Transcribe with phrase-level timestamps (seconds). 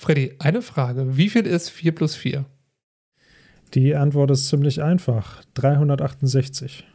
[0.00, 1.18] Freddy, eine Frage.
[1.18, 2.46] Wie viel ist 4 plus 4?
[3.74, 5.44] Die Antwort ist ziemlich einfach.
[5.52, 6.86] 368.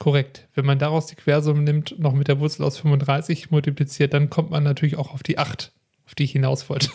[0.00, 0.48] Korrekt.
[0.52, 4.50] Wenn man daraus die Quersumme nimmt, noch mit der Wurzel aus 35 multipliziert, dann kommt
[4.50, 5.70] man natürlich auch auf die 8,
[6.06, 6.90] auf die ich hinaus wollte.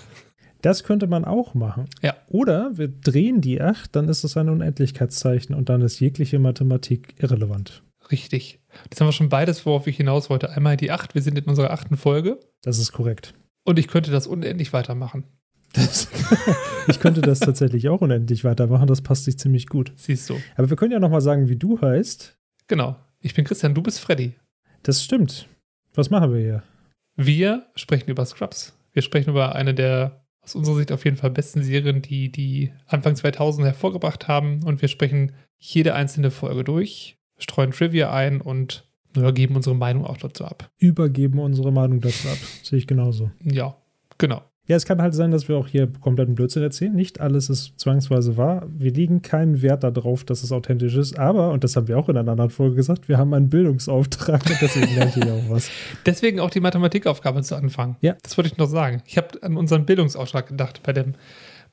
[0.62, 1.86] Das könnte man auch machen.
[2.02, 2.18] Ja.
[2.28, 7.16] Oder wir drehen die 8, dann ist es ein Unendlichkeitszeichen und dann ist jegliche Mathematik
[7.18, 7.82] irrelevant.
[8.12, 8.60] Richtig.
[8.90, 10.50] Das haben wir schon beides, worauf ich hinaus wollte.
[10.50, 12.42] Einmal die 8, wir sind in unserer achten Folge.
[12.62, 13.34] Das ist korrekt.
[13.70, 15.26] Und ich könnte das unendlich weitermachen.
[15.74, 16.10] Das,
[16.88, 19.92] ich könnte das tatsächlich auch unendlich weitermachen, das passt sich ziemlich gut.
[19.96, 20.42] Siehst du.
[20.56, 22.36] Aber wir können ja nochmal sagen, wie du heißt.
[22.66, 22.96] Genau.
[23.20, 24.34] Ich bin Christian, du bist Freddy.
[24.82, 25.48] Das stimmt.
[25.94, 26.64] Was machen wir hier?
[27.16, 28.76] Wir sprechen über Scrubs.
[28.92, 32.74] Wir sprechen über eine der aus unserer Sicht auf jeden Fall besten Serien, die die
[32.88, 34.64] Anfang 2000 hervorgebracht haben.
[34.64, 40.06] Und wir sprechen jede einzelne Folge durch, streuen Trivia ein und ja, geben unsere Meinung
[40.06, 40.70] auch dazu ab.
[40.78, 42.38] Übergeben unsere Meinung dazu ab.
[42.64, 43.32] Sehe ich genauso.
[43.44, 43.76] Ja,
[44.18, 44.42] genau.
[44.70, 46.94] Ja, es kann halt sein, dass wir auch hier kompletten Blödsinn erzählen.
[46.94, 48.68] Nicht alles ist zwangsweise wahr.
[48.70, 51.18] Wir legen keinen Wert darauf, dass es authentisch ist.
[51.18, 54.48] Aber, und das haben wir auch in einer anderen Folge gesagt, wir haben einen Bildungsauftrag
[54.48, 55.72] und deswegen lernt ihr auch was.
[56.06, 57.96] Deswegen auch die Mathematikaufgabe zu Anfang.
[58.02, 58.16] Ja.
[58.22, 59.02] Das wollte ich noch sagen.
[59.08, 61.16] Ich habe an unseren Bildungsauftrag gedacht bei, dem,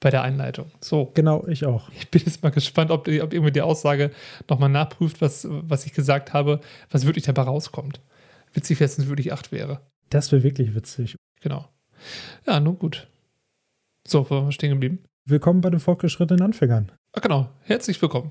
[0.01, 0.71] bei der Einleitung.
[0.81, 1.11] So.
[1.15, 1.89] Genau, ich auch.
[1.91, 4.11] Ich bin jetzt mal gespannt, ob, ob irgendwie die Aussage
[4.49, 8.01] nochmal nachprüft, was, was ich gesagt habe, was wirklich dabei rauskommt.
[8.53, 9.81] Witzig wäre es, wenn es wirklich 8 wäre.
[10.11, 11.17] Das wäre wirklich witzig.
[11.41, 11.67] Genau.
[12.47, 13.09] Ja, nun gut.
[14.07, 15.05] So, wo waren wir stehen geblieben?
[15.25, 16.93] Willkommen bei den fortgeschrittenen Anfängern.
[17.13, 17.49] Ah, genau.
[17.63, 18.31] Herzlich willkommen.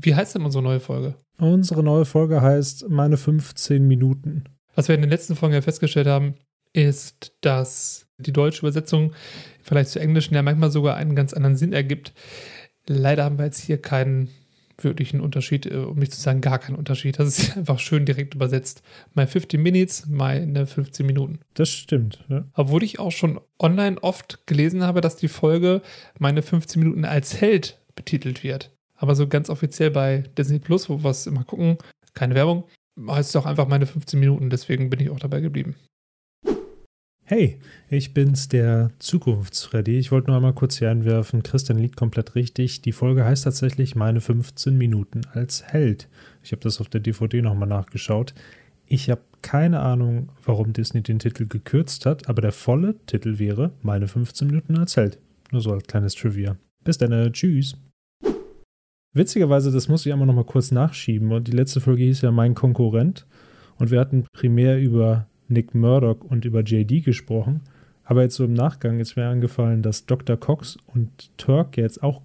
[0.00, 1.16] Wie heißt denn unsere neue Folge?
[1.38, 4.44] Unsere neue Folge heißt Meine 15 Minuten.
[4.76, 6.34] Was wir in den letzten Folgen ja festgestellt haben,
[6.72, 9.12] ist, dass die deutsche Übersetzung
[9.60, 12.12] vielleicht zu englischen ja manchmal sogar einen ganz anderen Sinn ergibt.
[12.86, 14.28] Leider haben wir jetzt hier keinen
[14.80, 17.18] wirklichen Unterschied, äh, um nicht zu sagen gar keinen Unterschied.
[17.18, 18.82] Das ist einfach schön direkt übersetzt.
[19.14, 21.40] My 15 Minutes, meine 15 Minuten.
[21.54, 22.24] Das stimmt.
[22.28, 22.44] Ja.
[22.52, 25.82] Obwohl ich auch schon online oft gelesen habe, dass die Folge
[26.20, 28.70] meine 15 Minuten als Held betitelt wird.
[28.98, 31.78] Aber so ganz offiziell bei Disney Plus, wo wir es immer gucken,
[32.14, 32.64] keine Werbung,
[33.00, 34.50] heißt es doch einfach meine 15 Minuten.
[34.50, 35.76] Deswegen bin ich auch dabei geblieben.
[37.30, 37.60] Hey,
[37.90, 39.98] ich bin's, der Zukunftsfreddy.
[39.98, 41.42] Ich wollte nur einmal kurz hier einwerfen.
[41.42, 42.80] Christian liegt komplett richtig.
[42.80, 46.08] Die Folge heißt tatsächlich meine 15 Minuten als Held.
[46.42, 48.32] Ich habe das auf der DVD nochmal nachgeschaut.
[48.86, 53.72] Ich habe keine Ahnung, warum Disney den Titel gekürzt hat, aber der volle Titel wäre
[53.82, 55.18] meine 15 Minuten als Held.
[55.52, 56.56] Nur so als kleines Trivia.
[56.82, 57.76] Bis dann, tschüss.
[59.18, 61.32] Witzigerweise, das muss ich einmal nochmal kurz nachschieben.
[61.32, 63.26] Und die letzte Folge hieß ja Mein Konkurrent.
[63.76, 67.62] Und wir hatten primär über Nick Murdoch und über JD gesprochen.
[68.04, 70.36] Aber jetzt so im Nachgang ist mir angefallen, dass Dr.
[70.36, 72.22] Cox und Turk jetzt auch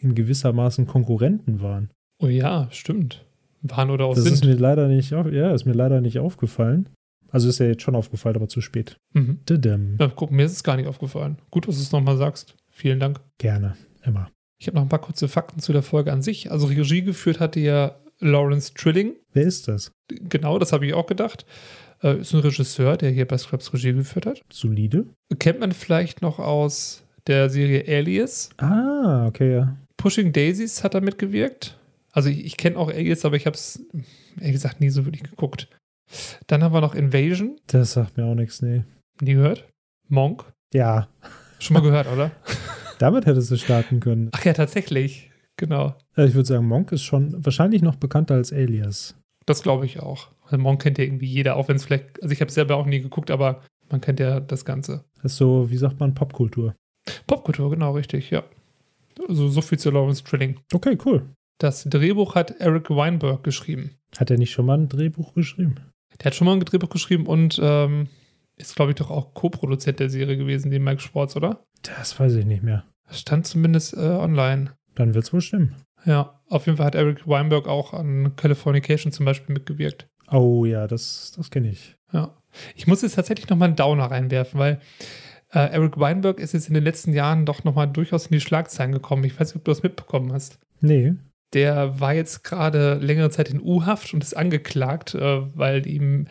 [0.00, 1.90] in gewissermaßen Konkurrenten waren.
[2.22, 3.24] Oh ja, stimmt.
[3.62, 4.34] Waren oder auch das sind.
[4.34, 6.88] ist mir leider nicht, auf, ja, ist mir leider nicht aufgefallen.
[7.30, 8.96] Also ist ja jetzt schon aufgefallen, aber zu spät.
[9.14, 9.40] Mhm.
[9.98, 11.38] Ja, guck, mir ist es gar nicht aufgefallen.
[11.50, 12.54] Gut, dass du es nochmal sagst.
[12.70, 13.20] Vielen Dank.
[13.38, 14.30] Gerne, immer.
[14.58, 16.50] Ich habe noch ein paar kurze Fakten zu der Folge an sich.
[16.50, 19.14] Also Regie geführt hatte ja Lawrence Trilling.
[19.32, 19.92] Wer ist das?
[20.08, 21.44] Genau, das habe ich auch gedacht.
[22.02, 24.42] Äh, ist ein Regisseur, der hier bei Scrubs Regie geführt hat.
[24.50, 25.06] Solide.
[25.38, 28.50] Kennt man vielleicht noch aus der Serie Alias.
[28.58, 29.76] Ah, okay, ja.
[29.96, 31.78] Pushing Daisies hat er mitgewirkt.
[32.12, 33.84] Also ich, ich kenne auch Alias, aber ich habe es,
[34.38, 35.68] ehrlich gesagt, nie so wirklich geguckt.
[36.46, 37.58] Dann haben wir noch Invasion.
[37.66, 38.84] Das sagt mir auch nichts, nee.
[39.20, 39.66] Nie gehört.
[40.08, 40.44] Monk.
[40.72, 41.08] Ja,
[41.64, 42.30] Schon mal gehört, oder?
[42.98, 44.30] damit hättest du starten können.
[44.32, 45.30] Ach ja, tatsächlich.
[45.56, 45.94] Genau.
[46.16, 49.16] Äh, Ich würde sagen, Monk ist schon wahrscheinlich noch bekannter als Alias.
[49.46, 50.28] Das glaube ich auch.
[50.44, 52.86] Also Monk kennt ja irgendwie jeder, auch wenn es vielleicht, also ich habe selber auch
[52.86, 55.04] nie geguckt, aber man kennt ja das Ganze.
[55.22, 56.74] Das ist so, wie sagt man, Popkultur.
[57.26, 58.42] Popkultur, genau, richtig, ja.
[59.28, 60.58] Also so viel zu Lawrence Trilling.
[60.72, 61.24] Okay, cool.
[61.58, 63.92] Das Drehbuch hat Eric Weinberg geschrieben.
[64.18, 65.76] Hat er nicht schon mal ein Drehbuch geschrieben?
[66.18, 68.08] Der hat schon mal ein Drehbuch geschrieben und ähm,
[68.56, 71.64] ist, glaube ich, doch auch Co-Produzent der Serie gewesen, den Mike Schwartz, oder?
[71.82, 72.84] Das weiß ich nicht mehr.
[73.08, 74.72] Das stand zumindest äh, online.
[74.94, 75.76] Dann wird es wohl stimmen.
[76.06, 80.06] Ja, auf jeden Fall hat Eric Weinberg auch an Californication zum Beispiel mitgewirkt.
[80.30, 81.96] Oh ja, das, das kenne ich.
[82.12, 82.34] Ja.
[82.76, 84.80] Ich muss jetzt tatsächlich nochmal einen Downer reinwerfen, weil
[85.52, 88.92] äh, Eric Weinberg ist jetzt in den letzten Jahren doch nochmal durchaus in die Schlagzeilen
[88.92, 89.24] gekommen.
[89.24, 90.58] Ich weiß nicht, ob du das mitbekommen hast.
[90.80, 91.14] Nee.
[91.52, 96.26] Der war jetzt gerade längere Zeit in U-Haft und ist angeklagt, äh, weil ihm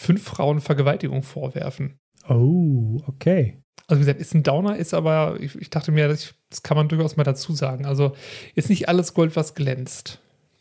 [0.00, 1.98] fünf Frauen Vergewaltigung vorwerfen.
[2.26, 3.58] Oh, okay.
[3.86, 6.76] Also wie gesagt, ist ein Downer, ist aber, ich, ich dachte mir, das, das kann
[6.76, 7.84] man durchaus mal dazu sagen.
[7.84, 8.12] Also
[8.54, 10.18] ist nicht alles Gold, was glänzt.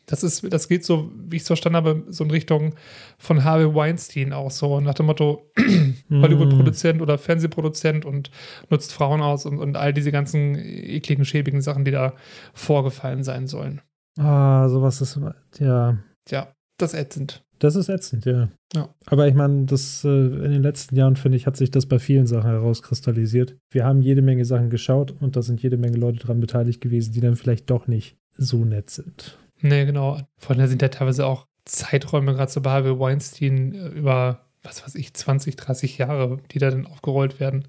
[0.07, 2.74] Das ist, das geht so, wie ich es verstanden habe, so in Richtung
[3.18, 5.51] von Harvey Weinstein auch so, nach dem Motto
[6.09, 8.31] Hollywood-Produzent oder Fernsehproduzent und
[8.69, 12.13] nutzt Frauen aus und, und all diese ganzen ekligen, schäbigen Sachen, die da
[12.53, 13.81] vorgefallen sein sollen.
[14.18, 15.19] Ah, sowas ist,
[15.59, 16.00] ja.
[16.30, 17.44] Ja, das ätzend.
[17.59, 18.50] Das ist ätzend, ja.
[18.73, 18.94] Ja.
[19.06, 22.00] Aber ich meine, das äh, in den letzten Jahren, finde ich, hat sich das bei
[22.00, 23.57] vielen Sachen herauskristallisiert.
[23.69, 27.11] Wir haben jede Menge Sachen geschaut und da sind jede Menge Leute dran beteiligt gewesen,
[27.11, 29.38] die dann vielleicht doch nicht so nett sind.
[29.61, 30.21] Nee, genau.
[30.38, 34.83] Von daher sind ja teilweise auch Zeiträume, gerade so bei Harvey Weinstein, äh, über, was
[34.83, 37.67] weiß ich, 20, 30 Jahre, die da dann aufgerollt werden.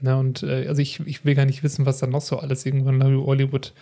[0.00, 2.66] Na, und äh, also ich, ich will gar nicht wissen, was da noch so alles
[2.66, 3.72] irgendwann in Hollywood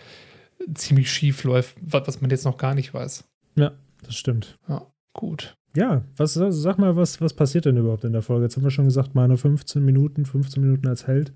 [0.75, 3.25] ziemlich schief läuft, was, was man jetzt noch gar nicht weiß.
[3.55, 3.71] Ja,
[4.03, 4.57] das stimmt.
[4.69, 5.55] Ja, gut.
[5.75, 8.43] Ja, was, sag mal, was, was passiert denn überhaupt in der Folge?
[8.43, 11.33] Jetzt haben wir schon gesagt, meine 15 Minuten, 15 Minuten als Held.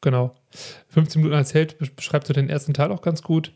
[0.00, 0.34] Genau.
[0.88, 3.52] 15 Minuten als Held beschreibt so den ersten Teil auch ganz gut.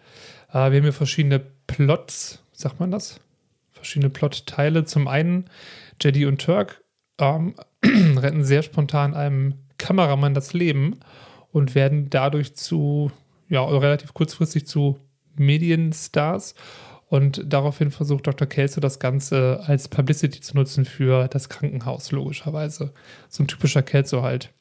[0.49, 3.21] Äh, wir haben hier verschiedene Plots, sagt man das?
[3.71, 4.85] Verschiedene Plotteile.
[4.85, 5.45] Zum einen,
[6.01, 6.83] Jedi und Turk
[7.21, 7.55] ähm,
[7.85, 10.99] retten sehr spontan einem Kameramann das Leben
[11.53, 13.13] und werden dadurch zu,
[13.49, 14.99] ja, relativ kurzfristig zu
[15.37, 16.55] Medienstars.
[17.09, 18.47] Und daraufhin versucht Dr.
[18.47, 22.93] Kelso das Ganze als Publicity zu nutzen für das Krankenhaus, logischerweise.
[23.29, 24.53] So ein typischer Kelso halt.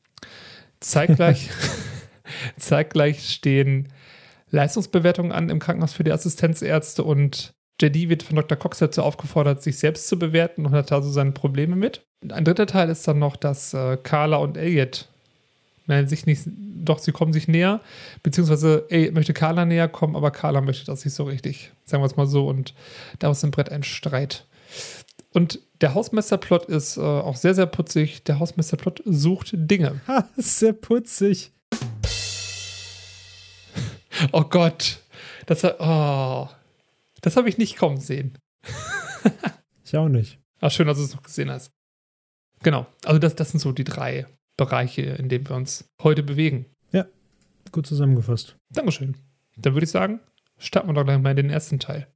[0.80, 1.50] Zeitgleich,
[2.58, 3.90] zeitgleich stehen
[4.50, 8.58] Leistungsbewertungen an im Krankenhaus für die Assistenzärzte und JD wird von Dr.
[8.58, 12.08] Cox dazu aufgefordert, sich selbst zu bewerten und hat also seine Probleme mit.
[12.28, 15.10] Ein dritter Teil ist dann noch, dass äh, Carla und Elliot
[15.88, 17.82] nein, sich nicht, doch, sie kommen sich näher,
[18.24, 22.08] beziehungsweise Elliot möchte Carla näher kommen, aber Carla möchte das nicht so richtig, sagen wir
[22.08, 22.74] es mal so, und
[23.20, 24.46] daraus im Brett ein Streit.
[25.34, 28.24] Und der Hausmeisterplot ist äh, auch sehr, sehr putzig.
[28.24, 30.02] Der Hausmeisterplot sucht Dinge.
[30.08, 31.52] Ha, sehr putzig.
[34.32, 35.00] Oh Gott.
[35.46, 36.50] Das, oh,
[37.22, 38.38] das habe ich nicht kommen sehen.
[39.86, 40.40] ich auch nicht.
[40.60, 41.72] Ach, schön, dass du es noch gesehen hast.
[42.64, 42.88] Genau.
[43.06, 44.26] Also, das, das sind so die drei
[44.58, 46.66] Bereiche, in denen wir uns heute bewegen.
[46.92, 47.06] Ja,
[47.72, 48.58] gut zusammengefasst.
[48.74, 49.16] Dankeschön.
[49.56, 50.20] Dann würde ich sagen,
[50.58, 52.08] starten wir doch gleich mal in den ersten Teil.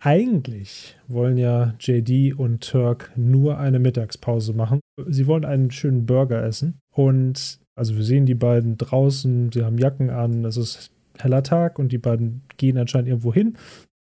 [0.00, 4.80] Eigentlich wollen ja JD und Turk nur eine Mittagspause machen.
[5.06, 6.78] Sie wollen einen schönen Burger essen.
[6.92, 11.78] Und also wir sehen die beiden draußen, sie haben Jacken an, es ist heller Tag
[11.78, 13.56] und die beiden gehen anscheinend irgendwo hin.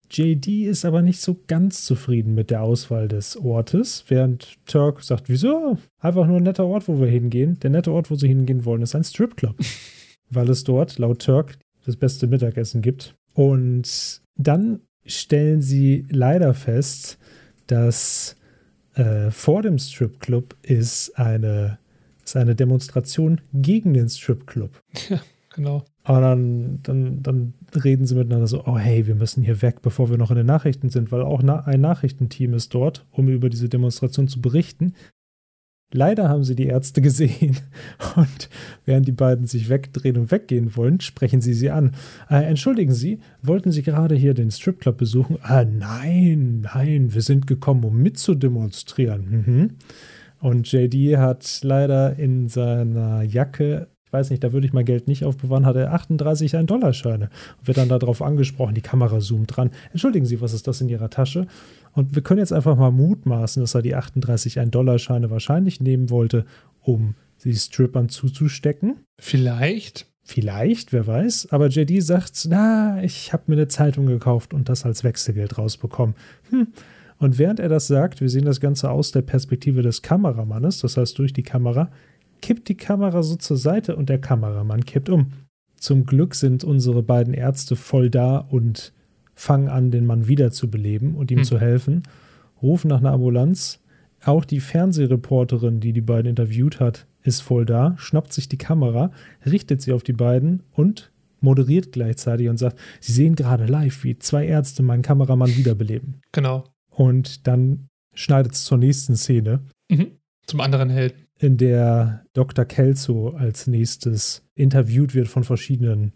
[0.09, 5.29] JD ist aber nicht so ganz zufrieden mit der Auswahl des Ortes, während Turk sagt,
[5.29, 5.77] wieso?
[5.99, 7.59] Einfach nur ein netter Ort, wo wir hingehen.
[7.59, 9.55] Der nette Ort, wo sie hingehen wollen, ist ein Stripclub.
[10.29, 13.15] Weil es dort, laut Turk, das beste Mittagessen gibt.
[13.33, 17.17] Und dann stellen sie leider fest,
[17.67, 18.35] dass
[18.95, 21.79] äh, vor dem Stripclub ist eine,
[22.23, 24.81] ist eine Demonstration gegen den Stripclub.
[25.09, 25.21] Ja,
[25.53, 25.85] genau.
[26.07, 30.09] Aber dann, dann, dann reden sie miteinander so, oh hey, wir müssen hier weg, bevor
[30.09, 33.67] wir noch in den Nachrichten sind, weil auch ein Nachrichtenteam ist dort, um über diese
[33.67, 34.93] Demonstration zu berichten.
[35.91, 37.57] Leider haben sie die Ärzte gesehen
[38.15, 38.49] und
[38.85, 41.91] während die beiden sich wegdrehen und weggehen wollen, sprechen sie sie an.
[42.29, 45.37] Äh, entschuldigen Sie, wollten Sie gerade hier den Stripclub besuchen?
[45.41, 49.43] Ah, nein, nein, wir sind gekommen, um mitzudemonstrieren.
[49.45, 49.69] Mhm.
[50.39, 55.09] Und JD hat leider in seiner Jacke ich weiß nicht, da würde ich mein Geld
[55.09, 59.71] nicht aufbewahren, hat er 38 1-Dollar-Scheine und wird dann darauf angesprochen, die Kamera zoomt dran.
[59.91, 61.45] Entschuldigen Sie, was ist das in Ihrer Tasche?
[61.91, 66.45] Und wir können jetzt einfach mal mutmaßen, dass er die 38 1-Dollar-Scheine wahrscheinlich nehmen wollte,
[66.81, 68.95] um sie Strippern zuzustecken.
[69.19, 70.07] Vielleicht.
[70.23, 71.49] Vielleicht, wer weiß.
[71.51, 76.15] Aber JD sagt, na, ich habe mir eine Zeitung gekauft und das als Wechselgeld rausbekommen.
[76.49, 76.67] Hm.
[77.17, 80.95] Und während er das sagt, wir sehen das Ganze aus der Perspektive des Kameramannes, das
[80.95, 81.89] heißt durch die Kamera,
[82.41, 85.31] kippt die Kamera so zur Seite und der Kameramann kippt um.
[85.75, 88.93] Zum Glück sind unsere beiden Ärzte voll da und
[89.35, 91.45] fangen an, den Mann wiederzubeleben und ihm hm.
[91.45, 92.03] zu helfen,
[92.61, 93.79] rufen nach einer Ambulanz.
[94.25, 99.11] Auch die Fernsehreporterin, die die beiden interviewt hat, ist voll da, schnappt sich die Kamera,
[99.45, 104.17] richtet sie auf die beiden und moderiert gleichzeitig und sagt, sie sehen gerade live, wie
[104.17, 106.21] zwei Ärzte meinen Kameramann wiederbeleben.
[106.31, 106.63] Genau.
[106.89, 109.59] Und dann schneidet es zur nächsten Szene.
[109.89, 110.13] Mhm.
[110.47, 112.65] Zum anderen Helden in der Dr.
[112.65, 116.13] Kelso als nächstes interviewt wird von verschiedenen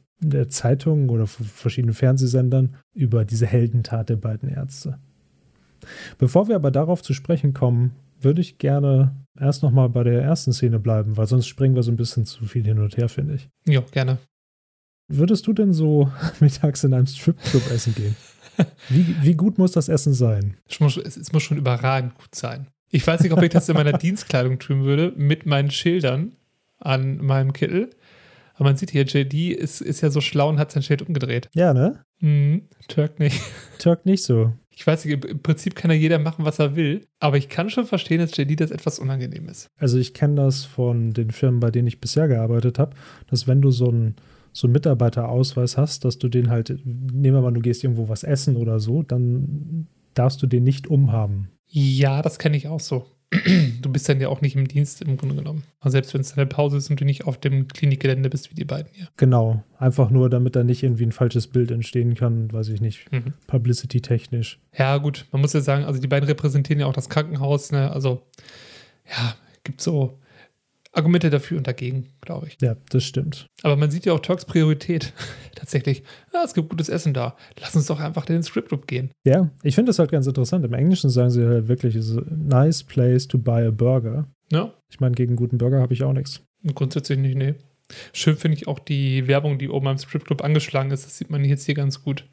[0.49, 4.99] Zeitungen oder von verschiedenen Fernsehsendern über diese Heldentat der beiden Ärzte.
[6.19, 10.53] Bevor wir aber darauf zu sprechen kommen, würde ich gerne erst nochmal bei der ersten
[10.53, 13.35] Szene bleiben, weil sonst springen wir so ein bisschen zu viel hin und her, finde
[13.35, 13.49] ich.
[13.65, 14.19] Ja, gerne.
[15.07, 18.15] Würdest du denn so mittags in einem Stripclub essen gehen?
[18.89, 20.57] Wie, wie gut muss das Essen sein?
[20.69, 22.67] Es muss, es muss schon überragend gut sein.
[22.91, 26.35] Ich weiß nicht, ob ich das in meiner Dienstkleidung tun würde, mit meinen Schildern
[26.79, 27.89] an meinem Kittel.
[28.55, 31.49] Aber man sieht hier, JD ist, ist ja so schlau und hat sein Schild umgedreht.
[31.53, 32.03] Ja, ne?
[32.19, 33.41] Mhm, Turk nicht.
[33.79, 34.53] Turk nicht so.
[34.69, 37.69] Ich weiß nicht, im Prinzip kann ja jeder machen, was er will, aber ich kann
[37.69, 39.67] schon verstehen, dass JD das etwas unangenehm ist.
[39.77, 42.95] Also ich kenne das von den Firmen, bei denen ich bisher gearbeitet habe,
[43.27, 44.15] dass wenn du so einen
[44.53, 48.23] so einen Mitarbeiterausweis hast, dass du den halt, nehmen wir mal, du gehst irgendwo was
[48.23, 51.49] essen oder so, dann darfst du den nicht umhaben.
[51.73, 53.05] Ja, das kenne ich auch so.
[53.81, 55.63] Du bist dann ja auch nicht im Dienst im Grunde genommen.
[55.79, 58.55] Also selbst wenn es eine Pause ist und du nicht auf dem Klinikgelände bist wie
[58.55, 59.07] die beiden hier.
[59.15, 63.09] Genau, einfach nur, damit da nicht irgendwie ein falsches Bild entstehen kann, weiß ich nicht,
[63.09, 63.31] Mhm.
[63.47, 64.59] publicity-technisch.
[64.77, 67.89] Ja, gut, man muss ja sagen, also die beiden repräsentieren ja auch das Krankenhaus, ne?
[67.93, 68.21] Also,
[69.09, 70.19] ja, gibt so
[70.93, 72.57] Argumente dafür und dagegen, glaube ich.
[72.61, 73.47] Ja, das stimmt.
[73.63, 75.13] Aber man sieht ja auch Turks Priorität.
[75.55, 77.35] Tatsächlich, ja, es gibt gutes Essen da.
[77.59, 79.11] Lass uns doch einfach in den Script gehen.
[79.23, 80.65] Ja, ich finde das halt ganz interessant.
[80.65, 84.27] Im Englischen sagen sie halt wirklich, es ist a nice place to buy a burger.
[84.51, 86.43] Ja, Ich meine, gegen guten Burger habe ich auch nichts.
[86.75, 87.55] grundsätzlich nicht, nee.
[88.13, 91.05] Schön finde ich auch die Werbung, die oben am Strip Club angeschlagen ist.
[91.05, 92.25] Das sieht man jetzt hier ganz gut.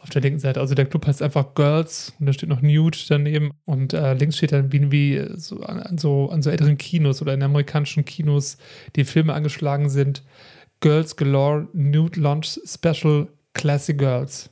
[0.00, 0.60] Auf der linken Seite.
[0.60, 3.50] Also der Club heißt einfach Girls und da steht noch Nude daneben.
[3.64, 7.20] Und äh, links steht dann wie, wie so an, an, so an so älteren Kinos
[7.20, 8.58] oder in amerikanischen Kinos,
[8.96, 10.22] die Filme angeschlagen sind.
[10.80, 14.50] Girls Galore Nude Lunch Special Classy Girls.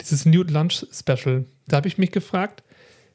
[0.00, 2.62] Dieses Nude Lunch Special, da habe ich mich gefragt,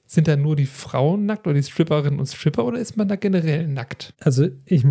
[0.05, 3.15] sind da nur die Frauen nackt oder die Stripperinnen und Stripper oder ist man da
[3.15, 4.15] generell nackt?
[4.19, 4.83] Also ich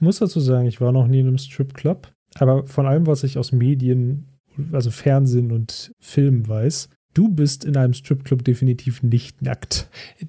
[0.00, 3.38] muss dazu sagen, ich war noch nie in einem Stripclub, aber von allem, was ich
[3.38, 4.35] aus Medien,
[4.72, 9.88] also Fernsehen und Filmen weiß, du bist in einem Stripclub definitiv nicht nackt.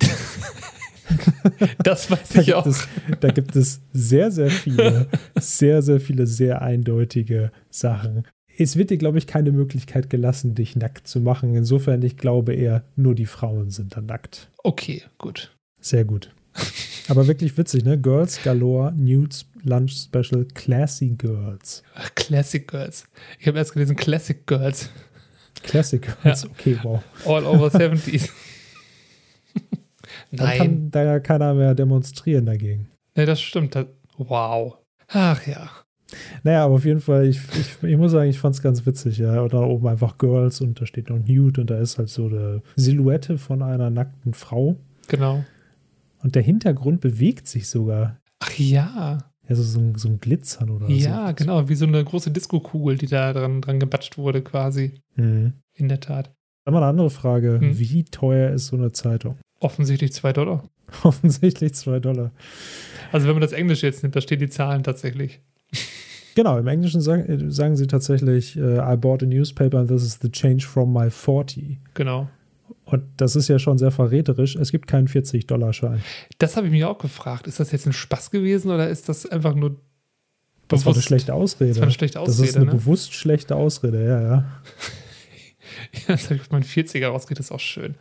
[1.84, 2.66] Das weiß Da ich auch.
[2.66, 2.88] es,
[3.22, 5.08] da gibt es sehr, sehr viele,
[5.40, 8.26] sehr, sehr viele sehr eindeutige Sachen.
[8.58, 11.56] Es wird dir, glaube ich, keine Möglichkeit gelassen, dich nackt zu machen.
[11.56, 14.52] Insofern, ich glaube eher, nur die Frauen sind dann nackt.
[14.64, 15.56] Okay, gut.
[15.80, 16.34] Sehr gut.
[17.08, 17.98] Aber wirklich witzig, ne?
[18.00, 21.84] Girls Galore Nudes Lunch Special Classy Girls.
[21.96, 23.06] Ach, Classic Girls.
[23.40, 24.90] Ich habe erst gelesen Classic Girls.
[25.64, 27.04] Classic Girls, okay, wow.
[27.26, 28.30] All over 70s.
[30.32, 30.58] Dann Nein.
[30.58, 32.90] kann da ja keiner mehr demonstrieren dagegen.
[33.16, 33.76] Nee, das stimmt.
[33.76, 33.86] Das,
[34.18, 34.78] wow.
[35.08, 35.70] Ach ja.
[36.44, 39.18] Naja, aber auf jeden Fall, ich, ich, ich muss sagen, ich fand es ganz witzig,
[39.18, 39.42] ja.
[39.42, 42.28] Und da oben einfach Girls und da steht noch Nude und da ist halt so
[42.28, 44.78] eine Silhouette von einer nackten Frau.
[45.08, 45.44] Genau.
[46.24, 48.20] Und der Hintergrund bewegt sich sogar.
[48.40, 49.27] Ach ja.
[49.48, 50.92] Also so ein, so ein Glitzern oder so.
[50.92, 51.70] Ja, genau.
[51.70, 54.96] Wie so eine große Disco-Kugel, die da dran, dran gebatscht wurde, quasi.
[55.16, 55.54] Mhm.
[55.74, 56.34] In der Tat.
[56.66, 57.60] Dann mal eine andere Frage.
[57.62, 57.80] Hm.
[57.80, 59.38] Wie teuer ist so eine Zeitung?
[59.62, 60.66] Offensichtlich zwei Dollar.
[61.04, 62.32] Offensichtlich zwei Dollar.
[63.14, 65.40] Also, wenn man das Englisch jetzt nimmt, da stehen die Zahlen tatsächlich.
[66.36, 70.04] Genau, im Englischen sagen, äh, sagen sie tatsächlich, äh, I bought a newspaper and this
[70.04, 71.80] is the change from my 40.
[71.96, 72.30] Genau.
[72.86, 74.56] Und das ist ja schon sehr verräterisch.
[74.56, 76.02] Es gibt keinen 40-Dollar-Schein.
[76.38, 77.48] Das habe ich mich auch gefragt.
[77.48, 79.80] Ist das jetzt ein Spaß gewesen oder ist das einfach nur.
[80.68, 81.08] Das war eine bewusst?
[81.08, 81.70] schlechte Ausrede.
[81.72, 82.72] Das war eine schlechte Das Ausrede, ist eine ne?
[82.72, 84.62] bewusst schlechte Ausrede, ja, ja.
[85.94, 87.96] Ja, das habe ich auf meinen 40er rausgeht, das ist auch schön.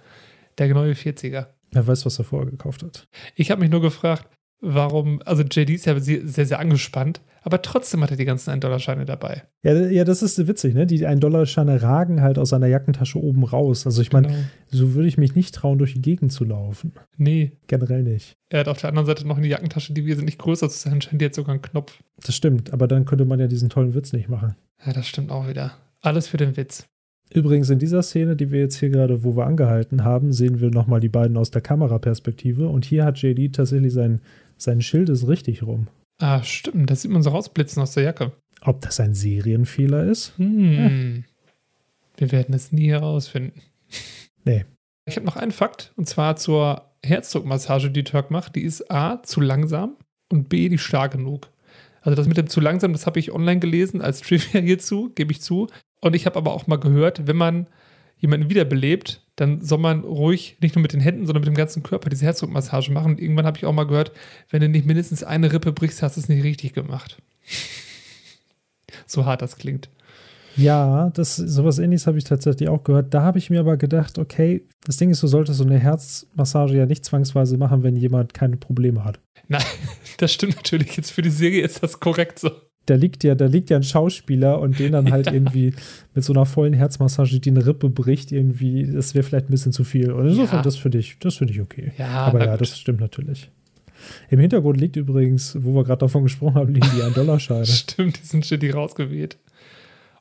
[0.59, 1.47] Der neue 40er.
[1.73, 3.07] Wer weiß, was er vorher gekauft hat.
[3.35, 4.29] Ich habe mich nur gefragt,
[4.61, 9.05] warum, also JD ist ja sehr, sehr angespannt, aber trotzdem hat er die ganzen 1-Dollar-Scheine
[9.05, 9.45] dabei.
[9.63, 10.85] Ja, ja, das ist witzig, ne?
[10.87, 13.87] Die 1-Dollar-Scheine ragen halt aus seiner Jackentasche oben raus.
[13.87, 14.39] Also ich meine, Genau.
[14.67, 16.93] so würde ich mich nicht trauen, durch die Gegend zu laufen.
[17.17, 18.37] Nee, Generell nicht.
[18.51, 21.21] er hat auf der anderen Seite noch eine Jackentasche, die wesentlich größer zu sein scheint.
[21.21, 22.03] Die hat sogar einen Knopf.
[22.25, 24.57] Das stimmt, aber dann könnte man ja diesen tollen Witz nicht machen.
[24.85, 25.73] Ja, das stimmt auch wieder.
[26.03, 26.85] Alles für den Witz.
[27.33, 30.71] Übrigens in dieser Szene, die wir jetzt hier gerade, wo wir angehalten haben, sehen wir
[30.71, 32.69] nochmal die beiden aus der Kameraperspektive.
[32.69, 34.21] Und hier hat JD tatsächlich sein,
[34.57, 35.89] sein Schild ist richtig rum.
[36.19, 36.91] Ah, stimmt.
[36.91, 38.33] Das sieht man so rausblitzen aus der Jacke.
[38.63, 40.33] Ob das ein Serienfehler ist?
[40.39, 41.25] Hm.
[42.17, 43.61] Wir werden es nie herausfinden.
[44.45, 44.65] Nee.
[45.05, 48.57] Ich habe noch einen Fakt, und zwar zur Herzdruckmassage, die Turk macht.
[48.57, 49.97] Die ist A, zu langsam
[50.31, 51.49] und B, die stark genug.
[52.01, 55.33] Also das mit dem zu langsam, das habe ich online gelesen als Trivia hierzu, gebe
[55.33, 55.69] ich zu.
[56.01, 57.67] Und ich habe aber auch mal gehört, wenn man
[58.19, 61.83] jemanden wiederbelebt, dann soll man ruhig nicht nur mit den Händen, sondern mit dem ganzen
[61.83, 63.13] Körper diese Herzdruckmassage machen.
[63.13, 64.13] Und irgendwann habe ich auch mal gehört,
[64.51, 67.23] wenn du nicht mindestens eine Rippe brichst, hast du es nicht richtig gemacht.
[69.07, 69.91] so hart das klingt.
[70.57, 73.13] Ja, das sowas ähnliches habe ich tatsächlich auch gehört.
[73.13, 76.77] Da habe ich mir aber gedacht, okay, das Ding ist, du solltest so eine Herzmassage
[76.77, 79.21] ja nicht zwangsweise machen, wenn jemand keine Probleme hat.
[79.49, 79.63] Nein,
[80.17, 80.97] das stimmt natürlich.
[80.97, 82.51] Jetzt für die Serie ist das korrekt so.
[82.87, 85.33] Da liegt ja, da liegt ja ein Schauspieler und den dann halt Ja.
[85.33, 85.75] irgendwie
[86.15, 89.73] mit so einer vollen Herzmassage die eine Rippe bricht, irgendwie, das wäre vielleicht ein bisschen
[89.73, 90.13] zu viel.
[90.13, 90.63] Und insofern, Ja.
[90.63, 91.93] das finde ich, das finde ich okay.
[91.99, 92.61] Ja, Aber ja, gut.
[92.61, 93.51] das stimmt natürlich.
[94.31, 97.67] Im Hintergrund liegt übrigens, wo wir gerade davon gesprochen haben, liegen die 1-Dollar-Scheine.
[97.67, 99.37] Stimmt, die sind shitty rausgeweht.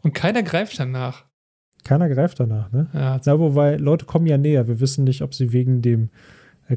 [0.02, 1.26] Und keiner greift danach.
[1.84, 2.88] Keiner greift danach, ne?
[2.94, 4.68] Ja, Na, wobei, Leute kommen ja näher.
[4.68, 6.10] Wir wissen nicht, ob sie wegen dem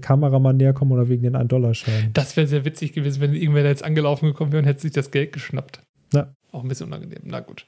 [0.01, 2.13] Kameramann näher kommen oder wegen den 1-Dollar-Scheinen.
[2.13, 4.93] das wäre sehr witzig gewesen, wenn irgendwer da jetzt angelaufen gekommen wäre und hätte sich
[4.93, 5.81] das Geld geschnappt.
[6.13, 6.35] Ja.
[6.53, 7.23] Auch ein bisschen unangenehm.
[7.25, 7.67] Na gut.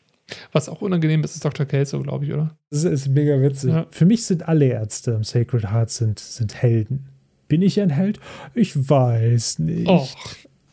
[0.53, 1.67] Was auch unangenehm ist, ist Dr.
[1.67, 2.57] Kelso, glaube ich, oder?
[2.71, 3.71] Das ist mega witzig.
[3.71, 3.87] Ja.
[3.91, 7.09] Für mich sind alle Ärzte im Sacred Heart sind, sind Helden.
[7.49, 8.21] Bin ich ein Held?
[8.55, 9.89] Ich weiß nicht.
[9.89, 10.17] Och,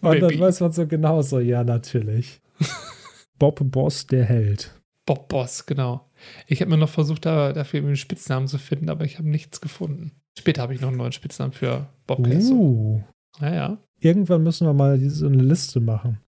[0.02, 2.40] Und dann weiß man so genau so, ja, natürlich.
[3.40, 4.74] Bob Boss, der Held.
[5.06, 6.08] Bob Boss, genau.
[6.46, 9.62] Ich habe mir noch versucht, da, dafür einen Spitznamen zu finden, aber ich habe nichts
[9.62, 10.12] gefunden.
[10.38, 12.20] Später habe ich noch einen neuen Spitznamen für Bob.
[12.20, 13.02] Uh.
[13.40, 13.78] Naja.
[14.00, 16.20] Irgendwann müssen wir mal so eine Liste machen.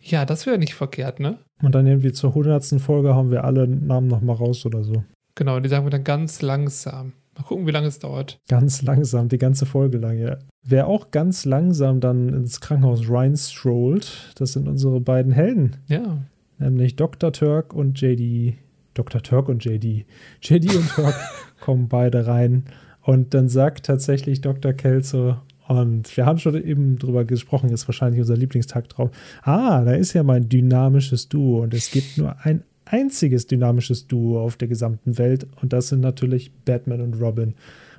[0.00, 1.38] Ja, das wäre nicht verkehrt, ne?
[1.62, 5.04] Und dann irgendwie zur hundertsten Folge haben wir alle Namen nochmal raus oder so.
[5.34, 7.12] Genau, die sagen wir dann ganz langsam.
[7.36, 8.38] Mal gucken, wie lange es dauert.
[8.48, 10.38] Ganz langsam, die ganze Folge lang, ja.
[10.62, 15.76] Wer auch ganz langsam dann ins Krankenhaus Ryan strollt, das sind unsere beiden Helden.
[15.88, 16.18] Ja.
[16.58, 17.32] Nämlich Dr.
[17.32, 18.56] Turk und JD.
[18.94, 19.22] Dr.
[19.22, 20.06] Turk und JD.
[20.40, 21.14] JD und Turk
[21.60, 22.64] kommen beide rein.
[23.06, 24.72] Und dann sagt tatsächlich Dr.
[24.72, 25.36] Kelso,
[25.68, 29.10] und wir haben schon eben drüber gesprochen, ist wahrscheinlich unser Lieblingstagtraum.
[29.42, 34.40] Ah, da ist ja mein dynamisches Duo und es gibt nur ein einziges dynamisches Duo
[34.40, 37.54] auf der gesamten Welt und das sind natürlich Batman und Robin.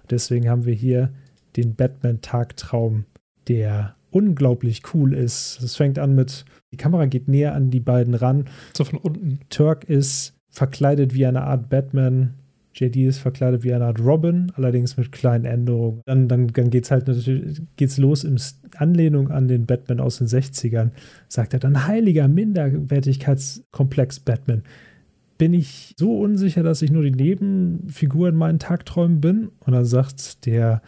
[0.09, 1.13] Deswegen haben wir hier
[1.55, 3.05] den Batman-Tagtraum,
[3.47, 5.61] der unglaublich cool ist.
[5.61, 8.45] Es fängt an mit, die Kamera geht näher an die beiden ran.
[8.75, 9.39] So von unten.
[9.49, 12.33] Turk ist verkleidet wie eine Art Batman
[12.77, 16.01] JD ist verkleidet wie eine Art Robin, allerdings mit kleinen Änderungen.
[16.05, 18.39] Dann, dann, dann geht es halt natürlich geht's los in
[18.75, 20.91] Anlehnung an den Batman aus den 60ern.
[21.27, 24.63] Sagt er dann heiliger Minderwertigkeitskomplex Batman.
[25.37, 29.49] Bin ich so unsicher, dass ich nur die Nebenfigur in meinen Tagträumen bin?
[29.59, 30.81] Und dann sagt der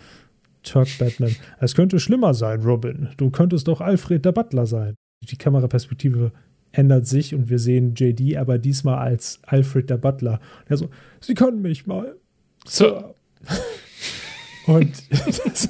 [0.63, 3.09] Turk Batman, es könnte schlimmer sein, Robin.
[3.17, 4.95] Du könntest doch Alfred der Butler sein.
[5.29, 6.31] Die Kameraperspektive
[6.71, 10.39] ändert sich und wir sehen JD aber diesmal als Alfred der Butler.
[10.67, 12.15] Er so, Sie können mich mal.
[12.65, 13.15] Sir.
[14.67, 14.91] und
[15.45, 15.69] das,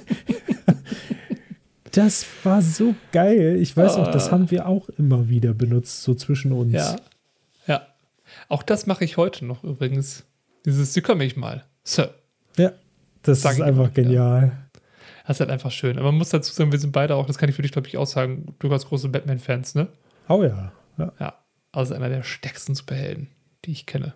[1.91, 3.57] das, war so geil.
[3.59, 4.31] Ich weiß auch, das ah.
[4.31, 6.73] haben wir auch immer wieder benutzt, so zwischen uns.
[6.73, 6.95] Ja.
[7.67, 7.87] Ja.
[8.47, 10.25] Auch das mache ich heute noch übrigens.
[10.65, 11.63] Dieses, Sie können mich mal.
[11.83, 12.13] Sir.
[12.57, 12.73] Ja.
[13.21, 14.51] Das Sag ist einfach genial.
[15.25, 15.97] Das ist halt einfach schön.
[15.97, 17.87] Aber man muss dazu sagen, wir sind beide auch, das kann ich für dich, glaube
[17.87, 19.87] ich, auch sagen, du hast große Batman-Fans, ne?
[20.27, 20.71] Oh ja.
[20.99, 21.13] Ja.
[21.19, 21.33] ja.
[21.71, 23.29] Also einer der stärksten Superhelden,
[23.65, 24.13] die ich kenne.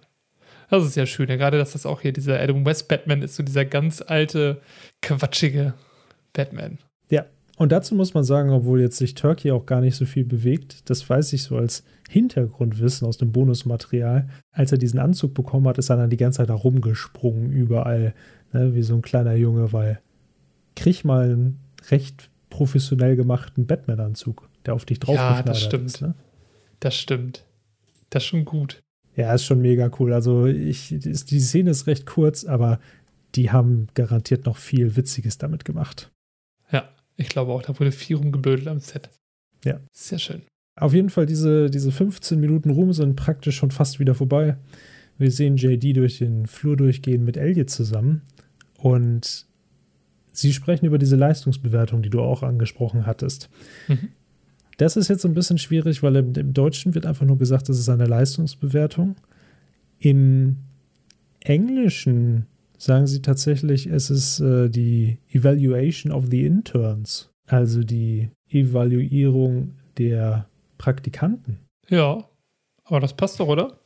[0.69, 1.29] Das ist ja schön.
[1.29, 4.61] Ja, gerade, dass das auch hier dieser Adam West Batman ist, so dieser ganz alte,
[5.01, 5.73] quatschige
[6.33, 6.79] Batman.
[7.11, 7.25] Ja.
[7.57, 10.89] Und dazu muss man sagen, obwohl jetzt sich Turkey auch gar nicht so viel bewegt,
[10.89, 14.27] das weiß ich so als Hintergrundwissen aus dem Bonusmaterial.
[14.51, 18.15] Als er diesen Anzug bekommen hat, ist er dann die ganze Zeit da rumgesprungen, überall,
[18.51, 19.99] ne, wie so ein kleiner Junge, weil
[20.75, 21.59] krieg mal einen
[21.91, 25.85] recht professionell gemachten Batman-Anzug, der auf dich drauf ja, das stimmt.
[25.85, 26.01] ist.
[26.01, 26.15] Ne?
[26.83, 27.45] Das stimmt.
[28.09, 28.83] Das ist schon gut.
[29.15, 30.11] Ja, ist schon mega cool.
[30.11, 32.81] Also ich, die Szene ist recht kurz, aber
[33.35, 36.11] die haben garantiert noch viel Witziges damit gemacht.
[36.73, 39.09] Ja, ich glaube auch, da wurde viel rumgebödelt am Set.
[39.63, 39.79] Ja.
[39.93, 40.41] Sehr schön.
[40.75, 44.57] Auf jeden Fall, diese, diese 15 Minuten Ruhm sind praktisch schon fast wieder vorbei.
[45.17, 48.23] Wir sehen JD durch den Flur durchgehen mit Elliot zusammen
[48.77, 49.45] und
[50.33, 53.49] sie sprechen über diese Leistungsbewertung, die du auch angesprochen hattest.
[53.87, 54.09] Mhm.
[54.77, 57.79] Das ist jetzt ein bisschen schwierig, weil im, im Deutschen wird einfach nur gesagt, das
[57.79, 59.15] ist eine Leistungsbewertung.
[59.99, 60.57] Im
[61.41, 69.73] Englischen sagen sie tatsächlich, es ist äh, die Evaluation of the Interns, also die Evaluierung
[69.97, 71.59] der Praktikanten.
[71.89, 72.25] Ja,
[72.83, 73.79] aber das passt doch, oder?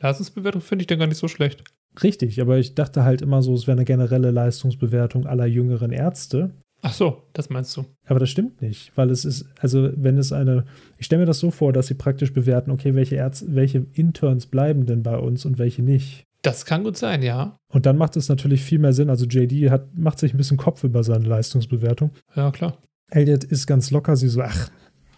[0.00, 1.64] Leistungsbewertung finde ich dann gar nicht so schlecht.
[2.02, 6.50] Richtig, aber ich dachte halt immer so, es wäre eine generelle Leistungsbewertung aller jüngeren Ärzte.
[6.86, 7.86] Ach so, das meinst du.
[8.06, 10.66] Aber das stimmt nicht, weil es ist, also wenn es eine,
[10.98, 14.44] ich stelle mir das so vor, dass sie praktisch bewerten, okay, welche Ärzte, welche Interns
[14.44, 16.26] bleiben denn bei uns und welche nicht.
[16.42, 17.56] Das kann gut sein, ja.
[17.72, 19.08] Und dann macht es natürlich viel mehr Sinn.
[19.08, 22.10] Also JD hat, macht sich ein bisschen Kopf über seine Leistungsbewertung.
[22.36, 22.76] Ja, klar.
[23.10, 24.68] Elliot ist ganz locker, sie so, ach,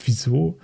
[0.05, 0.59] wieso?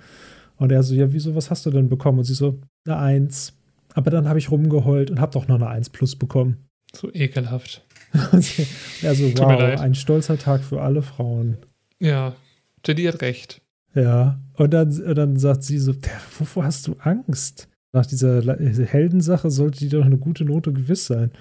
[0.55, 2.19] Und er so, ja, wieso, was hast du denn bekommen?
[2.19, 3.51] Und sie so, eine Eins.
[3.93, 6.65] Aber dann habe ich rumgeheult und habe doch noch eine Eins plus bekommen.
[6.95, 7.85] So ekelhaft.
[8.13, 11.57] Also, wow, ein stolzer Tag für alle Frauen.
[11.99, 12.35] Ja,
[12.85, 13.61] Jenny hat recht.
[13.95, 15.93] Ja, und dann, und dann sagt sie so:
[16.37, 17.69] Wovor hast du Angst?
[17.91, 18.41] Nach dieser
[18.85, 21.31] Heldensache sollte die doch eine gute Note gewiss sein.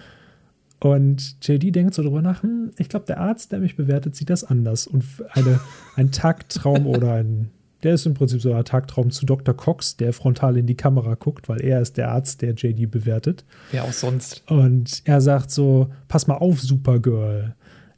[0.81, 4.31] Und JD denkt so drüber nach: hm, Ich glaube, der Arzt, der mich bewertet, sieht
[4.31, 4.87] das anders.
[4.87, 5.61] Und eine,
[5.97, 7.51] ein Tagtraum oder ein
[7.83, 9.55] der ist im Prinzip so ein Tagtraum zu Dr.
[9.55, 13.45] Cox, der frontal in die Kamera guckt, weil er ist der Arzt, der JD bewertet.
[13.71, 14.43] Wer auch sonst.
[14.49, 17.55] Und er sagt so: Pass mal auf, Supergirl.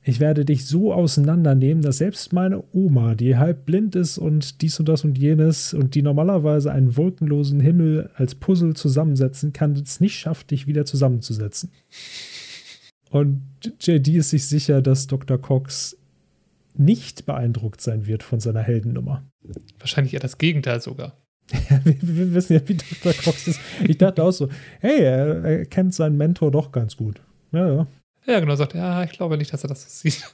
[0.07, 4.79] Ich werde dich so auseinandernehmen, dass selbst meine Oma, die halb blind ist und dies
[4.79, 10.01] und das und jenes und die normalerweise einen wolkenlosen Himmel als Puzzle zusammensetzen kann, es
[10.01, 11.71] nicht schafft, dich wieder zusammenzusetzen.
[13.09, 13.41] Und
[13.81, 15.39] JD ist sich sicher, dass Dr.
[15.39, 15.97] Cox
[16.77, 19.25] nicht beeindruckt sein wird von seiner Heldennummer.
[19.79, 21.17] Wahrscheinlich eher das Gegenteil sogar.
[21.85, 23.13] Wir, wir, wissen ja, wie Dr.
[23.13, 23.61] Cox ist.
[23.87, 24.49] Ich dachte auch so,
[24.81, 27.21] hey, er, er kennt seinen Mentor doch ganz gut.
[27.53, 27.87] Ja, ja.
[28.27, 30.25] Ja, genau, sagt, ja, ich glaube nicht, dass er das so sieht.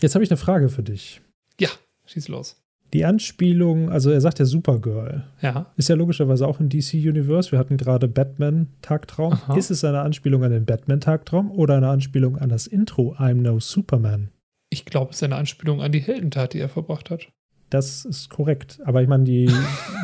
[0.00, 1.20] Jetzt habe ich eine Frage für dich.
[1.60, 1.68] Ja,
[2.06, 2.60] schieß los.
[2.92, 5.22] Die Anspielung, also er sagt ja Supergirl.
[5.40, 5.66] Ja.
[5.76, 7.52] Ist ja logischerweise auch im DC-Universe.
[7.52, 9.34] Wir hatten gerade Batman-Tagtraum.
[9.34, 9.56] Aha.
[9.56, 13.60] Ist es eine Anspielung an den Batman-Tagtraum oder eine Anspielung an das Intro I'm No
[13.60, 14.30] Superman?
[14.70, 17.28] Ich glaube, es ist eine Anspielung an die Heldentat, die er verbracht hat.
[17.70, 18.80] Das ist korrekt.
[18.84, 19.50] Aber ich meine, die,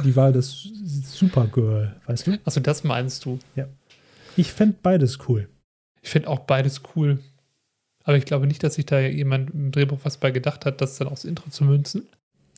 [0.04, 0.68] die Wahl des
[1.04, 2.38] Supergirl, weißt du?
[2.44, 3.38] Also das meinst du.
[4.36, 5.48] Ich fände beides cool.
[6.02, 7.18] Ich finde auch beides cool.
[8.04, 10.98] Aber ich glaube nicht, dass sich da jemand im Drehbuch was bei gedacht hat, das
[10.98, 12.06] dann aufs Intro zu münzen.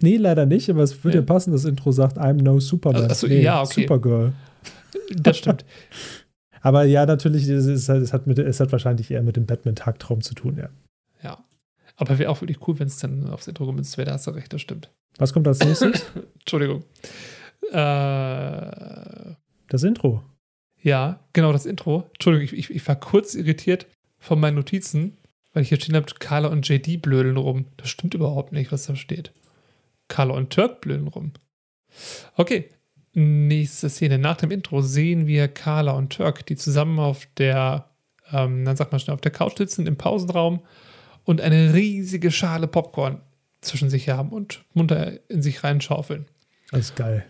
[0.01, 1.23] Nee, leider nicht, aber es würde Ja.
[1.23, 3.09] ja passen, das Intro sagt I'm no Superman.
[3.11, 3.83] Ach so, nee, ja, okay.
[3.83, 4.33] Supergirl.
[5.17, 5.65] Das stimmt.
[6.61, 10.23] Aber ja, natürlich, es, ist, es, hat mit, es hat wahrscheinlich eher mit dem Batman-Tagtraum
[10.23, 10.65] zu tun, ja.
[10.65, 10.71] ja.
[12.01, 14.07] Aber wäre auch wirklich cool, wenn es dann aufs Intro gemünzt wäre.
[14.07, 14.91] Da hast du recht, das stimmt.
[15.19, 16.07] Was kommt als nächstes?
[16.41, 16.85] Entschuldigung.
[17.73, 19.35] Äh,
[19.69, 20.23] Das Intro.
[20.83, 22.05] ja, genau, das Intro.
[22.15, 23.87] Entschuldigung, ich, ich, ich war kurz irritiert
[24.19, 25.17] von meinen Notizen,
[25.53, 27.67] weil ich hier stehen habe, Carla und JD blödeln rum.
[27.77, 29.33] Das stimmt überhaupt nicht, was da steht.
[30.09, 31.33] Carla und Turk blödeln rum.
[32.37, 32.71] Okay,
[33.13, 34.19] nächste Szene.
[34.19, 37.91] Nach dem Intro sehen wir Carla und Turk, die zusammen auf der,
[38.33, 40.61] ähm, dann sag mal schnell, auf der Couch sitzen im Pausenraum
[41.29, 43.21] und eine riesige Schale Popcorn
[43.61, 46.25] zwischen sich haben und munter in sich reinschaufeln.
[46.71, 47.27] Das ist geil.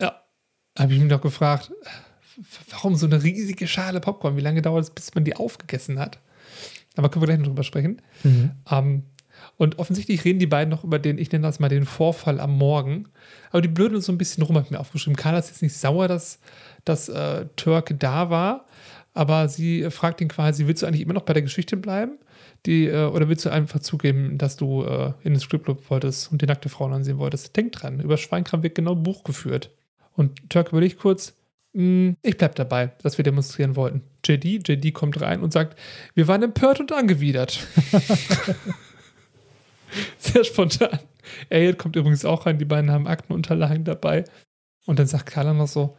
[0.00, 0.22] Ja,
[0.78, 1.70] habe ich mich doch gefragt,
[2.70, 4.38] warum so eine riesige Schale Popcorn?
[4.38, 6.18] Wie lange dauert es, bis man die aufgegessen hat?
[6.96, 8.00] Aber können wir gleich noch drüber sprechen.
[8.24, 8.52] Mhm.
[8.70, 9.02] Ähm,
[9.58, 12.56] und offensichtlich reden die beiden noch über den, ich nenne das mal den Vorfall am
[12.56, 13.04] Morgen.
[13.50, 15.14] Aber die blödeln so ein bisschen rum, hat mir aufgeschrieben.
[15.14, 16.40] Carla ist jetzt nicht sauer, dass,
[16.86, 18.64] dass äh, Turk da war,
[19.12, 22.18] aber sie fragt ihn quasi, willst du eigentlich immer noch bei der Geschichte bleiben?
[22.66, 26.42] Die, äh, oder willst du einfach zugeben, dass du äh, in den Stripclub wolltest und
[26.42, 27.56] die nackte Frauen ansehen wolltest?
[27.56, 29.70] Denk dran, über Schweinkram wird genau Buch geführt.
[30.14, 31.34] Und Turk überlegt kurz,
[31.74, 34.02] "Mm, ich bleib dabei, dass wir demonstrieren wollten.
[34.24, 35.78] JD, JD kommt rein und sagt,
[36.14, 37.66] wir waren empört und angewidert.
[40.18, 40.98] Sehr spontan.
[41.48, 44.24] Elliot kommt übrigens auch rein, die beiden haben Aktenunterlagen dabei.
[44.86, 45.96] Und dann sagt Carla noch so,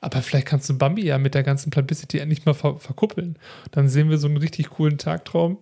[0.00, 3.38] aber vielleicht kannst du Bambi ja mit der ganzen Publicity endlich mal ver verkuppeln.
[3.72, 5.58] Dann sehen wir so einen richtig coolen Tagtraum,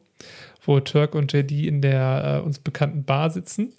[0.64, 3.72] wo Turk und JD in der äh, uns bekannten Bar sitzen.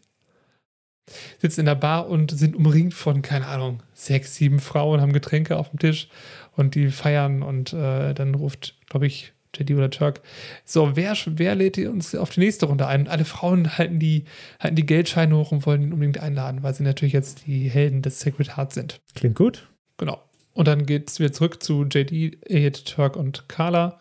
[1.40, 5.58] Sitzen in der Bar und sind umringt von, keine Ahnung, sechs, sieben Frauen, haben Getränke
[5.58, 6.08] auf dem Tisch
[6.56, 10.22] und die feiern und äh, dann ruft, glaube ich, JD oder Turk,
[10.66, 13.02] so, wer, wer lädt uns auf die nächste Runde ein?
[13.02, 14.26] Und alle Frauen halten die,
[14.60, 18.02] halten die Geldscheine hoch und wollen ihn unbedingt einladen, weil sie natürlich jetzt die Helden
[18.02, 19.02] des Sacred Heart sind.
[19.14, 19.68] Klingt gut.
[19.98, 20.22] Genau.
[20.54, 24.00] Und dann geht es wieder zurück zu JD, Elliot, Turk und Carla.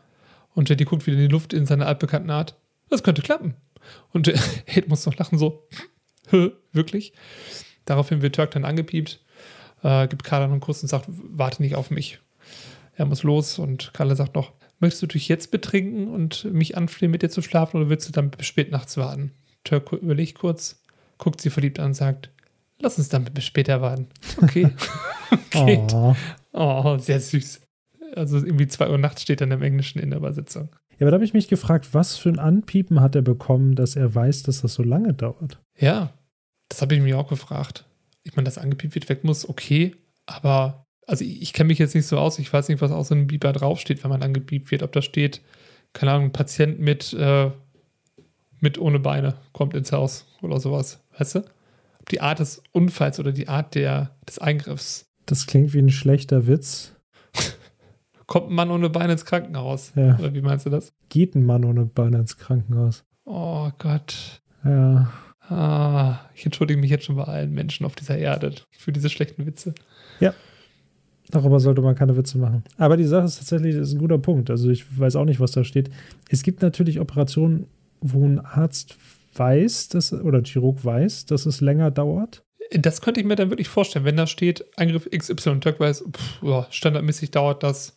[0.54, 2.56] Und JD guckt wieder in die Luft in seiner altbekannten Art.
[2.90, 3.54] Das könnte klappen.
[4.12, 4.28] Und
[4.66, 5.66] Elliot muss noch lachen, so,
[6.28, 7.12] "Hä, wirklich?
[7.84, 9.20] Daraufhin wird Turk dann angepiept,
[9.82, 12.20] äh, gibt Carla noch einen Kuss und sagt, warte nicht auf mich.
[12.94, 17.10] Er muss los und Carla sagt noch, möchtest du dich jetzt betrinken und mich anflehen,
[17.10, 19.32] mit dir zu schlafen oder willst du dann bis spät nachts warten?
[19.64, 20.82] Turk überlegt kurz,
[21.18, 22.30] guckt sie verliebt an und sagt,
[22.78, 24.08] lass uns dann bis später warten.
[24.40, 24.70] Okay.
[25.54, 25.82] okay.
[25.92, 26.14] Oh.
[26.52, 27.61] Oh, sehr süß.
[28.14, 30.68] Also irgendwie 2 Uhr nachts steht dann im Englischen in der Übersetzung.
[30.90, 33.96] Ja, aber da habe ich mich gefragt, was für ein Anpiepen hat er bekommen, dass
[33.96, 35.60] er weiß, dass das so lange dauert?
[35.78, 36.12] Ja,
[36.68, 37.86] das habe ich mir auch gefragt.
[38.22, 39.96] Ich meine, dass angepiept wird, weg muss, okay,
[40.26, 43.06] aber also ich, ich kenne mich jetzt nicht so aus, ich weiß nicht, was auf
[43.06, 44.82] so einem Beeper draufsteht, wenn man angepiept wird.
[44.82, 45.40] Ob da steht,
[45.92, 47.50] keine Ahnung, Patient mit, äh,
[48.60, 51.38] mit ohne Beine kommt ins Haus oder sowas, weißt du?
[51.98, 55.06] Ob die Art des Unfalls oder die Art der, des Eingriffs.
[55.26, 56.94] Das klingt wie ein schlechter Witz.
[58.32, 59.92] Kommt ein Mann ohne Beine ins Krankenhaus?
[59.94, 60.18] Ja.
[60.18, 60.94] Oder wie meinst du das?
[61.10, 63.04] Geht ein Mann ohne Beine ins Krankenhaus.
[63.26, 64.40] Oh Gott.
[64.64, 65.12] Ja.
[65.50, 69.44] Ah, ich entschuldige mich jetzt schon bei allen Menschen auf dieser Erde für diese schlechten
[69.44, 69.74] Witze.
[71.28, 72.64] Darüber sollte man keine Witze machen.
[72.78, 74.48] Aber die Sache ist tatsächlich, das ist ein guter Punkt.
[74.48, 75.90] Also ich weiß auch nicht, was da steht.
[76.30, 77.66] Es gibt natürlich Operationen,
[78.00, 78.96] wo ein Arzt
[79.34, 82.44] weiß, dass, oder ein Chirurg weiß, dass es länger dauert.
[82.70, 86.42] Das könnte ich mir dann wirklich vorstellen, wenn da steht, Eingriff XY, Turk weiß, pff,
[86.42, 87.94] ja, standardmäßig dauert das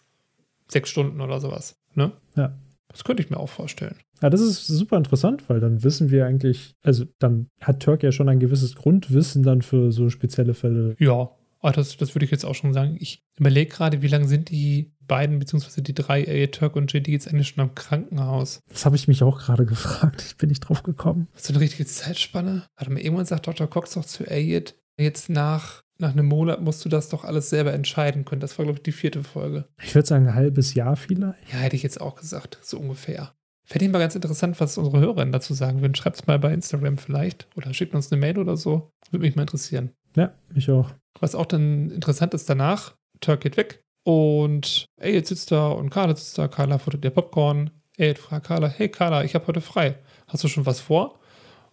[0.68, 1.76] sechs Stunden oder sowas.
[1.94, 2.12] Ne?
[2.36, 2.58] Ja.
[2.90, 3.98] Das könnte ich mir auch vorstellen.
[4.22, 8.12] Ja, das ist super interessant, weil dann wissen wir eigentlich, also dann hat Turk ja
[8.12, 10.96] schon ein gewisses Grundwissen dann für so spezielle Fälle.
[11.00, 11.32] Ja,
[11.66, 12.96] aber das, das würde ich jetzt auch schon sagen.
[13.00, 17.08] Ich überlege gerade, wie lange sind die beiden, beziehungsweise die drei, äh, Turk und JD,
[17.08, 18.60] jetzt eigentlich schon am Krankenhaus?
[18.70, 20.24] Das habe ich mich auch gerade gefragt.
[20.28, 21.28] Ich bin nicht drauf gekommen.
[21.36, 22.68] So eine richtige Zeitspanne?
[22.78, 23.68] Warte mal, irgendwann sagt Dr.
[23.68, 27.74] Cox doch zu Elliot, jetzt nach, nach einem Monat musst du das doch alles selber
[27.74, 28.42] entscheiden können.
[28.42, 29.66] Das war, glaube ich, die vierte Folge.
[29.82, 31.52] Ich würde sagen, ein halbes Jahr vielleicht.
[31.52, 33.34] Ja, hätte ich jetzt auch gesagt, so ungefähr.
[33.64, 35.96] Fände ich mal ganz interessant, was unsere Hörerinnen dazu sagen würden.
[35.96, 38.92] Schreibt es mal bei Instagram vielleicht oder schickt uns eine Mail oder so.
[39.10, 39.92] Würde mich mal interessieren.
[40.16, 40.92] Ja, mich auch.
[41.20, 46.16] Was auch dann interessant ist danach, Turk geht weg und Elliot sitzt da und Carla
[46.16, 46.48] sitzt da.
[46.48, 47.72] Carla futtert ihr Popcorn.
[47.98, 49.98] Elliot fragt Carla, hey Carla, ich habe heute frei.
[50.28, 51.20] Hast du schon was vor?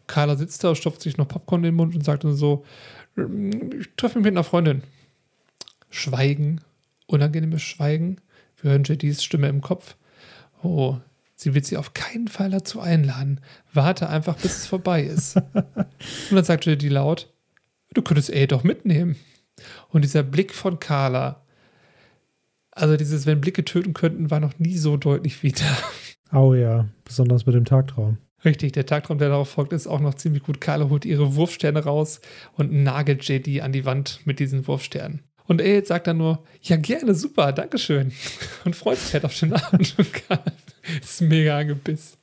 [0.07, 2.65] Carla sitzt da, stopft sich noch Popcorn in den Mund und sagt dann so,
[3.17, 4.83] ich treffe mich mit einer Freundin.
[5.91, 6.61] Schweigen,
[7.07, 8.21] unangenehmes Schweigen.
[8.61, 9.97] Wir hören JDs Stimme im Kopf.
[10.63, 10.99] Oh,
[11.35, 13.41] sie wird sie auf keinen Fall dazu einladen.
[13.73, 15.37] Warte einfach, bis es vorbei ist.
[15.55, 15.57] und
[16.31, 17.33] dann sagt JD laut,
[17.95, 19.17] du könntest Ey doch mitnehmen.
[19.89, 21.45] Und dieser Blick von Carla,
[22.71, 25.79] also dieses, wenn Blicke töten könnten, war noch nie so deutlich wie da.
[26.33, 28.17] Oh ja, besonders mit dem Tagtraum.
[28.45, 30.61] Richtig, der Tagtraum, der darauf folgt, ist auch noch ziemlich gut.
[30.61, 32.21] Carla holt ihre Wurfsterne raus
[32.55, 35.23] und nagelt JD an die Wand mit diesen Wurfsternen.
[35.47, 38.13] Und er sagt dann nur, ja gerne, super, Dankeschön.
[38.65, 39.95] Und freut sich halt auf den Abend.
[39.99, 40.45] Und Carla
[41.01, 42.17] ist mega angebissen.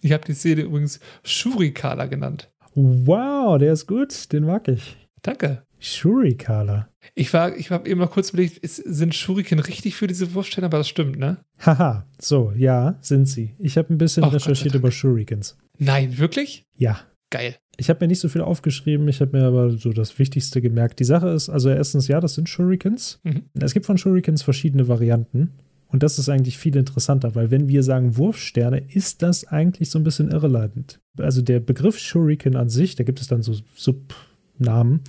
[0.00, 2.50] Ich habe die Szene übrigens Shurikala genannt.
[2.74, 4.96] Wow, der ist gut, den mag ich.
[5.22, 5.62] Danke.
[5.78, 6.88] Shurikala.
[7.14, 10.66] Ich war, ich habe eben mal kurz überlegt, ist, sind Shuriken richtig für diese Wurfsterne?
[10.66, 11.38] Aber das stimmt, ne?
[11.60, 13.54] Haha, so, ja, sind sie.
[13.58, 15.56] Ich habe ein bisschen Ach, recherchiert über Shurikens.
[15.78, 16.66] Nein, wirklich?
[16.76, 17.00] Ja.
[17.30, 17.56] Geil.
[17.76, 20.98] Ich habe mir nicht so viel aufgeschrieben, ich habe mir aber so das Wichtigste gemerkt.
[20.98, 23.20] Die Sache ist, also erstens, ja, das sind Shurikens.
[23.22, 23.42] Mhm.
[23.60, 25.52] Es gibt von Shurikens verschiedene Varianten.
[25.88, 29.98] Und das ist eigentlich viel interessanter, weil wenn wir sagen Wurfsterne, ist das eigentlich so
[29.98, 31.00] ein bisschen irrelevant.
[31.18, 35.00] Also der Begriff Shuriken an sich, da gibt es dann so Subnamen,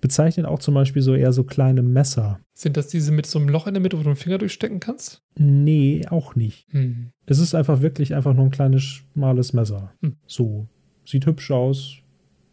[0.00, 2.40] bezeichnet auch zum Beispiel so eher so kleine Messer.
[2.54, 4.80] Sind das diese mit so einem Loch in der Mitte, wo du den Finger durchstecken
[4.80, 5.22] kannst?
[5.36, 6.66] Nee, auch nicht.
[6.70, 7.10] Hm.
[7.26, 9.92] Es ist einfach wirklich einfach nur ein kleines, schmales Messer.
[10.02, 10.16] Hm.
[10.26, 10.68] So.
[11.04, 11.96] Sieht hübsch aus,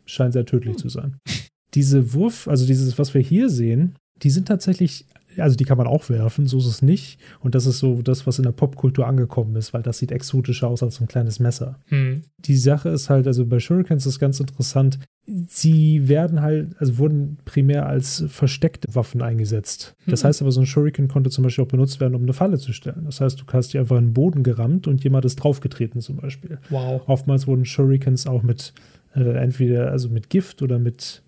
[0.05, 1.17] scheint sehr tödlich zu sein.
[1.73, 5.05] Diese Wurf, also dieses, was wir hier sehen, die sind tatsächlich,
[5.39, 7.19] also die kann man auch werfen, so ist es nicht.
[7.41, 10.67] Und das ist so das, was in der Popkultur angekommen ist, weil das sieht exotischer
[10.67, 11.79] aus als so ein kleines Messer.
[11.87, 12.21] Hm.
[12.39, 14.99] Die Sache ist halt, also bei Shurikens ist ganz interessant,
[15.47, 19.93] sie werden halt, also wurden primär als versteckte Waffen eingesetzt.
[20.05, 20.27] Das Mhm.
[20.27, 22.71] heißt aber, so ein Shuriken konnte zum Beispiel auch benutzt werden, um eine Falle zu
[22.71, 23.03] stellen.
[23.05, 26.15] Das heißt, du hast dir einfach in den Boden gerammt und jemand ist draufgetreten zum
[26.17, 26.59] Beispiel.
[26.69, 27.01] Wow.
[27.07, 28.73] Oftmals wurden Shurikens auch mit
[29.15, 31.23] äh, entweder also mit Gift oder mit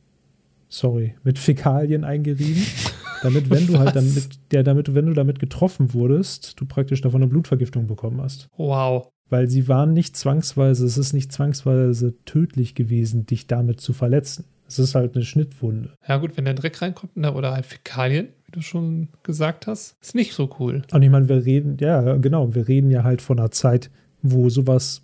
[0.69, 2.61] sorry, mit Fäkalien eingerieben.
[3.21, 7.21] Damit, wenn du halt damit, ja, damit, wenn du damit getroffen wurdest, du praktisch davon
[7.21, 8.47] eine Blutvergiftung bekommen hast.
[8.57, 9.07] Wow.
[9.29, 14.45] Weil sie waren nicht zwangsweise, es ist nicht zwangsweise tödlich gewesen, dich damit zu verletzen.
[14.67, 15.95] Es ist halt eine Schnittwunde.
[16.07, 19.95] Ja, gut, wenn der Dreck reinkommt ne, oder halt Fäkalien, wie du schon gesagt hast,
[20.01, 20.83] ist nicht so cool.
[20.91, 23.89] Und ich meine, wir reden, ja, genau, wir reden ja halt von einer Zeit,
[24.21, 25.01] wo sowas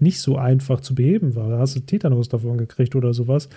[0.00, 1.50] nicht so einfach zu beheben war.
[1.50, 3.48] Da hast du Tetanus davon gekriegt oder sowas.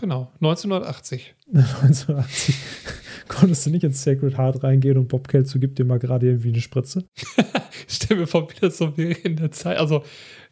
[0.00, 0.32] Genau.
[0.40, 1.34] 1980.
[1.52, 2.54] 1980
[3.28, 6.48] konntest du nicht ins Sacred Heart reingehen und Bob Kelso gibt dir mal gerade irgendwie
[6.48, 7.04] eine Spritze.
[7.88, 9.78] Stell mir vor, wie das so in der Zeit.
[9.78, 10.04] Also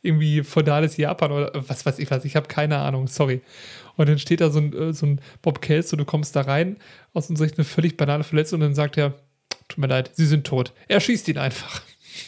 [0.02, 2.24] irgendwie feudales Japan oder was weiß ich was.
[2.24, 3.40] Ich habe keine Ahnung, sorry.
[3.96, 6.76] Und dann steht da so ein, äh, so ein Bob Kelso, du kommst da rein,
[7.14, 9.14] aus unserer Sicht eine völlig banale Verletzung und dann sagt er,
[9.68, 10.72] tut mir leid, Sie sind tot.
[10.88, 11.82] Er schießt ihn einfach.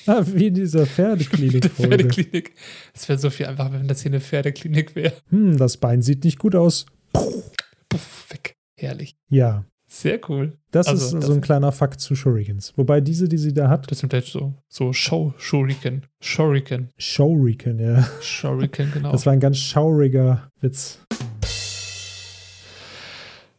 [0.06, 1.96] Ah, wie in dieser Eine Pferdeklinik-Folge.
[1.96, 2.54] Pferdeklinik.
[2.94, 5.12] Es wäre so viel einfacher, wenn das hier eine Pferdeklinik wäre.
[5.30, 6.86] Hm, das Bein sieht nicht gut aus.
[7.12, 8.54] Puff, weg.
[8.76, 9.16] Herrlich.
[9.28, 10.56] Ja, Sehr cool.
[10.70, 12.72] das Also, ist das- so ein kleiner Fakt zu Shurikens.
[12.76, 16.06] Wobei diese, die sie da hat, Das sind halt so, so Show Shuriken.
[16.20, 16.90] Shuriken.
[16.96, 18.08] Shuriken, ja.
[18.20, 19.10] Shuriken, genau.
[19.12, 21.00] Das war ein ganz schauriger Witz.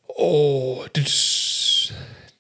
[0.07, 1.93] oh, das-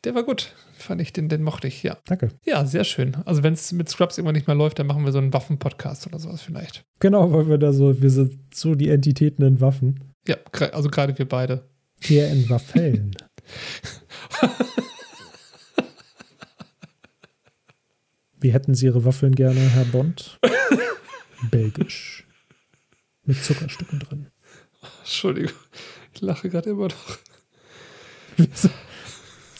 [0.03, 0.53] der war gut.
[0.77, 1.97] Fand ich, den, den mochte ich, ja.
[2.05, 2.29] Danke.
[2.43, 3.15] Ja, sehr schön.
[3.25, 6.07] Also wenn es mit Scrubs irgendwann nicht mehr läuft, dann machen wir so einen Waffen-Podcast
[6.07, 6.83] oder sowas vielleicht.
[6.99, 10.10] Genau, weil wir da so, wir sind so die Entitäten in Waffen.
[10.27, 10.37] Ja,
[10.71, 11.67] also gerade wir beide.
[12.07, 13.15] Eher in Waffeln.
[18.39, 20.39] Wie hätten Sie Ihre Waffeln gerne, Herr Bond?
[21.51, 22.25] Belgisch.
[23.23, 24.27] Mit Zuckerstücken drin.
[24.99, 25.53] Entschuldigung,
[26.13, 27.17] ich lache gerade immer noch.
[28.37, 28.69] Jetzt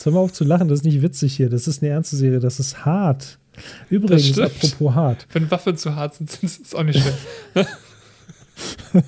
[0.03, 1.49] hör mal auf zu lachen, das ist nicht witzig hier.
[1.49, 3.37] Das ist eine ernste Serie, das ist hart.
[3.89, 5.27] Übrigens, apropos hart.
[5.31, 7.65] Wenn Waffen zu hart sind, ist es auch nicht schön.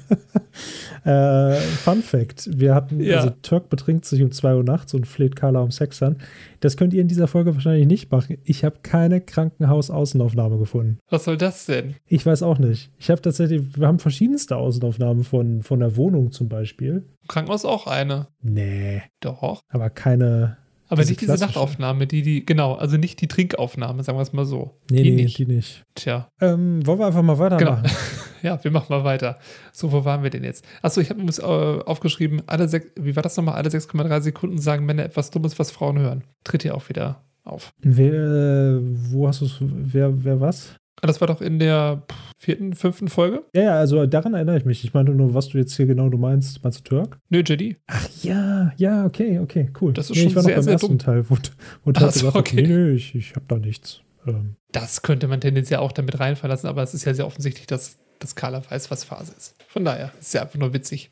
[1.06, 3.18] Äh, Fun Fact: Wir hatten, Ja.
[3.18, 6.18] also Turk betrinkt sich um 2 Uhr nachts und fleht Carla um Sex an.
[6.62, 8.38] Das könnt ihr in dieser Folge wahrscheinlich nicht machen.
[8.44, 11.00] Ich habe keine Krankenhausaußenaufnahme gefunden.
[11.10, 11.96] Was soll das denn?
[12.08, 12.92] Ich weiß auch nicht.
[13.00, 17.04] Ich habe tatsächlich, wir haben verschiedenste Außenaufnahmen von, von der Wohnung zum Beispiel.
[17.28, 18.28] Krankenhaus auch eine.
[18.42, 19.62] Nee, Doch.
[19.70, 20.58] aber keine.
[20.89, 21.34] Aber Diese nicht diese.
[21.34, 24.78] Nachtaufnahme, die, die, genau, also nicht die Trinkaufnahme, sagen wir es mal so.
[24.91, 25.38] Nee, die nee, nicht.
[25.38, 25.84] die nicht.
[25.96, 27.89] Tja, Ähm, wollen wir einfach mal weitermachen?
[28.43, 29.39] ja, wir machen mal weiter.
[29.72, 30.65] So, wo waren wir denn jetzt?
[30.82, 33.56] Achso, ich habe übrigens äh, aufgeschrieben, alle sechs, wie war das nochmal?
[33.56, 36.24] Alle 6,3 Sekunden sagen Männer etwas Dummes, was Frauen hören.
[36.43, 37.74] Tritt hier auch wieder auf.
[37.82, 39.58] Wer, wo hast du es?
[39.60, 40.76] Wer, wer was?
[41.08, 42.04] Das war doch in der
[42.38, 43.44] vierten, fünften Folge?
[43.54, 44.84] Ja, ja, also daran erinnere ich mich.
[44.86, 46.63] Ich meinte nur, was du jetzt hier genau du meinst.
[46.63, 47.20] Meinst du Turk?
[47.30, 47.76] Nö, JD.
[47.88, 49.92] Ach ja, ja, okay, okay, cool.
[49.92, 51.00] Das ist nee, schon ich war sehr, noch beim sehr ersten dumm.
[51.00, 51.38] Teil, wo,
[51.84, 52.56] wo Ach so, gesagt okay.
[52.62, 54.02] nee, nee, ich, ich hab da nichts.
[54.26, 57.68] Ähm, Das könnte man tendenziell auch damit reinfallen lassen, aber es ist ja sehr offensichtlich,
[57.68, 59.56] dass, dass Carla weiß, was Phase ist.
[59.68, 61.10] Von daher ist ja einfach nur witzig.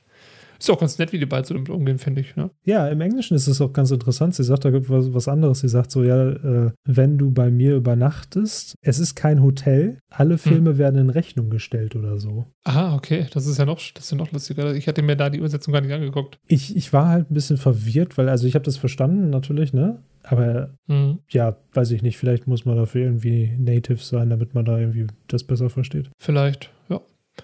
[0.61, 2.35] Ist auch ganz nett, wie die beiden so damit umgehen, finde ich.
[2.35, 2.51] Ne?
[2.63, 4.35] Ja, im Englischen ist es auch ganz interessant.
[4.35, 5.61] Sie sagt da was, was anderes.
[5.61, 10.37] Sie sagt so, ja, äh, wenn du bei mir übernachtest, es ist kein Hotel, alle
[10.37, 12.45] Filme werden in Rechnung gestellt oder so.
[12.63, 13.25] Ah, okay.
[13.33, 14.75] Das ist ja noch, das ist ja noch lustiger.
[14.75, 16.37] Ich hatte mir da die Übersetzung gar nicht angeguckt.
[16.47, 20.03] Ich, ich war halt ein bisschen verwirrt, weil, also ich habe das verstanden natürlich, ne?
[20.23, 21.19] Aber Mhm.
[21.29, 25.07] ja, weiß ich nicht, vielleicht muss man dafür irgendwie native sein, damit man da irgendwie
[25.27, 26.11] das besser versteht.
[26.19, 27.01] Vielleicht, ja.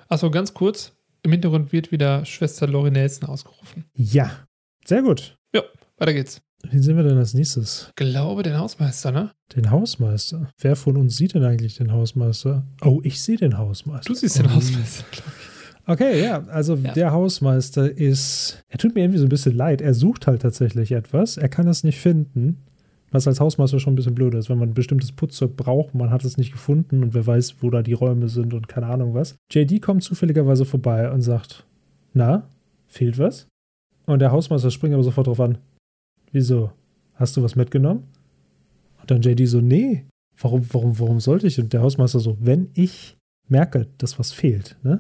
[0.08, 0.94] Achso, ganz kurz.
[1.24, 3.86] Im Hintergrund wird wieder Schwester Lori Nelson ausgerufen.
[3.94, 4.32] Ja,
[4.86, 5.38] sehr gut.
[6.00, 6.42] Weiter geht's.
[6.70, 7.92] Wen sehen wir denn als nächstes?
[7.96, 9.32] Glaube den Hausmeister, ne?
[9.56, 10.52] Den Hausmeister.
[10.60, 12.68] Wer von uns sieht denn eigentlich den Hausmeister?
[12.84, 14.08] Oh, ich sehe den Hausmeister.
[14.08, 14.52] Du siehst den oh.
[14.52, 15.06] Hausmeister.
[15.88, 16.94] Okay, ja, also Ja.
[16.94, 19.82] der Hausmeister ist, er tut mir irgendwie so ein bisschen leid.
[19.82, 21.38] Er sucht halt tatsächlich etwas.
[21.38, 22.66] Er kann es nicht finden,
[23.12, 26.12] was als Hausmeister schon ein bisschen blöd ist, wenn man ein bestimmtes Putzzeug braucht, man
[26.12, 29.14] hat es nicht gefunden und wer weiß, wo da die Räume sind und keine Ahnung
[29.14, 29.36] was.
[29.52, 31.66] JD kommt zufälligerweise vorbei und sagt,
[32.14, 32.50] na,
[32.88, 33.48] fehlt was?
[34.06, 35.58] Und der Hausmeister springt aber sofort drauf an.
[36.32, 36.72] Wieso?
[37.16, 38.04] Hast du was mitgenommen?
[39.00, 40.06] Und dann JD so, nee,
[40.40, 41.60] warum, warum, warum sollte ich?
[41.60, 43.18] Und der Hausmeister so, wenn ich
[43.48, 45.00] merke, dass was fehlt, ne?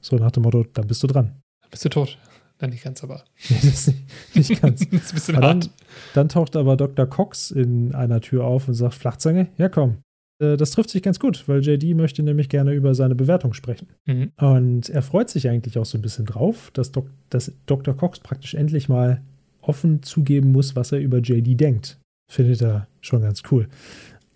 [0.00, 1.36] So nach dem Motto, dann bist du dran.
[1.62, 2.18] Dann bist du tot.
[2.64, 3.24] Nein, nicht ganz, aber.
[3.50, 3.86] Nee, das ist
[4.34, 4.80] nicht, nicht ganz.
[4.90, 5.64] das ist ein bisschen Aber hart.
[5.64, 5.70] dann,
[6.14, 7.06] dann taucht aber Dr.
[7.06, 9.98] Cox in einer Tür auf und sagt, Flachzange, ja komm.
[10.40, 13.88] Äh, Das trifft sich ganz gut, weil JD möchte nämlich gerne über seine Bewertung sprechen.
[14.06, 14.32] Mhm.
[14.38, 17.94] Und er freut sich eigentlich auch so ein bisschen drauf, dass, Dok dass Dr.
[17.94, 19.20] Cox praktisch endlich mal
[19.60, 21.98] offen zugeben muss, was er über JD denkt.
[22.32, 23.68] Findet er schon ganz cool.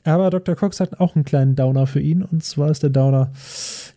[0.05, 0.55] Aber Dr.
[0.55, 2.23] Cox hat auch einen kleinen Downer für ihn.
[2.23, 3.33] Und zwar ist der Downer,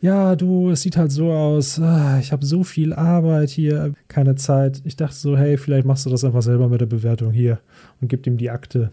[0.01, 4.35] ja, du, es sieht halt so aus, ah, ich habe so viel Arbeit hier, keine
[4.35, 4.81] Zeit.
[4.83, 7.59] Ich dachte so, hey, vielleicht machst du das einfach selber mit der Bewertung hier
[8.01, 8.91] und gibt ihm die Akte.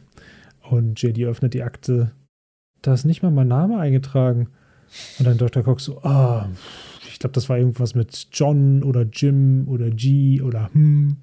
[0.71, 2.13] Und JD öffnet die Akte.
[2.83, 4.49] Da ist nicht mal mein Name eingetragen.
[5.19, 5.63] Und dann Dr.
[5.63, 6.49] Cox so, ah,
[7.11, 11.17] ich glaube, das war irgendwas mit John oder Jim oder G oder hm.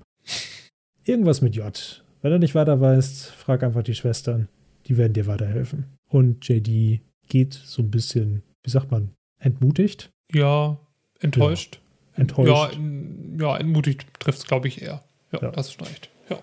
[1.06, 2.04] Irgendwas mit J.
[2.22, 4.48] Wenn du nicht weiter weißt, frag einfach die Schwestern.
[4.88, 5.86] Die werden dir weiterhelfen.
[6.08, 10.12] Und JD geht so ein bisschen, wie sagt man, entmutigt?
[10.34, 10.78] Ja,
[11.20, 11.80] enttäuscht.
[12.16, 12.50] Enttäuscht.
[12.50, 15.04] Ja, in, ja entmutigt trifft es, glaube ich, eher.
[15.32, 15.52] Ja, Ja.
[15.52, 16.10] das ist recht.
[16.30, 16.40] Ja.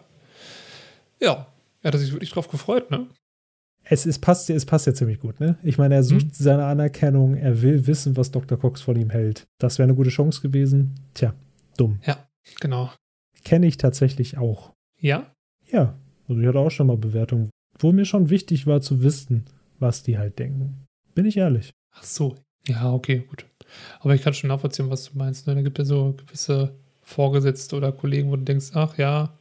[1.21, 1.47] Ja.
[1.83, 3.09] Er hat sich wirklich drauf gefreut, ne?
[3.85, 5.59] Es, ist, passt, es passt ja ziemlich gut, ne?
[5.65, 6.31] Ich meine, er sucht Mhm.
[6.33, 8.57] seine Anerkennung, er will wissen, was Dr.
[8.59, 9.45] Cox von ihm hält.
[9.59, 10.95] Das wäre eine gute Chance gewesen.
[11.15, 11.35] Tja,
[11.77, 12.01] dumm.
[12.61, 12.93] Genau.
[13.45, 14.73] Kenne ich tatsächlich auch.
[15.01, 15.33] Ja?
[15.73, 19.45] Ja, also ich hatte auch schon mal Bewertungen, wo mir schon wichtig war zu wissen,
[19.79, 20.87] was die halt denken.
[21.15, 21.73] Bin ich ehrlich.
[21.93, 22.37] Ach so.
[22.69, 23.45] Ja, okay, gut.
[24.01, 25.47] Aber ich kann schon nachvollziehen, was du meinst.
[25.47, 25.55] Ne?
[25.55, 29.37] Da gibt es ja so gewisse Vorgesetzte oder Kollegen, wo du denkst, ach ja,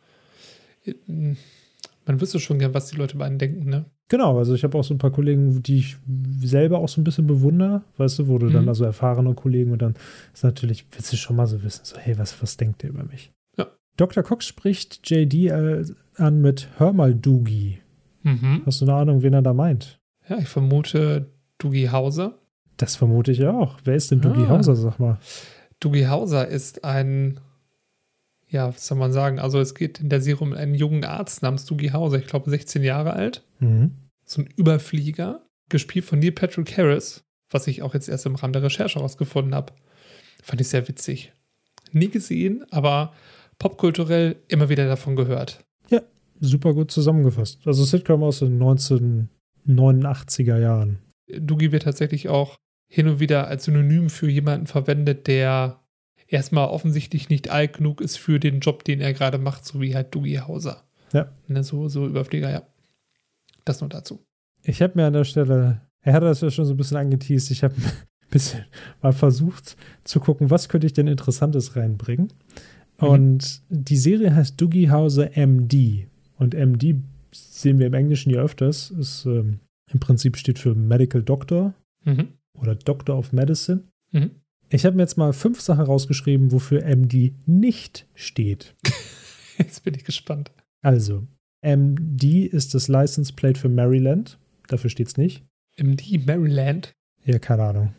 [1.05, 3.85] man wüsste schon gern, was die Leute bei einem denken, ne?
[4.09, 5.97] Genau, also ich habe auch so ein paar Kollegen, die ich
[6.41, 8.69] selber auch so ein bisschen bewundere, weißt du, wo du dann Mhm.
[8.69, 9.95] also erfahrene Kollegen und dann
[10.33, 13.03] ist natürlich, willst du schon mal so wissen, so, hey, was, was denkt der über
[13.05, 13.31] mich?
[13.57, 13.67] Ja.
[13.95, 14.23] Dr.
[14.23, 17.77] Cox spricht JD äh, an mit Hör mal, Doogie.
[18.23, 18.61] Mhm.
[18.65, 19.99] Hast du eine Ahnung, wen er da meint?
[20.29, 22.37] Ja, ich vermute Dougie Hauser.
[22.77, 23.77] Das vermute ich auch.
[23.83, 24.49] Wer ist denn Doogie Ah.
[24.49, 25.19] Hauser, sag mal?
[25.79, 27.39] Dougie Hauser ist ein,
[28.47, 29.39] ja, was soll man sagen?
[29.39, 32.49] Also es geht in der Serie um einen jungen Arzt namens Dougie Hauser, ich glaube
[32.49, 33.43] 16 Jahre alt.
[33.59, 33.91] Mhm.
[34.25, 38.53] So ein Überflieger, gespielt von Neil Patrick Harris, was ich auch jetzt erst im Rahmen
[38.53, 39.73] der Recherche herausgefunden habe.
[40.43, 41.33] Fand ich sehr witzig.
[41.91, 43.13] Nie gesehen, aber
[43.59, 45.63] popkulturell immer wieder davon gehört.
[46.41, 47.59] Super gut zusammengefasst.
[47.65, 50.99] Also Sitcom aus den 1989er Jahren.
[51.27, 52.57] Dougie wird tatsächlich auch
[52.89, 55.79] hin und wieder als Synonym für jemanden verwendet, der
[56.27, 59.95] erstmal offensichtlich nicht alt genug ist für den Job, den er gerade macht, so wie
[59.95, 60.83] halt Dougie Hauser.
[61.13, 61.31] Ja.
[61.47, 62.63] Ne, so, so Überflieger, ja.
[63.63, 64.25] Das nur dazu.
[64.63, 67.51] Ich habe mir an der Stelle, er hatte das ja schon so ein bisschen angeteased,
[67.51, 68.65] ich habe ein bisschen
[69.01, 72.33] mal versucht zu gucken, was könnte ich denn Interessantes reinbringen.
[72.99, 73.07] Mhm.
[73.07, 76.07] Und die Serie heißt Doogie Hauser MD.
[76.41, 76.95] Und MD
[77.31, 78.89] sehen wir im Englischen ja öfters.
[78.89, 79.59] Ist ähm,
[79.91, 82.29] im Prinzip steht für Medical Doctor Mhm.
[82.59, 83.83] oder Doctor of Medicine.
[84.11, 84.31] Mhm.
[84.69, 88.73] Ich habe mir jetzt mal fünf Sachen rausgeschrieben, wofür MD nicht steht.
[89.59, 90.51] Jetzt bin ich gespannt.
[90.81, 91.27] Also,
[91.63, 94.39] MD ist das License Plate für Maryland.
[94.67, 95.43] Dafür steht es nicht.
[95.77, 96.91] MD Maryland.
[97.23, 97.93] Ja, keine Ahnung.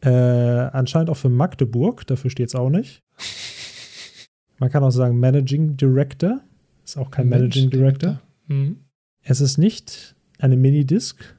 [0.00, 2.98] Äh, anscheinend auch für Magdeburg, dafür steht es auch nicht.
[4.58, 6.40] Man kann auch sagen Managing Director.
[6.86, 8.20] Ist auch kein Managing Director.
[8.46, 8.78] Mhm.
[9.22, 11.34] Es ist nicht eine Minidisc.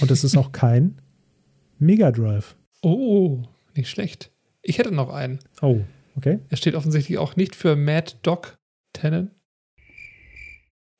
[0.00, 1.00] Und es ist auch kein
[1.78, 2.56] Mega Drive.
[2.82, 3.42] Oh,
[3.76, 4.30] nicht schlecht.
[4.62, 5.38] Ich hätte noch einen.
[5.62, 5.80] Oh,
[6.16, 6.40] okay.
[6.48, 8.58] Er steht offensichtlich auch nicht für Mad Dog
[8.92, 9.30] Tannen.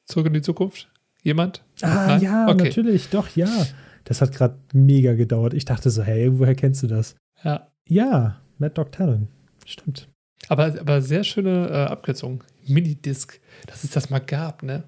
[0.07, 0.91] Zurück in die Zukunft?
[1.23, 1.63] Jemand?
[1.83, 2.23] Ah, Nein?
[2.23, 2.65] ja, Okay.
[2.65, 3.67] natürlich, doch, ja.
[4.05, 5.53] Das hat gerade mega gedauert.
[5.55, 7.17] Ich dachte so, hey, woher kennst du das?
[7.45, 7.71] Ja.
[7.89, 9.29] Ja, Mad Dog Talon.
[9.67, 10.09] Stimmt.
[10.49, 12.43] Aber, aber sehr schöne äh, Abkürzung.
[12.67, 13.41] Minidisc.
[13.67, 14.85] Dass es das mal gab, ne?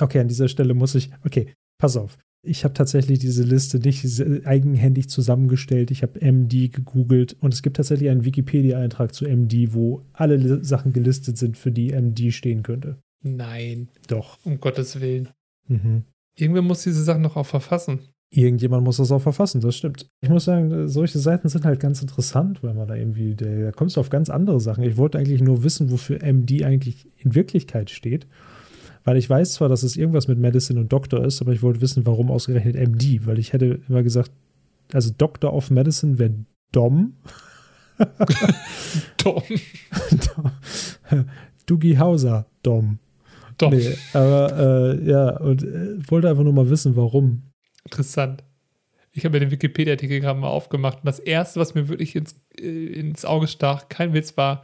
[0.00, 1.10] Okay, an dieser Stelle muss ich.
[1.24, 2.18] Okay, pass auf.
[2.42, 4.04] Ich habe tatsächlich diese Liste nicht
[4.46, 5.90] eigenhändig zusammengestellt.
[5.90, 10.92] Ich habe MD gegoogelt und es gibt tatsächlich einen Wikipedia-Eintrag zu MD, wo alle Sachen
[10.92, 12.98] gelistet sind, für die MD stehen könnte.
[13.22, 14.38] Nein, Doch.
[14.44, 15.30] um Gottes Willen.
[15.66, 16.04] Mhm.
[16.36, 18.00] Irgendwer muss diese Sachen noch auch verfassen.
[18.30, 20.10] Irgendjemand muss das auch verfassen, das stimmt.
[20.20, 23.96] Ich muss sagen, solche Seiten sind halt ganz interessant, weil man da irgendwie, da kommst
[23.96, 24.84] du auf ganz andere Sachen.
[24.84, 28.26] Ich wollte eigentlich nur wissen, wofür MD eigentlich in Wirklichkeit steht.
[29.04, 31.80] Weil ich weiß zwar, dass es irgendwas mit Medicine und Doktor ist, aber ich wollte
[31.80, 34.30] wissen, warum ausgerechnet MD, weil ich hätte immer gesagt,
[34.92, 36.34] also Doctor of Medicine wäre
[36.72, 37.14] Dom.
[39.16, 39.42] Tom.
[41.66, 42.98] Dougie Hauser, Dom.
[43.56, 43.72] Tom.
[43.74, 47.42] Nee, aber äh, ja, und äh, wollte einfach nur mal wissen, warum.
[47.90, 48.44] Interessant.
[49.12, 52.36] Ich habe mir den Wikipedia-Artikel gerade mal aufgemacht und das erste, was mir wirklich ins,
[52.58, 54.62] äh, ins Auge stach, kein Witz war,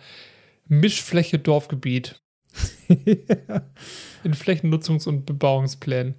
[0.69, 2.21] Mischfläche Dorfgebiet
[2.89, 6.15] in Flächennutzungs- und Bebauungsplänen.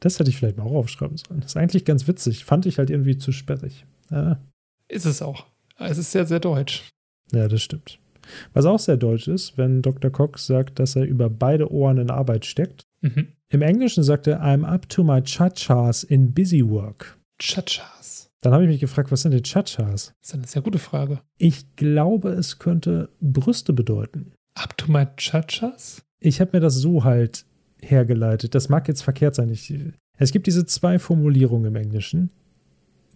[0.00, 1.40] Das hätte ich vielleicht mal auch aufschreiben sollen.
[1.40, 2.44] Das ist eigentlich ganz witzig.
[2.44, 3.86] Fand ich halt irgendwie zu sperrig.
[4.10, 4.40] Ja,
[4.88, 5.46] Ist es auch.
[5.78, 6.88] Es ist sehr, sehr deutsch.
[7.32, 8.00] ja, das stimmt.
[8.52, 10.10] Was auch sehr deutsch ist, wenn Dr.
[10.10, 12.82] Cox sagt, dass er über beide Ohren in Arbeit steckt.
[13.00, 13.28] Mhm.
[13.52, 17.18] Im Englischen sagt er, I'm up to my chachas in busy work.
[17.38, 18.30] Chachas.
[18.40, 20.14] Dann habe ich mich gefragt, was sind denn Chachas?
[20.20, 21.20] Das ist eine sehr gute Frage.
[21.36, 24.32] Ich glaube, es könnte Brüste bedeuten.
[24.54, 26.02] Up to my Chachas?
[26.18, 27.44] Ich habe mir das so halt
[27.78, 28.54] hergeleitet.
[28.54, 29.50] Das mag jetzt verkehrt sein.
[29.50, 29.72] Ich,
[30.16, 32.30] es gibt diese zwei Formulierungen im Englischen.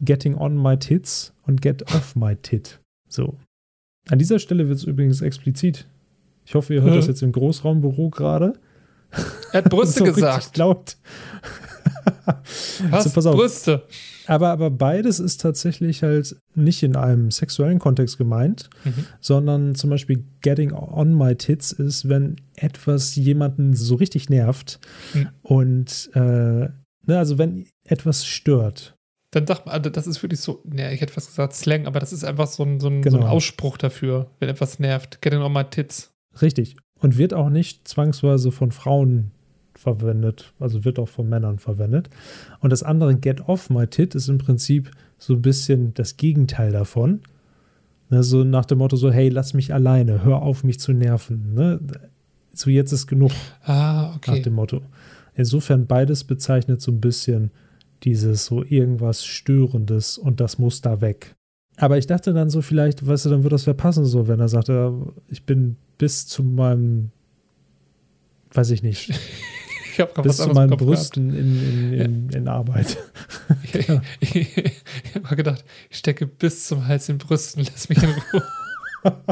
[0.02, 2.78] Getting on my tits und get off my tit.
[3.08, 3.38] So.
[4.10, 5.88] An dieser Stelle wird es übrigens explizit.
[6.44, 6.96] Ich hoffe, ihr hört Hä?
[6.98, 8.52] das jetzt im Großraumbüro gerade.
[9.52, 10.56] Er hat Brüste So gesagt.
[10.56, 10.96] Laut.
[12.90, 13.04] Was?
[13.04, 13.36] So, pass auf.
[13.36, 13.84] Brüste.
[14.26, 19.06] Aber, aber beides ist tatsächlich halt nicht in einem sexuellen Kontext gemeint, Mhm.
[19.20, 24.80] sondern zum Beispiel getting on my tits ist, wenn etwas jemanden so richtig nervt
[25.14, 25.28] Mhm.
[25.42, 26.72] und äh, ne,
[27.06, 28.94] also wenn etwas stört.
[29.30, 32.00] Dann sagt man, also das ist wirklich so, ne, ich hätte fast gesagt Slang, aber
[32.00, 33.18] das ist einfach so ein, so ein, so Genau.
[33.26, 35.20] ein Ausspruch dafür, wenn etwas nervt.
[35.22, 36.12] Getting on my tits.
[36.42, 36.76] Richtig.
[37.06, 39.30] Und wird auch nicht zwangsweise von Frauen
[39.76, 42.10] verwendet, also wird auch von Männern verwendet.
[42.58, 46.72] Und das andere Get off my tit ist im Prinzip so ein bisschen das Gegenteil
[46.72, 47.20] davon.
[48.10, 51.54] Ne, so nach dem Motto so, hey, lass mich alleine, hör auf, mich zu nerven.
[51.54, 51.78] Ne?
[52.52, 53.30] So jetzt ist genug.
[53.62, 54.42] Ah, nach okay.
[54.42, 54.82] dem Motto.
[55.36, 57.52] Insofern beides bezeichnet so ein bisschen
[58.02, 61.35] dieses so irgendwas Störendes und das muss da weg.
[61.76, 64.48] Aber ich dachte dann so vielleicht, weißt du, dann würde das verpassen so, wenn er
[64.48, 64.92] sagt, ja,
[65.28, 67.10] ich bin bis zu meinem,
[68.52, 69.10] weiß ich nicht,
[69.90, 72.98] Ich gerade bis was zu meinen Brüsten in, in, in, in Arbeit.
[73.72, 74.04] gehabt.
[74.20, 78.02] Ich, ich, ich habe mal gedacht, ich stecke bis zum Hals in Brüsten, lass mich
[78.02, 78.42] in Ruhe.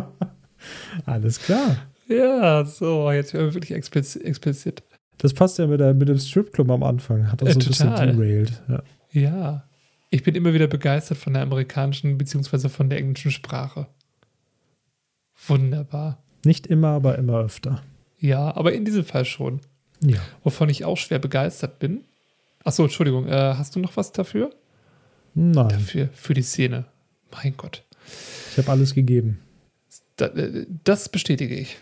[1.07, 1.77] Alles klar.
[2.09, 4.83] ja, so, jetzt werden wir wirklich expliz explizit.
[5.19, 7.31] Das passt ja mit, der, mit dem Stripclub am Anfang.
[7.31, 8.13] Hat das Äh, so ein bisschen total.
[8.13, 8.63] derailed.
[8.69, 8.83] Ja.
[9.13, 9.65] Ja.
[10.15, 13.89] Ich bin immer wieder begeistert von der amerikanischen beziehungsweise von der englischen Sprache.
[15.49, 16.23] Wunderbar.
[16.45, 17.83] Nicht immer, aber immer öfter.
[18.21, 19.61] Ja, aber in diesem Fall schon.
[20.01, 20.21] Ja.
[20.45, 22.05] Wovon ich auch schwer begeistert bin.
[22.63, 24.51] Achso, Entschuldigung, äh, hast du noch was dafür?
[25.35, 26.85] Nein, Dafür, für die Szene.
[27.33, 27.83] Mein Gott.
[28.53, 29.41] ich habe alles gegeben.
[30.15, 31.79] Da, äh, das bestätige ich.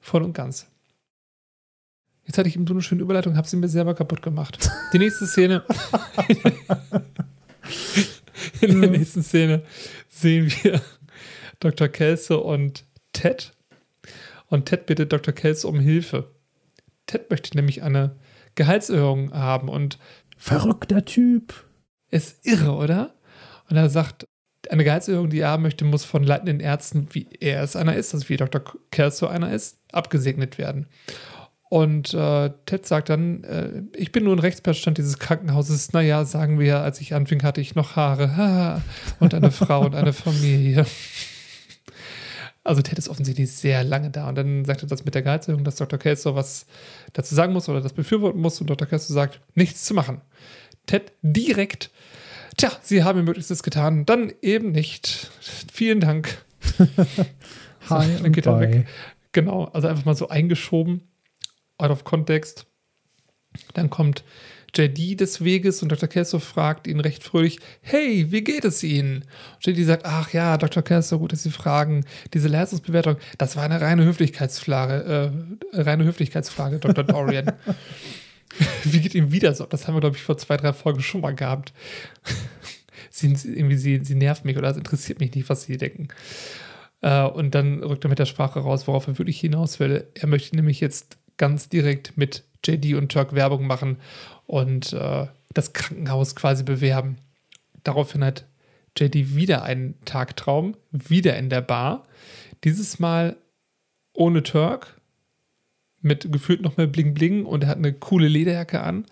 [0.00, 0.66] Voll und ganz.
[2.26, 4.70] Jetzt hatte ich eben so eine schöne Überleitung, habe sie mir selber kaputt gemacht.
[4.92, 5.64] Die nächste Szene.
[8.60, 9.62] In der nächsten Szene
[10.08, 10.80] sehen wir
[11.60, 11.88] Dr.
[11.88, 13.52] Kelso und Ted.
[14.46, 15.34] Und Ted bittet Dr.
[15.34, 16.30] Kelso um Hilfe.
[17.06, 18.16] Ted möchte nämlich eine
[18.54, 19.98] Gehaltserhöhung haben und
[20.36, 21.52] Verrückter Typ.
[22.10, 23.14] ist irre, oder?
[23.68, 24.26] Und er sagt,
[24.68, 28.14] eine Gehaltserhöhung, die er haben möchte, muss von leitenden Ärzten, wie er es einer ist,
[28.14, 28.62] also wie Dr.
[28.90, 30.86] Kelso einer ist, abgesegnet werden.
[31.70, 35.92] Und äh, Ted sagt dann, äh, ich bin nur ein Rechtsbeistand dieses Krankenhauses.
[35.92, 38.82] Naja, sagen wir, als ich anfing, hatte ich noch Haare
[39.20, 40.84] und eine Frau und eine Familie.
[42.62, 44.28] Also Ted ist offensichtlich sehr lange da.
[44.28, 45.98] Und dann sagt er das mit der Gehaltserhöhung, dass Dr.
[45.98, 46.66] Kelso was
[47.14, 48.60] dazu sagen muss oder das befürworten muss.
[48.60, 48.86] Und Dr.
[48.86, 50.20] Kelso sagt, nichts zu machen.
[50.84, 51.90] Ted direkt,
[52.58, 55.30] tja, Sie haben Ihr Möglichstes getan, dann eben nicht.
[55.72, 56.44] Vielen Dank.
[57.88, 58.86] Hi dann und geht er weg.
[59.32, 61.08] Genau, also einfach mal so eingeschoben,
[61.80, 62.66] out of context.
[63.74, 64.24] Dann kommt
[64.74, 66.08] JD des Weges und Dr.
[66.08, 69.24] Kelso fragt ihn recht fröhlich, hey, wie geht es Ihnen?
[69.56, 70.82] Und JD sagt, ach ja, Dr.
[70.82, 72.04] Kelso, gut, dass Sie fragen.
[72.34, 75.32] Diese Leistungsbewertung, das war eine reine Höflichkeitsfrage,
[75.74, 77.04] äh, reine Höflichkeitsfrage, Dr.
[77.04, 77.52] Dorian.
[78.84, 79.66] wie geht ihm wieder so?
[79.66, 81.72] Das haben wir, glaube ich, vor zwei, drei Folgen schon mal gehabt.
[83.10, 86.08] sie, irgendwie, sie, sie nervt mich oder es interessiert mich nicht, was sie denken.
[87.00, 90.06] Äh, und dann rückt er mit der Sprache raus, worauf er wirklich hinaus will.
[90.14, 93.96] Er möchte nämlich jetzt ganz direkt mit JD und Turk Werbung machen
[94.46, 97.16] und äh, das Krankenhaus quasi bewerben.
[97.82, 98.44] Daraufhin hat
[98.94, 102.06] JD wieder einen Tagtraum, wieder in der Bar.
[102.62, 103.38] Dieses Mal
[104.12, 105.00] ohne Turk,
[106.02, 109.06] mit gefühlt noch mehr Bling Bling und er hat eine coole Lederjacke an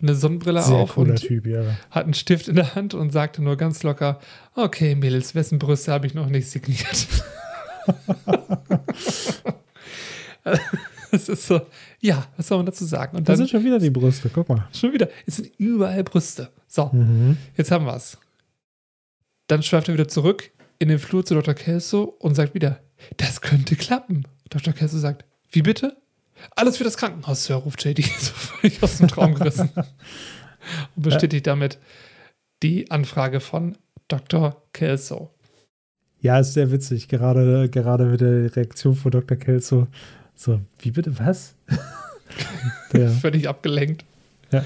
[0.00, 1.64] und eine Sonnenbrille Sehr auf und Typ, ja.
[1.90, 4.20] hat einen Stift in der Hand und sagte nur ganz locker:
[4.54, 7.08] Okay, Mädels, wessen Brüste habe ich noch nicht signiert?
[11.14, 11.60] Es ist so,
[12.00, 13.16] ja, was soll man dazu sagen?
[13.16, 14.68] Und Da dann sind schon wieder die Brüste, guck mal.
[14.72, 16.50] schon wieder, es sind überall Brüste.
[16.66, 17.36] So, Mhm.
[17.56, 18.18] jetzt haben wir es.
[19.46, 21.54] Dann schweift er wieder zurück in den Flur zu Dr.
[21.54, 22.80] Kelso und sagt wieder,
[23.16, 24.24] das könnte klappen.
[24.50, 24.72] Dr.
[24.72, 25.96] Kelso sagt, wie bitte?
[26.56, 29.70] Alles für das Krankenhaus, Sir, ruft JD, so völlig aus dem Traum gerissen.
[30.96, 31.78] und bestätigt damit
[32.62, 33.76] die Anfrage von
[34.08, 34.62] Dr.
[34.72, 35.30] Kelso.
[36.20, 39.36] Ja, ist sehr witzig, gerade, gerade mit der Reaktion von Dr.
[39.36, 39.86] Kelso.
[40.34, 41.54] So, wie bitte, was?
[42.92, 44.04] Der, Völlig abgelenkt.
[44.50, 44.64] Ja.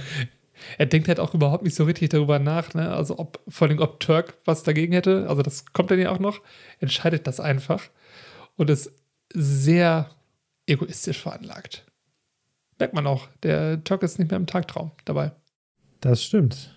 [0.76, 2.90] Er denkt halt auch überhaupt nicht so richtig darüber nach, ne?
[2.90, 6.18] Also ob, vor allem ob Turk was dagegen hätte, also das kommt dann ja auch
[6.18, 6.40] noch,
[6.80, 7.84] entscheidet das einfach
[8.56, 8.92] und ist
[9.32, 10.10] sehr
[10.66, 11.86] egoistisch veranlagt.
[12.78, 15.32] Merkt man auch, der Turk ist nicht mehr im Tagtraum dabei.
[16.00, 16.74] das stimmt.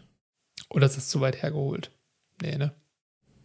[0.70, 1.92] Oder ist das zu weit hergeholt?
[2.42, 2.72] Nee, ne?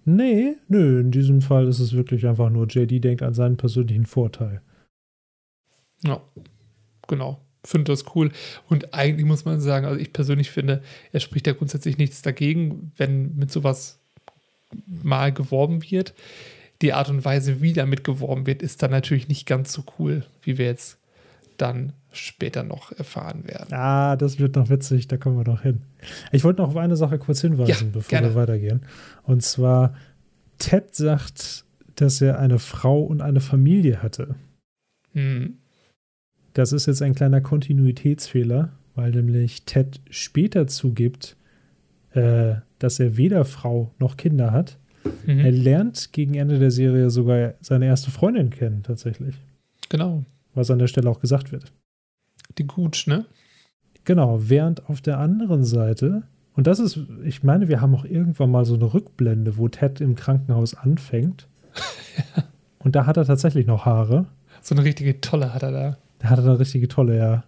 [0.05, 4.07] Nee, nö, in diesem Fall ist es wirklich einfach nur, JD denkt an seinen persönlichen
[4.07, 4.63] Vorteil.
[6.07, 6.21] Ja,
[7.09, 7.41] genau.
[7.65, 8.31] Finde das cool.
[8.69, 10.83] Und eigentlich muss man sagen, also ich persönlich finde,
[11.13, 13.99] er spricht ja grundsätzlich nichts dagegen, wenn mit sowas
[14.87, 16.15] mal geworben wird.
[16.83, 20.25] Die Art und Weise, wie damit geworben wird, ist dann natürlich nicht ganz so cool,
[20.43, 20.99] wie wir jetzt
[21.57, 23.73] dann später noch erfahren werden.
[23.73, 25.83] Ah, das wird noch witzig, da kommen wir doch hin.
[26.33, 28.29] Ich wollte noch auf eine Sache kurz hinweisen, Ja, bevor gerne.
[28.29, 28.83] wir weitergehen.
[29.23, 29.95] Und zwar,
[30.59, 31.65] Ted sagt,
[31.97, 34.35] dass er eine Frau und eine Familie hatte.
[35.15, 35.59] Hm.
[36.57, 41.37] Das ist jetzt ein kleiner Kontinuitätsfehler, weil nämlich Ted später zugibt,
[42.13, 44.79] äh, dass er weder Frau noch Kinder hat.
[45.27, 45.39] Mhm.
[45.39, 49.35] Er lernt gegen Ende der Serie sogar seine erste Freundin kennen, tatsächlich.
[49.91, 50.25] Genau.
[50.55, 51.75] Was an der Stelle auch gesagt wird.
[52.57, 53.27] Die Gutsch, ne?
[54.05, 56.23] Genau, während auf der anderen Seite,
[56.55, 60.01] und das ist, ich meine, wir haben auch irgendwann mal so eine Rückblende, wo Ted
[60.01, 61.49] im Krankenhaus anfängt.
[62.79, 64.27] Und da hat er tatsächlich noch Haare.
[64.63, 65.99] So eine richtige Tolle hat er da.
[66.31, 67.45] Er eine richtige tolle, ja.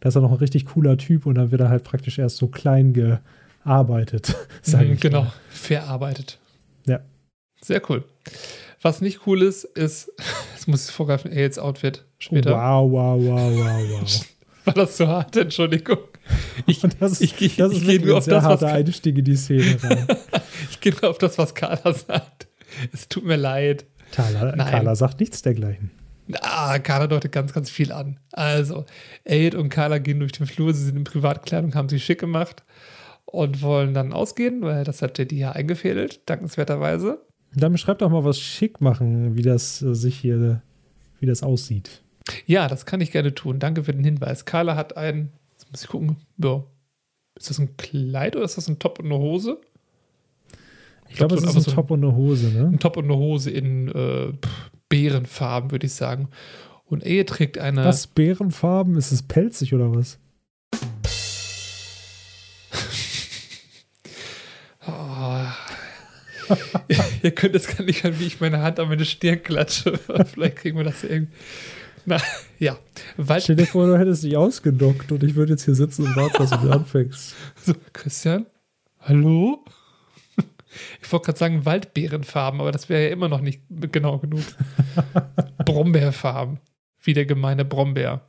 [0.00, 2.36] Da ist er noch ein richtig cooler Typ und dann wird er halt praktisch erst
[2.36, 5.00] so klein gearbeitet, sage Mhm, ich.
[5.00, 5.32] genau, mal.
[5.48, 6.38] verarbeitet.
[6.86, 7.00] Ja.
[7.62, 8.04] Sehr cool.
[8.82, 10.12] Was nicht cool ist, ist,
[10.54, 12.52] jetzt muss ich vorgreifen, Aids Outfit später.
[12.52, 14.26] Wow, wow, wow, wow, wow.
[14.66, 15.36] War das zu hart?
[15.36, 15.98] Entschuldigung.
[16.66, 18.66] Ich, das, ich, ich, das ich ist gehe wirklich nur ein auf sehr das, harter
[18.72, 20.06] Einstieg in die Szene rein.
[20.70, 22.48] ich gehe nur auf das, was Carla sagt.
[22.92, 23.86] Es tut mir leid.
[24.10, 24.52] Carla.
[24.64, 25.92] Carla sagt nichts dergleichen.
[26.40, 28.18] Ah, Carla deutet ganz, ganz viel an.
[28.32, 28.84] Also,
[29.24, 32.64] Aid und Carla gehen durch den Flur, sie sind in Privatkleidung, haben sich schick gemacht
[33.26, 37.20] und wollen dann ausgehen, weil das hat JD ja eingefädelt, dankenswerterweise.
[37.54, 40.62] Dann beschreibt doch mal, was schick machen, wie das äh, sich hier,
[41.20, 42.02] wie das aussieht.
[42.44, 43.58] Ja, das kann ich gerne tun.
[43.58, 44.44] Danke für den Hinweis.
[44.44, 46.64] Carla hat ein, jetzt muss ich gucken, ja.
[47.36, 49.60] Ist das ein Kleid oder ist das ein Top und eine Hose?
[51.08, 52.70] Ich glaube, so es ist ein Top und eine Hose, ne?
[52.72, 54.32] Ein Top und eine Hose in äh,
[54.86, 56.28] pff, Beerenfarben, würde ich sagen.
[56.84, 57.84] Und Ehe trägt eine.
[57.84, 58.06] Was?
[58.06, 58.96] Bärenfarben?
[58.96, 60.18] Ist es pelzig oder was?
[64.88, 65.46] Oh.
[67.22, 69.98] Ihr könnt es gar nicht hören, wie ich meine Hand an meine Stirn klatsche.
[70.32, 71.32] Vielleicht kriegen wir das irgendwie.
[72.04, 72.20] Na,
[72.60, 72.78] ja.
[73.16, 76.14] Wald, Stell dir vor, du hättest dich ausgedockt und ich würde jetzt hier sitzen und
[76.14, 77.34] warten, dass du anfängst.
[77.64, 78.46] so, Christian?
[79.00, 79.64] Hallo?
[81.02, 83.62] Ich wollte gerade sagen Waldbeerenfarben, aber das wäre ja immer noch nicht
[83.92, 84.42] genau genug.
[85.64, 86.58] Brombeerfarben.
[87.02, 88.22] Wie der gemeine Brombeer.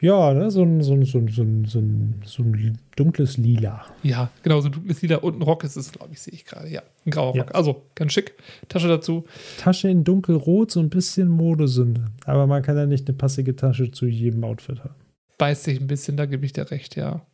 [0.00, 0.50] Ja, ne?
[0.50, 3.84] so, ein, so, ein, so, ein, so, ein, so, ein, so ein dunkles Lila.
[4.04, 6.44] Ja, genau, so ein dunkles Lila und ein Rock ist es, glaube ich, sehe ich
[6.44, 6.68] gerade.
[6.68, 7.42] Ja, ein grauer Ja.
[7.42, 7.54] Rock.
[7.54, 8.34] Also, ganz schick.
[8.68, 9.24] Tasche dazu.
[9.58, 12.06] Tasche in dunkelrot, so ein bisschen Modesünde.
[12.26, 14.94] Aber man kann ja nicht eine passige Tasche zu jedem Outfit haben.
[15.36, 17.26] Beißt sich ein bisschen, da gebe ich dir recht, ja.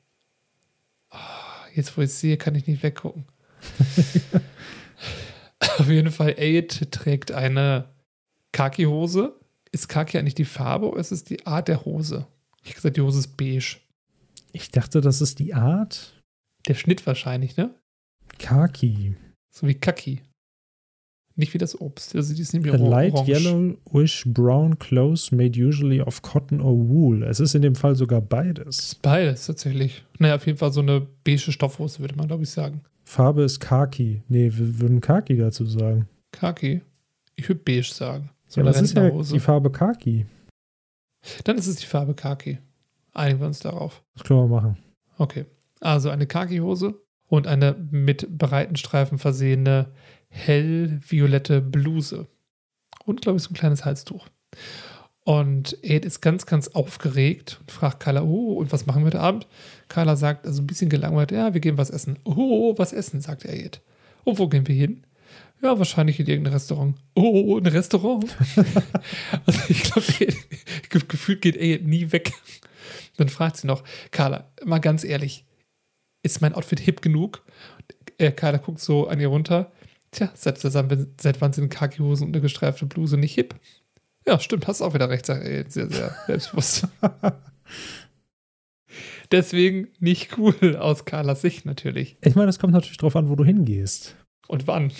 [1.11, 1.19] Ah,
[1.75, 3.27] Jetzt, wo ich es sehe, kann ich nicht weggucken.
[5.79, 7.89] Auf jeden Fall, Aid trägt eine
[8.53, 9.39] Khaki-Hose.
[9.73, 12.27] Ist Khaki eigentlich die Farbe oder ist es die Art der Hose?
[12.63, 13.79] Ich habe gesagt, die Hose ist beige.
[14.53, 16.21] Ich dachte, das ist die Art.
[16.69, 17.75] Der Schnitt wahrscheinlich, ne?
[18.39, 19.17] Khaki.
[19.51, 20.23] So wie Kaki.
[21.37, 22.15] Nicht wie das Obst.
[22.15, 23.29] Also die ist nämlich A light orange.
[23.29, 27.25] yellowish brown clothes made usually of cotton or wool.
[27.25, 28.79] Es ist in dem Fall sogar beides.
[28.79, 30.05] Ist beides tatsächlich.
[30.19, 32.83] Naja, auf jeden Fall so eine beige Stoffhose, würde man, glaube ich, sagen.
[33.03, 34.23] Farbe ist Khaki.
[34.29, 36.09] Nee, wir würden Khaki dazu sagen.
[36.31, 36.83] Kaki.
[37.35, 38.31] Ich würde beige sagen.
[38.47, 40.27] So Ja, eine das ist ja die Farbe Khaki.
[41.43, 42.59] Dann ist es die Farbe Kaki.
[43.13, 44.03] Einigen wir uns darauf.
[44.15, 44.77] Das können wir machen.
[45.19, 45.47] Okay.
[45.81, 46.95] Also eine Kaki-Hose
[47.29, 49.89] und eine mit breiten Streifen versehene
[50.35, 52.27] hellviolette Bluse.
[53.05, 54.29] Und, glaube ich, so ein kleines Halstuch.
[55.25, 59.21] Und Ed ist ganz, ganz aufgeregt und fragt Carla, oh, und was machen wir heute
[59.21, 59.47] Abend?
[59.89, 62.19] Carla sagt, also ein bisschen gelangweilt, ja, wir gehen was essen.
[62.25, 63.81] Oh, was essen, sagt er Ed.
[64.25, 65.05] Und wo gehen wir hin?
[65.63, 66.97] Ja, wahrscheinlich in irgendein Restaurant.
[67.15, 68.37] Oh, ein Restaurant?
[69.47, 72.33] also ich glaube, gefühlt geht Ed nie weg.
[73.17, 75.47] Dann fragt sie noch, Carla, mal ganz ehrlich,
[76.23, 77.43] ist mein Outfit hip genug?
[78.19, 79.73] Äh, Carla guckt so an ihr runter.
[80.15, 80.73] Tja, seit, seit,
[81.21, 83.57] seit wann sind Khaki-Hosen und eine gestreifte Bluse nicht hip?
[84.25, 86.87] Ja, stimmt, hast auch wieder recht, er sehr, sehr selbstbewusst.
[89.33, 92.17] Deswegen nicht cool aus Carlas Sicht natürlich.
[92.21, 94.15] Ich meine, es kommt natürlich drauf an, wo du hingehst.
[94.47, 94.93] Und wann?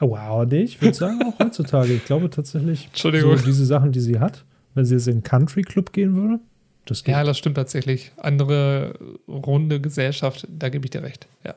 [0.00, 1.92] Wow, nee, ich würde sagen auch heutzutage.
[1.92, 3.36] Ich glaube tatsächlich, Entschuldigung.
[3.36, 4.44] so diese Sachen, die sie hat,
[4.74, 6.40] wenn sie jetzt in einen Country Club gehen würde,
[6.86, 7.12] das geht.
[7.12, 8.10] Ja, das stimmt tatsächlich.
[8.16, 8.98] Andere
[9.28, 11.28] runde Gesellschaft, da gebe ich dir recht.
[11.44, 11.54] Ja.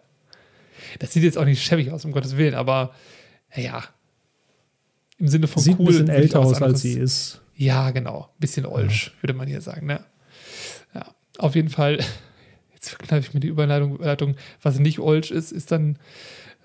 [0.99, 2.93] Das sieht jetzt auch nicht schäbig aus, um Gottes Willen, aber
[3.55, 3.83] ja.
[5.17, 5.85] Im Sinne von Sieht cool.
[5.85, 7.41] ein bisschen älter aus, als sie ist.
[7.55, 8.29] Ja, genau.
[8.39, 9.85] Bisschen olsch, würde man hier sagen.
[9.85, 10.03] Ne?
[10.93, 11.05] Ja,
[11.37, 11.99] auf jeden Fall.
[12.73, 14.35] Jetzt verkneife ich mir die Überleitung.
[14.61, 15.97] Was nicht olsch ist, ist dann,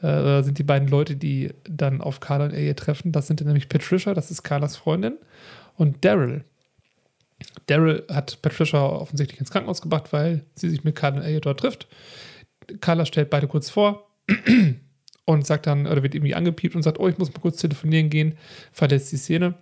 [0.03, 3.13] äh, sind die beiden Leute, die dann auf Carla und Elliot treffen.
[3.13, 5.17] Das sind dann nämlich Patricia, das ist Carlas Freundin,
[5.77, 6.45] und Daryl.
[7.67, 11.61] Daryl hat Patricia offensichtlich ins Krankenhaus gebracht, weil sie sich mit Carla und Elliot dort
[11.61, 11.87] trifft.
[12.81, 14.10] Carla stellt beide kurz vor
[15.25, 18.11] und sagt dann, oder wird irgendwie angepiept und sagt, oh, ich muss mal kurz telefonieren
[18.11, 18.37] gehen,
[18.73, 19.55] verlässt die Szene.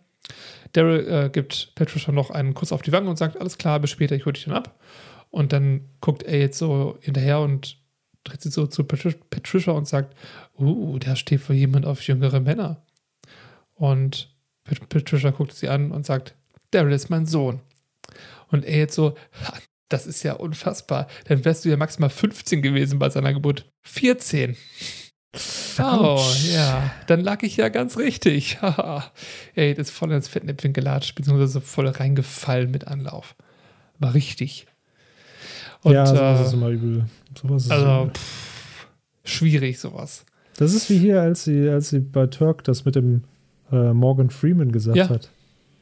[0.72, 3.90] Daryl äh, gibt Patricia noch einen Kuss auf die Wange und sagt, alles klar, bis
[3.90, 4.78] später, ich hole dich dann ab.
[5.30, 7.78] Und dann guckt er jetzt so hinterher und
[8.24, 10.14] dreht sich so zu Patri- Patricia und sagt,
[10.58, 12.82] uh, da steht wohl jemand auf jüngere Männer.
[13.74, 16.34] Und Pat- Patricia guckt sie an und sagt,
[16.70, 17.60] Daryl ist mein Sohn.
[18.48, 19.14] Und er jetzt so,
[19.44, 19.54] "Ha,
[19.88, 21.06] das ist ja unfassbar.
[21.26, 23.70] Dann wärst du ja maximal 15 gewesen bei seiner Geburt.
[23.82, 24.56] 14.
[25.78, 26.20] Oh,
[26.52, 26.90] ja.
[27.06, 28.58] Dann lag ich ja ganz richtig.
[29.54, 33.36] Ey, das ist voll ins Fettnäpfchen gelatscht, beziehungsweise voll reingefallen mit Anlauf.
[34.00, 34.66] Aber richtig.
[35.82, 37.04] Und, ja, sowas ist äh, immer übel.
[37.40, 38.14] Sowas ist also, übel.
[38.14, 38.86] pff,
[39.24, 40.24] schwierig sowas.
[40.56, 43.22] Das ist wie hier, als sie, als sie bei Turk das mit dem
[43.70, 45.08] äh, Morgan Freeman gesagt Ja.
[45.08, 45.30] hat.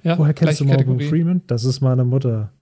[0.03, 1.09] Ja, Woher kennst du Morgan Kategorie.
[1.09, 1.43] Freeman?
[1.47, 2.53] Das ist meine Mutter.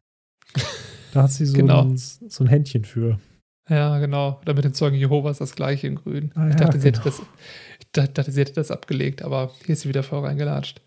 [1.14, 1.82] Da hat sie so, Genau.
[1.82, 3.18] ein, so ein Händchen für.
[3.70, 4.40] Ja, genau.
[4.42, 6.32] Oder mit den Zeugen Jehovas das gleiche in Grün.
[6.34, 7.16] Ah, ich, ja, dachte, sie hätte genau.
[7.16, 7.26] das,
[7.80, 10.80] ich da- dachte, sie hätte das abgelegt, aber hier ist sie wieder voll reingelatscht.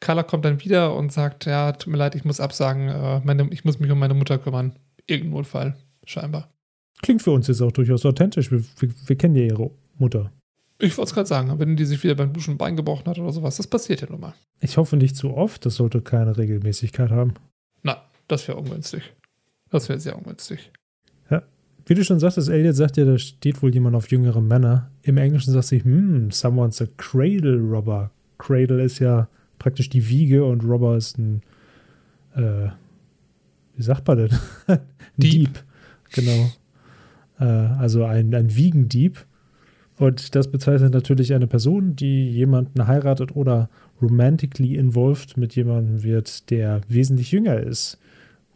[0.00, 2.88] Carla kommt dann wieder und sagt: Ja, tut mir leid, ich muss absagen.
[2.88, 4.72] Äh, meine, ich muss mich um meine Mutter kümmern.
[5.06, 6.48] Irgendein Notfall, scheinbar.
[7.02, 8.50] Klingt für uns jetzt auch durchaus authentisch.
[8.50, 10.32] Wir, wir, wir kennen ja ihre Mutter.
[10.80, 13.18] Ich wollte es gerade sagen, wenn die sich wieder beim Duschen ein Bein gebrochen hat
[13.18, 14.34] oder sowas, das passiert ja nun mal.
[14.60, 15.66] Ich hoffe nicht zu oft.
[15.66, 17.34] Das sollte keine Regelmäßigkeit haben.
[17.82, 17.96] Nein,
[18.28, 19.02] das wäre ungünstig.
[19.70, 20.72] Das wäre sehr ungünstig.
[21.88, 24.90] Wie du schon sagtest, Elliot sagt ja, da steht wohl jemand auf jüngere Männer.
[25.00, 28.10] Im Englischen sagt sie, hm, someone's a cradle robber.
[28.36, 29.26] Cradle ist ja
[29.58, 31.40] praktisch die Wiege und Robber ist ein,
[32.34, 32.68] äh,
[33.74, 34.30] wie sagt man denn?
[34.66, 34.80] ein
[35.16, 35.64] Dieb.
[36.12, 36.50] Genau.
[37.40, 39.24] Äh, also ein, ein Wiegendieb.
[39.96, 43.70] Und das bezeichnet natürlich eine Person, die jemanden heiratet oder
[44.02, 47.98] romantically involved mit jemandem wird, der wesentlich jünger ist.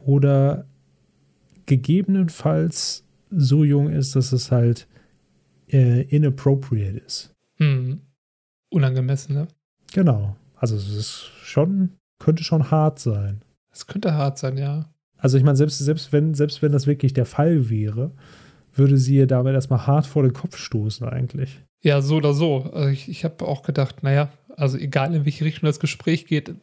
[0.05, 0.67] Oder
[1.67, 4.87] gegebenenfalls so jung ist, dass es halt
[5.69, 7.35] äh, inappropriate ist.
[7.57, 8.01] Hm.
[8.71, 9.49] Unangemessen, ne?
[9.93, 10.37] Genau.
[10.55, 13.43] Also es ist schon, könnte schon hart sein.
[13.71, 14.93] Das könnte hart sein, ja.
[15.17, 18.13] Also ich meine, selbst, selbst, wenn, selbst wenn das wirklich der Fall wäre,
[18.75, 21.63] würde sie ihr damit erstmal hart vor den Kopf stoßen eigentlich.
[21.83, 22.71] Ja, so oder so.
[22.73, 26.55] Also ich ich habe auch gedacht, naja, also egal in welche Richtung das Gespräch geht,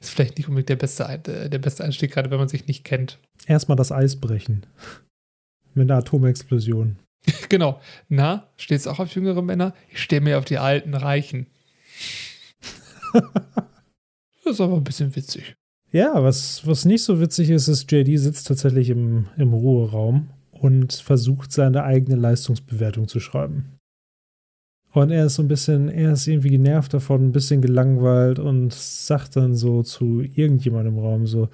[0.00, 2.84] ist vielleicht nicht unbedingt der beste, äh, der beste Einstieg, gerade wenn man sich nicht
[2.84, 3.18] kennt.
[3.46, 4.66] Erstmal das Eis brechen.
[5.74, 6.96] Mit einer Atomexplosion.
[7.48, 7.80] Genau.
[8.08, 9.74] Na, stehst du auch auf jüngere Männer?
[9.90, 11.46] Ich stehe mir auf die alten Reichen.
[13.12, 13.22] das
[14.44, 15.54] ist aber ein bisschen witzig.
[15.90, 20.92] Ja, was, was nicht so witzig ist, ist, JD sitzt tatsächlich im, im Ruheraum und
[20.92, 23.73] versucht seine eigene Leistungsbewertung zu schreiben.
[24.94, 28.72] Und er ist so ein bisschen, er ist irgendwie genervt davon, ein bisschen gelangweilt und
[28.72, 31.48] sagt dann so zu irgendjemandem im Raum so,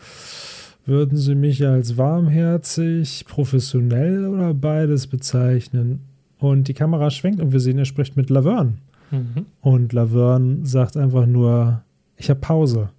[0.84, 6.00] würden Sie mich als warmherzig, professionell oder beides bezeichnen?
[6.38, 8.74] Und die Kamera schwenkt und wir sehen, er spricht mit Laverne.
[9.10, 9.46] Mhm.
[9.62, 11.82] Und Laverne sagt einfach nur,
[12.16, 12.90] ich habe Pause.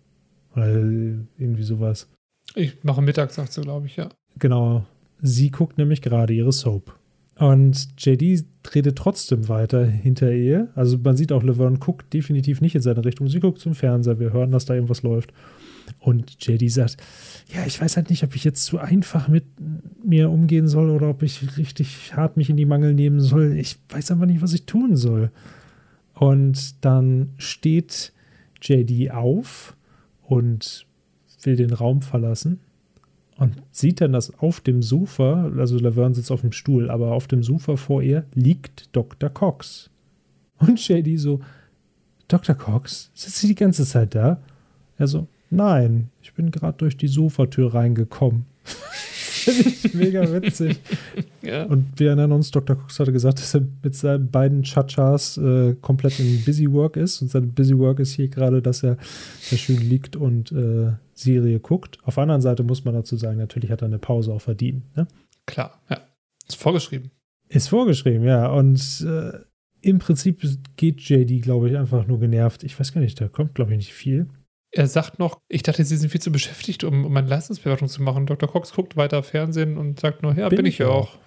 [0.56, 2.08] Oder irgendwie sowas.
[2.56, 4.10] Ich mache Mittag, sagt sie, glaube ich, ja.
[4.40, 4.86] Genau.
[5.22, 6.96] Sie guckt nämlich gerade ihre Soap.
[7.42, 10.68] Und JD redet trotzdem weiter hinter ihr.
[10.76, 13.30] Also man sieht auch, Laverne guckt definitiv nicht in seine Richtung.
[13.30, 14.20] Sie guckt zum Fernseher.
[14.20, 15.34] Wir hören, dass da irgendwas läuft.
[15.98, 16.98] Und JD sagt,
[17.52, 19.46] ja, ich weiß halt nicht, ob ich jetzt zu einfach mit
[20.06, 23.58] mir umgehen soll oder ob ich richtig hart mich in die Mangel nehmen soll.
[23.58, 25.32] Ich weiß einfach nicht, was ich tun soll.
[26.14, 28.14] Und dann steht
[28.62, 29.76] JD auf
[30.22, 30.86] und
[31.42, 32.60] will den Raum verlassen
[33.42, 37.26] und sieht dann, dass auf dem Sofa, also Laverne sitzt auf dem Stuhl, aber auf
[37.26, 39.32] dem Sofa vor ihr liegt Dr.
[39.32, 39.90] Cox.
[40.60, 41.40] Und JD so,
[42.28, 42.54] Dr.
[42.54, 44.40] Cox, sitzt sie die ganze Zeit da?
[45.00, 48.46] Er so, nein, ich bin gerade durch die Sofatür reingekommen.
[48.64, 50.80] Finde ich mega witzig.
[51.42, 51.64] ja.
[51.64, 52.76] Und wir erinnern uns, Dr.
[52.76, 57.24] Cox hatte gesagt, dass er mit seinen beiden Chachas äh, komplett in Busy Work ist.
[57.24, 58.98] Und sein Busy Work ist hier gerade, dass er
[59.40, 62.00] sehr schön liegt und äh, Serie guckt.
[62.04, 64.96] Auf der anderen Seite muss man dazu sagen, natürlich hat er eine Pause auch verdient.
[64.96, 65.08] Ne?
[65.46, 66.02] Klar, ja.
[66.48, 67.12] Ist vorgeschrieben.
[67.50, 68.52] Ist vorgeschrieben, ja.
[68.52, 69.40] Und äh,
[69.82, 70.42] im Prinzip
[70.78, 72.64] geht JD, glaube ich, einfach nur genervt.
[72.64, 74.28] Ich weiß gar nicht, da kommt, glaube ich, nicht viel.
[74.74, 78.02] Er sagt noch, ich dachte, Sie sind viel zu beschäftigt, um, um eine Leistungsbewertung zu
[78.02, 78.26] machen.
[78.26, 78.50] Dr.
[78.50, 81.18] Cox guckt weiter Fernsehen und sagt nur, ja, bin, bin ich ja auch.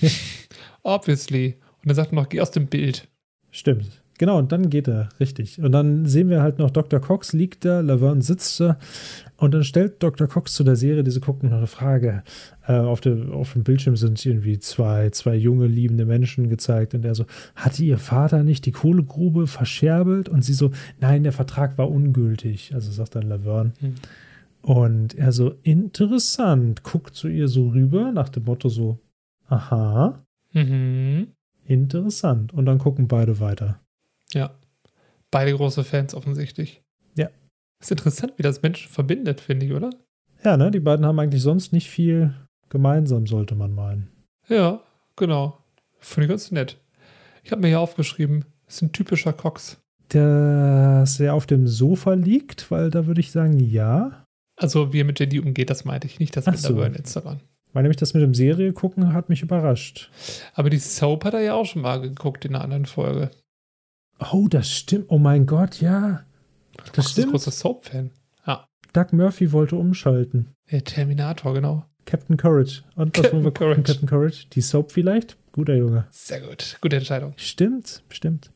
[0.82, 1.56] Obviously.
[1.82, 3.08] Und er sagt noch, geh aus dem Bild.
[3.50, 3.99] Stimmt.
[4.20, 5.62] Genau, und dann geht er, richtig.
[5.62, 7.00] Und dann sehen wir halt noch, Dr.
[7.00, 8.76] Cox liegt da, Laverne sitzt da
[9.38, 10.26] und dann stellt Dr.
[10.26, 12.22] Cox zu der Serie, diese gucken noch eine Frage.
[12.68, 17.02] Äh, auf, der, auf dem Bildschirm sind irgendwie zwei, zwei junge, liebende Menschen gezeigt und
[17.06, 17.24] er so,
[17.56, 20.28] hatte ihr Vater nicht die Kohlegrube verscherbelt?
[20.28, 22.74] Und sie so, nein, der Vertrag war ungültig.
[22.74, 23.72] Also sagt dann Laverne.
[23.80, 23.94] Hm.
[24.60, 28.98] Und er so, interessant, guckt zu ihr so rüber, nach dem Motto so,
[29.48, 31.28] aha, mhm.
[31.64, 32.52] interessant.
[32.52, 33.80] Und dann gucken beide weiter.
[34.34, 34.54] Ja.
[35.30, 36.82] Beide große Fans offensichtlich.
[37.16, 37.28] Ja.
[37.80, 39.90] Ist interessant, wie das Menschen verbindet, finde ich, oder?
[40.44, 40.70] Ja, ne?
[40.70, 42.34] Die beiden haben eigentlich sonst nicht viel
[42.68, 44.10] gemeinsam, sollte man meinen.
[44.48, 44.80] Ja,
[45.16, 45.58] genau.
[45.98, 46.78] Finde ich ganz nett.
[47.44, 49.78] Ich habe mir hier aufgeschrieben, ist ein typischer Cox.
[50.08, 54.24] Dass er auf dem Sofa liegt, weil da würde ich sagen, ja.
[54.56, 56.74] Also, wie er mit JD umgeht, das meinte ich nicht, das Ach mit so.
[56.74, 57.40] der jetzt daran.
[57.72, 60.10] Weil nämlich das mit dem Serie gucken hat mich überrascht.
[60.54, 63.30] Aber die Soap hat er ja auch schon mal geguckt in einer anderen Folge.
[64.32, 65.06] Oh, das stimmt.
[65.08, 66.24] Oh mein Gott, ja.
[66.76, 67.26] Das, das stimmt.
[67.28, 68.10] Ich großer Soap-Fan.
[68.46, 68.68] Ja.
[68.92, 70.48] Doug Murphy wollte umschalten.
[70.70, 71.86] Der Terminator, genau.
[72.04, 72.82] Captain Courage.
[72.96, 73.82] Und was wollen wir gucken?
[73.82, 74.46] Captain Courage.
[74.52, 75.36] Die Soap vielleicht?
[75.52, 76.06] Guter Junge.
[76.10, 76.78] Sehr gut.
[76.80, 77.32] Gute Entscheidung.
[77.36, 78.50] Stimmt, stimmt.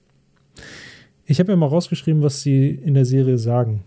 [1.25, 3.85] Ich habe ja mal rausgeschrieben, was sie in der Serie sagen.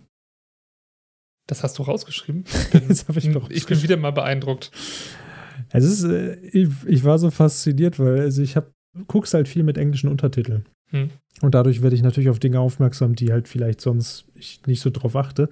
[1.48, 2.44] Das hast du rausgeschrieben?
[2.88, 3.50] das habe ich doch.
[3.50, 4.72] Ich bin wieder mal beeindruckt.
[5.70, 8.72] Es ist, äh, ich, ich, war so fasziniert, weil also ich habe
[9.08, 10.66] guckst halt viel mit englischen Untertiteln.
[10.90, 11.10] Hm.
[11.42, 14.90] Und dadurch werde ich natürlich auf Dinge aufmerksam, die halt vielleicht sonst ich nicht so
[14.90, 15.50] drauf achte.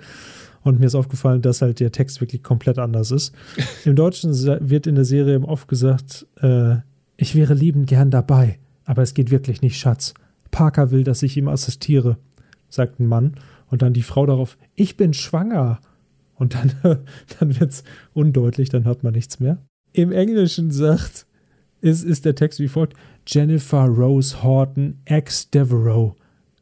[0.64, 3.36] Und mir ist aufgefallen, dass halt der Text wirklich komplett anders ist.
[3.86, 4.34] Im Deutschen
[4.68, 6.78] wird in der Serie oft gesagt, äh,
[7.18, 10.14] ich wäre liebend gern dabei, aber es geht wirklich nicht, Schatz.
[10.50, 12.18] Parker will, dass ich ihm assistiere,
[12.70, 13.36] sagt ein Mann.
[13.68, 15.80] Und dann die Frau darauf, ich bin schwanger.
[16.36, 16.74] Und dann,
[17.40, 17.84] dann wird es
[18.14, 19.60] undeutlich, dann hört man nichts mehr.
[19.94, 21.26] Im Englischen sagt,
[21.82, 22.98] ist, ist der Text wie folgt:
[23.28, 26.16] Jennifer Rose Horton, ex Devereaux,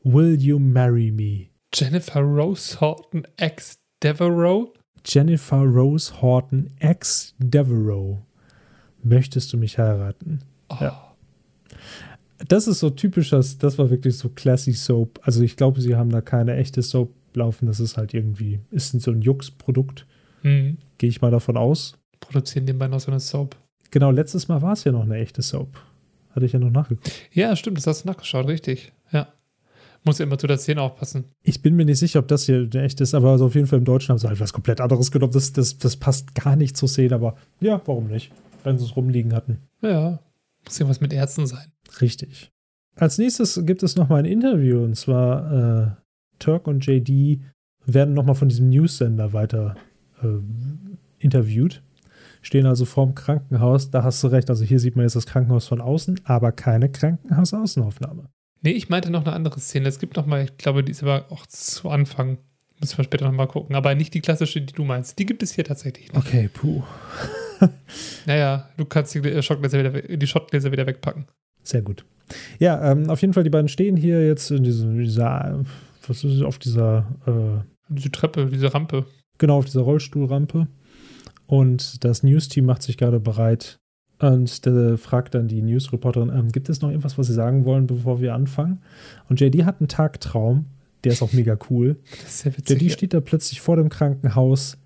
[0.03, 1.49] will you marry me?
[1.73, 4.73] Jennifer Rose Horton, ex Devereaux?
[5.03, 8.19] Jennifer Rose Horton, ex Devereaux.
[9.03, 10.39] Möchtest du mich heiraten?
[10.69, 10.77] Oh.
[10.79, 11.15] Ja.
[12.47, 15.19] Das ist so typisch, das, das war wirklich so classy Soap.
[15.23, 17.65] Also ich glaube, sie haben da keine echte Soap laufen.
[17.65, 20.05] Das ist halt irgendwie, ist so ein Jux-Produkt.
[20.43, 20.77] Mhm.
[20.97, 21.97] Gehe ich mal davon aus.
[22.21, 23.57] Produzieren nebenbei noch so eine Soap.
[23.91, 25.77] Genau, letztes Mal war es ja noch eine echte Soap.
[26.35, 27.11] Hatte ich ja noch nachgeguckt.
[27.31, 28.91] Ja, stimmt, das hast du nachgeschaut, richtig.
[29.11, 29.27] Ja.
[30.03, 31.25] Muss ja immer zu der Szene aufpassen.
[31.43, 33.79] Ich bin mir nicht sicher, ob das hier echt ist, aber also auf jeden Fall
[33.79, 35.31] im Deutschen haben sie halt was komplett anderes genommen.
[35.31, 38.31] Das, das, das passt gar nicht zur Szene, aber ja, warum nicht?
[38.63, 39.59] Wenn sie es rumliegen hatten.
[39.81, 40.19] Ja,
[40.65, 41.71] muss ja was mit Ärzten sein.
[42.01, 42.51] Richtig.
[42.95, 45.53] Als nächstes gibt es nochmal ein Interview und zwar
[45.83, 45.91] äh,
[46.39, 47.39] Turk und JD
[47.85, 49.75] werden nochmal von diesem News-Sender weiter
[50.21, 50.27] äh,
[51.19, 51.81] interviewt
[52.43, 53.89] stehen also vorm Krankenhaus.
[53.89, 54.49] Da hast du recht.
[54.51, 58.29] Also hier sieht man jetzt das Krankenhaus von außen, aber keine Krankenhausaußenaufnahme.
[58.61, 59.87] Nee, ich meinte noch eine andere Szene.
[59.89, 62.37] Es gibt noch mal, ich glaube, die ist aber auch zu Anfang.
[62.79, 63.75] Müssen wir später noch mal gucken.
[63.75, 65.17] Aber nicht die klassische, die du meinst.
[65.19, 66.17] Die gibt es hier tatsächlich nicht.
[66.17, 66.83] Okay, puh.
[68.25, 71.25] naja, du kannst die Schottgläser wieder, die Schottgläser wieder wegpacken.
[71.63, 72.05] Sehr gut.
[72.59, 75.63] Ja, ähm, auf jeden Fall, die beiden stehen hier jetzt in diesem, dieser,
[76.07, 79.05] was ist auf dieser, äh, Diese Treppe, diese Rampe.
[79.37, 80.67] genau, auf dieser Rollstuhlrampe.
[81.47, 83.79] Und das News-Team macht sich gerade bereit
[84.19, 87.87] und der fragt dann die News-Reporterin, ähm, gibt es noch irgendwas, was Sie sagen wollen,
[87.87, 88.81] bevor wir anfangen?
[89.27, 90.65] Und JD hat einen Tagtraum,
[91.03, 91.97] der ist auch mega cool.
[92.21, 92.81] Das ist sehr witzig.
[92.81, 94.77] JD steht da plötzlich vor dem Krankenhaus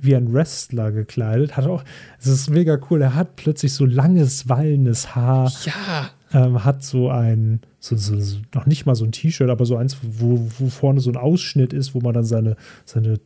[0.00, 1.58] wie ein Wrestler gekleidet.
[1.58, 1.84] Hat auch,
[2.18, 3.02] es ist mega cool.
[3.02, 8.38] Er hat plötzlich so langes, wallendes Haar, ja, ähm, hat so ein, so, so, so,
[8.54, 11.74] noch nicht mal so ein T-Shirt, aber so eins, wo, wo vorne so ein Ausschnitt
[11.74, 12.56] ist, wo man dann seine,
[12.86, 13.20] seine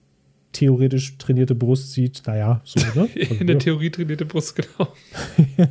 [0.55, 2.23] theoretisch trainierte Brust sieht.
[2.27, 3.07] Naja, so, ne?
[3.15, 4.93] in der Theorie trainierte Brust, genau.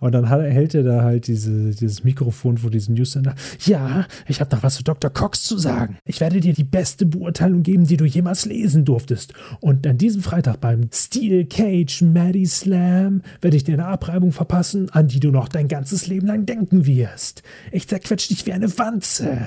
[0.00, 3.34] Und dann hat, hält er da halt diese, dieses Mikrofon vor diesem Newscenter.
[3.64, 5.10] Ja, ich habe noch was zu Dr.
[5.10, 5.98] Cox zu sagen.
[6.04, 9.32] Ich werde dir die beste Beurteilung geben, die du jemals lesen durftest.
[9.60, 14.90] Und an diesem Freitag beim Steel Cage Maddie Slam werde ich dir eine Abreibung verpassen,
[14.90, 17.42] an die du noch dein ganzes Leben lang denken wirst.
[17.72, 19.38] Ich zerquetsch dich wie eine Wanze,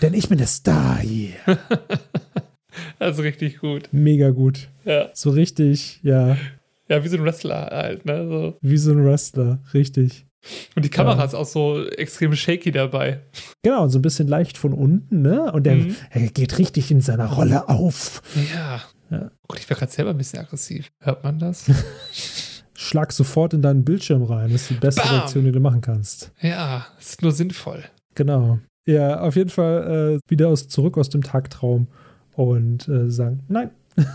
[0.00, 1.32] denn ich bin der Star hier.
[2.98, 3.88] Also richtig gut.
[3.92, 4.68] Mega gut.
[4.84, 5.08] Ja.
[5.14, 6.36] So richtig, ja,
[6.88, 8.26] Ja, wie so ein Wrestler halt, ne?
[8.28, 8.56] So.
[8.62, 10.24] wie so ein Wrestler, richtig.
[10.76, 11.24] Und die Kamera Ja.
[11.24, 13.20] ist auch so extrem shaky dabei.
[13.62, 15.52] Genau, und so ein bisschen leicht von unten, ne?
[15.52, 15.96] Und der, Mhm.
[16.10, 18.22] er geht richtig in seiner Rolle auf.
[18.54, 18.80] Ja.
[19.10, 19.30] Ja.
[19.42, 20.90] Oh Gott, ich wäre gerade selber ein bisschen aggressiv.
[21.00, 21.64] Hört man das?
[22.74, 24.52] Schlag sofort in deinen Bildschirm rein.
[24.52, 25.10] Das ist die beste Bam!
[25.16, 26.30] Reaktion, die du machen kannst.
[26.40, 27.84] ja, ist nur sinnvoll.
[28.14, 28.58] Genau.
[28.86, 31.88] Ja, auf jeden Fall äh, wieder aus, zurück aus dem Tagtraum
[32.38, 33.70] und äh, sagen, nein.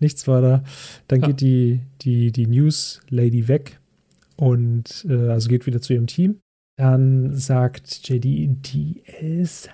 [0.00, 0.64] Nichts war da.
[1.08, 1.26] Dann Ja.
[1.28, 3.80] geht die, die, die News-Lady weg
[4.36, 6.38] und äh, also geht wieder zu ihrem Team.
[6.76, 8.24] Dann sagt JD,
[8.72, 9.68] die ist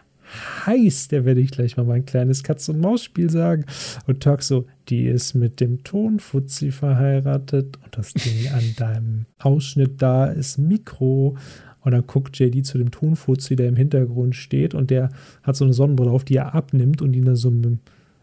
[0.67, 1.09] heiß.
[1.09, 3.67] Der werde ich gleich mal mein kleines Katz-und-Maus-Spiel sagen.
[4.07, 10.03] Und Turk so, die ist mit dem Tonfuzzi verheiratet und das Ding an deinem Ausschnitt
[10.03, 11.37] da ist Mikro.
[11.81, 15.11] Und dann guckt JD zu dem Tonfuzzi, der im Hintergrund steht und der
[15.43, 17.53] hat so eine Sonnenbrille auf, die er abnimmt und ihn dann so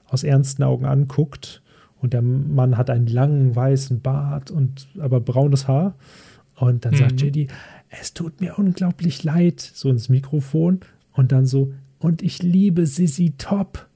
[0.07, 1.61] aus ernsten Augen anguckt.
[2.01, 5.95] Und der Mann hat einen langen weißen Bart und aber braunes Haar.
[6.55, 6.97] Und dann Mhm.
[6.97, 7.47] sagt JD,
[7.89, 10.81] es tut mir unglaublich leid, so ins Mikrofon.
[11.13, 13.87] Und dann so, und ich liebe Sissy Top.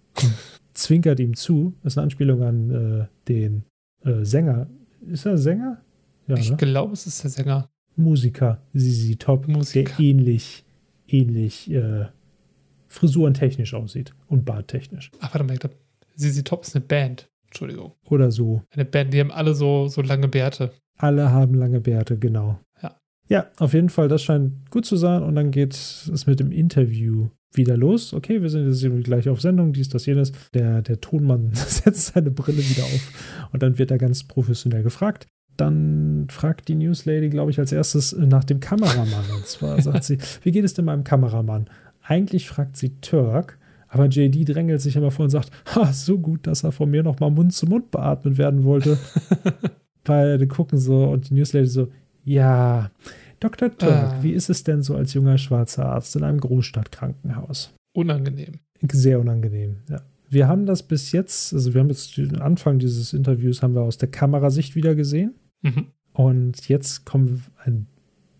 [0.74, 1.74] Zwinkert ihm zu.
[1.84, 3.64] Das ist eine Anspielung an äh, den
[4.04, 4.68] äh, Sänger.
[5.06, 5.82] Ist er Sänger?
[6.28, 6.58] Ja, ich ne?
[6.58, 7.70] glaube, es ist der Sänger.
[8.00, 9.92] Musiker Sissy Top, Musiker.
[9.98, 10.64] der ähnlich,
[11.08, 12.06] ähnlich äh,
[12.88, 15.12] frisurentechnisch aussieht und barttechnisch.
[15.20, 15.76] Ach, warte mal, ich glaube,
[16.16, 17.30] ZZ Top ist eine Band.
[17.48, 17.94] Entschuldigung.
[18.06, 18.64] Oder so.
[18.72, 20.72] Eine Band, die haben alle so, so lange Bärte.
[20.98, 22.60] Alle haben lange Bärte, genau.
[22.82, 22.96] Ja.
[23.28, 25.24] Ja, auf jeden Fall, das scheint gut zu sein.
[25.24, 28.14] Und dann geht es mit dem Interview wieder los.
[28.14, 30.32] Okay, wir sind jetzt irgendwie gleich auf Sendung, dies, das, jenes.
[30.54, 35.28] Der, der Tonmann setzt seine Brille wieder auf und dann wird er ganz professionell gefragt.
[35.60, 39.26] Dann fragt die Newslady, glaube ich, als erstes nach dem Kameramann.
[39.36, 41.70] Und zwar sagt sie, wie geht es denn meinem Kameramann?
[42.02, 43.58] Eigentlich fragt sie Turk,
[43.90, 47.04] aber JD drängelt sich immer vor und sagt, ha, so gut, dass er von mir
[47.04, 48.98] noch mal Mund zu Mund beatmet werden wollte.
[50.06, 51.90] Beide gucken so und die Newslady so,
[52.24, 52.90] ja,
[53.40, 53.70] Dr.
[53.78, 54.18] Turk, Ah.
[54.22, 57.74] wie ist es denn so als junger schwarzer Arzt in einem Großstadtkrankenhaus?
[57.94, 58.60] Unangenehm.
[58.92, 60.02] Sehr unangenehm, ja.
[60.30, 63.82] Wir haben das bis jetzt, also wir haben jetzt den Anfang dieses Interviews haben wir
[63.82, 65.34] aus der Kamerasicht wieder gesehen.
[65.62, 65.88] Mhm.
[66.14, 67.88] Und jetzt kommt ein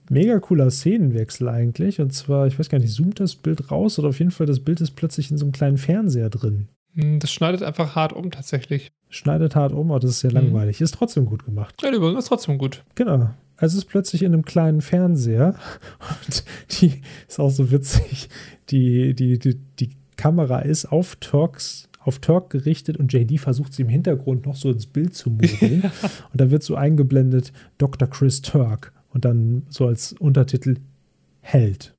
[0.10, 2.02] mega cooler Szenenwechsel eigentlich.
[2.02, 4.60] Und zwar, ich weiß gar nicht, zoomt das Bild raus oder auf jeden Fall das
[4.60, 6.68] Bild ist plötzlich in so einem kleinen Fernseher drin.
[6.96, 8.92] Hm, Das schneidet einfach hart um, tatsächlich.
[9.10, 10.38] Schneidet hart um, aber das ist sehr Mhm.
[10.38, 10.82] langweilig.
[10.82, 11.76] Ist trotzdem gut gemacht.
[11.84, 12.84] Ja, übrigens ist trotzdem gut.
[12.96, 13.30] Genau.
[13.58, 15.56] Also es ist plötzlich in einem kleinen Fernseher
[16.28, 16.44] und
[16.82, 18.30] die ist auch so witzig.
[18.70, 23.84] Die, die, die, die Kamera ist auf Turks, auf Turk gerichtet und JD versucht sie
[23.84, 25.84] im Hintergrund noch so ins Bild zu mogeln.
[26.32, 28.10] und da wird so eingeblendet Dr.
[28.10, 30.76] Chris Turk und dann so als Untertitel
[31.40, 31.96] Held.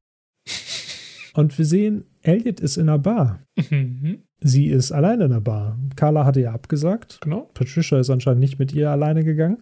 [1.34, 3.40] Und wir sehen, Elliot ist in einer Bar.
[3.70, 4.22] Mhm.
[4.40, 5.78] Sie ist alleine in der Bar.
[5.96, 7.18] Carla hatte ja abgesagt.
[7.20, 7.48] Genau.
[7.54, 9.58] Patricia ist anscheinend nicht mit ihr alleine gegangen.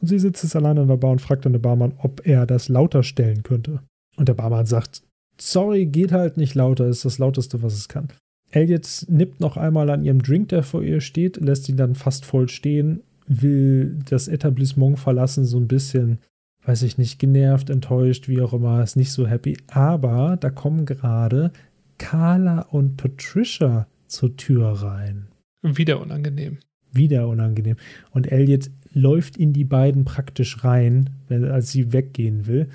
[0.00, 2.46] Und sie sitzt jetzt alleine in der Bar und fragt dann den Barmann, ob er
[2.46, 3.80] das lauter stellen könnte.
[4.16, 5.02] Und der Barmann sagt,
[5.40, 8.08] sorry, geht halt nicht lauter, ist das lauteste, was es kann.
[8.52, 12.24] Elliot nippt noch einmal an ihrem Drink, der vor ihr steht, lässt ihn dann fast
[12.24, 16.18] voll stehen, will das Etablissement verlassen, so ein bisschen,
[16.64, 19.56] weiß ich nicht, genervt, enttäuscht, wie auch immer, ist nicht so happy.
[19.68, 21.50] Aber da kommen gerade
[21.98, 25.28] Carla und Patricia zur Tür rein
[25.62, 26.58] Wieder unangenehm.
[26.92, 27.76] wieder unangenehm.
[28.10, 32.68] Und Elliot läuft in die beiden praktisch rein, wenn, als sie weggehen will.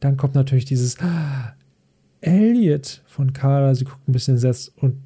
[0.00, 1.54] Dann kommt natürlich dieses "Ah,
[2.20, 3.72] Elliot von Carla.
[3.76, 4.96] Sie guckt ein bisschen entsetzt und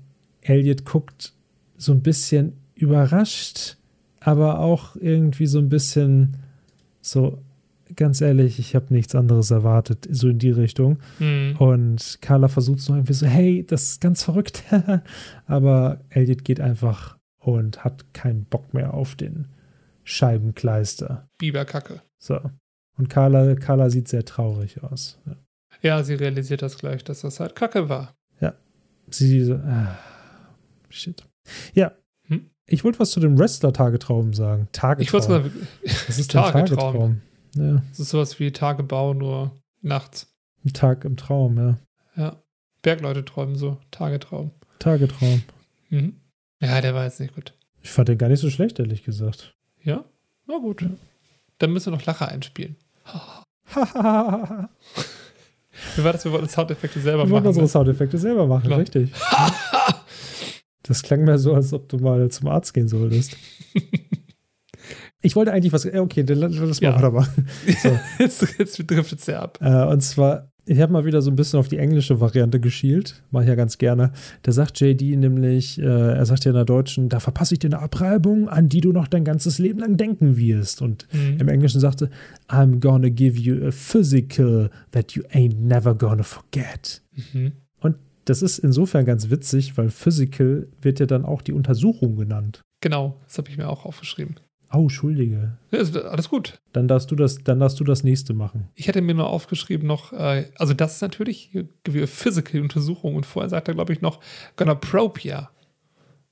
[0.49, 1.33] Elliot guckt
[1.77, 3.77] so ein bisschen überrascht,
[4.21, 6.39] aber auch irgendwie so ein bisschen
[7.01, 7.43] so,
[7.95, 10.99] ganz ehrlich, ich habe nichts anderes erwartet, so in die Richtung.
[11.19, 11.57] Mhm.
[11.59, 14.65] Und Carla versucht es noch irgendwie so, hey, das ist ganz verrückt.
[15.47, 19.47] Aber Elliot geht einfach und hat keinen Bock mehr auf den
[20.05, 21.29] Scheibenkleister.
[21.39, 22.03] Biberkacke.
[22.19, 22.41] So.
[22.99, 25.19] Und Carla, Carla sieht sehr traurig aus.
[25.27, 25.37] Ja.
[25.83, 28.15] Ja, sie realisiert das gleich, dass das halt Kacke war.
[29.11, 29.99] Sie so, ah,
[30.97, 31.25] shit.
[31.75, 31.93] Ja.
[32.29, 32.51] Hm?
[32.67, 34.69] Ich wollte was zu dem Wrestler-Tagetraum sagen.
[34.73, 35.03] Tagetraum.
[35.03, 35.69] Ich wollte sagen,
[36.07, 36.65] Das ist Tagetraum.
[36.67, 37.21] Tagetraum.
[37.55, 40.27] Ja, das ist sowas wie Tagebau, nur nachts.
[40.65, 41.79] ein Tag im Traum, ja.
[42.17, 42.37] Ja.
[42.83, 43.79] Bergleute träumen so.
[43.91, 44.51] Tagetraum.
[44.79, 45.43] Tagetraum.
[45.91, 46.17] Mhm.
[46.61, 47.53] Ja, der war jetzt nicht gut.
[47.83, 49.55] Ich fand den gar nicht so schlecht, ehrlich gesagt.
[49.83, 50.05] Ja?
[50.47, 50.85] Na gut.
[51.59, 52.77] Dann müssen wir noch Lacher einspielen.
[55.97, 56.25] Wie war das?
[56.25, 57.49] Wir wollten Soundeffekte selber Wir wollen machen.
[57.49, 57.69] unsere ne?
[57.69, 58.77] Soundeffekte selber machen, Genau.
[58.77, 59.11] richtig.
[60.89, 63.37] Das klang mir so, als ob du mal zum Arzt gehen solltest.
[65.23, 65.85] Ich wollte eigentlich was.
[65.85, 66.95] äh, Okay, dann lass mal Ja.
[66.97, 67.47] weitermachen.
[67.83, 67.91] So.
[68.19, 69.59] jetzt, jetzt driftet es ja ab.
[69.61, 73.23] Äh, und zwar, ich habe mal wieder so ein bisschen auf die englische Variante geschielt.
[73.31, 74.13] Mache ich ja ganz gerne.
[74.43, 77.69] Da sagt JD nämlich, äh, er sagt ja in der Deutschen, da verpasse ich dir
[77.69, 80.83] eine Abreibung, an die du noch dein ganzes Leben lang denken wirst.
[80.83, 81.39] Und Mhm.
[81.41, 82.11] im Englischen sagte,
[82.49, 87.03] I'm gonna give you a physical that you ain't never gonna forget.
[87.33, 87.53] Mhm.
[88.27, 92.61] Das ist insofern ganz witzig, weil physical wird ja dann auch die Untersuchung genannt.
[92.81, 94.37] Genau, das habe ich mir auch aufgeschrieben.
[94.73, 95.57] Oh, Entschuldige.
[95.71, 96.59] Ja, alles gut.
[96.73, 98.69] Dann darfst du das, dann darfst du das nächste machen.
[98.75, 103.49] Ich hätte mir nur aufgeschrieben noch, äh, also das ist natürlich Physical Untersuchung und vorher
[103.49, 104.21] sagt er, glaube ich, noch
[105.23, 105.51] ya.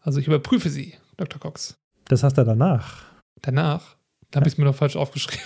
[0.01, 1.41] Also ich überprüfe sie, Dr.
[1.41, 1.77] Cox.
[2.07, 3.05] Das hast du danach.
[3.41, 3.97] Danach,
[4.33, 5.45] da habe ich es mir noch falsch aufgeschrieben.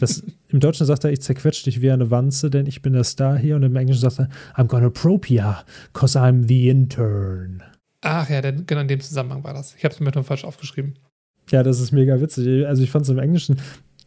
[0.00, 3.04] Das, Im Deutschen sagt er, ich zerquetsch dich wie eine Wanze, denn ich bin der
[3.04, 3.56] Star hier.
[3.56, 7.62] Und im Englischen sagt er, I'm gonna probe ya, cause I'm the intern.
[8.02, 9.74] Ach ja, denn, genau in dem Zusammenhang war das.
[9.76, 10.94] Ich habe es mir nur falsch aufgeschrieben.
[11.50, 12.66] Ja, das ist mega witzig.
[12.66, 13.56] Also ich fand es im Englischen,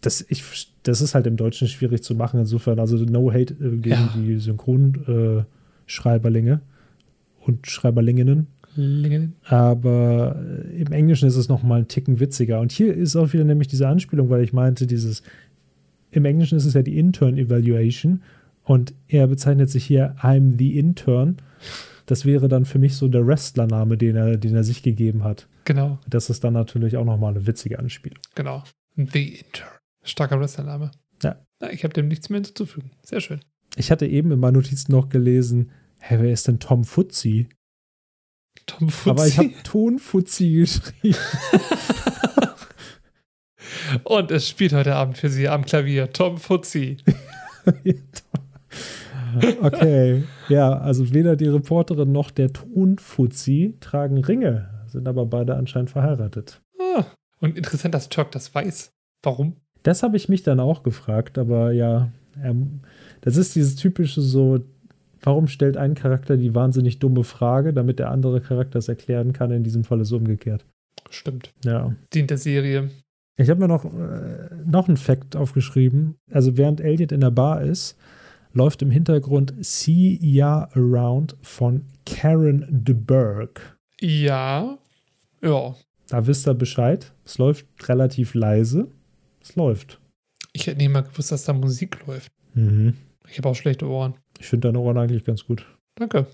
[0.01, 2.39] das, ich, das ist halt im Deutschen schwierig zu machen.
[2.39, 4.13] Insofern, also no hate äh, gegen Ja.
[4.15, 8.47] die Synchronschreiberlinge äh, und Schreiberlinginnen.
[8.75, 9.33] Lingen.
[9.45, 12.59] Aber äh, im Englischen ist es noch mal einen Ticken witziger.
[12.59, 15.23] Und hier ist auch wieder nämlich diese Anspielung, weil ich meinte, dieses,
[16.17, 18.23] im Englischen ist es ja die Intern Evaluation
[18.63, 21.37] und er bezeichnet sich hier I'm the Intern.
[22.05, 25.47] Das wäre dann für mich so der Wrestlername, den er, den er sich gegeben hat.
[25.65, 28.19] Genau, Das ist dann natürlich auch noch mal eine witzige Anspielung.
[28.35, 28.63] genau.
[28.95, 29.67] The Intern.
[30.03, 30.91] Starker Wrestlername.
[31.21, 31.35] Ja.
[31.59, 32.91] Na, ich habe dem nichts mehr hinzuzufügen.
[33.03, 33.41] Sehr schön.
[33.75, 37.47] Ich hatte eben in meinen Notizen noch gelesen, hä, wer ist denn Tom Fuzzi?
[38.65, 39.09] Tom Fuzzi.
[39.09, 41.17] Aber ich habe Ton Fuzzi geschrieben.
[44.03, 46.97] Und es spielt heute Abend für Sie am Klavier Tom Fuzzi.
[49.61, 55.89] Okay, ja, also weder die Reporterin noch der Tonfuzzi tragen Ringe, sind aber beide anscheinend
[55.89, 56.61] verheiratet.
[56.79, 57.05] Ah.
[57.39, 58.91] Und interessant, dass Turk das weiß.
[59.21, 59.57] Warum?
[59.83, 62.11] Das habe ich mich dann auch gefragt, aber ja,
[62.43, 62.81] ähm,
[63.21, 64.59] das ist dieses typische so,
[65.21, 69.51] warum stellt ein Charakter die wahnsinnig dumme Frage, damit der andere Charakter es erklären kann,
[69.51, 70.65] in diesem Fall ist es umgekehrt.
[71.09, 71.51] Stimmt.
[71.63, 71.95] Ja.
[72.13, 72.89] Dient der Serie.
[73.37, 76.15] Ich habe mir noch, äh, noch einen Fact aufgeschrieben.
[76.31, 77.95] Also während Elliot in der Bar ist,
[78.53, 83.61] läuft im Hintergrund See Ya Around von Karen de Burgh.
[84.01, 84.77] Ja.
[85.41, 85.75] Ja.
[86.09, 87.13] Da wisst ihr Bescheid.
[87.25, 88.87] Es läuft relativ leise.
[89.41, 89.99] Es läuft.
[90.53, 92.31] Ich hätte nicht mal gewusst, dass da Musik läuft.
[92.55, 92.95] Mhm.
[93.29, 94.15] Ich habe auch schlechte Ohren.
[94.39, 95.65] Ich finde deine Ohren eigentlich ganz gut.
[95.95, 96.25] Danke.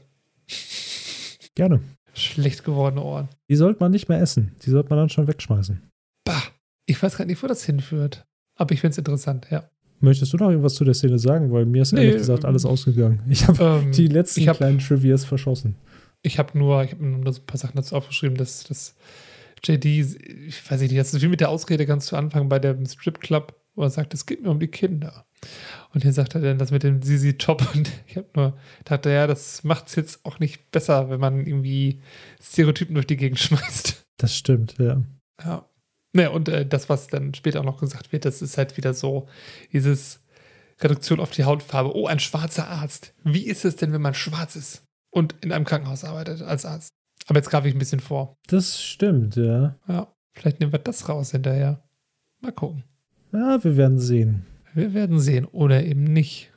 [1.55, 1.81] Gerne.
[2.13, 3.27] Schlecht gewordene Ohren.
[3.49, 4.55] Die sollte man nicht mehr essen.
[4.61, 5.81] Die sollte man dann schon wegschmeißen.
[6.23, 6.43] Bah.
[6.85, 8.25] Ich weiß gar nicht, wo das hinführt.
[8.55, 9.69] Aber ich finde es interessant, ja.
[9.99, 11.51] Möchtest du noch irgendwas zu der Szene sagen?
[11.51, 13.21] Weil mir ist ehrlich Nee, gesagt ähm, alles ausgegangen.
[13.29, 15.75] Ich habe Ähm, die letzten hab- kleinen Trivias verschossen.
[16.21, 18.95] Ich habe nur, ich habe nur so ein paar Sachen dazu aufgeschrieben, dass, dass
[19.65, 22.85] JD, ich weiß nicht, das ist wie mit der Ausrede ganz zu Anfang bei dem
[22.85, 25.25] Stripclub, wo er sagt, es geht mir um die Kinder.
[25.93, 29.09] Und hier sagt er dann das mit dem Sisi Top und ich habe nur dachte,
[29.09, 32.01] ja, das macht es jetzt auch nicht besser, wenn man irgendwie
[32.41, 34.05] Stereotypen durch die Gegend schmeißt.
[34.17, 35.01] Das stimmt, ja.
[35.43, 35.65] Ja.
[36.13, 38.93] Naja, und äh, das, was dann später auch noch gesagt wird, das ist halt wieder
[38.93, 39.27] so,
[39.71, 40.23] dieses
[40.79, 41.95] Reduktion auf die Hautfarbe.
[41.95, 43.13] Oh, ein schwarzer Arzt.
[43.23, 46.89] Wie ist es denn, wenn man schwarz ist und in einem Krankenhaus arbeitet als Arzt?
[47.27, 48.37] Aber jetzt greife ich ein bisschen vor.
[48.47, 49.75] Das stimmt, ja.
[49.87, 51.83] Ja, vielleicht nehmen wir das raus hinterher.
[52.41, 52.83] Mal gucken.
[53.31, 54.45] Ja, wir werden sehen.
[54.73, 55.45] Wir werden sehen.
[55.45, 56.51] Oder eben nicht.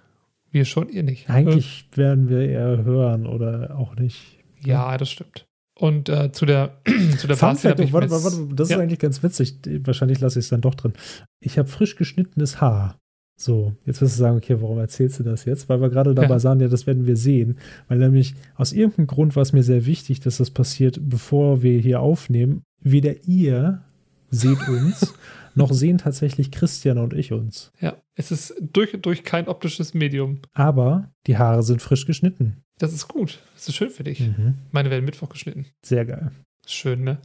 [0.51, 1.31] Wir schon, ihr nicht.
[1.31, 4.39] Eigentlich werden wir eher hören oder auch nicht.
[4.63, 5.47] Äh, ja, das stimmt.
[5.79, 6.79] Und äh, zu der,
[7.19, 8.77] zu der Fun Fact, warte, warte, das ja.
[8.77, 9.59] ist eigentlich ganz witzig.
[9.85, 10.95] Wahrscheinlich lasse ich es dann doch drin.
[11.41, 12.99] Ich habe frisch geschnittenes Haar.
[13.39, 15.69] So, jetzt wirst du sagen, okay, warum erzählst du das jetzt?
[15.69, 16.39] Weil wir gerade dabei Ja.
[16.39, 17.59] sagen, ja, das werden wir sehen.
[17.89, 21.79] Weil nämlich aus irgendeinem Grund war es mir sehr wichtig, dass das passiert, bevor wir
[21.79, 22.63] hier aufnehmen.
[22.81, 23.83] Weder ihr
[24.31, 25.15] seht uns,
[25.57, 27.73] noch sehen tatsächlich Christian und ich uns.
[27.81, 30.41] Ja, es ist durch, durch kein optisches Medium.
[30.53, 32.63] Aber die Haare sind frisch geschnitten.
[32.79, 33.41] Das ist gut.
[33.55, 34.21] Das ist schön für dich.
[34.21, 34.55] Mhm.
[34.71, 35.67] Meine werden Mittwoch geschnitten.
[35.83, 36.31] Sehr geil.
[36.67, 37.19] Schön, ne?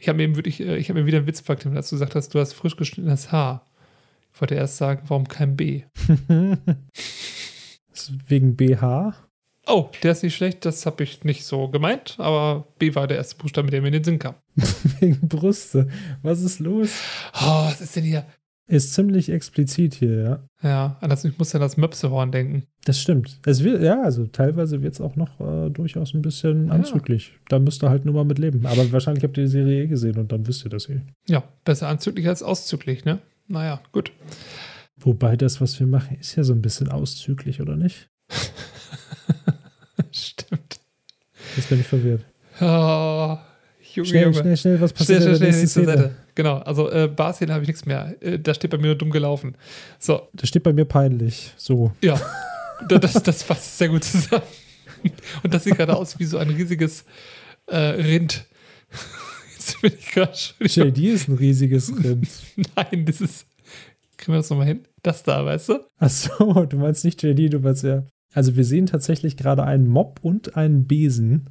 [0.00, 1.96] Ich habe mir eben wirklich, äh, ich habe mir wieder einen Witz gefragt, als du
[1.96, 3.64] gesagt hast, du hast frisch geschnittenes Haar.
[4.34, 5.84] Ich wollte erst sagen, warum kein B?
[8.26, 9.14] Wegen BH?
[9.68, 13.18] Oh, der ist nicht schlecht, das habe ich nicht so gemeint, aber B war der
[13.18, 14.34] erste Buchstabe, der mir in den Sinn kam.
[15.00, 15.88] Wegen Brüste.
[16.22, 16.88] Was ist los?
[17.34, 18.24] Oh, was ist denn hier?
[18.66, 20.48] Ist ziemlich explizit hier, ja.
[20.62, 22.64] Ja, anders ich muss ja das Möpsehorn denken.
[22.84, 23.40] Das stimmt.
[23.46, 26.72] Es wird, ja, also teilweise wird es auch noch äh, durchaus ein bisschen Ja.
[26.74, 27.32] anzüglich.
[27.48, 28.66] Da müsst ihr halt nur mal mit leben.
[28.66, 31.00] Aber wahrscheinlich habt ihr die Serie eh gesehen und dann wisst ihr das eh.
[31.28, 33.20] Ja, besser anzüglich als auszüglich, ne?
[33.48, 34.12] Naja, gut.
[34.98, 38.08] Wobei das, was wir machen, ist ja so ein bisschen auszüglich, oder nicht?
[40.12, 40.80] Stimmt.
[41.56, 42.24] Jetzt bin ich verwirrt.
[42.60, 43.38] Oh,
[43.94, 44.34] Junge, Schnell, Junge.
[44.40, 45.96] schnell, schnell, was Schnell, passiert schnell, schnell, nächsten nächste Szene?
[45.96, 46.14] Seite.
[46.34, 48.14] Genau, also äh, Barszene habe ich nichts mehr.
[48.20, 49.56] Äh, da steht bei mir nur dumm gelaufen.
[49.98, 51.52] So, Das steht bei mir peinlich.
[51.56, 51.92] So.
[52.02, 52.20] ja.
[52.88, 54.44] Da- das, das fasst sehr gut zusammen.
[55.42, 57.04] Und das sieht gerade aus wie so ein riesiges
[57.66, 58.44] äh, Rind.
[59.56, 60.86] Jetzt bin ich gerade schon.
[60.86, 62.28] JD ist ein riesiges Rind.
[62.76, 63.46] Nein, das ist.
[64.16, 64.84] Kriegen wir das nochmal hin?
[65.02, 65.80] Das da, weißt du?
[65.98, 68.04] Ach so, du meinst nicht JD, du meinst ja.
[68.34, 71.50] Also wir sehen tatsächlich gerade einen Mob und einen Besen,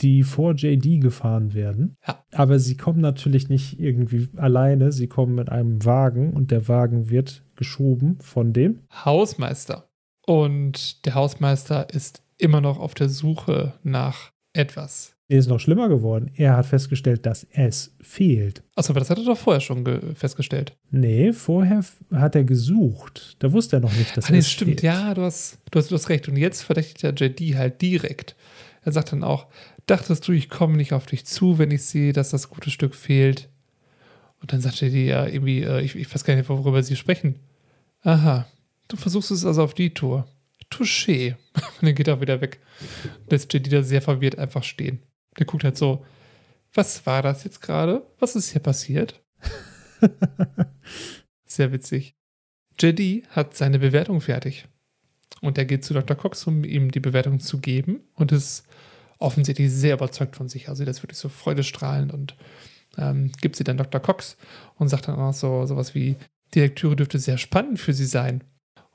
[0.00, 1.96] die vor JD gefahren werden.
[2.06, 2.24] Ja.
[2.32, 7.10] Aber sie kommen natürlich nicht irgendwie alleine, sie kommen mit einem Wagen und der Wagen
[7.10, 8.80] wird geschoben von dem.
[8.92, 9.88] Hausmeister.
[10.26, 15.16] Und der Hausmeister ist immer noch auf der Suche nach etwas.
[15.34, 16.30] Er ist noch schlimmer geworden.
[16.36, 18.62] Er hat festgestellt, dass es fehlt.
[18.76, 20.76] Achso, aber das hat er doch vorher schon ge- festgestellt.
[20.92, 23.34] Nee, vorher hat er gesucht.
[23.40, 24.82] Da wusste er noch nicht, dass Ah, nee, es stimmt, fehlt.
[24.82, 26.28] ja, du hast, du, hast, du hast recht.
[26.28, 28.36] Und jetzt verdächtigt der JD halt direkt.
[28.82, 29.48] Er sagt dann auch,
[29.86, 32.94] dachtest du, ich komme nicht auf dich zu, wenn ich sehe, dass das gute Stück
[32.94, 33.48] fehlt?
[34.40, 37.40] Und dann sagt JD ja irgendwie, äh, ich, ich weiß gar nicht, worüber sie sprechen.
[38.02, 38.46] Aha,
[38.86, 40.28] du versuchst es also auf die Tour.
[40.70, 41.34] Touché.
[41.80, 42.60] Und dann geht er wieder weg.
[43.28, 45.00] Lässt JD da sehr verwirrt einfach stehen.
[45.38, 46.04] Der guckt halt so,
[46.72, 48.06] was war das jetzt gerade?
[48.18, 49.22] Was ist hier passiert?
[51.46, 52.16] Sehr witzig.
[52.80, 54.66] JD hat seine Bewertung fertig.
[55.40, 56.16] Und er geht zu Dr.
[56.16, 58.00] Cox, um ihm die Bewertung zu geben.
[58.14, 58.66] Und ist
[59.18, 60.68] offensichtlich sehr überzeugt von sich.
[60.68, 62.36] Also, das ist wirklich so freudestrahlend und
[62.98, 64.00] ähm, gibt sie dann Dr.
[64.00, 64.36] Cox
[64.76, 66.16] und sagt dann auch so sowas wie:
[66.54, 68.42] Die Lektüre dürfte sehr spannend für sie sein.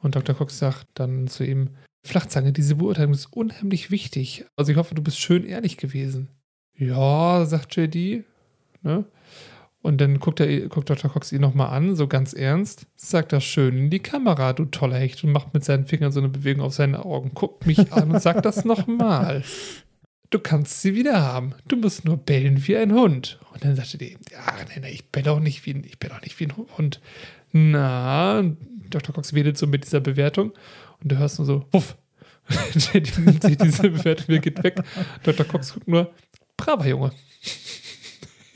[0.02, 0.36] Und Dr.
[0.36, 1.70] Cox sagt dann zu ihm:
[2.04, 4.46] Flachzange, diese Beurteilung ist unheimlich wichtig.
[4.56, 6.30] Also, ich hoffe, du bist schön ehrlich gewesen.
[6.76, 8.24] Ja, sagt JD.
[8.82, 9.06] Ne?
[9.82, 11.10] Und dann guckt, er, guckt Dr.
[11.10, 14.98] Cox ihn nochmal an, so ganz ernst, sagt das schön in die Kamera, du toller
[14.98, 17.32] Hecht, und macht mit seinen Fingern so eine Bewegung auf seine Augen.
[17.34, 19.44] Guckt mich an und sagt das nochmal.
[20.32, 21.56] Du kannst sie wieder haben.
[21.68, 23.40] Du musst nur bellen wie ein Hund.
[23.54, 26.14] Und dann sagte die, ja, nee, nee, ich belle auch nicht wie ein, ich belle
[26.16, 27.00] auch nicht wie ein Hund.
[27.52, 28.44] Na,
[28.90, 29.16] Dr.
[29.16, 30.52] Cox wedelt so mit dieser Bewertung
[31.02, 31.98] und du hörst nur so, wuff.
[32.94, 34.82] die nimmt sich diese wieder, geht weg.
[35.24, 35.46] Dr.
[35.46, 36.12] Cox guckt nur,
[36.58, 37.12] braver Junge.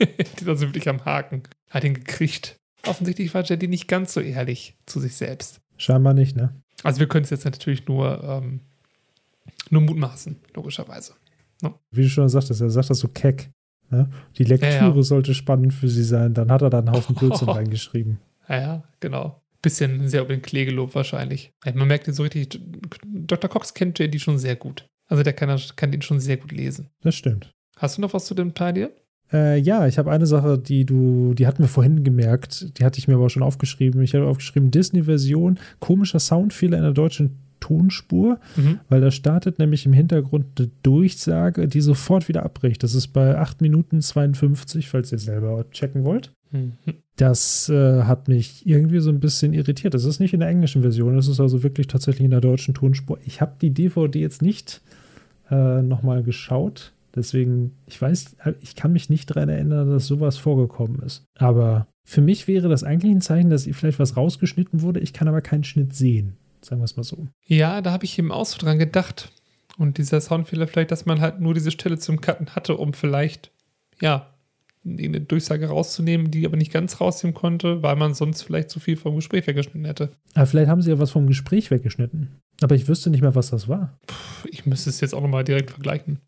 [0.00, 1.44] die also wirklich am Haken.
[1.70, 2.56] Hat ihn gekriegt.
[2.86, 5.60] Offensichtlich war Jetty nicht ganz so ehrlich zu sich selbst.
[5.76, 6.54] Scheinbar nicht, ne?
[6.82, 8.60] Also wir können es jetzt natürlich nur, ähm,
[9.70, 11.14] nur mutmaßen, logischerweise.
[11.90, 13.50] Wie du schon sagtest, er sagt das so keck.
[13.90, 14.10] Ne?
[14.36, 15.02] Die Lektüre Ja, ja.
[15.02, 16.34] sollte spannend für sie sein.
[16.34, 18.18] Dann hat er da einen Haufen Blödsinn reingeschrieben.
[18.48, 19.40] Ja, ja, genau.
[19.64, 21.50] Bisschen sehr über den Klee gelobt wahrscheinlich.
[21.64, 22.60] Ja, Man merkt ihn so richtig,
[23.06, 23.50] Dr.
[23.50, 24.86] Cox kennt JD schon sehr gut.
[25.08, 26.90] Also der kann, kann ihn schon sehr gut lesen.
[27.02, 27.50] Das stimmt.
[27.78, 28.90] Hast du noch was zu dem Teil hier?
[29.32, 32.98] Äh, ja, ich habe eine Sache, die du, die hatten wir vorhin gemerkt, die hatte
[32.98, 34.02] ich mir aber schon aufgeschrieben.
[34.02, 38.80] Ich habe aufgeschrieben, Disney-Version, komischer Soundfehler in der deutschen Tonspur, Mhm.
[38.90, 42.82] weil da startet nämlich im Hintergrund eine Durchsage, die sofort wieder abbricht.
[42.82, 46.30] Das ist bei 8 Minuten 52, falls ihr selber checken wollt.
[47.16, 49.94] Das äh, hat mich irgendwie so ein bisschen irritiert.
[49.94, 52.74] Das ist nicht in der englischen Version, das ist also wirklich tatsächlich in der deutschen
[52.74, 53.18] Tonspur.
[53.24, 54.82] Ich habe die DVD jetzt nicht
[55.50, 56.92] äh, nochmal geschaut.
[57.14, 61.24] Deswegen, ich weiß, ich kann mich nicht daran erinnern, dass sowas vorgekommen ist.
[61.38, 65.00] Aber für mich wäre das eigentlich ein Zeichen, dass vielleicht was rausgeschnitten wurde.
[65.00, 66.36] Ich kann aber keinen Schnitt sehen.
[66.60, 67.28] Sagen wir es mal so.
[67.46, 69.30] Ja, da habe ich eben auch so dran gedacht.
[69.78, 73.52] Und dieser Soundfehler vielleicht, dass man halt nur diese Stelle zum Cutten hatte, um vielleicht,
[74.00, 74.33] ja,
[74.86, 78.96] eine Durchsage rauszunehmen, die aber nicht ganz rausnehmen konnte, weil man sonst vielleicht zu viel
[78.96, 80.10] vom Gespräch weggeschnitten hätte.
[80.34, 82.36] Aber vielleicht haben sie ja was vom Gespräch weggeschnitten.
[82.60, 83.98] Aber ich wüsste nicht mehr, was das war.
[84.06, 86.18] Puh, Ich müsste es jetzt auch nochmal direkt vergleichen.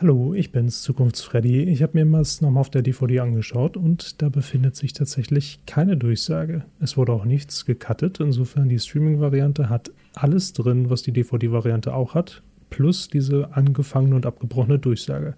[0.00, 1.64] Hallo, ich bin's, Zukunftsfreddy.
[1.64, 5.98] Ich habe mir das nochmal auf der DVD angeschaut und da befindet sich tatsächlich keine
[5.98, 6.64] Durchsage.
[6.80, 8.18] Es wurde auch nichts gecuttet.
[8.18, 14.24] Insofern die Streaming-Variante hat alles drin, was die DVD-Variante auch hat, plus diese angefangene und
[14.24, 15.34] abgebrochene Durchsage.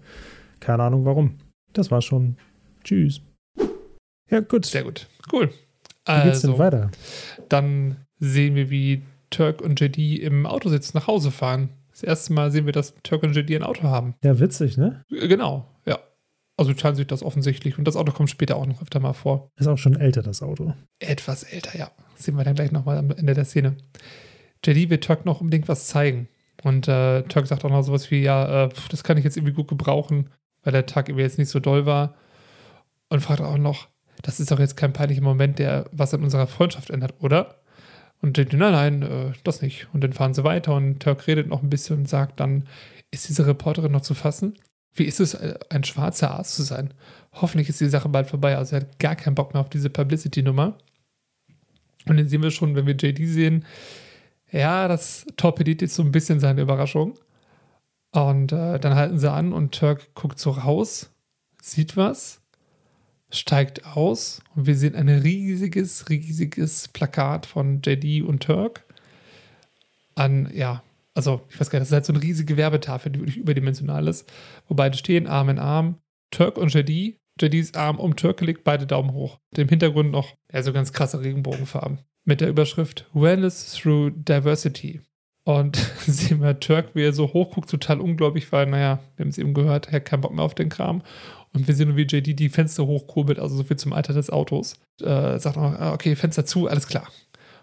[0.61, 1.35] Keine Ahnung warum.
[1.73, 2.37] Das war schon.
[2.83, 3.21] Tschüss.
[4.29, 4.65] Ja, gut.
[4.65, 5.07] Sehr gut.
[5.31, 5.49] Cool.
[6.07, 6.91] Wie geht's denn Also, weiter?
[7.49, 11.69] dann sehen wir, wie Turk und JD im Auto sitzen, nach Hause fahren.
[11.91, 14.15] Das erste Mal sehen wir, dass Turk und JD ein Auto haben.
[14.23, 15.03] Ja, witzig, ne?
[15.11, 15.99] Äh, Genau, ja.
[16.57, 17.77] Also teilen sich das offensichtlich.
[17.77, 19.49] Und das Auto kommt später auch noch öfter mal vor.
[19.59, 20.73] Ist auch schon älter, das Auto.
[20.99, 21.91] Etwas älter, ja.
[22.15, 23.75] Das sehen wir dann gleich nochmal am Ende der Szene.
[24.65, 26.27] JD will Turk noch unbedingt was zeigen.
[26.63, 29.53] Und äh, Turk sagt auch noch sowas wie, ja, äh, das kann ich jetzt irgendwie
[29.53, 30.29] gut gebrauchen,
[30.63, 32.15] weil der Tag irgendwie jetzt nicht so doll war.
[33.09, 33.87] Und fragt auch noch,
[34.21, 37.61] das ist doch jetzt kein peinlicher Moment, der was an unserer Freundschaft ändert, oder?
[38.21, 39.87] Und JD, nein, nein, äh, das nicht.
[39.93, 42.65] Und dann fahren sie weiter und Turk redet noch ein bisschen und sagt dann,
[43.11, 44.53] ist diese Reporterin noch zu fassen?
[44.93, 46.93] Wie ist es, äh, ein schwarzer Arzt zu sein?
[47.33, 48.57] Hoffentlich ist die Sache bald vorbei.
[48.57, 50.77] Also er hat gar keinen Bock mehr auf diese Publicity-Nummer.
[52.05, 53.65] Und dann sehen wir schon, wenn wir JD sehen,
[54.51, 57.15] ja, das torpediert jetzt so ein bisschen seine Überraschung.
[58.13, 61.11] Und äh, dann halten sie an und Turk guckt so raus,
[61.61, 62.41] sieht was,
[63.31, 68.85] steigt aus und wir sehen ein riesiges, riesiges Plakat von JD und Turk
[70.15, 70.83] an, ja,
[71.15, 74.07] also ich weiß gar nicht, das ist halt so eine riesige Werbetafel, die wirklich überdimensional
[74.07, 74.31] ist,
[74.67, 75.97] wo beide stehen, Arm in Arm,
[76.31, 79.39] Turk und JD, JDs Arm um Turk gelegt, beide Daumen hoch.
[79.55, 81.99] Im Hintergrund noch, ja, so ganz krasse Regenbogenfarben.
[82.25, 85.01] Mit der Überschrift Wellness through Diversity.
[85.45, 85.75] Und
[86.07, 89.53] sehen wir Turk, wie er so hochguckt, total ungläubig, weil, naja, wir haben es eben
[89.53, 91.01] gehört, er hat keinen Bock mehr auf den Kram.
[91.53, 94.29] Und wir sehen nur, wie JD die Fenster hochkurbelt, also so viel zum Alter des
[94.29, 94.75] Autos.
[95.01, 97.07] Äh, sagt auch, ah, okay, Fenster zu, alles klar.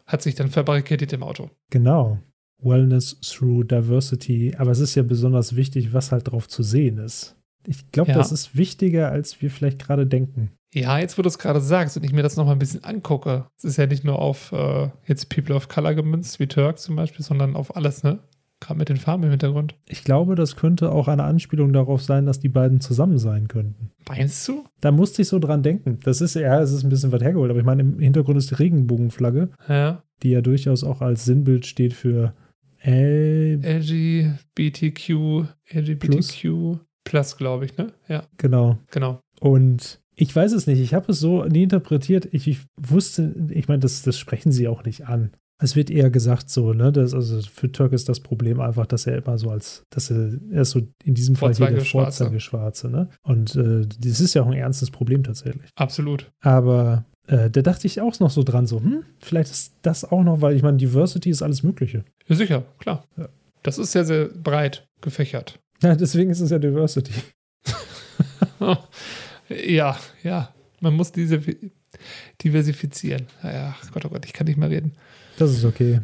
[0.06, 1.50] Hat sich dann verbarrikadiert im Auto.
[1.70, 2.18] Genau.
[2.62, 4.54] Wellness through Diversity.
[4.58, 7.36] Aber es ist ja besonders wichtig, was halt drauf zu sehen ist.
[7.66, 8.16] Ich glaube, Ja.
[8.18, 10.52] das ist wichtiger, als wir vielleicht gerade denken.
[10.72, 13.46] Ja, jetzt wo du es gerade sagst und ich mir das nochmal ein bisschen angucke,
[13.58, 16.94] es ist ja nicht nur auf äh, jetzt People of Color gemünzt, wie Turk zum
[16.96, 18.20] Beispiel, sondern auf alles, ne?
[18.60, 19.74] Gerade mit den Farben im Hintergrund.
[19.88, 23.90] Ich glaube, das könnte auch eine Anspielung darauf sein, dass die beiden zusammen sein könnten.
[24.06, 24.64] Meinst du?
[24.82, 25.98] Da musste ich so dran denken.
[26.04, 28.50] Das ist ja, es ist ein bisschen weit hergeholt, aber ich meine, im Hintergrund ist
[28.50, 30.02] die Regenbogenflagge, Ja.
[30.22, 32.34] die ja durchaus auch als Sinnbild steht für
[32.80, 33.60] L.
[33.64, 37.92] LGBTQ, LGBTQ Plus, glaube ich, ne?
[38.08, 38.78] Ja, Genau.
[38.90, 39.20] genau.
[39.40, 42.28] Und ich weiß es nicht, ich habe es so nie interpretiert.
[42.32, 45.30] Ich, ich wusste, ich meine, das, das sprechen sie auch nicht an.
[45.62, 49.06] Es wird eher gesagt so, ne, dass, also für Turk ist das Problem einfach, dass
[49.06, 52.24] er immer so als, dass er, er ist so in diesem Fall hier der Vorzeigeschwarze.
[52.24, 53.08] Vorzeigeschwarze, ne?
[53.22, 55.70] Und äh, das ist ja auch ein ernstes Problem tatsächlich.
[55.74, 56.30] Absolut.
[56.40, 60.22] Aber äh, da dachte ich auch noch so dran, so, hm, vielleicht ist das auch
[60.22, 62.04] noch, weil ich meine, Diversity ist alles Mögliche.
[62.26, 63.04] Ja, sicher, klar.
[63.16, 63.28] Ja.
[63.62, 65.58] Das ist sehr, sehr breit gefächert.
[65.82, 67.12] Ja, deswegen ist es ja Diversity.
[69.50, 70.54] ja, ja.
[70.80, 71.40] Man muss diese
[72.42, 73.26] diversifizieren.
[73.42, 74.92] Ja, Gott, oh Gott, ich kann nicht mehr reden.
[75.38, 76.00] Das ist okay.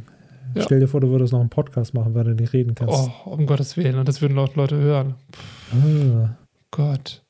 [0.54, 0.62] Ja.
[0.62, 2.94] Stell dir vor, du würdest noch einen Podcast machen, weil du nicht reden kannst.
[2.94, 3.98] Oh, um Gottes Willen.
[3.98, 5.14] Und das würden Leute hören.
[5.72, 6.36] Ah.
[6.70, 7.24] Gott.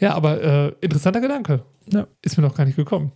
[0.00, 1.62] Ja, aber äh, interessanter Gedanke.
[1.92, 2.06] Ja.
[2.22, 3.12] Ist mir noch gar nicht gekommen.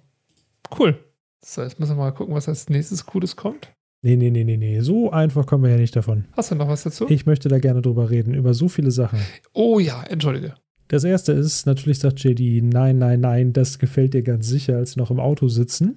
[0.78, 0.98] Cool.
[1.44, 3.73] So, jetzt müssen wir mal gucken, was als nächstes Cooles kommt.
[4.02, 4.81] Nee, nee, nee, nee, nee.
[4.81, 6.24] So einfach kommen wir ja nicht davon.
[6.36, 7.07] Hast du noch was dazu?
[7.11, 9.20] Ich möchte da gerne drüber reden, über so viele Sachen.
[9.52, 10.55] oh ja, entschuldige.
[10.91, 14.93] Das erste ist, natürlich sagt JD, nein, nein, nein, das gefällt dir ganz sicher, als
[14.93, 15.97] sie noch im Auto sitzen.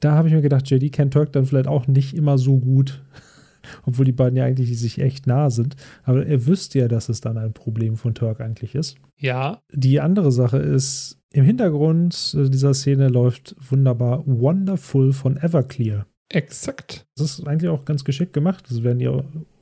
[0.00, 3.04] Da habe ich mir gedacht, JD kennt Turk dann vielleicht auch nicht immer so gut,
[3.86, 5.76] obwohl die beiden ja eigentlich sich echt nah sind.
[6.02, 8.96] Aber er wüsste ja, dass es dann ein Problem von Turk eigentlich ist.
[9.16, 16.06] Ja, Die andere Sache ist, im Hintergrund äh, dieser Szene läuft wunderbar Wonderful von Everclear.
[16.28, 17.06] exakt.
[17.16, 18.64] Das ist eigentlich auch ganz geschickt gemacht.
[18.68, 19.08] Also während die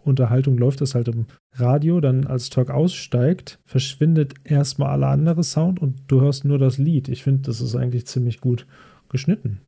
[0.05, 5.81] Unterhaltung läuft das halt im Radio, dann als Talk aussteigt, verschwindet erstmal aller andere Sound
[5.81, 7.09] und du hörst nur das Lied.
[7.09, 8.67] Ich finde, das ist eigentlich ziemlich gut
[9.09, 9.61] geschnitten.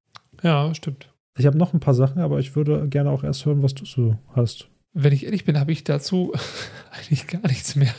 [0.42, 1.12] Ja, stimmt.
[1.38, 3.84] Ich habe noch ein paar Sachen, aber ich würde gerne auch erst hören, was du
[3.84, 4.68] so hast.
[4.92, 6.32] Wenn ich ehrlich bin, habe ich dazu
[6.90, 7.94] eigentlich gar nichts mehr.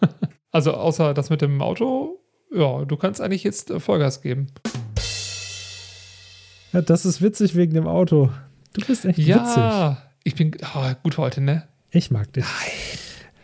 [0.50, 2.20] also außer das mit dem Auto,
[2.54, 4.48] ja, du kannst eigentlich jetzt äh, Vollgas geben.
[6.72, 8.30] Ja, das ist witzig wegen dem Auto.
[8.74, 9.28] Du bist echt witzig.
[9.28, 9.96] Ja,
[10.26, 11.68] ich bin oh, gut heute, ne?
[11.92, 12.44] Ich mag dich.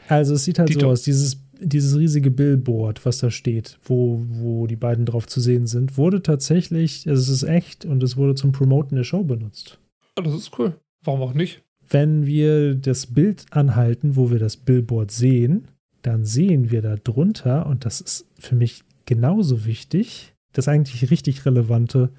[0.08, 0.90] Also es sieht halt so Dito.
[0.90, 5.68] aus, dieses, dieses riesige Billboard, was da steht, wo, wo die beiden drauf zu sehen
[5.68, 9.78] sind, wurde tatsächlich, also es ist echt und es wurde zum Promoten der Show benutzt.
[10.18, 10.74] Oh, das ist cool.
[11.04, 11.62] Warum auch nicht?
[11.88, 15.68] Wenn wir das Bild anhalten, wo wir das Billboard sehen,
[16.02, 21.46] dann sehen wir da drunter, und das ist für mich genauso wichtig, das eigentlich richtig
[21.46, 22.10] Relevante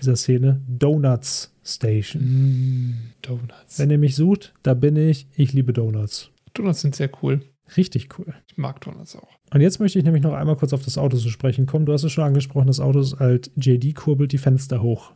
[0.00, 2.22] dieser Szene, Donuts Station.
[2.22, 3.78] Mm, Donuts.
[3.78, 5.26] Wenn ihr mich sucht, da bin ich.
[5.36, 6.30] Ich liebe Donuts.
[6.54, 7.40] Donuts sind sehr cool.
[7.76, 8.34] Richtig cool.
[8.48, 9.28] Ich mag Donuts auch.
[9.52, 11.86] Und jetzt möchte ich nämlich noch einmal kurz auf das Auto zu sprechen kommen.
[11.86, 13.50] Du hast es schon angesprochen, das Auto ist alt.
[13.56, 15.12] JD kurbelt die Fenster hoch.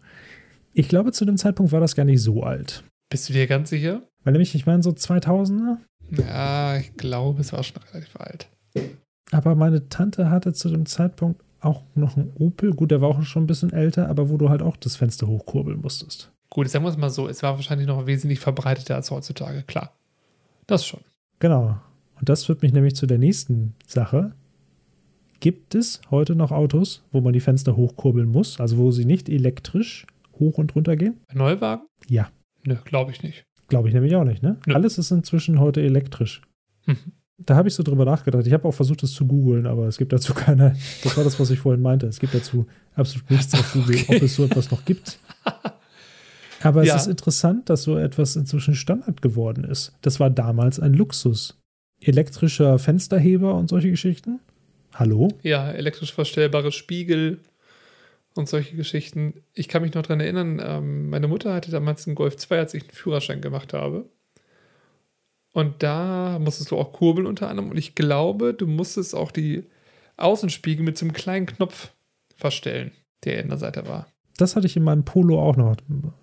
[0.75, 2.85] Ich glaube, zu dem Zeitpunkt war das gar nicht so alt.
[3.11, 4.03] Bist du dir ganz sicher?
[4.25, 5.79] Weil nämlich, ich meine, so 2000er.
[6.11, 8.49] Ja, ich glaube, es war schon relativ alt.
[9.31, 12.73] Aber meine Tante hatte zu dem Zeitpunkt auch noch ein Opel.
[12.73, 15.27] Gut, der war auch schon ein bisschen älter, aber wo du halt auch das Fenster
[15.27, 16.32] hochkurbeln musstest.
[16.53, 19.97] Gut, sagen wir es mal so, es war wahrscheinlich noch wesentlich verbreiteter als heutzutage, klar.
[20.67, 21.01] Das schon.
[21.39, 21.79] Genau.
[22.21, 24.33] Und das führt mich nämlich zu der nächsten Sache.
[25.41, 29.31] Gibt es heute noch Autos, wo man die Fenster hochkurbeln muss, also wo sie nicht
[29.31, 30.07] elektrisch
[30.39, 31.21] hoch und runter gehen?
[31.29, 31.87] Bei Neuwagen?
[32.07, 32.31] Ja.
[32.65, 33.47] Nö, glaube ich nicht.
[33.69, 34.59] Glaube ich nämlich auch nicht, ne?
[34.67, 34.75] Nö.
[34.75, 36.43] Alles ist inzwischen heute elektrisch.
[36.85, 36.99] Mhm.
[37.39, 38.47] Da habe ich so drüber nachgedacht.
[38.47, 40.77] Ich habe auch versucht, es zu googeln, aber es gibt dazu keine.
[41.03, 42.09] Das war das, was ich vorhin meinte.
[42.09, 44.17] Es gibt dazu absolut nichts auf Google, Okay.
[44.17, 45.19] ob es so etwas noch gibt.
[46.63, 46.97] Aber es Ja.
[46.97, 49.93] ist interessant, dass so etwas inzwischen Standard geworden ist.
[50.03, 51.59] Das war damals ein Luxus.
[52.01, 54.41] Elektrischer Fensterheber und solche Geschichten.
[54.95, 55.29] Hallo?
[55.43, 57.39] Ja, elektrisch verstellbare Spiegel
[58.35, 59.43] und solche Geschichten.
[59.55, 62.75] Ich kann mich noch daran erinnern, ähm, meine Mutter hatte damals einen Golf 2, als
[62.75, 64.09] ich einen Führerschein gemacht habe.
[65.53, 67.71] Und da musstest du auch kurbeln unter anderem.
[67.71, 69.65] Und ich glaube, du musstest auch die
[70.17, 71.93] Außenspiegel mit so einem kleinen Knopf
[72.37, 72.93] verstellen,
[73.25, 74.07] der in der Seite war.
[74.39, 75.77] Das hatte ich in meinem Polo auch noch.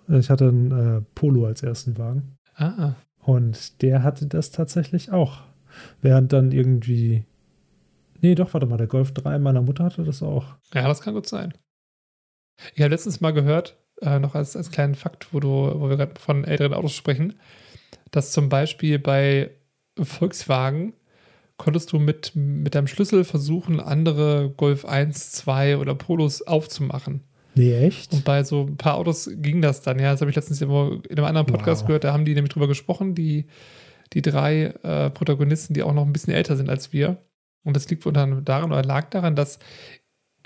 [0.08, 2.36] Ich hatte einen äh, Polo als ersten Wagen.
[2.56, 5.42] Ah, Und der hatte das tatsächlich auch.
[6.02, 7.24] Während dann irgendwie.
[8.20, 10.56] Nee, doch, warte mal, der Golf 3 meiner Mutter hatte das auch.
[10.74, 11.54] ja, das kann gut sein.
[12.74, 15.96] Ich habe letztens mal gehört, äh, noch als, als kleinen Fakt, wo, du, wo wir
[15.96, 17.34] gerade von älteren Autos sprechen,
[18.10, 19.50] dass zum Beispiel bei
[19.98, 20.92] Volkswagen
[21.56, 27.22] konntest du mit, mit deinem Schlüssel versuchen, andere Golf 1, 2 oder Polos aufzumachen.
[27.54, 28.12] Nee, echt?
[28.12, 30.12] Und bei so ein paar Autos ging das dann, ja.
[30.12, 31.86] Das habe ich letztens in einem anderen Podcast Wow.
[31.88, 33.46] gehört, da haben die nämlich drüber gesprochen, die,
[34.12, 37.18] die drei äh, Protagonisten, die auch noch ein bisschen älter sind als wir.
[37.64, 39.58] Und das liegt unter anderem daran oder lag daran, dass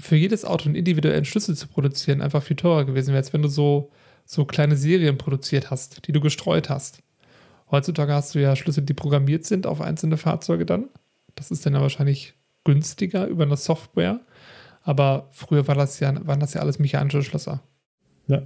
[0.01, 3.43] für jedes Auto einen individuellen Schlüssel zu produzieren einfach viel teurer gewesen wäre, als wenn
[3.43, 3.91] du so,
[4.25, 6.99] so kleine Serien produziert hast, die du gestreut hast.
[7.71, 10.89] Heutzutage hast du ja Schlüssel, die programmiert sind auf einzelne Fahrzeuge dann.
[11.37, 14.21] Das ist dann ja wahrscheinlich günstiger über eine Software.
[14.85, 17.63] Aber früher war das ja, waren das ja alles mechanische Schlösser.
[18.27, 18.43] Ja.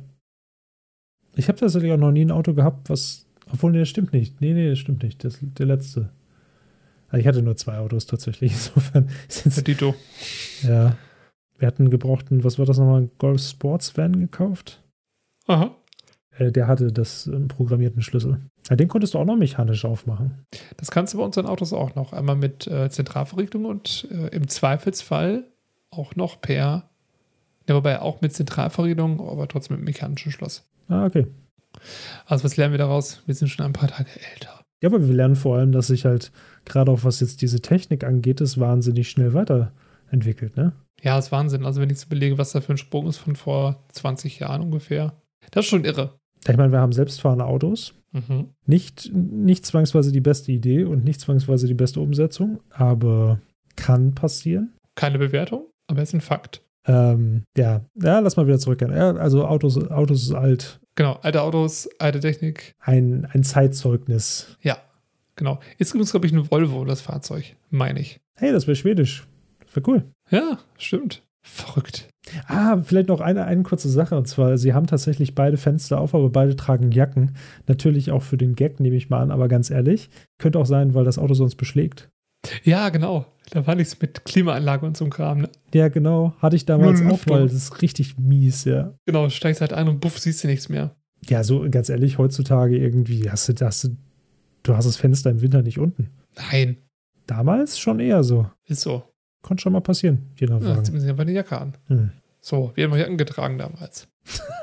[1.35, 3.27] Ich habe tatsächlich auch noch nie ein Auto gehabt, was.
[3.53, 4.41] Obwohl, nee, das stimmt nicht.
[4.41, 5.25] Nee, nee, das stimmt nicht.
[5.25, 6.11] Das, der letzte.
[7.09, 8.53] Also ich hatte nur zwei Autos tatsächlich.
[8.75, 9.95] Insofern ist jetzt, Dito.
[10.63, 10.97] ja.
[11.59, 14.81] Wir hatten einen gebrauchten, was war das nochmal, Golf Sports Van gekauft.
[15.49, 15.75] Aha.
[16.37, 18.39] Äh, der hatte das ähm, programmierten Schlüssel.
[18.71, 20.47] Ja, den konntest du auch noch mechanisch aufmachen.
[20.77, 22.13] Das kannst du bei unseren Autos auch noch.
[22.13, 25.45] Einmal mit äh, Zentralverriegelung und äh, im Zweifelsfall
[25.91, 26.89] auch noch per,
[27.69, 30.67] ja, wobei auch mit Zentralverriegelung, aber trotzdem mit mechanischem Schloss.
[30.89, 31.27] Ah, okay.
[32.27, 33.23] Also was lernen wir daraus?
[33.27, 34.63] Wir sind schon ein paar Tage älter.
[34.83, 36.31] Ja, aber wir lernen vor allem, dass sich halt,
[36.65, 40.73] gerade auch was jetzt diese Technik angeht, es wahnsinnig schnell weiterentwickelt, ne?
[41.03, 41.65] Ja, ist Wahnsinn.
[41.65, 44.63] Also wenn ich so belege, was da für ein Sprung ist von vor 20 Jahren
[44.63, 45.13] ungefähr.
[45.51, 46.19] Das ist schon irre.
[46.47, 47.95] Ich meine, wir haben selbstfahrende Autos.
[48.13, 48.49] Mhm.
[48.67, 53.41] Nicht, nicht zwangsweise die beste Idee und nicht zwangsweise die beste Umsetzung, aber
[53.77, 54.73] kann passieren.
[54.95, 56.63] Keine Bewertung, aber es ist ein Fakt.
[56.87, 58.93] Ähm, ja, ja, lass mal wieder zurückgehen.
[58.93, 60.81] Ja, also Autos, Autos ist alt.
[60.95, 62.73] Genau, alte Autos, alte Technik.
[62.81, 64.57] Ein, ein Zeitzeugnis.
[64.63, 64.79] Ja,
[65.37, 65.61] genau.
[65.77, 68.21] Ist übrigens, glaube ich, ein Volvo, das Fahrzeug, meine ich.
[68.37, 69.27] Hey, das wäre schwedisch.
[69.65, 70.05] Das wäre cool.
[70.31, 71.23] Ja, stimmt.
[71.43, 72.09] Verrückt.
[72.47, 74.17] Ah, vielleicht noch eine, eine kurze Sache.
[74.17, 77.37] Und zwar, sie haben tatsächlich beide Fenster auf, aber beide tragen Jacken.
[77.67, 80.95] Natürlich auch für den Gag, nehme ich mal an, aber ganz ehrlich, könnte auch sein,
[80.95, 82.11] weil das Auto sonst beschlägt.
[82.65, 83.27] Ja, genau.
[83.51, 85.39] Da war nichts mit Klimaanlage und so einem Kram.
[85.39, 85.49] Ne?
[85.73, 86.35] Ja, genau.
[86.39, 88.95] Hatte ich damals auch, weil das ist richtig mies, ja.
[89.07, 90.95] Genau, steigst halt ein und buff, siehst du nichts mehr.
[91.29, 93.97] Ja, so ganz ehrlich, heutzutage irgendwie hast du, hast du,
[94.63, 96.11] du hast das Fenster im Winter nicht unten.
[96.37, 96.77] Nein,
[97.29, 98.51] Damals schon eher so.
[98.65, 99.03] ist so.
[99.43, 100.99] Konnte schon mal passieren, je nach Ja, Wagen.
[100.99, 101.77] sie einfach eine Jacke an.
[101.87, 102.11] Hm.
[102.41, 104.09] So, wir haben Jacken getragen damals.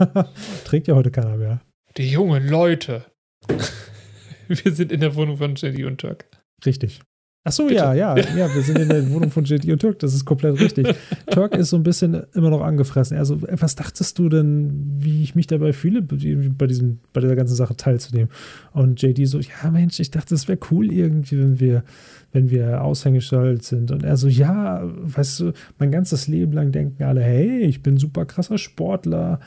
[0.65, 1.61] Trägt ja heute keiner mehr.
[1.97, 3.05] Die jungen Leute.
[4.47, 6.25] wir sind in der Wohnung von Jenny und Turk.
[6.65, 7.01] Richtig.
[7.47, 7.75] Ach so, Bitte.
[7.75, 10.59] ja, ja, ja, wir sind in der Wohnung von JD und Türk, das ist komplett
[10.59, 10.95] richtig.
[11.27, 13.17] Türk ist so ein bisschen immer noch angefressen.
[13.19, 17.53] Also, was dachtest du denn, wie ich mich dabei fühle, bei, diesem, bei dieser ganzen
[17.53, 18.29] Sache teilzunehmen?
[18.73, 21.83] Und JD so, ja, Mensch, ich dachte, es wäre cool irgendwie, wenn wir,
[22.31, 23.91] wenn wir Aushängeschild sind.
[23.91, 27.97] Und er so, ja, weißt du, mein ganzes Leben lang denken alle, hey, ich bin
[27.97, 29.39] super krasser Sportler,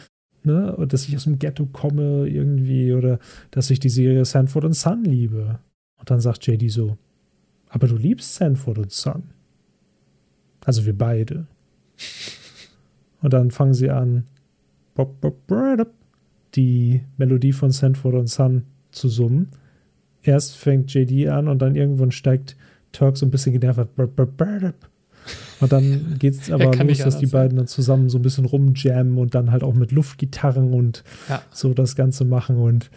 [0.44, 0.76] ne?
[0.76, 3.18] Und dass ich aus dem Ghetto komme irgendwie oder
[3.50, 5.58] dass ich die Serie Sanford und Son liebe.
[5.98, 6.96] Und dann sagt JD so,
[7.70, 9.24] aber du liebst Sanford und Son.
[10.64, 11.46] Also wir beide.
[13.22, 14.24] Und dann fangen sie an,
[16.54, 19.48] die Melodie von Sanford und Son zu summen.
[20.22, 22.56] Erst fängt JD an und dann irgendwann steigt
[22.92, 23.88] Turk so ein bisschen genervt.
[25.60, 28.44] Und dann geht es aber kann los, dass die beiden dann zusammen so ein bisschen
[28.44, 31.42] rumjammen und dann halt auch mit Luftgitarren und Ja.
[31.50, 32.56] so das Ganze machen.
[32.56, 32.90] Und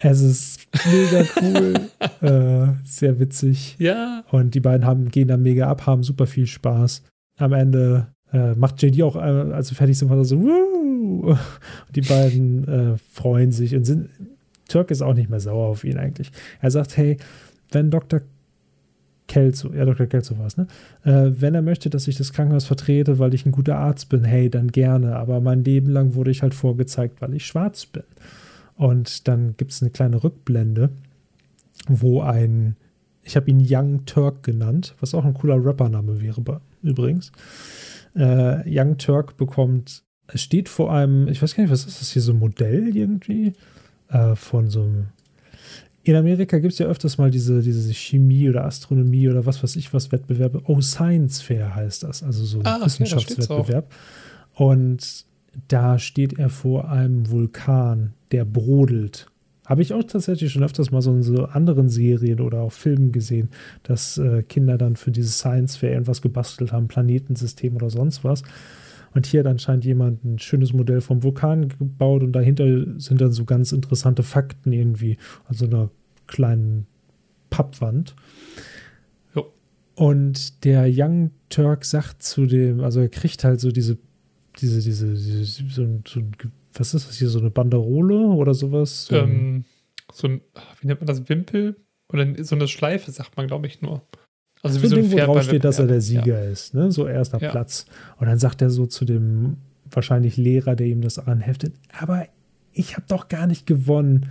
[0.00, 1.74] es ist mega cool,
[2.22, 3.76] äh, sehr witzig.
[3.78, 4.24] Ja.
[4.30, 7.02] Und die beiden haben, gehen dann mega ab, haben super viel Spaß.
[7.38, 11.30] Am Ende äh, macht JD auch, äh, als sie fertig sind, so, Woo!
[11.30, 11.38] Und
[11.94, 14.08] die beiden äh, freuen sich und sind,
[14.68, 16.30] Turk ist auch nicht mehr sauer auf ihn eigentlich.
[16.60, 17.18] Er sagt, hey,
[17.72, 18.20] wenn Dr.
[19.26, 20.06] Kelso, ja, Dr.
[20.06, 20.66] Kelso war es, ne?
[21.04, 24.24] Äh, wenn er möchte, dass ich das Krankenhaus vertrete, weil ich ein guter Arzt bin,
[24.24, 25.16] hey, dann gerne.
[25.16, 28.02] Aber mein Leben lang wurde ich halt vorgezeigt, weil ich schwarz bin.
[28.80, 30.88] Und dann gibt es eine kleine Rückblende,
[31.86, 32.76] wo ein,
[33.22, 37.30] ich habe ihn Young Turk genannt, was auch ein cooler Rappername wäre, übrigens.
[38.16, 40.02] Äh, Young Turk bekommt,
[40.34, 43.52] steht vor einem, ich weiß gar nicht, was ist das hier, so ein Modell irgendwie?
[44.08, 45.08] Äh, von so einem.
[46.02, 49.76] In Amerika gibt es ja öfters mal diese, diese Chemie oder Astronomie oder was weiß
[49.76, 50.62] ich was Wettbewerbe.
[50.64, 53.92] Oh, Science Fair heißt das, also so ein Ah, okay, da Wissenschaftswettbewerb.
[54.54, 55.26] Und
[55.68, 59.26] da steht er vor einem Vulkan, der brodelt.
[59.66, 63.12] Habe ich auch tatsächlich schon öfters mal so in so anderen Serien oder auch Filmen
[63.12, 63.50] gesehen,
[63.84, 68.42] dass äh, Kinder dann für diese Science Fair irgendwas gebastelt haben, Planetensystem oder sonst was.
[69.14, 72.64] Und hier hat anscheinend jemand ein schönes Modell vom Vulkan gebaut und dahinter
[73.00, 75.16] sind dann so ganz interessante Fakten irgendwie,
[75.46, 75.90] also einer
[76.26, 76.86] kleinen
[77.50, 78.14] Pappwand.
[79.34, 79.52] Jo.
[79.94, 83.98] Und der Young Turk sagt zu dem, also er kriegt halt so diese,
[84.60, 86.32] diese, diese, diese so, ein- so ein,
[86.74, 89.06] was ist das hier, so eine Banderole oder sowas?
[89.06, 89.64] So ein- Ähm,
[90.12, 90.40] so ein,
[90.80, 91.76] wie nennt man das, Wimpel?
[92.12, 94.02] Oder so eine Schleife, sagt man, glaube ich, nur.
[94.62, 96.00] Also so ein Ding, wo Pferd drauf bei steht, dass er der.
[96.00, 96.90] Sieger ist, ne?
[96.90, 97.50] So erster Ja.
[97.50, 97.86] Platz.
[98.18, 99.56] Und dann sagt er so zu dem
[99.90, 102.26] wahrscheinlich Lehrer, der ihm das anheftet, aber
[102.72, 104.26] ich habe doch gar nicht gewonnen.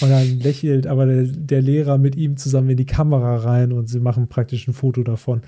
[0.00, 3.88] Und dann lächelt aber der, der Lehrer mit ihm zusammen in die Kamera rein und
[3.88, 5.42] sie machen praktisch ein Foto davon,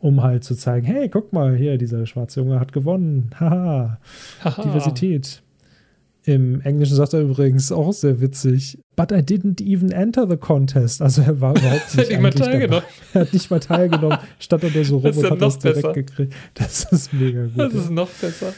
[0.00, 3.30] um halt zu zeigen, hey, guck mal, hier, dieser schwarze Junge hat gewonnen.
[3.40, 3.98] Ja.
[4.44, 4.62] Haha.
[4.62, 5.42] Diversität.
[6.24, 11.02] Im Englischen sagt er übrigens auch sehr witzig, but I didn't even enter the contest.
[11.02, 12.50] Also er war überhaupt Hat nicht, nicht mal eigentlich dabei.
[12.52, 12.84] teilgenommen.
[13.14, 15.92] Er hat nicht mal teilgenommen, stand nur so rum Das und hat das direkt besser.
[15.94, 16.34] gekriegt.
[16.54, 17.58] Das ist mega gut.
[17.58, 18.54] Das ist noch besser.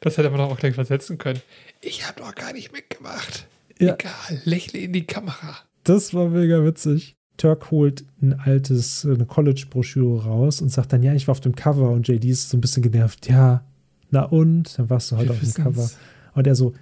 [0.00, 1.40] Das hätte man doch auch gleich versetzen können.
[1.80, 3.46] Ich habe doch gar nicht mitgemacht.
[3.78, 3.94] Ja.
[3.94, 5.56] Egal, lächle in die Kamera.
[5.84, 7.14] Das war mega witzig.
[7.36, 11.54] Turk holt ein altes, eine College-Broschüre raus und sagt dann, ja, ich war auf dem
[11.54, 13.28] Cover und JD ist so ein bisschen genervt.
[13.28, 13.64] Ja,
[14.10, 14.76] na und?
[14.76, 15.54] Dann warst du halt Wir auf dem.
[15.54, 15.88] Cover.
[16.34, 16.74] Und er so,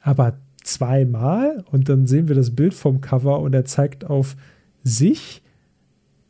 [0.00, 1.64] aber zweimal?
[1.70, 4.36] Und dann sehen wir das Bild vom Cover und er zeigt auf
[4.82, 5.42] sich.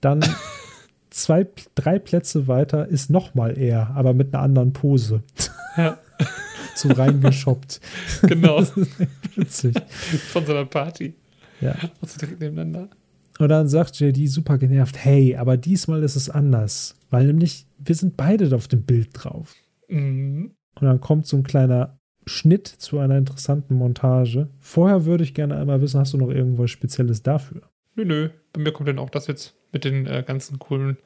[0.01, 0.25] Dann
[1.11, 5.23] zwei, drei Plätze weiter ist nochmal er, aber mit einer anderen Pose.
[5.77, 5.99] Ja,
[6.75, 7.81] So reingeschoppt.
[8.23, 8.63] genau.
[9.37, 9.75] Witzig.
[10.29, 11.15] Von so einer Party.
[11.61, 11.75] Ja.
[12.01, 12.89] Und so direkt nebeneinander.
[13.39, 16.97] Und dann sagt JD super genervt, hey, aber diesmal ist es anders.
[17.11, 19.55] Weil nämlich, wir sind beide auf dem Bild drauf.
[19.89, 20.53] Mhm.
[20.79, 24.49] Und dann kommt so ein kleiner Schnitt zu einer interessanten Montage.
[24.59, 27.63] Vorher würde ich gerne einmal wissen, hast du noch irgendwas Spezielles dafür?
[27.97, 28.29] Nö, nö.
[28.53, 30.97] Bei mir kommt dann auch das jetzt mit den äh, ganzen coolen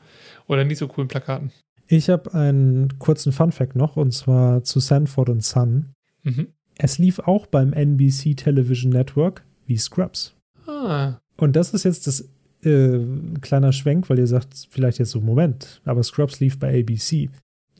[0.46, 1.50] oder nicht so coolen Plakaten.
[1.86, 5.92] Ich habe einen kurzen Fun-Fact noch, und zwar zu Sanford und Son.
[6.22, 6.48] Mhm.
[6.76, 10.34] Es lief auch beim NBC Television Network wie Scrubs.
[10.66, 12.28] Ah, Und das ist jetzt das
[12.64, 13.00] äh,
[13.40, 17.28] kleiner Schwenk, weil ihr sagt vielleicht jetzt so, Moment, aber Scrubs lief bei ABC.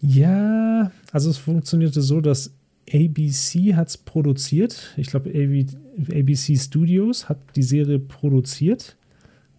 [0.01, 2.55] Ja, also es funktionierte so, dass
[2.93, 4.94] ABC hat es produziert.
[4.97, 8.97] Ich glaube, ABC Studios hat die Serie produziert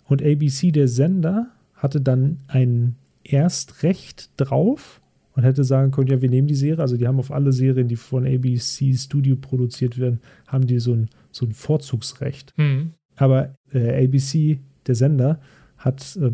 [0.08, 5.02] und ABC, der Sender, hatte dann ein Erstrecht drauf
[5.34, 6.82] und hätte sagen können, ja, wir nehmen die Serie.
[6.82, 10.94] Also die haben auf alle Serien, die von ABC Studio produziert werden, haben die so
[10.94, 12.54] ein, so ein Vorzugsrecht.
[12.56, 12.92] hm.
[13.18, 15.40] Aber äh, ABC, der Sender,
[15.78, 16.32] hat äh,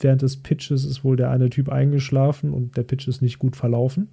[0.00, 3.56] während des Pitches ist wohl der eine Typ eingeschlafen und der Pitch ist nicht gut
[3.56, 4.08] verlaufen.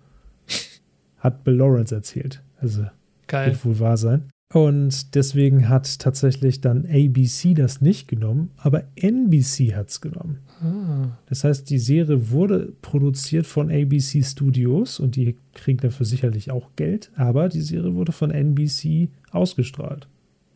[1.22, 2.44] Hat Bill Lawrence erzählt.
[2.60, 2.86] Also
[3.28, 3.52] geil.
[3.52, 4.30] wird wohl wahr sein.
[4.54, 10.40] Und deswegen hat tatsächlich dann ABC das nicht genommen, aber NBC hat es genommen.
[10.62, 11.18] Ah.
[11.28, 16.70] Das heißt, die Serie wurde produziert von ABC Studios und die kriegen dafür sicherlich auch
[16.76, 20.10] Geld, aber die Serie wurde von NBC ausgestrahlt,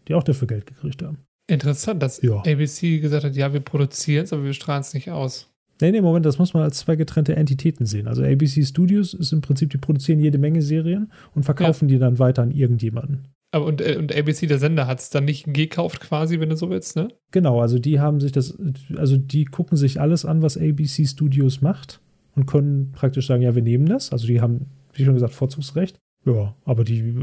[0.10, 1.20] die auch dafür Geld gekriegt haben.
[1.48, 2.40] Interessant, dass Ja.
[2.40, 5.48] ABC gesagt hat, ja, wir produzieren es, aber wir strahlen es nicht aus.
[5.82, 8.08] Nee, nee, Moment, das muss man als zwei getrennte Entitäten sehen.
[8.08, 12.18] Also ABC Studios ist im Prinzip, die produzieren jede Menge Serien und verkaufen die dann
[12.20, 13.28] weiter an irgendjemanden.
[13.52, 16.58] Aber und, äh, und ABC, der Sender, hat es dann nicht gekauft quasi, wenn du
[16.58, 17.08] so willst, ne?
[17.32, 18.58] Genau, also die haben sich das,
[18.98, 22.02] also die gucken sich alles an, was ABC Studios macht
[22.36, 24.12] und können praktisch sagen, ja, wir nehmen das.
[24.12, 26.00] Also die haben, wie schon gesagt, Vorzugsrecht.
[26.26, 27.16] Ja, aber die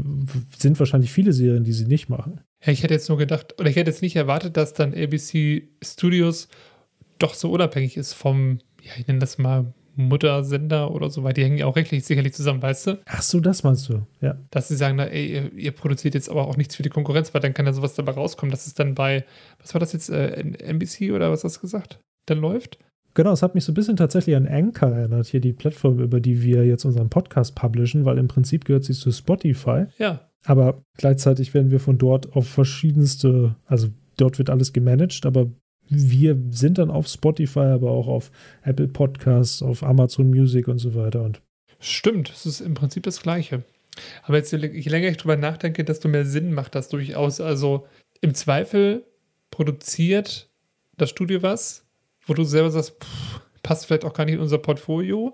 [0.57, 2.39] sind wahrscheinlich viele Serien, die sie nicht machen.
[2.65, 5.69] Ja, ich hätte jetzt nur gedacht, oder ich hätte jetzt nicht erwartet, dass dann ABC
[5.83, 6.47] Studios
[7.19, 11.43] doch so unabhängig ist vom, ja, ich nenne das mal Muttersender oder so, weil die
[11.43, 12.99] hängen ja auch rechtlich sicherlich zusammen, weißt du?
[13.05, 14.37] Ach so, das meinst du, ja.
[14.49, 17.33] Dass sie sagen, na, ey, ihr, ihr produziert jetzt aber auch nichts für die Konkurrenz,
[17.33, 19.25] weil dann kann ja sowas dabei rauskommen, dass es dann bei,
[19.59, 22.79] was war das jetzt, äh, NBC oder was hast du gesagt, dann läuft?
[23.13, 26.19] Genau, es hat mich so ein bisschen tatsächlich an Anchor erinnert, hier die Plattform, über
[26.19, 29.85] die wir jetzt unseren Podcast publishen, weil im Prinzip gehört sie zu Spotify.
[29.99, 30.27] Ja.
[30.45, 35.51] Aber gleichzeitig werden wir von dort auf verschiedenste, also dort wird alles gemanagt, aber
[35.89, 38.31] wir sind dann auf Spotify, aber auch auf
[38.63, 41.23] Apple Podcasts, auf Amazon Music und so weiter.
[41.23, 41.41] Und
[41.79, 43.63] Stimmt, es ist im Prinzip das Gleiche.
[44.23, 47.41] Aber jetzt, je länger ich drüber nachdenke, desto mehr Sinn macht das durchaus.
[47.41, 47.85] Also
[48.21, 49.03] im Zweifel
[49.51, 50.49] produziert
[50.97, 51.85] das Studio was,
[52.25, 55.33] wo du selber sagst, pff, passt vielleicht auch gar nicht in unser Portfolio,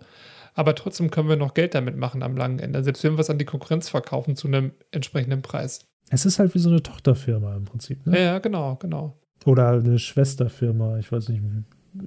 [0.55, 2.83] aber trotzdem können wir noch Geld damit machen am langen Ende.
[2.83, 5.87] Selbst wenn wir was an die Konkurrenz verkaufen zu einem entsprechenden Preis.
[6.09, 8.05] es ist halt wie so eine Tochterfirma im Prinzip.
[8.05, 8.19] Ne?
[8.19, 9.18] Ja, genau, genau.
[9.45, 10.97] Oder eine Schwesterfirma.
[10.99, 11.41] Ich weiß nicht,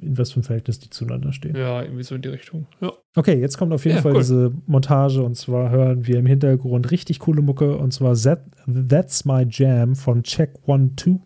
[0.01, 1.57] in was für ein Verhältnis die zueinander stehen.
[1.57, 2.67] Ja, irgendwie so in die Richtung.
[2.81, 2.93] Ja.
[3.17, 4.21] Okay, jetzt kommt auf jeden Ja, Fall cool.
[4.21, 8.43] diese Montage und zwar hören wir im Hintergrund richtig coole Mucke und zwar That,
[8.89, 11.21] That's My Jam von Check One Two.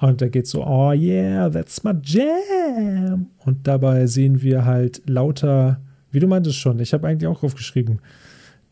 [0.00, 3.30] Und da geht so, oh yeah, that's my jam.
[3.44, 5.80] Und dabei sehen wir halt lauter,
[6.10, 8.00] wie du meintest schon, ich habe eigentlich auch aufgeschrieben,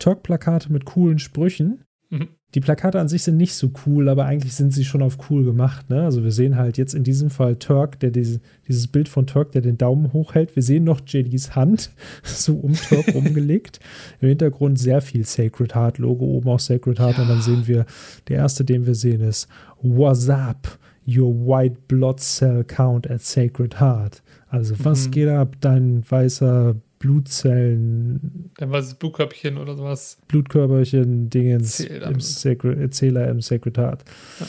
[0.00, 1.84] Talk-Plakate mit coolen Sprüchen.
[2.08, 2.28] Mhm.
[2.54, 5.44] Die Plakate an sich sind nicht so cool, aber eigentlich sind sie schon auf cool
[5.44, 5.88] gemacht.
[5.88, 6.02] Ne?
[6.02, 9.52] Also wir sehen halt jetzt in diesem Fall Turk, der diese, dieses Bild von Turk,
[9.52, 10.56] der den Daumen hochhält.
[10.56, 11.92] Wir sehen noch JDs Hand
[12.24, 13.78] so um Turk rumgelegt.
[14.20, 17.20] Im Hintergrund sehr viel Sacred Heart Logo, oben auch Sacred Heart.
[17.20, 17.86] Und dann sehen wir,
[18.28, 19.46] der erste, den wir sehen, ist
[19.82, 20.78] What's up?
[21.06, 24.22] Your white blood cell count at Sacred Heart.
[24.48, 25.10] Also was Mhm.
[25.12, 30.18] geht ab, dein weißer Blutzellen, Dann war es Blutköpfchen oder sowas.
[30.28, 34.04] Blutkörperchen, Dingens im Sacred, äh, Zähler im Sacred Heart.
[34.38, 34.46] Ja.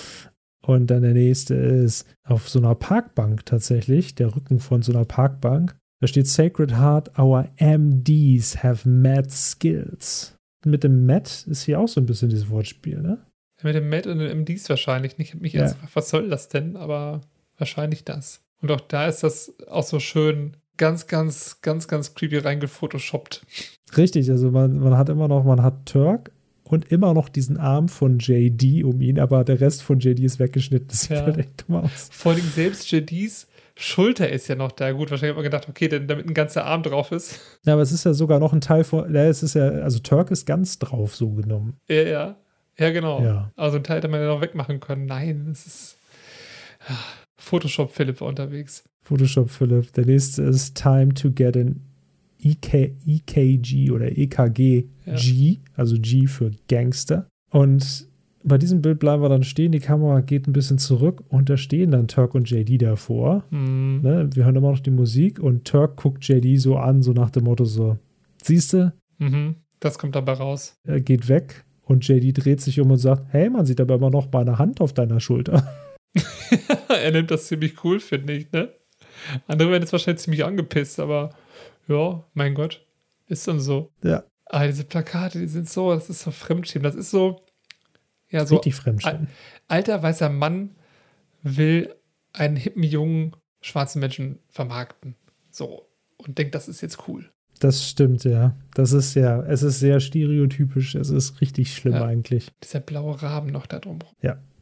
[0.64, 5.06] Und dann der nächste ist auf so einer Parkbank tatsächlich, der Rücken von so einer
[5.06, 5.76] Parkbank.
[6.02, 10.36] Da steht Sacred Heart, our MDs have mad skills.
[10.66, 13.18] Mit dem Matt ist hier auch so ein bisschen dieses Wortspiel, ne?
[13.64, 15.34] Mit dem Matt und den MDs wahrscheinlich nicht.
[15.36, 15.64] Ich mich Ja.
[15.66, 16.76] gefragt, was soll das denn?
[16.76, 17.22] Aber
[17.58, 18.42] wahrscheinlich das.
[18.62, 23.46] Und auch da ist das auch so schön ganz, ganz, ganz, ganz creepy reingefotoshoppt.
[23.96, 26.32] Richtig, also man, man hat immer noch, man hat Turk
[26.64, 30.40] und immer noch diesen Arm von JD um ihn, aber der Rest von JD ist
[30.40, 30.88] weggeschnitten.
[30.88, 31.24] Das sieht Ja.
[31.26, 32.10] halt echt dumm aus.
[32.12, 34.92] Vor allem selbst JDs Schulter ist ja noch da.
[34.92, 37.40] Gut, wahrscheinlich hat man gedacht, okay, denn damit ein ganzer Arm drauf ist.
[37.64, 40.00] Ja, aber es ist ja sogar noch ein Teil von, ja, es ist ja, also
[40.00, 41.78] Turk ist ganz drauf so genommen.
[41.88, 42.36] Ja, ja.
[42.80, 43.22] Ja, genau.
[43.22, 43.52] Ja.
[43.56, 45.06] Also ein Teil hätte man ja noch wegmachen können.
[45.06, 45.98] Nein, das ist.
[46.88, 46.94] Ah,
[47.42, 48.84] Photoshop Philipp war unterwegs.
[49.04, 49.92] Photoshop Philipp.
[49.94, 51.82] Der nächste ist Time to get an
[52.44, 55.16] EK, EKG oder EKG Ja.
[55.16, 57.28] G, also G für Gangster.
[57.52, 58.08] Und
[58.44, 61.58] bei diesem Bild bleiben wir dann stehen, die Kamera geht ein bisschen zurück und da
[61.58, 63.44] stehen dann Turk und JD davor.
[63.50, 64.02] Hm.
[64.02, 64.30] Ne?
[64.34, 67.44] Wir hören immer noch die Musik und Turk guckt JD so an, so nach dem
[67.44, 67.98] Motto so,
[68.42, 69.56] siehste, Mhm.
[69.80, 70.74] Das kommt dabei raus.
[70.84, 74.10] er geht weg und JD dreht sich um und sagt, hey, man sieht aber immer
[74.10, 75.68] noch meine Hand auf deiner Schulter.
[76.90, 78.74] er nimmt das ziemlich cool, finde ich, ne?
[79.48, 81.30] Andere werden jetzt wahrscheinlich ziemlich angepisst, aber
[81.88, 82.86] ja, mein Gott,
[83.28, 83.92] ist dann so.
[84.04, 84.24] Ja.
[84.46, 86.84] Aber diese Plakate, die sind so, das ist so Fremdschämen.
[86.84, 87.46] Das ist so,
[88.30, 89.28] ja, so Richtig fremdschämen.
[89.68, 90.76] alter weißer Mann
[91.44, 91.94] will
[92.34, 95.16] einen hippen, jungen, schwarzen Menschen vermarkten.
[95.50, 95.88] So.
[96.18, 97.30] Und denkt, das ist jetzt cool.
[97.60, 98.56] Das stimmt, ja.
[98.74, 100.96] Das ist ja, es ist sehr stereotypisch.
[100.96, 102.06] Es ist richtig schlimm Ja.
[102.06, 102.52] eigentlich.
[102.64, 104.00] Dieser blaue Rahmen noch da drum.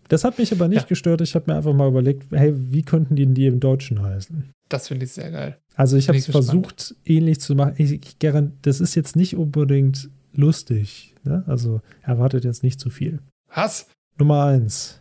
[0.10, 0.88] Das hat mich aber nicht Ja.
[0.88, 1.22] gestört.
[1.22, 4.52] Ich habe mir einfach mal überlegt, hey, wie könnten die, die im Deutschen heißen?
[4.68, 5.58] Das finde ich sehr geil.
[5.76, 7.76] Also ich habe es versucht, ähnlich zu machen.
[7.78, 8.18] Ich, ich
[8.62, 11.16] das ist jetzt nicht unbedingt lustig.
[11.24, 11.44] Ne?
[11.48, 13.20] Also erwartet jetzt nicht zu viel.
[13.54, 13.88] Was?
[14.18, 15.00] Nummer eins.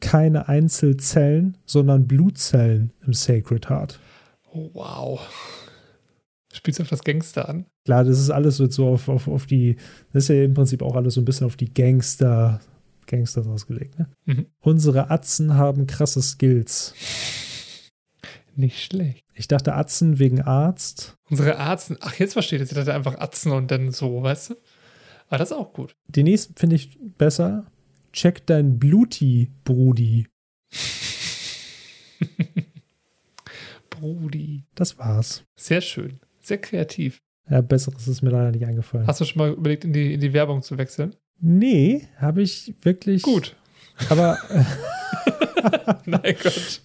[0.00, 4.00] Keine Einzelzellen, sondern Blutzellen im Sacred Heart.
[4.52, 5.20] Oh, wow.
[6.52, 7.64] Spielst du auf das Gangster an?
[7.84, 9.76] Klar, das ist alles so, so auf, auf, auf die,
[10.12, 12.60] das ist ja im Prinzip auch alles so ein bisschen auf die Gangster,
[13.06, 13.98] Gangsters ausgelegt.
[13.98, 14.08] Ne?
[14.24, 14.46] Mhm.
[14.60, 16.94] Unsere Atzen haben krasse Skills.
[18.54, 19.24] Nicht schlecht.
[19.34, 21.16] Ich dachte Atzen wegen Arzt.
[21.30, 22.70] Unsere Arzen, ach, jetzt versteht es.
[22.70, 24.54] Ich dachte einfach Atzen und dann so, weißt du?
[25.28, 25.96] Aber das ist auch gut.
[26.08, 27.66] Den nächsten finde ich besser.
[28.12, 30.26] Check dein Bluti, Brudi.
[33.90, 34.64] Brudi.
[34.74, 35.44] Das war's.
[35.56, 36.20] Sehr schön.
[36.40, 37.22] Sehr kreativ.
[37.48, 39.06] Ja, besseres ist mir leider nicht eingefallen.
[39.06, 41.16] Hast du schon mal überlegt, in die, in die Werbung zu wechseln?
[41.44, 43.22] Nee, habe ich wirklich.
[43.22, 43.56] Gut.
[44.08, 44.38] Aber
[46.06, 46.82] Nein Gott.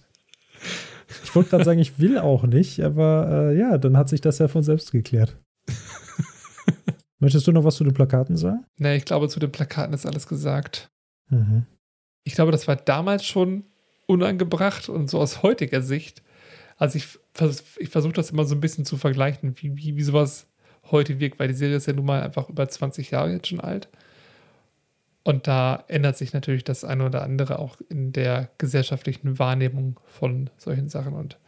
[1.22, 2.80] ich wollte gerade sagen, ich will auch nicht.
[2.80, 5.36] Aber äh, ja, dann hat sich das ja von selbst geklärt.
[7.20, 8.64] Möchtest du noch was zu den Plakaten sagen?
[8.78, 10.90] Nee, ich glaube, zu den Plakaten ist alles gesagt.
[11.30, 11.64] Mhm.
[12.24, 13.64] Ich glaube, das war damals schon
[14.06, 16.22] unangebracht und so aus heutiger Sicht.
[16.76, 20.02] Also ich, vers ich versuche das immer so ein bisschen zu vergleichen, wie, wie, wie
[20.02, 20.48] sowas
[20.90, 23.60] heute wirkt, weil die Serie ist ja nun mal einfach über 20 Jahre jetzt schon
[23.60, 23.88] alt.
[25.24, 30.48] Und da ändert sich natürlich das eine oder andere auch in der gesellschaftlichen Wahrnehmung von
[30.56, 31.12] solchen Sachen.
[31.12, 31.38] Und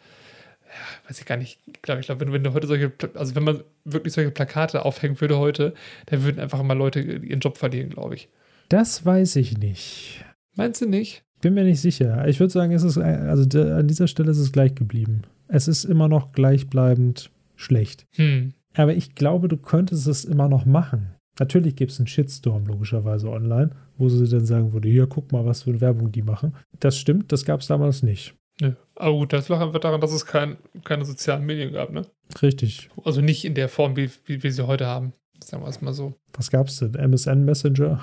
[0.66, 3.44] ja, weiß ich gar nicht, glaube ich, glaube, wenn, wenn du heute solche, also wenn
[3.44, 5.74] man wirklich solche Plakate aufhängen würde heute,
[6.06, 8.28] dann würden einfach mal Leute ihren Job verlieren, glaube ich.
[8.68, 10.24] Das weiß ich nicht.
[10.56, 11.24] Meinst du nicht?
[11.40, 12.28] Bin mir nicht sicher.
[12.28, 15.22] Ich würde sagen, es ist, also an dieser Stelle ist es gleich geblieben.
[15.48, 18.06] Es ist immer noch gleichbleibend schlecht.
[18.12, 18.52] Hm.
[18.74, 21.14] Aber ich glaube, du könntest es immer noch machen.
[21.40, 25.46] Natürlich gibt es einen Shitstorm logischerweise online, wo sie dann sagen würde, hier, guck mal,
[25.46, 26.54] was für eine Werbung die machen.
[26.80, 28.34] Das stimmt, das gab es damals nicht.
[28.60, 28.74] Nö.
[28.94, 32.02] Aber gut, das lag einfach daran, dass es kein, keine sozialen Medien gab, ne?
[32.42, 32.90] Richtig.
[33.04, 35.14] Also nicht in der Form, wie, wie wir sie heute haben.
[35.42, 36.12] Sagen wir es mal so.
[36.34, 36.92] Was gab es denn?
[36.92, 38.02] MSN Messenger?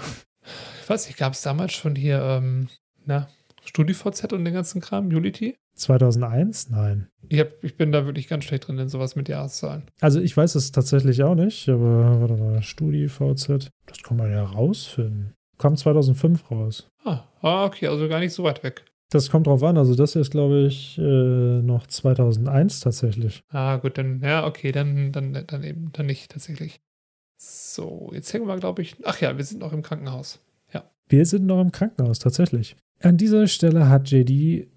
[0.81, 2.69] Ich weiß nicht, gab es damals schon hier, ähm,
[3.05, 3.29] na,
[3.65, 5.57] StudiVZ und den ganzen Kram, Unity?
[5.77, 6.69] 2001?
[6.69, 7.07] Nein.
[7.29, 9.83] Ich, hab, ich bin da wirklich ganz schlecht drin in sowas mit Jahreszahlen.
[10.01, 14.43] Also ich weiß es tatsächlich auch nicht, aber warte mal, StudiVZ, das kann man ja
[14.43, 15.33] rausfinden.
[15.57, 16.89] Kam 2005 raus.
[17.03, 18.85] Ah, ah, okay, also gar nicht so weit weg.
[19.09, 23.41] Das kommt drauf an, also das ist, glaube ich, äh, noch 2001 tatsächlich.
[23.49, 26.81] Ah, gut, dann, ja, okay, dann, dann, dann eben, dann nicht tatsächlich.
[27.37, 30.39] So, jetzt hängen wir, glaube ich, ach ja, wir sind noch im Krankenhaus.
[30.73, 30.83] Ja.
[31.07, 32.75] Wir sind noch im Krankenhaus, tatsächlich.
[32.99, 34.67] An dieser Stelle hat JD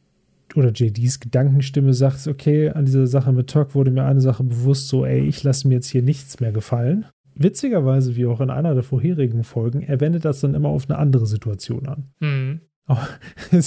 [0.57, 4.89] oder JDs Gedankenstimme sagt, okay, an dieser Sache mit Talk wurde mir eine Sache bewusst,
[4.89, 7.07] so, ey, ich lasse mir jetzt hier nichts mehr gefallen.
[7.35, 10.99] Witzigerweise, wie auch in einer der vorherigen Folgen, er wendet das dann immer auf eine
[10.99, 12.05] andere Situation an.
[12.21, 12.61] Mhm.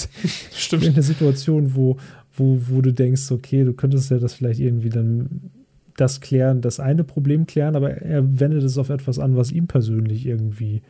[0.52, 0.86] Stimmt.
[0.86, 1.96] Eine Situation, wo,
[2.36, 5.50] wo, wo du denkst, okay, du könntest ja das vielleicht irgendwie dann
[5.96, 9.66] das klären, das eine Problem klären, aber er wendet es auf etwas an, was ihm
[9.66, 10.82] persönlich irgendwie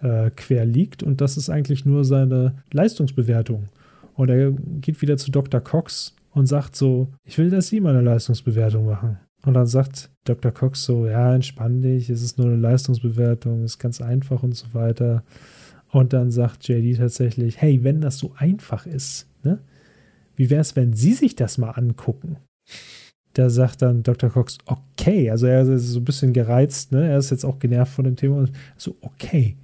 [0.00, 1.02] äh, quer liegt.
[1.02, 3.64] Und das ist eigentlich nur seine Leistungsbewertung.
[4.14, 5.60] Und er geht wieder zu Dr.
[5.60, 9.18] Cox und sagt so, ich will, dass Sie mal eine Leistungsbewertung machen.
[9.44, 10.52] Und dann sagt Dr.
[10.52, 14.72] Cox so, ja, entspann dich, es ist nur eine Leistungsbewertung, ist ganz einfach und so
[14.72, 15.22] weiter.
[15.90, 19.60] Und dann sagt JD tatsächlich, hey, wenn das so einfach ist, ne,
[20.36, 22.38] wie wäre es, wenn Sie sich das mal angucken?
[23.34, 24.30] Da sagt dann Dr.
[24.30, 27.08] Cox, okay, also er ist so ein bisschen gereizt, ne?
[27.08, 28.46] er ist jetzt auch genervt von dem Thema.
[28.76, 29.56] So, okay,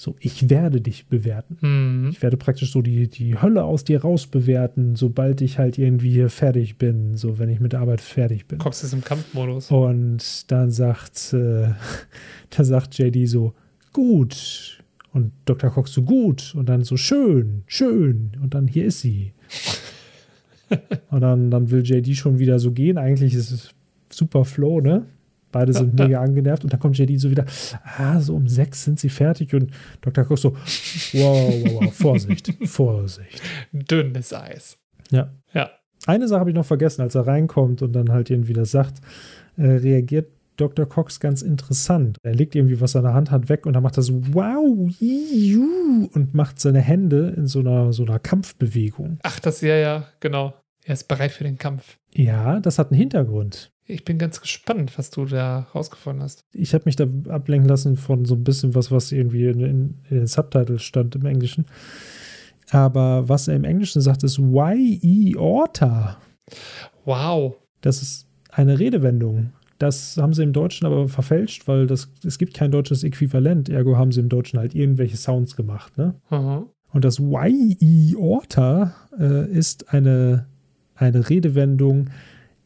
[0.00, 1.58] so, ich werde dich bewerten.
[1.60, 2.10] Mhm.
[2.10, 6.30] Ich werde praktisch so die, die Hölle aus dir rausbewerten, sobald ich halt irgendwie hier
[6.30, 8.58] fertig bin, so wenn ich mit der Arbeit fertig bin.
[8.58, 9.72] Kommst jetzt im Kampfmodus.
[9.72, 11.70] Und dann sagt, äh,
[12.50, 13.54] dann sagt JD so,
[13.92, 14.84] gut.
[15.12, 15.70] Und Dr.
[15.70, 16.54] Cox so, gut.
[16.54, 18.30] Und dann so, schön, schön.
[18.40, 19.32] Und dann, hier ist sie.
[21.10, 22.98] und dann, dann will JD schon wieder so gehen.
[22.98, 23.70] Eigentlich ist es
[24.10, 25.06] super Flow, ne?
[25.50, 27.46] Beide sind mega angenervt und dann kommt JD so wieder,
[27.96, 29.70] ah, so um sechs sind sie fertig und
[30.00, 30.24] Dr.
[30.24, 33.42] Koch so, wow, wow, wow, Vorsicht, Vorsicht.
[33.72, 34.78] Dünnes Eis.
[35.10, 35.30] Ja.
[35.54, 35.70] Ja.
[36.06, 39.00] Eine Sache habe ich noch vergessen, als er reinkommt und dann halt irgendwie das sagt,
[39.56, 40.86] äh, reagiert Dr.
[40.86, 42.18] Cox ganz interessant.
[42.22, 44.90] Er legt irgendwie was an der Hand hat weg und dann macht er so, wow,
[45.00, 49.18] iu, und macht seine Hände in so einer, so einer Kampfbewegung.
[49.22, 50.54] Ach, das ja, ja, genau.
[50.84, 51.98] Er ist bereit für den Kampf.
[52.12, 53.70] Ja, das hat einen Hintergrund.
[53.90, 56.44] Ich bin ganz gespannt, was du da rausgefunden hast.
[56.52, 59.94] Ich habe mich da ablenken lassen von so ein bisschen was, was irgendwie in, in,
[60.10, 61.64] in den Subtitles stand im Englischen.
[62.70, 66.18] Aber was er im Englischen sagt, ist Y-E Orta.
[67.06, 67.56] Wow.
[67.80, 69.54] Das ist eine Redewendung.
[69.78, 73.70] Das haben sie im Deutschen aber verfälscht, weil das, es gibt kein deutsches Äquivalent.
[73.70, 75.96] Ergo haben sie im Deutschen halt irgendwelche Sounds gemacht.
[75.96, 76.14] Ne?
[76.30, 76.66] Mhm.
[76.92, 80.46] Und das Y-E Orta äh, ist eine,
[80.94, 82.10] eine Redewendung,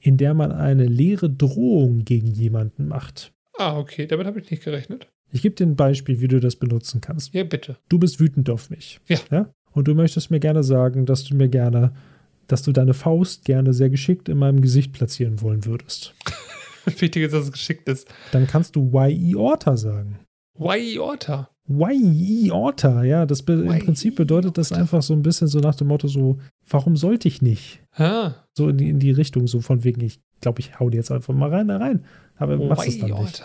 [0.03, 3.33] in der man eine leere Drohung gegen jemanden macht.
[3.57, 5.09] Ah, okay, damit habe ich nicht gerechnet.
[5.31, 7.33] Ich gebe dir ein Beispiel, wie du das benutzen kannst.
[7.33, 7.79] Ja, bitte.
[7.89, 9.01] Du bist wütend auf mich.
[9.09, 9.19] Ja.
[9.31, 9.55] ja?
[9.73, 11.93] Und du möchtest mir gerne sagen, dass du mir gerne,
[12.49, 16.15] dass du deine Faust gerne sehr geschickt in meinem Gesicht platzieren wollen würdest.
[16.85, 18.13] Wichtig ist, dass es geschickt ist.
[18.33, 20.19] Dann kannst du Y-E Orta sagen.
[20.59, 21.49] Y-E Orta?
[21.69, 23.25] Y-E Orta, ja.
[23.25, 26.39] Das im Prinzip bedeutet das einfach so ein bisschen so nach dem Motto so,
[26.73, 27.83] warum sollte ich nicht?
[27.95, 28.33] Ah.
[28.55, 31.13] So in die, in die Richtung, so von wegen, ich glaube, ich hau dir jetzt
[31.13, 32.05] einfach mal rein, da rein.
[32.37, 33.45] Aber oh, machst es dann nicht.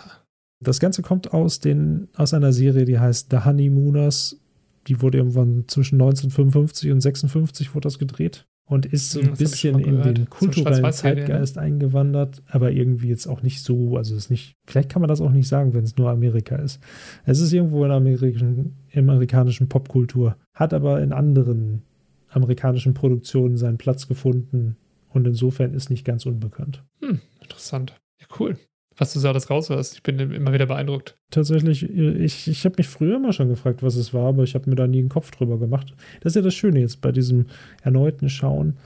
[0.60, 4.40] Das Ganze kommt aus, den, aus einer Serie, die heißt The Honeymooners.
[4.88, 9.38] Die wurde irgendwann zwischen 1955 und 56 wurde das gedreht und ist so ein das
[9.38, 10.90] bisschen in den kulturellen ne?
[10.90, 11.62] Zeitgeist ne?
[11.62, 15.30] eingewandert, aber irgendwie jetzt auch nicht so, also ist nicht, vielleicht kann man das auch
[15.30, 16.78] nicht sagen, wenn es nur Amerika ist.
[17.24, 21.82] Es ist irgendwo in der amerikanischen, amerikanischen Popkultur, hat aber in anderen
[22.28, 24.76] amerikanischen Produktionen seinen Platz gefunden
[25.10, 26.84] und insofern ist nicht ganz unbekannt.
[27.00, 27.94] Hm, interessant.
[28.20, 28.56] Ja, cool.
[28.96, 29.94] Was du so alles raushörst.
[29.94, 31.16] Ich bin immer wieder beeindruckt.
[31.30, 34.68] Tatsächlich, ich, ich habe mich früher immer schon gefragt, was es war, aber ich habe
[34.68, 35.94] mir da nie einen Kopf drüber gemacht.
[36.20, 37.46] Das ist ja das Schöne jetzt bei diesem
[37.82, 38.76] erneuten Schauen.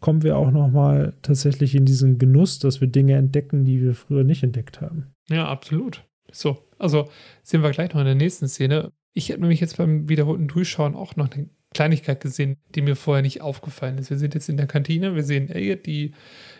[0.00, 4.24] Kommen wir auch nochmal tatsächlich in diesen Genuss, dass wir Dinge entdecken, die wir früher
[4.24, 5.06] nicht entdeckt haben.
[5.30, 6.04] Ja, absolut.
[6.32, 7.08] So, also
[7.44, 8.90] sehen wir gleich noch in der nächsten Szene.
[9.14, 13.22] Ich habe nämlich jetzt beim wiederholten Durchschauen auch noch eine Kleinigkeit gesehen, die mir vorher
[13.22, 14.10] nicht aufgefallen ist.
[14.10, 16.12] Wir sind jetzt in der Kantine, wir sehen Elliot, die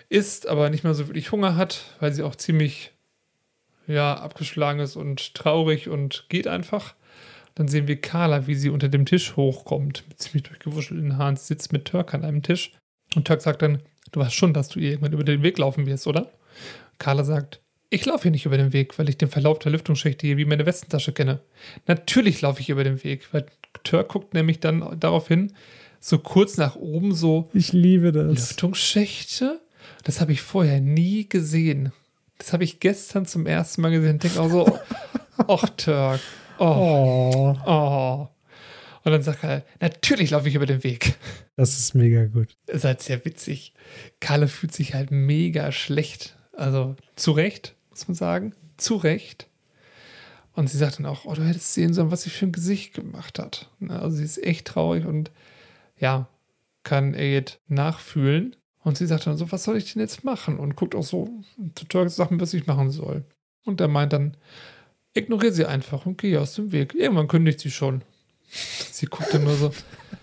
[0.09, 2.93] isst, aber nicht mehr so wirklich Hunger hat, weil sie auch ziemlich
[3.87, 6.95] ja, abgeschlagen ist und traurig und geht einfach.
[7.55, 11.73] Dann sehen wir Carla, wie sie unter dem Tisch hochkommt, mit ziemlich durchgewuschelten Haaren, sitzt
[11.73, 12.73] mit Turk an einem Tisch.
[13.15, 13.81] Und Turk sagt dann,
[14.13, 16.33] du weißt schon, dass du ihr irgendwann über den Weg laufen wirst, oder?
[16.99, 17.61] Carla sagt,
[17.91, 20.45] ich laufe hier nicht über den Weg, weil ich den Verlauf der Lüftungsschächte hier wie
[20.45, 21.41] meine Westentasche kenne.
[21.87, 23.47] Natürlich laufe ich über den Weg, weil
[23.83, 25.53] Turk guckt nämlich dann darauf hin,
[26.01, 27.51] so kurz nach oben, so.
[27.53, 28.27] Ich liebe das.
[28.27, 29.61] Lüftungsschächte?
[30.03, 31.93] Das habe ich vorher nie gesehen.
[32.39, 34.79] Das habe ich gestern zum ersten Mal gesehen denke auch so,
[35.49, 36.21] ach Turk,
[36.59, 38.29] oh, oh.
[39.05, 41.15] Und dann sagt er, natürlich laufe ich über den Weg.
[41.57, 42.57] Das ist mega gut.
[42.67, 43.75] Das ist halt sehr witzig.
[44.19, 46.37] Kalle fühlt sich halt mega schlecht.
[46.53, 48.55] Also zu Recht, muss man sagen.
[48.77, 49.49] Zu Recht.
[50.55, 52.95] Und sie sagt dann auch, oh, du hättest sehen sollen, was sie für ein Gesicht
[52.95, 53.71] gemacht hat.
[53.89, 55.33] Also sie ist echt traurig und
[55.99, 56.29] ja,
[56.85, 58.55] kann Elliot nachfühlen.
[58.85, 60.59] Und sie sagt dann so, was soll ich denn jetzt machen?
[60.59, 61.31] Und guckt auch so
[61.75, 63.25] total Sachen, was ich machen soll.
[63.65, 64.37] Und er meint dann,
[65.15, 66.95] ignoriere sie einfach und geh aus dem Weg.
[66.95, 68.03] Irgendwann kündigt sie schon.
[68.47, 69.73] Sie guckt dann nur so,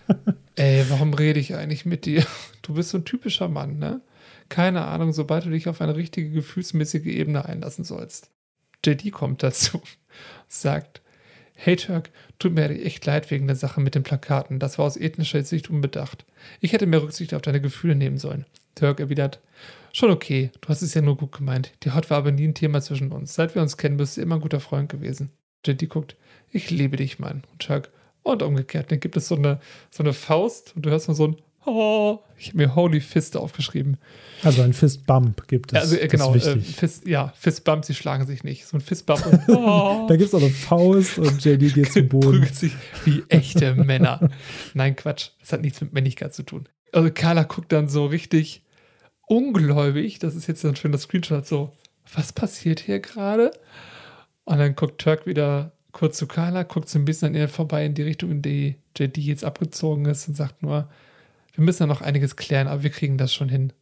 [0.54, 2.24] ey, warum rede ich eigentlich mit dir?
[2.62, 4.00] Du bist so ein typischer Mann, ne?
[4.48, 8.30] Keine Ahnung, sobald du dich auf eine richtige gefühlsmäßige Ebene einlassen sollst.
[8.84, 9.82] JD kommt dazu,
[10.48, 11.02] sagt,
[11.54, 12.10] Hey Turk,
[12.40, 14.58] tut mir echt leid wegen der Sache mit den Plakaten.
[14.58, 16.24] Das war aus ethnischer Sicht unbedacht.
[16.60, 18.46] Ich hätte mehr Rücksicht auf deine Gefühle nehmen sollen.
[18.74, 19.38] Turk erwidert,
[19.92, 21.72] schon okay, du hast es ja nur gut gemeint.
[21.84, 23.34] Die Hot war aber nie ein Thema zwischen uns.
[23.34, 25.30] Seit wir uns kennen, bist du immer ein guter Freund gewesen.
[25.64, 26.16] JD guckt,
[26.50, 27.44] ich liebe dich, Mann.
[27.52, 27.90] Und Turk,
[28.22, 28.90] und umgekehrt.
[28.90, 29.60] Dann gibt es so eine,
[29.90, 33.36] so eine Faust und du hörst nur so ein Oh, ich habe mir Holy Fist
[33.36, 33.96] aufgeschrieben.
[34.42, 35.78] Also ein Fistbump gibt es.
[35.78, 38.66] Also äh, genau, äh, Fist, ja, Fistbump, sie schlagen sich nicht.
[38.66, 39.24] So ein Fistbump.
[39.26, 40.06] Und, oh.
[40.08, 42.30] da gibt es auch eine Faust und JD geht zum Boden.
[42.30, 42.72] Prügelt sich
[43.04, 44.28] wie echte Männer.
[44.74, 45.30] Nein, Quatsch.
[45.40, 46.68] Das hat nichts mit Männlichkeit zu tun.
[46.92, 48.62] Also Carla guckt dann so richtig
[49.28, 50.18] ungläubig.
[50.18, 51.46] Das ist jetzt ein schöner Screenshot.
[51.46, 51.72] So,
[52.12, 53.52] was passiert hier gerade?
[54.44, 57.86] Und dann guckt Turk wieder kurz zu Carla, guckt so ein bisschen an ihr vorbei
[57.86, 60.88] in die Richtung, in die JD jetzt abgezogen ist und sagt nur,
[61.52, 63.72] wir müssen ja noch einiges klären, aber wir kriegen das schon hin.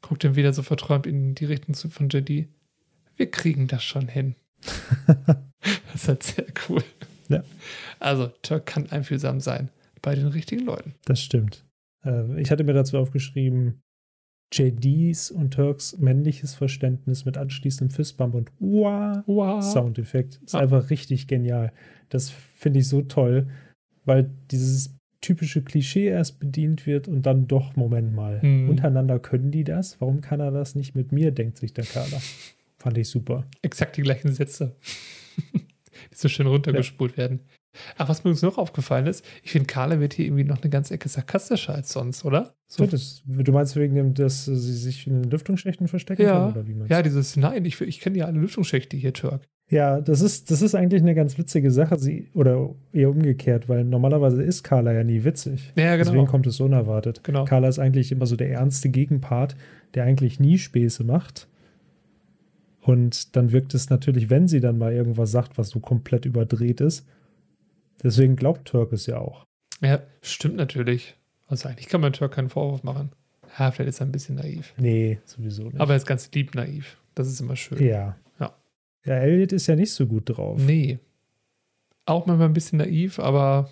[0.00, 2.48] Guckt dann wieder so verträumt in die Richtung von JD.
[3.16, 4.34] Wir kriegen das schon hin.
[5.06, 6.82] das ist halt sehr cool.
[7.28, 7.44] Ja.
[8.00, 9.70] Also, Turk kann einfühlsam sein
[10.00, 10.94] bei den richtigen Leuten.
[11.04, 11.64] Das stimmt.
[12.04, 13.80] Ähm, ich hatte mir dazu aufgeschrieben,
[14.52, 19.62] JDs und Turks männliches Verständnis mit anschließendem Fistbump und Wah, Wah.
[19.62, 20.60] Soundeffekt ist ah.
[20.60, 21.72] einfach richtig genial.
[22.10, 23.48] Das finde ich so toll,
[24.04, 28.68] weil dieses typische Klischee erst bedient wird und dann doch, Moment mal, mhm.
[28.68, 30.00] untereinander können die das?
[30.00, 32.20] Warum kann er das nicht mit mir, denkt sich der Kader.
[32.76, 33.46] Fand ich super.
[33.62, 34.76] Exakt die gleichen Sätze,
[35.54, 37.18] die so schön runtergespult ja.
[37.18, 37.40] werden.
[37.96, 40.68] Ach, was mir uns noch aufgefallen ist, ich finde, Carla wird hier irgendwie noch eine
[40.68, 42.54] ganze Ecke sarkastischer als sonst, oder?
[42.66, 42.84] So.
[42.84, 46.32] Das, du meinst wegen dem, dass sie sich in den Lüftungsschächten verstecken ja.
[46.32, 49.48] können, oder wie meinst Ja, dieses, nein, ich, ich kenne ja alle Lüftungsschächte hier, Turk.
[49.72, 53.84] Ja, das ist, das ist eigentlich eine ganz witzige Sache, sie, oder eher umgekehrt, weil
[53.84, 55.72] normalerweise ist Carla ja nie witzig.
[55.76, 56.10] Ja, genau.
[56.10, 57.24] Deswegen kommt es unerwartet.
[57.24, 57.46] Genau.
[57.46, 59.56] Carla ist eigentlich immer so der ernste Gegenpart,
[59.94, 61.48] der eigentlich nie Späße macht.
[62.82, 66.82] Und dann wirkt es natürlich, wenn sie dann mal irgendwas sagt, was so komplett überdreht
[66.82, 67.06] ist.
[68.04, 69.46] Deswegen glaubt Turk es ja auch.
[69.80, 71.16] Ja, stimmt natürlich.
[71.46, 73.12] Also eigentlich kann man Turk keinen Vorwurf machen.
[73.58, 74.74] Ja, vielleicht ist er ein bisschen naiv.
[74.76, 75.80] Nee, sowieso nicht.
[75.80, 76.98] Aber er ist ganz lieb naiv.
[77.14, 77.82] Das ist immer schön.
[77.82, 78.16] Ja.
[79.04, 80.60] Ja, Elliot ist ja nicht so gut drauf.
[80.60, 80.98] Nee.
[82.06, 83.70] Auch manchmal ein bisschen naiv, aber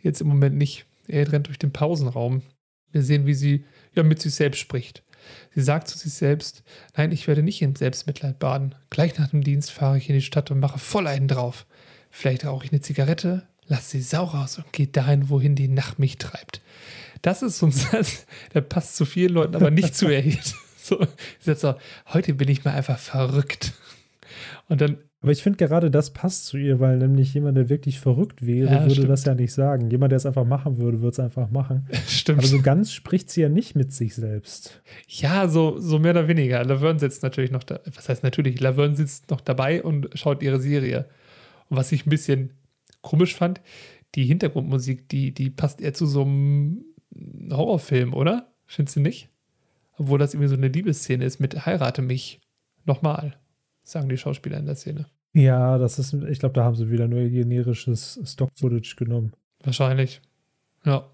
[0.00, 0.86] jetzt im Moment nicht.
[1.08, 2.42] Er rennt durch den Pausenraum.
[2.90, 3.64] Wir sehen, wie sie
[3.94, 5.02] ja mit sich selbst spricht.
[5.54, 6.62] Sie sagt zu sich selbst:
[6.96, 8.74] Nein, ich werde nicht in Selbstmitleid baden.
[8.90, 11.66] Gleich nach dem Dienst fahre ich in die Stadt und mache voll einen drauf.
[12.10, 15.98] Vielleicht rauche ich eine Zigarette, lasse sie sau raus und gehe dahin, wohin die Nacht
[15.98, 16.60] mich treibt.
[17.22, 20.54] Das ist so ein Satz, der passt zu vielen Leuten, aber nicht zu Elliot.
[20.76, 21.74] So, sie sagt so:
[22.12, 23.72] Heute bin ich mal einfach verrückt.
[24.68, 24.98] Und dann.
[25.20, 28.72] Aber ich finde gerade das passt zu ihr, weil nämlich jemand, der wirklich verrückt wäre,
[28.72, 29.08] ja, würde stimmt.
[29.08, 29.88] das ja nicht sagen.
[29.88, 31.86] Jemand, der es einfach machen würde, würde es einfach machen.
[32.08, 32.40] Stimmt.
[32.40, 34.82] Aber so ganz spricht sie ja nicht mit sich selbst.
[35.06, 36.64] Ja, so, so mehr oder weniger.
[36.64, 37.78] Laverne sitzt natürlich noch da.
[37.94, 38.58] Was heißt natürlich?
[38.58, 41.06] Laverne sitzt noch dabei und schaut ihre Serie.
[41.68, 42.50] Und was ich ein bisschen
[43.00, 43.60] komisch fand,
[44.16, 46.84] die Hintergrundmusik, die, die passt eher zu so einem
[47.50, 48.52] Horrorfilm, oder?
[48.66, 49.28] Findest du nicht?
[49.98, 52.40] Obwohl das irgendwie so eine Liebesszene ist mit Heirate mich
[52.84, 53.36] nochmal
[53.82, 55.06] sagen die Schauspieler in der Szene.
[55.34, 59.32] Ja, das ist, ich glaube, da haben sie wieder nur generisches Stock-Footage genommen.
[59.64, 60.20] Wahrscheinlich.
[60.84, 61.08] Ja.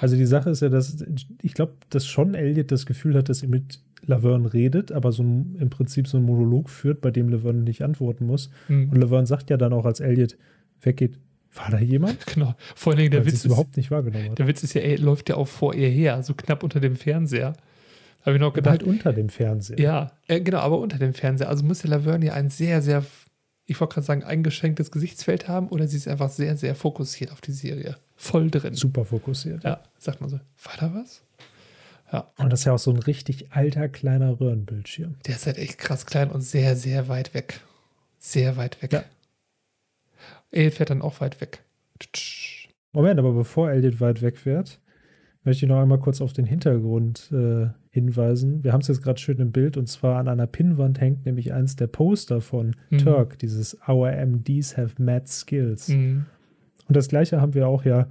[0.00, 1.04] Also die Sache ist ja, dass
[1.42, 5.22] ich glaube, dass schon Elliot das Gefühl hat, dass er mit Laverne redet, aber so
[5.22, 8.50] ein, im Prinzip so einen Monolog führt, bei dem Laverne nicht antworten muss.
[8.68, 8.90] Mhm.
[8.90, 10.36] Und Laverne sagt ja dann auch, als Elliot
[10.80, 11.18] weggeht,
[11.54, 12.24] War da jemand?
[12.32, 12.54] Genau.
[12.74, 14.38] Vor allen Dingen der Weil Witz ist, überhaupt nicht wahrgenommen hat.
[14.38, 16.96] der Witz ist ja, er läuft ja auch vor ihr her, so knapp unter dem
[16.96, 17.54] Fernseher.
[18.22, 19.78] Habe ich noch Aber gedacht, halt unter dem Fernseher.
[19.78, 21.48] ja, äh, genau, aber unter dem Fernseher.
[21.48, 23.04] Also muss der Laverne ja ein sehr, sehr,
[23.66, 27.40] ich wollte gerade sagen, eingeschränktes Gesichtsfeld haben oder sie ist einfach sehr, sehr fokussiert auf
[27.40, 27.96] die Serie.
[28.16, 28.74] Voll drin.
[28.74, 29.64] Super fokussiert.
[29.64, 30.36] Ja, sagt man so.
[30.36, 31.22] War da was?
[32.36, 35.16] Und das ist ja auch so ein richtig alter, kleiner Röhrenbildschirm.
[35.26, 37.60] Der ist halt echt krass klein und sehr, sehr weit weg.
[38.18, 38.92] Sehr weit weg.
[38.92, 39.04] Ja.
[40.50, 41.62] Elf fährt dann auch weit weg.
[42.92, 44.78] Moment, aber bevor Elliot weit wegfährt,
[45.44, 48.62] möchte ich noch einmal kurz auf den Hintergrund äh, hinweisen.
[48.64, 51.52] Wir haben es jetzt gerade schön im Bild und zwar an einer Pinnwand hängt nämlich
[51.52, 52.98] eins der Poster von Mhm.
[52.98, 55.88] Turk, dieses Our MDs have mad skills.
[55.88, 56.26] Mhm.
[56.88, 58.08] Und das gleiche haben wir auch ja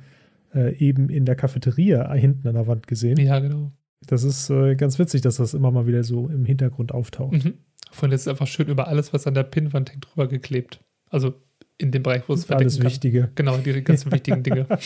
[0.54, 3.18] äh, eben in der Cafeteria hinten an der Wand gesehen.
[3.18, 3.72] Ja, genau.
[4.08, 7.44] Das ist äh, ganz witzig, dass das immer mal wieder so im Hintergrund auftaucht.
[7.46, 7.54] Mhm.
[7.92, 10.82] Von jetzt ist einfach schön über alles, was an der Pinnwand hängt, drüber geklebt.
[11.10, 11.34] Also
[11.78, 12.86] in dem Bereich, wo es Alles verdecken kann.
[12.92, 13.30] Wichtige.
[13.36, 14.68] Genau, die ganzen wichtigen Dinge.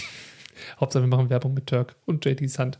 [0.79, 2.79] Hauptsache, wir machen Werbung mit Turk und JD Sand.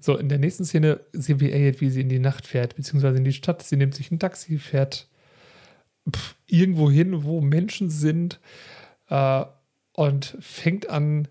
[0.00, 3.18] So, in der nächsten Szene sehen wir Elliot, wie sie in die Nacht fährt, beziehungsweise
[3.18, 3.62] in die Stadt.
[3.62, 5.08] Sie nimmt sich ein Taxi, fährt
[6.10, 8.40] pff, irgendwo hin, wo Menschen sind
[9.08, 9.44] äh,
[9.92, 11.28] und fängt an,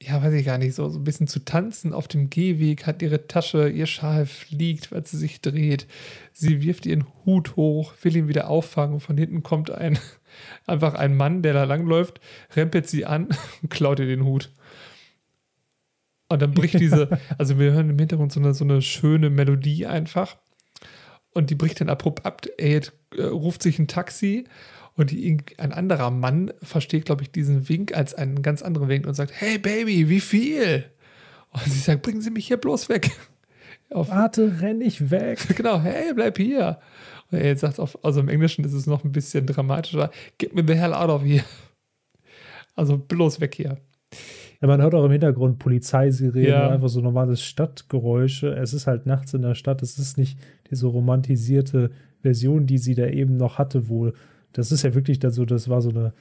[0.00, 3.02] ja, weiß ich gar nicht, so, so ein bisschen zu tanzen auf dem Gehweg, hat
[3.02, 5.86] ihre Tasche, ihr Schal fliegt, weil sie sich dreht.
[6.32, 9.00] Sie wirft ihren Hut hoch, will ihn wieder auffangen.
[9.00, 9.98] Von hinten kommt ein,
[10.66, 12.20] einfach ein Mann, der da langläuft,
[12.54, 13.28] rempelt sie an
[13.62, 14.50] und klaut ihr den Hut.
[16.28, 19.86] Und dann bricht diese, also wir hören im Hintergrund so eine, so eine schöne Melodie
[19.86, 20.36] einfach.
[21.32, 22.42] Und die bricht dann abrupt ab.
[22.56, 22.82] Er
[23.16, 24.44] äh, ruft sich ein Taxi
[24.98, 29.06] und die, ein anderer Mann versteht, glaube ich, diesen Wink als einen ganz anderen Wink
[29.06, 30.86] und sagt: Hey Baby, wie viel?
[31.52, 33.10] Und sie sagt: Bringen Sie mich hier bloß weg.
[33.90, 35.38] Auf, Warte, renn ich weg.
[35.56, 36.80] genau, hey, bleib hier.
[37.30, 40.64] Und er sagt, auf, also im Englischen ist es noch ein bisschen dramatischer: Get me
[40.66, 41.44] the hell out of here.
[42.74, 43.78] Also bloß weg hier.
[44.60, 46.70] Ja, man hört auch im Hintergrund Polizeisirenen, Ja.
[46.70, 48.54] einfach so normales Stadtgeräusche.
[48.54, 50.38] Es ist halt nachts in der Stadt, es ist nicht
[50.70, 51.90] diese romantisierte
[52.22, 54.14] Version, die sie da eben noch hatte, wohl.
[54.52, 56.12] Das ist ja wirklich da so, das war so eine,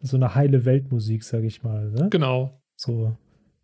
[0.00, 1.90] so eine heile Weltmusik, sag ich mal.
[1.90, 2.08] Ne?
[2.10, 2.58] Genau.
[2.76, 3.16] So,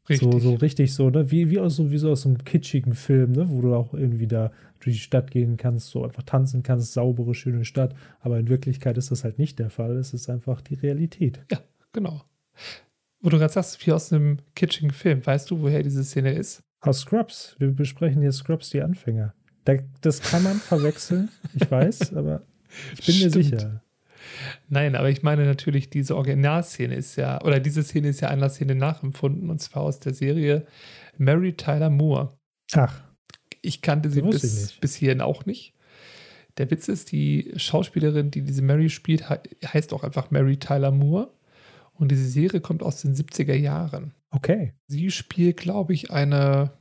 [0.08, 0.30] Richtig.
[0.32, 1.30] so, so richtig so, ne?
[1.30, 3.48] Wie, wie, aus, so, wie so aus einem kitschigen Film, ne?
[3.50, 7.34] Wo du auch irgendwie da durch die Stadt gehen kannst, so einfach tanzen kannst, saubere,
[7.34, 7.94] schöne Stadt.
[8.20, 9.96] Aber in Wirklichkeit ist das halt nicht der Fall.
[9.96, 11.40] Es ist einfach die Realität.
[11.50, 11.58] Ja,
[11.92, 12.22] genau.
[13.20, 15.24] Wo du gerade sagst, wie aus einem kitschigen Film.
[15.24, 16.62] Weißt du, woher diese Szene ist?
[16.80, 17.54] Aus Scrubs.
[17.58, 19.34] Wir besprechen hier Scrubs, die Anfänger.
[19.64, 22.42] Da, das kann man verwechseln, ich weiß, aber
[22.98, 23.32] ich bin mir Stimmt.
[23.44, 23.82] sicher.
[24.68, 28.48] Nein, aber ich meine natürlich, diese Originalszene ist ja, oder diese Szene ist ja einer
[28.48, 30.66] Szene nachempfunden, und zwar aus der Serie
[31.18, 32.30] Mary Tyler Moore.
[32.72, 33.02] Ach,
[33.60, 35.74] Ich kannte sie bis, bis hierhin auch nicht.
[36.56, 40.90] Der Witz ist, die Schauspielerin, die diese Mary spielt, he- heißt auch einfach Mary Tyler
[40.90, 41.30] Moore.
[42.00, 44.12] Und diese Serie kommt aus den 70er Jahren.
[44.30, 44.72] okay.
[44.88, 46.72] Sie spielt, glaube ich, eine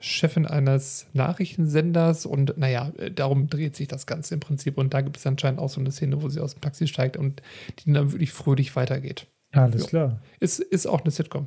[0.00, 4.76] Chefin eines Nachrichtensenders und naja, äh, darum dreht sich das Ganze im Prinzip.
[4.76, 7.16] Und da gibt es anscheinend auch so eine Szene, wo sie aus dem Taxi steigt
[7.16, 7.40] und
[7.78, 9.26] die dann wirklich fröhlich weitergeht.
[9.52, 9.88] Alles Jo.
[9.88, 10.22] klar.
[10.40, 11.46] Ist, ist auch eine Sitcom.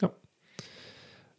[0.00, 0.10] Ja.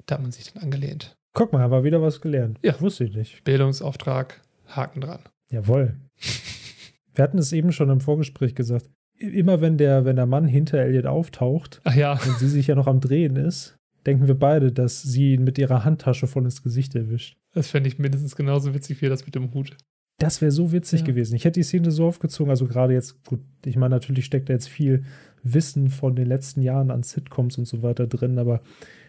[0.06, 1.16] Da hat man sich dann angelehnt.
[1.34, 2.60] Guck mal, aber wieder was gelernt.
[2.64, 2.80] Ja.
[2.82, 3.44] Wusste ich nicht.
[3.46, 5.22] Bildungsauftrag, Haken dran.
[5.50, 5.96] Jawohl.
[7.16, 8.90] Wir hatten es eben schon im Vorgespräch gesagt.
[9.20, 12.76] Immer wenn der, wenn der Mann hinter Elliot auftaucht Ach ja, und sie sich ja
[12.76, 13.76] noch am Drehen ist,
[14.06, 17.38] denken wir beide, dass sie ihn mit ihrer Handtasche voll ins Gesicht erwischt.
[17.54, 19.76] das fände ich mindestens genauso witzig wie das mit dem Hut.
[20.20, 21.06] Das wäre so witzig Ja.
[21.08, 21.36] gewesen.
[21.36, 24.54] Ich hätte die Szene so aufgezogen, also gerade jetzt, gut, ich meine, natürlich steckt da
[24.54, 25.04] jetzt viel
[25.44, 28.62] Wissen von den letzten Jahren an Sitcoms und so weiter drin, aber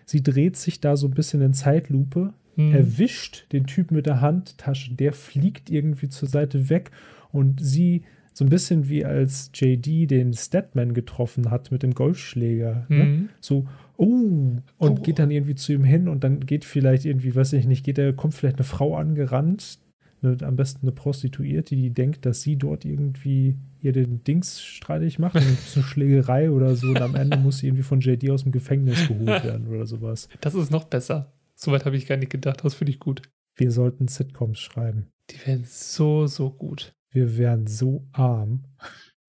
[0.07, 2.73] sie dreht sich da so ein bisschen in Zeitlupe, Hm.
[2.75, 6.91] erwischt den Typ mit der Handtasche, der fliegt irgendwie zur Seite weg
[7.31, 8.03] und sie
[8.41, 12.87] so ein bisschen wie als JD den Statman getroffen hat mit dem Golfschläger.
[12.89, 13.05] Ne?
[13.05, 13.29] Mhm.
[13.39, 13.67] So,
[13.99, 14.95] oh, und Oh.
[14.95, 17.99] geht dann irgendwie zu ihm hin und dann geht vielleicht irgendwie, weiß ich nicht, geht
[17.99, 19.79] er, kommt vielleicht eine Frau angerannt,
[20.23, 25.19] ne, am besten eine Prostituierte, die denkt, dass sie dort irgendwie ihr den Dings streitig
[25.19, 28.31] macht, und ein bisschen Schlägerei oder so und am Ende muss sie irgendwie von JD
[28.31, 30.31] aus dem Gefängnis geholt werden oder sowas.
[30.41, 31.31] Das ist noch besser.
[31.55, 32.65] Soweit habe ich gar nicht gedacht.
[32.65, 33.21] Das finde ich gut.
[33.55, 35.09] Wir sollten Sitcoms schreiben.
[35.31, 36.95] Die werden so, so gut.
[37.11, 38.65] Wir wären so arm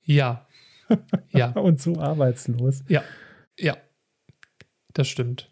[0.03, 0.47] Ja.
[1.29, 2.83] Ja, und so arbeitslos.
[2.87, 3.03] ja.
[4.93, 5.49] Das stimmt.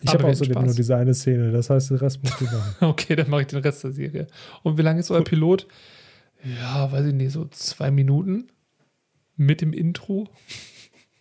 [0.00, 0.64] Ich habe außerdem Spaß.
[0.64, 2.74] nur diese eine Szene, das heißt, den Rest musst du machen.
[2.80, 4.26] Okay, dann mache ich den Rest der Serie.
[4.62, 5.66] Und wie lange ist euer Pilot?
[6.60, 8.48] Ja, weiß ich nicht, so zwei Minuten
[9.36, 10.28] mit dem Intro.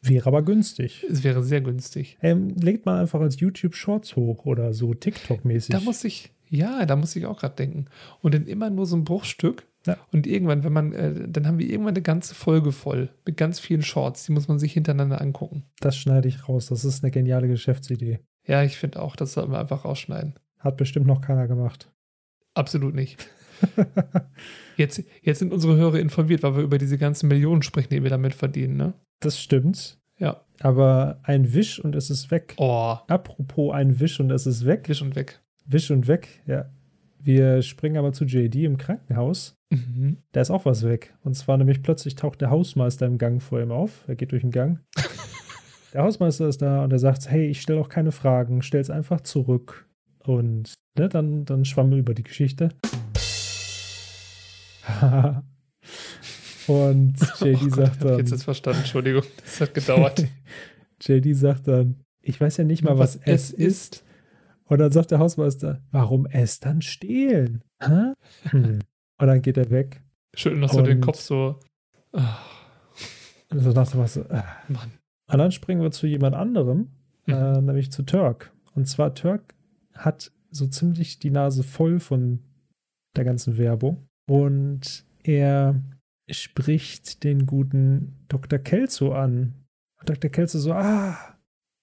[0.02, 1.06] Wäre aber günstig.
[1.10, 2.18] Es wäre sehr günstig.
[2.22, 5.72] Ähm, legt man einfach als YouTube Shorts hoch oder so TikTok-mäßig.
[5.72, 7.86] Da muss ich, ja, da muss ich auch gerade denken.
[8.22, 9.98] Und dann immer nur so ein Bruchstück Ja.
[10.12, 13.60] Und irgendwann, wenn man, äh, dann haben wir irgendwann eine ganze Folge voll mit ganz
[13.60, 15.64] vielen Shorts, die muss man sich hintereinander angucken.
[15.80, 16.68] Das schneide ich raus.
[16.68, 18.20] Das ist eine geniale Geschäftsidee.
[18.46, 20.36] Ja, ich finde auch, das sollten wir einfach rausschneiden.
[20.60, 21.92] Hat bestimmt noch keiner gemacht.
[22.54, 23.28] Absolut nicht.
[24.78, 28.10] jetzt, jetzt sind unsere Hörer informiert, weil wir über diese ganzen Millionen sprechen, die wir
[28.10, 28.94] damit verdienen, ne?
[29.20, 30.00] Das stimmt.
[30.18, 30.42] Ja.
[30.60, 32.54] Aber ein Wisch und es ist weg.
[32.58, 32.98] Oh.
[33.08, 34.88] Apropos ein Wisch und es ist weg.
[34.88, 35.42] Wisch und weg.
[35.66, 36.70] Wisch und weg, ja.
[37.26, 39.56] Wir springen aber zu JD im Krankenhaus.
[39.70, 40.18] Mhm.
[40.34, 41.16] Da ist auch was weg.
[41.24, 44.04] Und zwar nämlich plötzlich taucht der Hausmeister im Gang vor ihm auf.
[44.08, 44.80] Er geht durch den Gang.
[45.94, 49.22] der Hausmeister ist da und er sagt, hey, ich stelle auch keine Fragen, stell's einfach
[49.22, 49.88] zurück.
[50.20, 52.72] Und ne, dann, dann schwamm wir über die Geschichte.
[56.68, 58.12] und JD oh Gott, sagt dann.
[58.12, 60.26] ich jetzt das verstanden, Entschuldigung, das hat gedauert.
[61.02, 64.04] JD sagt dann, ich weiß ja nicht mal, was, was es ist.
[64.66, 67.64] Und dann sagt der Hausmeister, warum es dann stehlen?
[67.82, 68.16] Hm.
[68.52, 70.02] Und dann geht er weg.
[70.36, 71.60] Schön noch so den Kopf so.
[72.14, 72.22] Oh.
[73.50, 74.42] So nach dem so, äh.
[74.68, 74.94] Mann.
[75.32, 76.90] Und dann springen wir zu jemand anderem,
[77.26, 77.34] Mhm.
[77.34, 78.52] äh, nämlich zu Turk.
[78.76, 79.54] Und zwar Turk
[79.94, 82.40] hat so ziemlich die Nase voll von
[83.16, 84.08] der ganzen Werbung.
[84.30, 85.82] Und er
[86.30, 88.60] spricht den guten Dr.
[88.60, 89.54] Kelso an.
[90.00, 90.30] Und Dr.
[90.32, 91.18] Kelso so, ah,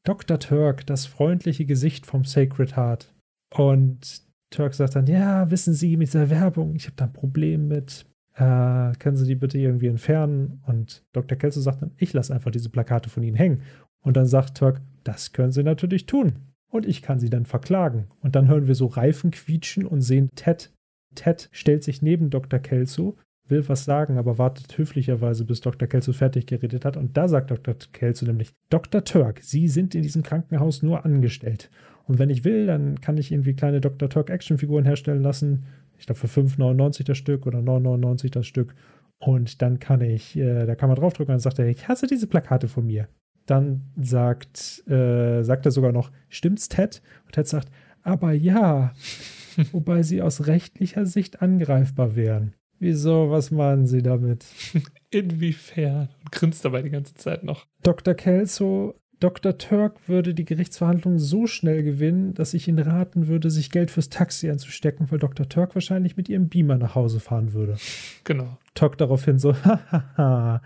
[0.04, 0.38] Dr.
[0.38, 3.14] Turk, das freundliche Gesicht vom Sacred Heart.
[3.54, 7.68] Und Turk sagt dann, ja, wissen Sie, mit dieser Werbung, ich habe da ein Problem
[7.68, 8.06] mit.
[8.34, 10.62] Äh, können Sie die bitte irgendwie entfernen?
[10.66, 11.36] Und Dr.
[11.36, 13.62] Kelso sagt dann, ich lasse einfach diese Plakate von Ihnen hängen.
[14.02, 16.34] Und dann sagt Turk, das können Sie natürlich tun.
[16.70, 18.06] Und ich kann Sie dann verklagen.
[18.20, 20.72] Und dann hören wir so Reifen quietschen und sehen Ted.
[21.14, 22.60] Ted stellt sich neben Dr.
[22.60, 23.16] Kelso,
[23.50, 25.88] will was sagen, aber wartet höflicherweise, bis Dr.
[25.88, 26.96] Kelso fertig geredet hat.
[26.96, 27.74] Und da sagt Dr.
[27.92, 29.04] Kelso nämlich, Dr.
[29.04, 31.70] Turk, Sie sind in diesem Krankenhaus nur angestellt.
[32.06, 34.08] Und wenn ich will, dann kann ich irgendwie kleine Dr.
[34.08, 35.64] Turk Actionfiguren herstellen lassen.
[35.98, 38.74] Ich glaube für 5,99 das Stück oder 9,99 das Stück.
[39.18, 42.06] Und dann kann ich, äh, da kann man draufdrücken und dann sagt er, ich hasse
[42.06, 43.08] diese Plakate von mir.
[43.46, 47.02] Dann sagt, äh, sagt er sogar noch, stimmt's Ted?
[47.26, 47.70] Und Ted sagt,
[48.02, 48.92] aber ja,
[49.72, 52.54] wobei sie aus rechtlicher Sicht angreifbar wären.
[52.80, 54.44] Wieso, was meinen Sie damit?
[55.10, 56.08] Inwiefern?
[56.24, 57.66] Und grinst dabei die ganze Zeit noch.
[57.82, 58.14] Dr.
[58.14, 59.58] Kelso, Dr.
[59.58, 64.08] Turk würde die Gerichtsverhandlung so schnell gewinnen, dass ich Ihnen raten würde, sich Geld fürs
[64.08, 65.46] Taxi anzustecken, weil Dr.
[65.46, 67.76] Turk wahrscheinlich mit ihrem Beamer nach Hause fahren würde.
[68.24, 68.56] Genau.
[68.74, 70.62] Turk daraufhin so, hahaha,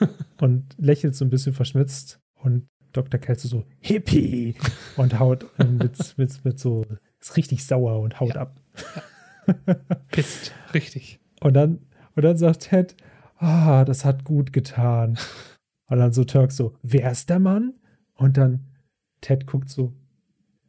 [0.40, 3.20] und lächelt so ein bisschen verschmitzt und Dr.
[3.20, 4.54] Kelso so, Hippie,
[4.96, 6.86] und haut mit, mit, mit so,
[7.20, 8.40] ist richtig sauer und haut Ja.
[8.40, 8.56] ab.
[10.10, 10.54] Pisst.
[10.72, 11.20] Richtig.
[11.40, 11.78] Und dann,
[12.14, 12.96] und dann sagt Ted,
[13.36, 15.18] ah, das hat gut getan.
[15.88, 17.74] Und dann so Turk so, wer ist der Mann?
[18.14, 18.66] Und dann
[19.20, 19.94] Ted guckt so,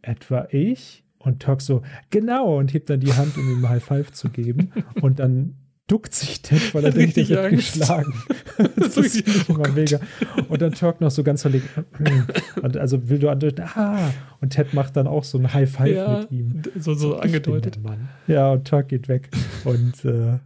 [0.01, 1.03] etwa ich?
[1.17, 1.81] Und Turk so,
[2.11, 4.71] genau, und hebt dann die Hand, um ihm High Five zu geben.
[5.01, 5.55] Und dann
[5.87, 8.13] duckt sich Ted, weil er denkt, er richtig wird geschlagen.
[8.57, 9.99] Das Das ist richtig- immer mega.
[10.47, 11.67] Und dann Turk noch so ganz verlegen.
[12.61, 15.95] Und also will du andeuten, ah, und Ted macht dann auch so ein High Five
[15.95, 16.61] Ja, mit ihm.
[16.77, 17.79] so, so angedeutet.
[18.27, 19.29] Ja, und Turk geht weg.
[19.65, 20.39] Und äh,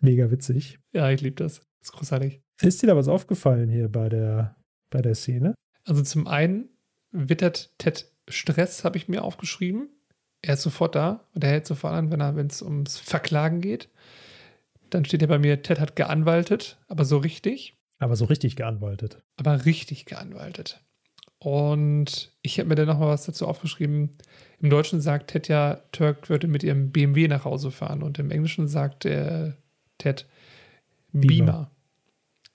[0.00, 0.78] mega witzig.
[0.92, 1.56] Ja, ich liebe das.
[1.80, 2.40] Das ist großartig.
[2.60, 4.56] Ist dir da was aufgefallen hier bei der,
[4.90, 5.54] bei der Szene?
[5.84, 6.68] Also zum einen
[7.10, 9.88] wittert Ted Stress, habe ich mir aufgeschrieben.
[10.42, 13.88] Er ist sofort da und er hält sofort an, wenn er, es ums Verklagen geht.
[14.90, 19.22] Dann steht ja bei mir, Ted hat geanwaltet, aber so richtig, Aber so richtig geanwaltet.
[19.36, 20.80] aber richtig geanwaltet.
[21.38, 24.10] Und ich habe mir dann nochmal was dazu aufgeschrieben.
[24.60, 28.30] Im Deutschen sagt Ted ja, Turk würde mit ihrem BMW nach Hause fahren und im
[28.30, 29.52] Englischen sagt äh,
[30.00, 30.26] Ted
[31.12, 31.28] Beamer.
[31.28, 31.70] Beamer.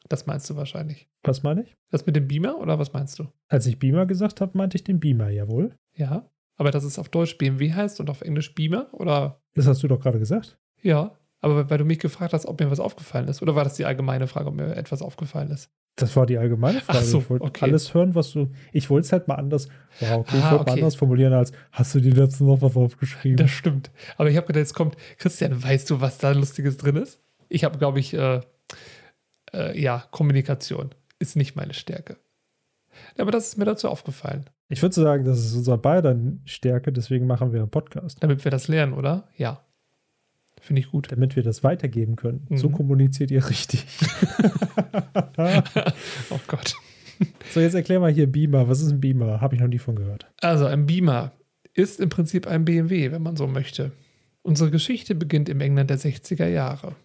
[0.09, 1.07] Das meinst du wahrscheinlich.
[1.23, 1.75] Was meine ich?
[1.89, 3.27] Das mit dem Beamer oder was meinst du?
[3.47, 5.75] Als ich Beamer gesagt habe, meinte ich den Beamer, jawohl.
[5.95, 9.81] Ja, aber dass es auf Deutsch BMW heißt und auf Englisch Beamer oder Das hast
[9.83, 10.57] du doch gerade gesagt.
[10.81, 13.75] ja, aber weil du mich gefragt hast, ob mir was aufgefallen ist oder war das
[13.75, 15.69] die allgemeine Frage, ob mir etwas aufgefallen ist?
[15.97, 16.99] Das war die allgemeine Frage.
[16.99, 17.65] Ach so, ich wollte okay.
[17.65, 18.51] alles hören, was du.
[18.73, 19.67] Ich wollte es halt mal anders.
[20.01, 20.71] Ja, okay, ich Ah, wollte okay.
[20.71, 23.37] mal anders formulieren als hast du dir dazu noch was aufgeschrieben?
[23.37, 23.91] Das stimmt.
[24.17, 27.21] Aber ich habe gedacht, jetzt kommt, Christian, weißt du, was da Lustiges drin ist?
[27.49, 28.41] Ich habe, glaube ich, äh,
[29.53, 30.89] äh, ja, Kommunikation
[31.19, 32.17] ist nicht meine Stärke.
[33.17, 36.15] Aber das ist mir dazu aufgefallen, Ich würde sagen, das ist unser beider
[36.45, 38.21] Stärke, deswegen machen wir einen Podcast.
[38.23, 39.27] damit wir das lernen, oder?
[39.37, 39.61] Ja.
[40.61, 41.11] Finde ich gut.
[41.11, 42.47] Damit wir das weitergeben können.
[42.55, 42.73] So Mhm.
[42.73, 43.85] kommuniziert ihr richtig.
[46.29, 46.75] oh Gott.
[47.53, 48.67] so, jetzt erklär mal hier Beamer.
[48.67, 49.41] Was ist ein Beamer?
[49.41, 50.25] Habe ich noch nie von gehört.
[50.41, 51.31] Also ein Beamer
[51.73, 53.91] ist im Prinzip ein BMW, wenn man so möchte.
[54.41, 56.95] Unsere Geschichte beginnt im England der 60er Jahre.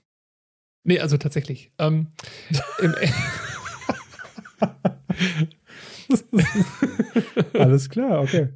[0.85, 1.73] Nee, also tatsächlich.
[1.79, 2.09] Ähm,
[2.81, 2.95] im,
[7.55, 8.49] Alles klar, okay.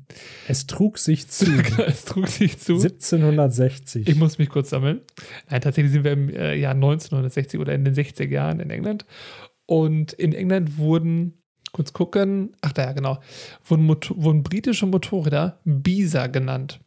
[0.48, 1.46] Es trug sich zu.
[1.86, 2.74] es trug sich zu.
[2.74, 4.08] 1760.
[4.08, 5.00] Ich muss mich kurz sammeln.
[5.50, 9.04] Nein, tatsächlich sind wir im äh, Jahr 1960 oder in den 60er Jahren in England.
[9.66, 11.42] Und in England wurden,
[11.72, 13.18] kurz gucken, ach da ja, genau,
[13.64, 16.80] wurden, Motor, wurden britische Motorräder Bisa genannt.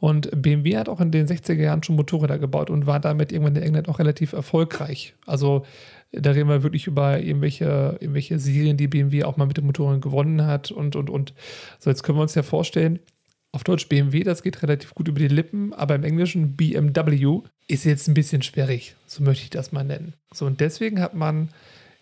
[0.00, 3.56] Und BMW hat auch in den 60er Jahren schon Motorräder gebaut und war damit irgendwann
[3.56, 5.14] in England auch relativ erfolgreich.
[5.26, 5.64] Also
[6.12, 10.00] da reden wir wirklich über irgendwelche, irgendwelche Serien, die BMW auch mal mit den Motoren
[10.00, 11.34] gewonnen hat und, und, und.
[11.78, 13.00] So, jetzt können wir uns ja vorstellen,
[13.50, 17.84] auf Deutsch BMW, das geht relativ gut über die Lippen, aber im Englischen BMW ist
[17.84, 18.94] jetzt ein bisschen sperrig.
[19.06, 20.14] So möchte ich das mal nennen.
[20.32, 21.48] So, und deswegen hat man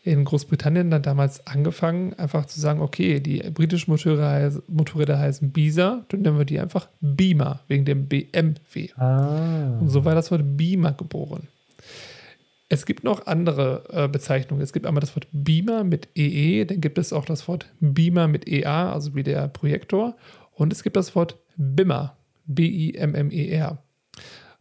[0.06, 6.04] in Großbritannien dann damals angefangen, einfach zu sagen, okay, die britischen Motorräder, Motorräder heißen Bisa,
[6.08, 8.90] dann nennen wir die einfach Beamer, wegen dem BMW.
[8.96, 9.78] Ah.
[9.80, 11.48] Und so war das Wort Beamer geboren.
[12.68, 14.62] Es gibt noch andere äh, Bezeichnungen.
[14.62, 18.28] Es gibt einmal das Wort Beamer mit EE, dann gibt es auch das Wort Beamer
[18.28, 20.16] mit EA, also wie der Projektor.
[20.52, 22.16] Und es gibt das Wort Bimmer,
[22.46, 23.78] B-I-M-M-E-R.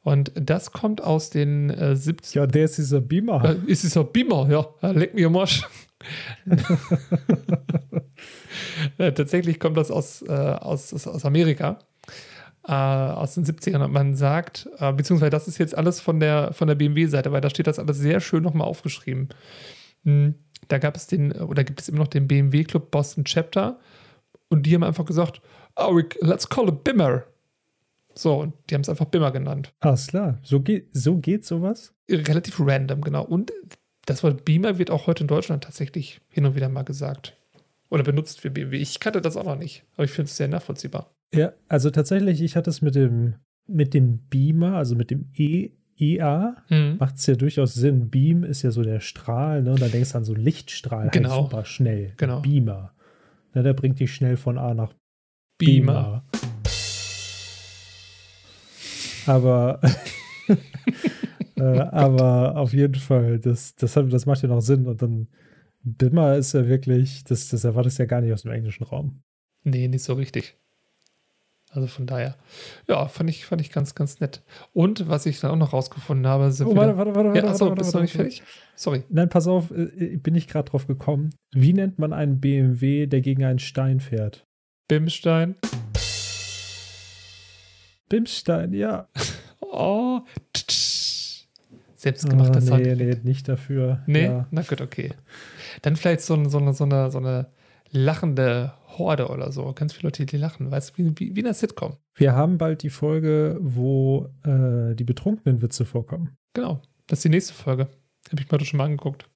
[0.06, 3.44] Und das kommt aus den äh, 70 Ja, der ist dieser Beamer.
[3.44, 4.91] äh, ist dieser Beamer, ja.
[4.91, 5.68] Leck mir am Arsch.
[8.99, 11.80] äh, tatsächlich kommt das aus, äh, aus, aus Amerika,
[12.68, 13.84] äh, aus den 70ern.
[13.84, 17.41] Und man sagt, äh, beziehungsweise das ist jetzt alles von der, von der BMW-Seite, weil
[17.41, 19.30] da steht das alles sehr schön nochmal aufgeschrieben.
[20.03, 20.36] Hm,
[20.68, 23.80] da gab es den, oder gibt es immer noch den BMW Club Boston Chapter.
[24.49, 25.41] Und die haben einfach gesagt,
[25.76, 27.23] oh, let's call it Bimmer.
[28.18, 29.74] So, und die haben es einfach Bimmer genannt.
[29.82, 30.40] Alles klar.
[30.42, 31.94] So geht, so geht sowas?
[32.10, 33.24] Relativ random, genau.
[33.26, 33.52] Und
[34.06, 37.36] das Wort Beamer wird auch heute in Deutschland tatsächlich hin und wieder mal gesagt.
[37.90, 38.78] Oder benutzt für BMW.
[38.78, 41.12] Ich kannte das auch noch nicht, aber ich finde es sehr nachvollziehbar.
[41.34, 43.36] Ja, also tatsächlich, ich hatte es mit dem,
[43.68, 46.98] mit dem Beamer, also mit dem E, EA, Mhm.
[47.00, 48.10] macht es ja durchaus Sinn.
[48.10, 49.72] Beam ist ja so der Strahl, ne?
[49.72, 51.30] Und da denkst du an so Lichtstrahl, Genau.
[51.32, 52.14] halt super schnell.
[52.18, 52.42] Genau.
[52.42, 52.94] Beamer.
[53.54, 54.94] Ne, der bringt dich schnell von A nach
[55.58, 56.24] Beamer.
[59.26, 59.80] Aber,
[61.57, 64.85] äh, aber auf jeden Fall, das, das, hat, das macht ja noch Sinn.
[64.85, 65.27] Und dann
[65.84, 69.22] Bimmer ist ja wirklich, das, das erwartest du ja gar nicht aus dem englischen Raum.
[69.64, 70.57] Nee, nicht so richtig.
[71.72, 72.38] Also von daher,
[72.88, 74.43] ja, fand ich, fand ich ganz, ganz nett.
[74.72, 77.49] Und was ich dann auch noch rausgefunden habe, sind Oh, warte, warte, warte, ja, warte,
[77.49, 78.31] achso, warte, bist du warte, noch nicht warte.
[78.31, 78.43] fertig?
[78.76, 79.03] Sorry.
[79.10, 81.31] Nein, pass auf, äh, bin ich gerade drauf gekommen.
[81.52, 84.45] Wie nennt man einen BMW, der gegen einen Stein fährt?
[84.88, 85.56] Bimstein.
[88.10, 89.07] Bimstein, ja.
[89.61, 90.22] Oh.
[91.95, 92.84] Selbstgemachter Ah, Sound.
[92.84, 94.03] nee, nee, nicht dafür.
[94.06, 94.26] Nee?
[94.26, 94.48] Ja.
[94.52, 95.11] Na gut, okay.
[95.82, 97.48] Dann vielleicht so, ein- so, eine, so, eine, so eine
[97.91, 99.73] lachende Horde oder so.
[99.73, 100.69] Ganz viele Leute, die lachen.
[100.72, 101.98] Weißt du, wie, wie, in einer Sitcom.
[102.15, 106.38] Wir haben bald die Folge, wo äh, die betrunkenen Witze vorkommen.
[106.53, 106.82] Genau.
[107.07, 107.88] Das ist die nächste Folge.
[108.30, 109.30] Habe ich mir heute schon mal angeguckt.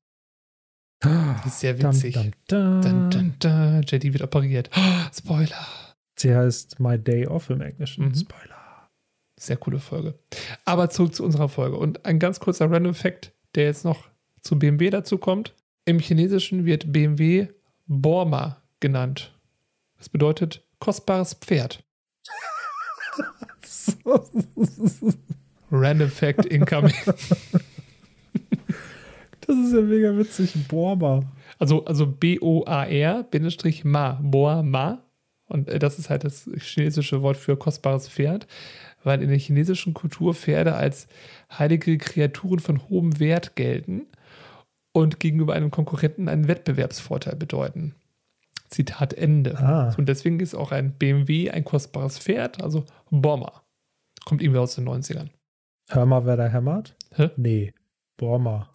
[1.04, 2.14] Die ist sehr witzig.
[2.50, 2.82] dum.
[2.82, 3.82] Dun, dun, dun.
[3.88, 4.70] JD wird operiert.
[4.76, 4.82] Oh,
[5.18, 5.66] Spoiler.
[6.18, 8.06] Sie heißt My Day Off im Englischen.
[8.10, 8.16] Mhm.
[8.16, 8.56] Spoiler.
[9.40, 10.20] Sehr coole Folge.
[10.66, 11.78] Aber zurück zu unserer Folge.
[11.78, 14.10] Und ein ganz kurzer Random Fact, der jetzt noch
[14.42, 15.56] zu BMW dazu kommt.
[15.86, 17.48] Im Chinesischen wird BMW
[17.88, 19.34] Borma genannt.
[19.98, 21.82] Das bedeutet kostbares Pferd.
[25.72, 26.94] Random Fact incoming.
[29.48, 30.54] Das ist ja mega witzig.
[30.68, 31.24] Borma.
[31.58, 35.04] Also, also B-O-A-R, Bindestrich Ma, Boa Ma.
[35.48, 38.46] Und äh, das ist halt das chinesische Wort für kostbares Pferd,
[39.04, 41.08] weil in der chinesischen Kultur Pferde als
[41.58, 44.08] heilige Kreaturen von hohem Wert gelten
[44.92, 47.96] und gegenüber einem Konkurrenten einen Wettbewerbsvorteil bedeuten.
[48.70, 49.58] Zitat Ende.
[49.58, 49.94] Ah.
[49.98, 53.64] Und deswegen ist auch ein BMW ein kostbares Pferd, also Bomber.
[54.26, 55.30] Kommt irgendwie aus den 90ern.
[55.90, 56.96] Hör mal, wer da hämmert?
[57.16, 57.32] Hä?
[57.36, 57.74] Nee.
[58.18, 58.70] Borma.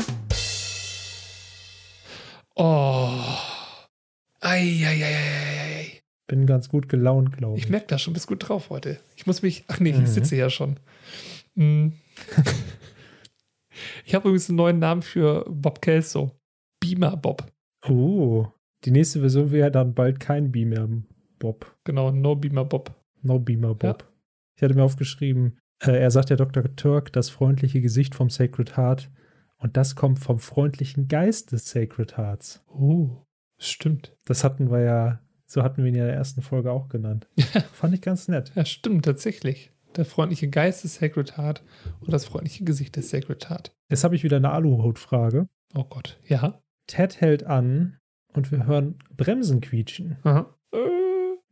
[2.56, 3.10] Oh.
[4.40, 5.63] Eieieiei.
[6.26, 7.64] Bin ganz gut gelaunt, glaube ich.
[7.64, 8.98] Ich merke das schon, bist gut drauf heute.
[9.16, 9.64] Ich muss mich.
[9.68, 10.04] Ach nee, Mhm.
[10.04, 10.78] ich sitze ja schon.
[11.54, 11.88] Mm.
[14.04, 16.30] ich habe übrigens einen neuen Namen für Bob Kelso.
[16.80, 17.50] Beamer Bob.
[17.86, 18.46] Oh.
[18.84, 20.88] Die nächste Version wäre dann bald kein Beamer
[21.38, 21.76] Bob.
[21.84, 22.94] Genau, No Beamer Bob.
[23.22, 24.10] No Beamer Bob.
[24.56, 26.74] Ich hatte mir aufgeschrieben, äh, er sagt der Dr.
[26.76, 29.10] Turk, das freundliche Gesicht vom Sacred Heart.
[29.58, 32.62] Und das kommt vom freundlichen Geist des Sacred Hearts.
[32.68, 33.24] Oh,
[33.58, 34.14] stimmt.
[34.26, 35.20] Das hatten wir ja,
[35.54, 37.28] so hatten wir ihn ja in der ersten Folge auch genannt.
[37.72, 38.50] Fand ich ganz nett.
[38.56, 39.70] Ja, stimmt, tatsächlich.
[39.94, 41.62] Der freundliche Geist des Sacred Heart
[42.00, 43.72] und das freundliche Gesicht des Sacred Heart.
[43.88, 45.48] Jetzt habe ich wieder eine Aluhut-Frage.
[45.76, 46.18] Oh Gott.
[46.26, 46.60] Ja.
[46.88, 47.98] Ted hält an
[48.32, 50.18] und wir hören Bremsen quietschen.
[50.24, 50.52] Aha.
[50.72, 50.78] Äh,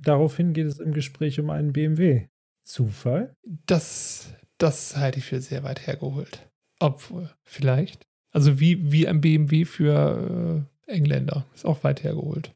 [0.01, 2.27] Daraufhin geht es im Gespräch um einen BMW.
[2.65, 3.37] Zufall?
[3.45, 6.51] Das, das halte ich für sehr weit hergeholt.
[6.81, 8.09] Obwohl, vielleicht.
[8.33, 11.47] Also wie, wie ein BMW für äh, Engländer.
[11.55, 12.53] Ist auch weit hergeholt.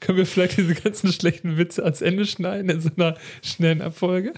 [0.00, 4.32] Können wir vielleicht diese ganzen schlechten Witze ans Ende schneiden in so einer schnellen Abfolge?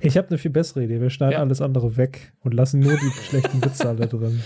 [0.00, 1.00] Ich habe eine viel bessere Idee.
[1.00, 1.38] Wir schneiden ja.
[1.38, 4.42] alles andere weg und lassen nur die schlechten Witze alle drin.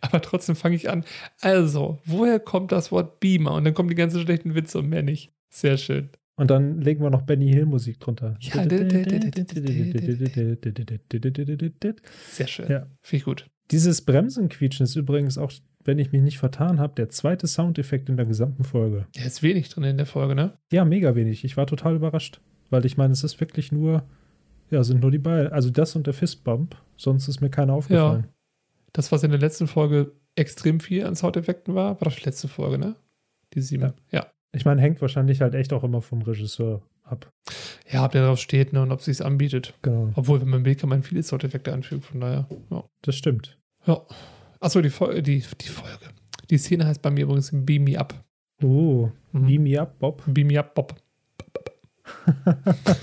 [0.00, 1.04] Aber trotzdem fange ich an.
[1.40, 3.54] Also, woher kommt das Wort Beamer?
[3.54, 5.32] Und dann kommen die ganzen schlechten Witze und mehr nicht.
[5.48, 6.10] Sehr schön.
[6.36, 8.36] Und dann legen wir noch Benny Hill Musik drunter.
[8.40, 8.64] Ja.
[12.30, 12.70] Sehr schön.
[12.70, 12.86] Ja.
[13.02, 13.46] Finde ich gut.
[13.70, 15.52] Dieses Bremsenquietschen ist übrigens auch,
[15.84, 19.06] wenn ich mich nicht vertan habe, der zweite Soundeffekt in der gesamten Folge.
[19.14, 20.58] Ja, ist wenig drin in der Folge, ne?
[20.72, 21.44] Ja, mega wenig.
[21.44, 22.40] Ich war total überrascht.
[22.70, 24.04] Weil ich meine, es ist wirklich nur,
[24.70, 25.52] ja, sind nur die beiden.
[25.52, 26.76] Also das und der Fistbump.
[26.96, 28.24] Sonst ist mir keiner aufgefallen.
[28.24, 28.32] Ja.
[28.92, 32.48] Das, was in der letzten Folge extrem viel an Soundeffekten war, war doch die letzte
[32.48, 32.96] Folge, ne?
[33.54, 33.94] Die sieben.
[34.12, 34.20] Ja.
[34.20, 34.26] ja.
[34.52, 37.30] Ich meine, hängt wahrscheinlich halt echt auch immer vom Regisseur ab.
[37.90, 39.74] Ja, ob der darauf steht ne, und ob sie es anbietet.
[39.82, 40.12] Genau.
[40.14, 42.48] Obwohl, wenn man will, kann man viele Soundeffekte anfügen, von daher.
[42.70, 42.84] Ja.
[43.02, 43.58] Das stimmt.
[43.86, 44.02] Ja.
[44.60, 46.08] Achso, die, Folge, die, die Folge.
[46.50, 48.14] Die Szene heißt bei mir übrigens Beam Me Up.
[48.62, 49.46] Oh, mhm.
[49.46, 50.22] Beam Me Up, Bob.
[50.26, 50.94] Beam Me Up, Bob.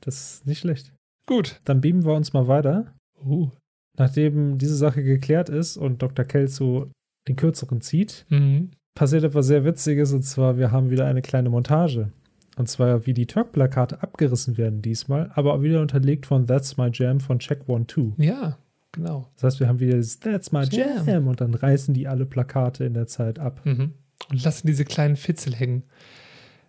[0.00, 0.92] das ist nicht schlecht.
[1.26, 1.60] Gut.
[1.64, 2.94] Dann beamen wir uns mal weiter.
[3.24, 3.50] Uh.
[3.98, 6.24] Nachdem diese Sache geklärt ist und Dr.
[6.24, 6.86] Kelso
[7.26, 8.70] den kürzeren zieht, mhm.
[8.94, 12.12] passiert etwas sehr Witziges und zwar, wir haben wieder eine kleine Montage.
[12.58, 16.90] Und zwar, wie die Turk-Plakate abgerissen werden diesmal, aber auch wieder unterlegt von That's My
[16.92, 18.14] Jam von Check One Two.
[18.16, 18.58] Ja,
[18.90, 19.28] genau.
[19.36, 21.06] Das heißt, wir haben wieder das That's My Jam.
[21.06, 23.60] Jam und dann reißen die alle Plakate in der Zeit ab.
[23.64, 23.94] Mhm.
[24.28, 25.84] Und lassen diese kleinen Fitzel hängen.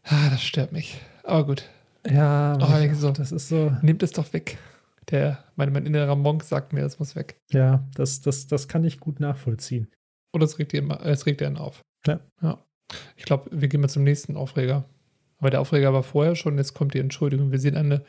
[0.04, 1.02] Ah, das stört mich.
[1.24, 1.68] Aber gut.
[2.08, 3.76] Ja, oh, so, das ist so.
[3.82, 4.60] Nehmt es doch weg.
[5.10, 7.36] Der, mein, mein innerer Monk sagt mir, das muss weg.
[7.52, 9.88] Ja, das, das, das kann ich gut nachvollziehen.
[10.34, 11.82] Oder es regt, regt einen auf.
[12.06, 12.20] Ja.
[12.44, 12.64] ja.
[13.18, 14.86] Ich glaube, wir gehen mal zum nächsten Aufreger.
[15.40, 17.52] Aber der Aufreger war vorher schon, jetzt kommt die Entschuldigung.
[17.52, 18.04] Wir sehen eine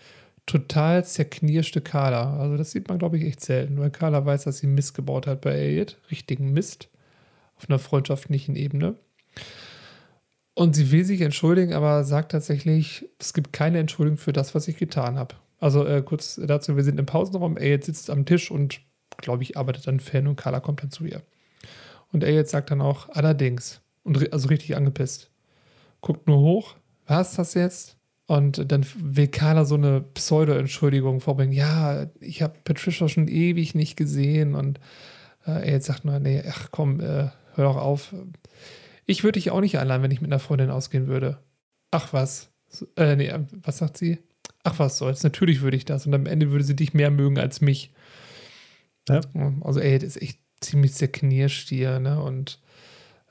[0.46, 2.38] total zerknirschte Carla.
[2.38, 3.78] Also das sieht man, glaube ich, echt selten.
[3.78, 5.98] Weil Carla weiß, dass sie Mist gebaut hat bei Elliot.
[6.10, 6.88] Richtigen Mist.
[7.56, 8.96] Auf einer freundschaftlichen Ebene.
[10.54, 14.66] Und sie will sich entschuldigen, aber sagt tatsächlich, es gibt keine Entschuldigung für das, was
[14.66, 15.36] ich getan habe.
[15.58, 18.80] Also äh, kurz dazu, wir sind im Pausenraum, Elliot sitzt am Tisch und,
[19.18, 21.22] glaube ich, arbeitet an Fan und Carla kommt dann zu ihr.
[22.12, 25.30] Und Elliot sagt dann auch, allerdings, und also richtig angepisst,
[26.00, 26.74] guckt nur hoch,
[27.10, 27.96] was das jetzt?
[28.26, 31.52] Und dann will Carla so eine Pseudo-Entschuldigung vorbringen.
[31.52, 34.54] Ja, ich habe Patricia schon ewig nicht gesehen.
[34.54, 34.78] Und
[35.46, 38.14] äh, Elliot sagt nur, nee, ach komm, äh, hör doch auf.
[39.04, 41.38] Ich würde dich auch nicht einladen, wenn ich mit einer Freundin ausgehen würde.
[41.90, 42.52] Ach was.
[42.96, 43.32] Äh, nee,
[43.62, 44.18] was sagt sie?
[44.62, 45.24] Ach was soll's.
[45.24, 46.06] Natürlich würde ich das.
[46.06, 47.92] Und am Ende würde sie dich mehr mögen als mich.
[49.08, 49.20] Ja.
[49.62, 52.22] Also, ey, das ist echt ziemlich zerknirscht hier, ne?
[52.22, 52.60] Und.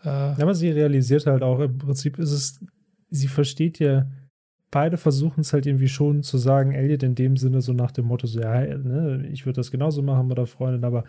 [0.04, 2.60] Äh, ja, aber sie realisiert halt auch, im Prinzip ist es,
[3.10, 4.08] sie versteht ja,
[4.72, 8.06] beide versuchen es halt irgendwie schon zu sagen, Elliot in dem Sinne so nach dem
[8.06, 11.04] Motto, so, ja, ne, ich würde das genauso machen mit der Freundin, aber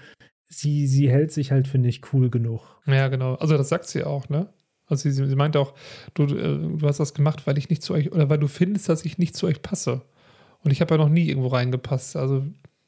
[0.47, 2.81] sie, sie hält sich halt, finde ich, cool genug.
[2.87, 3.35] Ja, genau.
[3.35, 4.49] Also das sagt sie auch, ne?
[4.87, 5.75] Also sie, sie meint auch,
[6.15, 8.89] du, äh, du hast das gemacht, weil ich nicht zu euch, oder weil du findest,
[8.89, 10.03] dass ich nicht zu euch passe.
[10.65, 12.17] Und ich habe ja noch nie irgendwo reingepasst.
[12.17, 12.45] Also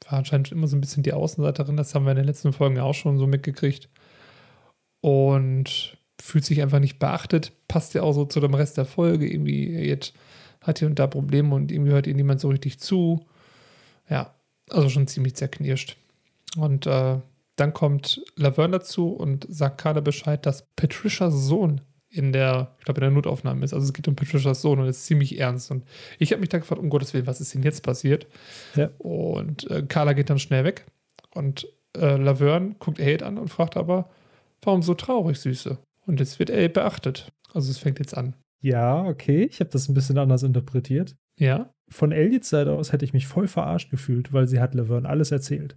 [0.09, 1.77] war anscheinend immer so ein bisschen die Außenseiterin.
[1.77, 3.89] Das haben wir in den letzten Folgen ja auch schon so mitgekriegt.
[4.99, 7.51] Und fühlt sich einfach nicht beachtet.
[7.67, 9.29] Passt ja auch so zu dem Rest der Folge.
[9.29, 10.13] Irgendwie jetzt
[10.61, 13.25] hat hier und da Probleme und irgendwie hört ihr niemand so richtig zu.
[14.09, 14.33] Ja,
[14.69, 15.97] also schon ziemlich zerknirscht.
[16.55, 17.17] Und äh,
[17.57, 23.01] dann kommt Laverne dazu und sagt Carla Bescheid, dass Patricias Sohn in der, ich glaube,
[23.01, 23.73] in der Notaufnahme ist.
[23.73, 25.71] Also es geht um Patricias Sohn und es ist ziemlich ernst.
[25.71, 25.83] Und
[26.19, 28.27] ich habe mich da gefragt, um Gottes Willen, was ist denn jetzt passiert?
[28.75, 28.91] Ja.
[28.97, 30.85] Und äh, Carla geht dann schnell weg.
[31.31, 31.67] Und
[31.97, 34.09] äh, Laverne guckt Aid an und fragt aber,
[34.61, 35.77] warum so traurig, Süße?
[36.05, 37.31] Und jetzt wird Aid beachtet.
[37.53, 38.35] Also es fängt jetzt an.
[38.59, 39.43] Ja, okay.
[39.43, 41.15] Ich habe das ein bisschen anders interpretiert.
[41.37, 41.73] Ja.
[41.89, 45.31] Von Elliots Seite aus hätte ich mich voll verarscht gefühlt, weil sie hat Laverne alles
[45.31, 45.75] erzählt.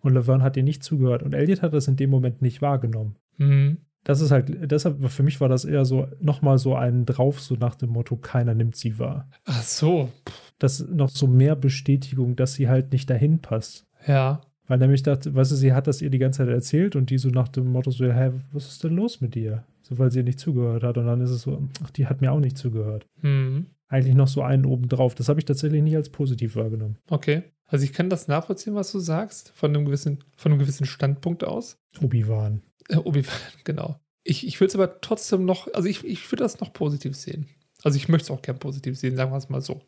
[0.00, 1.22] Und Laverne hat ihr nicht zugehört.
[1.22, 3.16] Und Elliot hat das in dem Moment nicht wahrgenommen.
[3.36, 7.40] Mhm das ist halt, deshalb, für mich war das eher so, nochmal so einen drauf,
[7.40, 9.28] so nach dem Motto, keiner nimmt sie wahr.
[9.44, 10.10] Ach so.
[10.58, 13.86] Das ist noch so mehr Bestätigung, dass sie halt nicht dahin passt.
[14.06, 14.40] Ja.
[14.70, 17.18] Weil nämlich dachte, weißt du, sie hat das ihr die ganze Zeit erzählt und die
[17.18, 19.64] so nach dem Motto so, hä, was ist denn los mit dir?
[19.82, 20.96] So, weil sie ihr nicht zugehört hat.
[20.96, 23.04] Und dann ist es so, ach, die hat mir auch nicht zugehört.
[23.20, 23.66] Mhm.
[23.88, 25.16] Eigentlich noch so einen oben drauf.
[25.16, 26.98] Das habe ich tatsächlich nicht als positiv wahrgenommen.
[27.08, 27.42] Okay.
[27.66, 31.42] Also ich kann das nachvollziehen, was du sagst, von einem gewissen, von einem gewissen Standpunkt
[31.42, 31.76] aus.
[32.00, 32.62] Obi-Wan.
[32.90, 33.98] Äh, Obi-Wan, genau.
[34.22, 37.48] Ich, ich würde es aber trotzdem noch, also ich, ich würde das noch positiv sehen.
[37.82, 39.80] Also ich möchte es auch gern positiv sehen, sagen wir es mal so.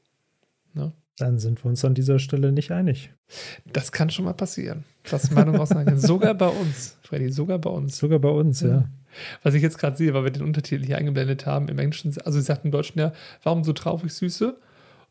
[0.74, 0.92] Ne?
[1.18, 3.12] Dann sind wir uns an dieser Stelle nicht einig.
[3.70, 4.84] Das kann schon mal passieren.
[5.10, 5.96] Das Meinung auseinander.
[5.98, 7.98] sogar bei uns, Freddy, sogar bei uns.
[7.98, 8.68] Sogar bei uns, ja.
[8.68, 8.88] ja.
[9.42, 12.38] Was ich jetzt gerade sehe, weil wir den Untertitel hier eingeblendet haben im Englischen, also
[12.38, 13.12] sie sagt im Deutschen ja,
[13.42, 14.56] warum so traurig, Süße?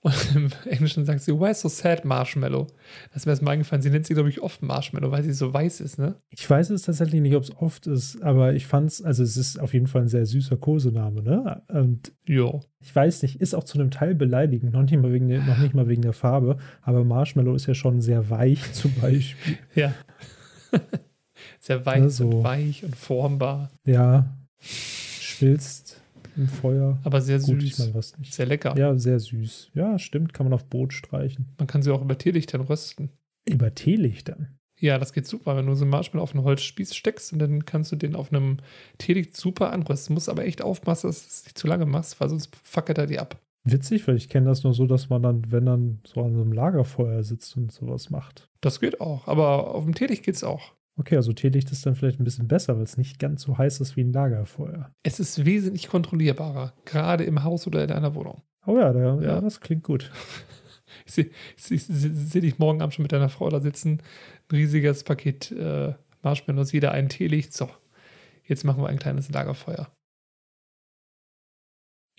[0.04, 2.66] Und im Englischen sagt sie, why so sad Marshmallow?
[3.14, 3.84] Das ist mir erstmal eingefallen.
[3.84, 6.16] Sie nennt sie, glaube ich, oft Marshmallow, weil sie so weiß ist, ne?
[6.32, 9.38] Ich weiß es tatsächlich nicht, ob es oft ist, aber ich fand es, also es
[9.38, 11.62] ist auf jeden Fall ein sehr süßer Kosename, ne?
[11.68, 12.62] Und Jo.
[12.80, 15.60] ich weiß nicht, ist auch zu einem Teil beleidigend, noch nicht mal wegen der, noch
[15.60, 19.58] nicht mal wegen der Farbe, aber Marshmallow ist ja schon sehr weich zum Beispiel.
[19.76, 19.94] Ja.
[21.60, 22.28] Sehr weich Ne, so.
[22.30, 25.81] und weich und formbar, Ja, schwilzt
[26.38, 27.00] im Feuer.
[27.04, 27.80] aber sehr Gut, ich süß.
[27.86, 28.34] meine, was nicht.
[28.34, 28.78] Sehr lecker.
[28.78, 29.72] Ja, sehr süß.
[29.74, 31.48] Ja, stimmt, kann man auf Brot streichen.
[31.58, 33.10] Man kann sie auch über Teelichtern rösten.
[33.48, 34.58] Über Teelichtern.
[34.80, 37.66] Ja, das geht super, wenn du so einen Marshmallow auf einen Holzspieß steckst und dann
[37.66, 38.58] kannst du den auf einem
[38.98, 40.16] Teelicht super anrösten.
[40.16, 43.06] Musst aber echt aufpassen, dass du es nicht zu lange machst, weil sonst fackelt er
[43.06, 43.40] die ab.
[43.64, 46.42] Witzig, weil ich kenne das nur so, dass man dann, wenn dann so an so
[46.42, 48.50] einem Lagerfeuer sitzt und sowas macht.
[48.60, 50.74] Das geht auch, aber auf dem Teelicht geht's auch.
[50.98, 53.80] Okay, also Teelicht ist dann vielleicht ein bisschen besser, weil es nicht ganz so heiß
[53.80, 54.92] ist wie ein Lagerfeuer.
[55.04, 58.44] Es ist wesentlich kontrollierbarer, gerade im Haus oder in einer Wohnung.
[58.66, 59.22] Oh ja, da, ja.
[59.22, 59.42] Ja.
[59.42, 60.12] das klingt gut.
[61.06, 61.32] Ich sehe
[61.80, 64.02] seh, dich morgen Abend schon mit deiner Frau da sitzen.
[64.50, 67.54] Ein riesiges Paket äh, Marshmallows, jeder ein Teelicht.
[67.54, 67.70] So,
[68.44, 69.90] jetzt machen wir ein kleines Lagerfeuer.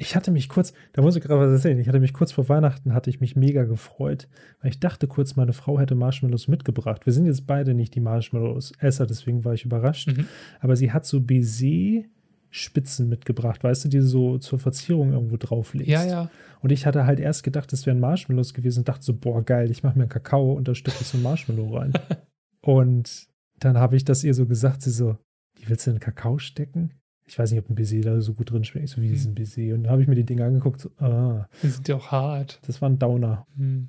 [0.03, 2.49] Ich hatte mich kurz, da muss ich gerade was erzählen, ich hatte mich kurz vor
[2.49, 4.27] Weihnachten, hatte ich mich mega gefreut,
[4.61, 7.07] weil ich dachte kurz, meine Frau hätte Marshmallows mitgebracht.
[7.07, 10.09] Wir sind jetzt beide nicht die Marshmallows-Esser, deswegen war ich überrascht.
[10.09, 10.27] Mhm.
[10.59, 15.89] Aber sie hat so Baiser-Spitzen mitgebracht, weißt du, die du so zur Verzierung irgendwo drauflegst.
[15.89, 16.31] Ja, ja.
[16.61, 19.71] Und ich hatte halt erst gedacht, das wären Marshmallows gewesen und dachte so, boah, geil,
[19.71, 21.93] ich mache mir einen Kakao und da stecke ich so ein Marshmallow rein.
[22.61, 23.29] und
[23.61, 25.17] dann habe ich das ihr so gesagt, sie so,
[25.55, 26.91] wie willst du denn Kakao stecken?
[27.33, 29.75] Ich weiß nicht, ob ein Baiser da so gut drin schmeckt, so wie diesen Baiser.
[29.75, 32.61] Und dann habe ich mir die Dinge angeguckt, so, ah, Die sind ja auch hart.
[32.67, 33.47] das war ein Downer.
[33.57, 33.89] Hm.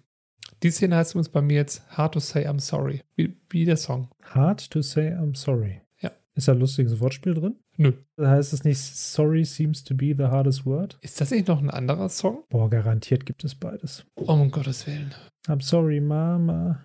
[0.63, 3.01] Die Szene heißt übrigens bei mir jetzt Hard to Say I'm Sorry.
[3.17, 4.07] Wie, wie der Song.
[4.21, 5.81] Hard to say I'm sorry.
[5.99, 6.11] Ja.
[6.35, 7.55] Ist da ein lustiges Wortspiel drin?
[7.75, 7.91] Nö.
[8.17, 10.97] Heißt es nicht, sorry seems to be the hardest word?
[11.01, 12.43] Ist das nicht noch ein anderer Song?
[12.49, 14.05] Boah, garantiert gibt es beides.
[14.15, 15.13] Oh, um Gottes Willen.
[15.49, 16.79] I'm sorry, Mama.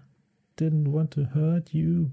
[0.59, 2.11] Didn't want to hurt you.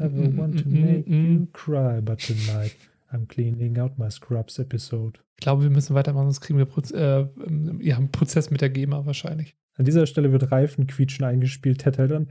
[0.00, 1.40] Never Mm, want to mm, mm, make mm.
[1.40, 2.74] you cry, but tonight
[3.12, 5.20] I'm cleaning out my Scrubs episode.
[5.38, 8.60] Ich glaube, wir müssen weitermachen, sonst kriegen wir Proz äh, ähm, ja, einen Prozess mit
[8.60, 9.56] der GEMA wahrscheinlich.
[9.76, 11.78] An dieser Stelle wird Reifenquietschen eingespielt.
[11.80, 12.28] Ted hält dann.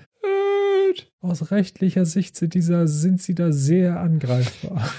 [1.21, 4.89] Aus rechtlicher Sicht sind, dieser, sind sie da sehr angreifbar.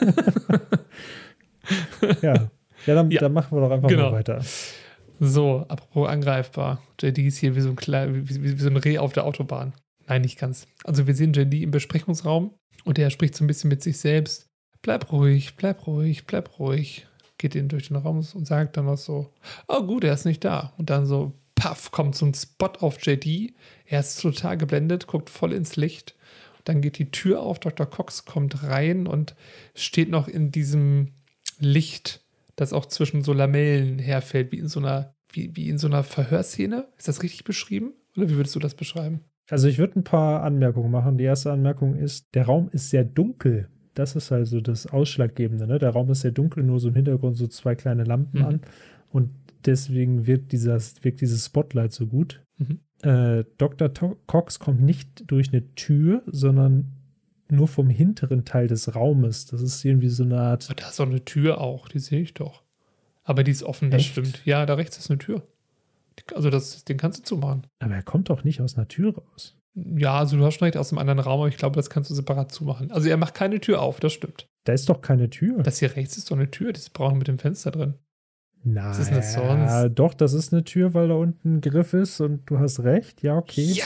[2.22, 2.50] ja.
[2.86, 3.20] Ja, dann, Ja.
[3.20, 4.10] dann machen wir doch einfach Genau.
[4.10, 4.42] mal weiter.
[5.20, 6.82] So, apropos angreifbar.
[7.00, 9.24] JD ist hier wie so ein, klein, wie, wie, wie so ein Reh auf der
[9.24, 9.72] Autobahn.
[10.08, 10.66] Nein, nicht ganz.
[10.84, 12.54] Also wir sehen JD im Besprechungsraum
[12.84, 14.48] und er spricht so ein bisschen mit sich selbst.
[14.82, 17.06] Bleib ruhig, bleib ruhig, bleib ruhig.
[17.38, 19.32] Geht ihn durch den Raum und sagt dann was so,
[19.68, 20.72] oh gut, er ist nicht da.
[20.76, 23.54] Und dann so, paff, kommt so ein Spot auf JD.
[23.86, 26.16] Er ist total geblendet, guckt voll ins Licht.
[26.64, 27.86] Dann geht die Tür auf, Dr.
[27.86, 29.34] Cox kommt rein und
[29.74, 31.12] steht noch in diesem
[31.58, 32.20] Licht,
[32.56, 36.04] das auch zwischen so Lamellen herfällt, wie in so einer, wie, wie in so einer
[36.04, 36.88] Verhörszene.
[36.98, 37.92] Ist das richtig beschrieben?
[38.16, 39.20] Oder wie würdest du das beschreiben?
[39.50, 41.18] Also ich würde ein paar Anmerkungen machen.
[41.18, 43.68] Die erste Anmerkung ist, der Raum ist sehr dunkel.
[43.94, 45.66] Das ist also das Ausschlaggebende.
[45.66, 45.78] Ne?
[45.78, 48.44] Der Raum ist sehr dunkel, nur so im Hintergrund so zwei kleine Lampen Mhm.
[48.46, 48.60] an.
[49.10, 49.30] Und
[49.66, 52.42] deswegen wirkt, dieses, wirkt dieses Spotlight so gut.
[52.58, 52.80] Mhm.
[53.02, 53.92] Äh, Dr.
[53.92, 56.92] To Cox kommt nicht durch eine Tür, sondern
[57.50, 59.44] nur vom hinteren Teil des Raumes.
[59.46, 60.66] Das ist irgendwie so eine Art.
[60.70, 62.62] Aber da ist auch eine Tür auch, die sehe ich doch.
[63.24, 64.12] Aber die ist offen, das Echt?
[64.12, 64.40] stimmt.
[64.46, 65.42] Ja, da rechts ist eine Tür.
[66.34, 67.66] Also das, den kannst du zumachen.
[67.78, 69.58] Aber er kommt doch nicht aus einer Tür raus.
[69.74, 72.10] Ja, also du hast schon recht aus einem anderen Raum, aber ich glaube, das kannst
[72.10, 72.90] du separat zumachen.
[72.90, 74.48] Also er macht keine Tür auf, das stimmt.
[74.64, 75.62] Da ist doch keine Tür.
[75.62, 77.94] Das hier rechts ist doch eine Tür, das braune mit dem Fenster drin.
[78.64, 78.92] Nein.
[78.92, 79.98] ist denn das sonst?
[79.98, 83.22] Doch, das ist eine Tür, weil da unten ein Griff ist und du hast recht.
[83.22, 83.64] Ja, okay.
[83.64, 83.84] Ja!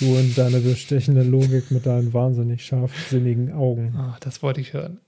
[0.00, 3.94] Du und deine bestechende Logik mit deinen wahnsinnig scharfsinnigen Augen.
[3.96, 5.00] Ah, das wollte ich hören.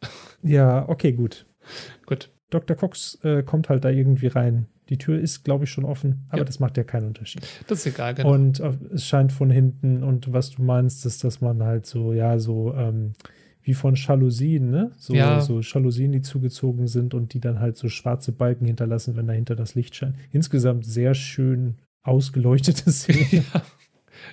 [0.42, 1.46] Ja, okay, gut.
[2.06, 2.30] Gut.
[2.50, 2.76] Dr.
[2.76, 4.66] Cox äh, kommt halt da irgendwie rein.
[4.90, 6.44] Die Tür ist, glaube ich, schon offen, aber Ja.
[6.44, 7.46] das macht ja keinen Unterschied.
[7.68, 8.32] Das ist egal, genau.
[8.34, 12.12] Und äh, es scheint von hinten, und was du meinst, ist, dass man halt so,
[12.12, 13.12] ja, so ähm,
[13.62, 14.90] wie von Jalousien, ne?
[14.96, 15.40] So, Ja.
[15.40, 19.54] so Jalousien, die zugezogen sind und die dann halt so schwarze Balken hinterlassen, wenn dahinter
[19.54, 20.16] das Licht scheint.
[20.32, 23.26] Insgesamt sehr schön ausgeleuchtete Szene.
[23.30, 23.62] ja,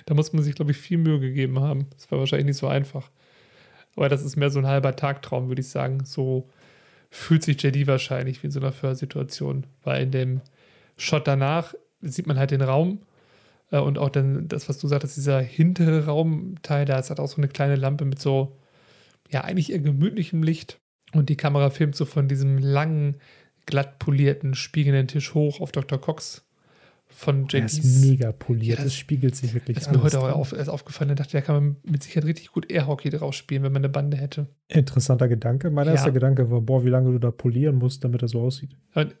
[0.06, 1.86] da muss man sich, glaube ich, viel Mühe gegeben haben.
[1.94, 3.10] Das war wahrscheinlich nicht so einfach.
[3.96, 6.04] Aber das ist mehr so ein halber Tagtraum, würde ich sagen.
[6.04, 6.48] So
[7.10, 9.66] fühlt sich JD wahrscheinlich wie in so einer Föhrsituation.
[9.82, 10.40] Weil in dem
[10.96, 13.00] Shot danach sieht man halt den Raum
[13.70, 17.28] äh, und auch dann das, was du sagtest, dieser hintere Raumteil, da ist halt auch
[17.28, 18.56] so eine kleine Lampe mit so,
[19.30, 20.80] ja, eigentlich eher gemütlichem Licht.
[21.12, 23.16] Und die Kamera filmt so von diesem langen,
[23.66, 26.00] glatt polierten, spiegelnden Tisch hoch auf Dr.
[26.00, 26.47] Cox
[27.08, 27.78] von Der JDs.
[27.78, 28.78] ist mega poliert.
[28.78, 31.08] Ja, das das- spiegelt sich wirklich Das ist mir heute auch auf, erst aufgefallen.
[31.08, 33.80] Da dachte ich, da kann man mit Sicherheit richtig gut Airhockey drauf spielen, wenn man
[33.80, 34.46] eine Bande hätte.
[34.68, 35.70] Interessanter Gedanke.
[35.70, 35.92] Mein Ja.
[35.94, 38.76] erster Gedanke war, boah, wie lange du da polieren musst, damit er so aussieht.
[38.94, 39.14] Und,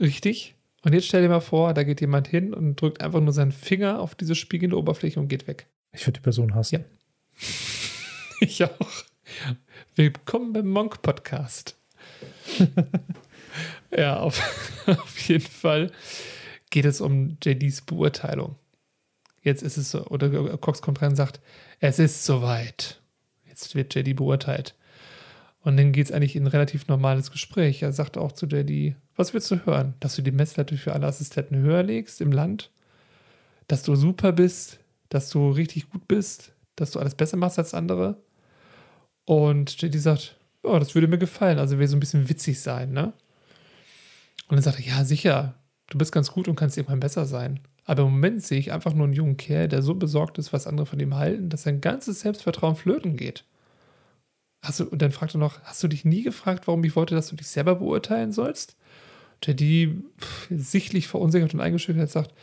[0.00, 0.54] richtig.
[0.84, 3.50] Und jetzt stell dir mal vor, da geht jemand hin und drückt einfach nur seinen
[3.52, 5.66] Finger auf diese spiegelnde Oberfläche und geht weg.
[5.92, 6.76] Ich würde die Person hassen.
[6.76, 6.80] Ja.
[8.40, 9.04] ich auch.
[9.96, 11.76] Willkommen beim Monk Podcast.
[13.96, 14.40] ja, auf,
[14.86, 15.90] auf jeden Fall
[16.76, 18.56] geht es um JDs Beurteilung.
[19.40, 21.40] Jetzt ist es so, oder Cox kommt rein und sagt,
[21.80, 23.00] es ist soweit.
[23.46, 24.74] Jetzt wird JD beurteilt.
[25.62, 27.80] Und dann geht es eigentlich in ein relativ normales Gespräch.
[27.80, 29.94] Er sagt auch zu JD, was willst du hören?
[30.00, 32.70] Dass du die Messlatte für alle Assistenten höher legst im Land?
[33.68, 34.78] Dass du super bist?
[35.08, 36.52] Dass du richtig gut bist?
[36.74, 38.18] Dass du alles besser machst als andere?
[39.24, 41.58] Und JD sagt, oh, das würde mir gefallen.
[41.58, 43.14] Also will so ein bisschen witzig sein, ne?
[44.48, 45.54] Und dann sagt er, ja, sicher,
[45.88, 47.60] du bist ganz gut und kannst irgendwann besser sein.
[47.84, 50.66] Aber im Moment sehe ich einfach nur einen jungen Kerl, der so besorgt ist, was
[50.66, 53.44] andere von ihm halten, dass sein ganzes Selbstvertrauen flöten geht.
[54.64, 57.14] Hast du, und dann fragt er noch, hast du dich nie gefragt, warum ich wollte,
[57.14, 58.76] dass du dich selber beurteilen sollst?
[59.46, 62.34] Der die pff, sichtlich verunsichert und eingeschüchtert sagt,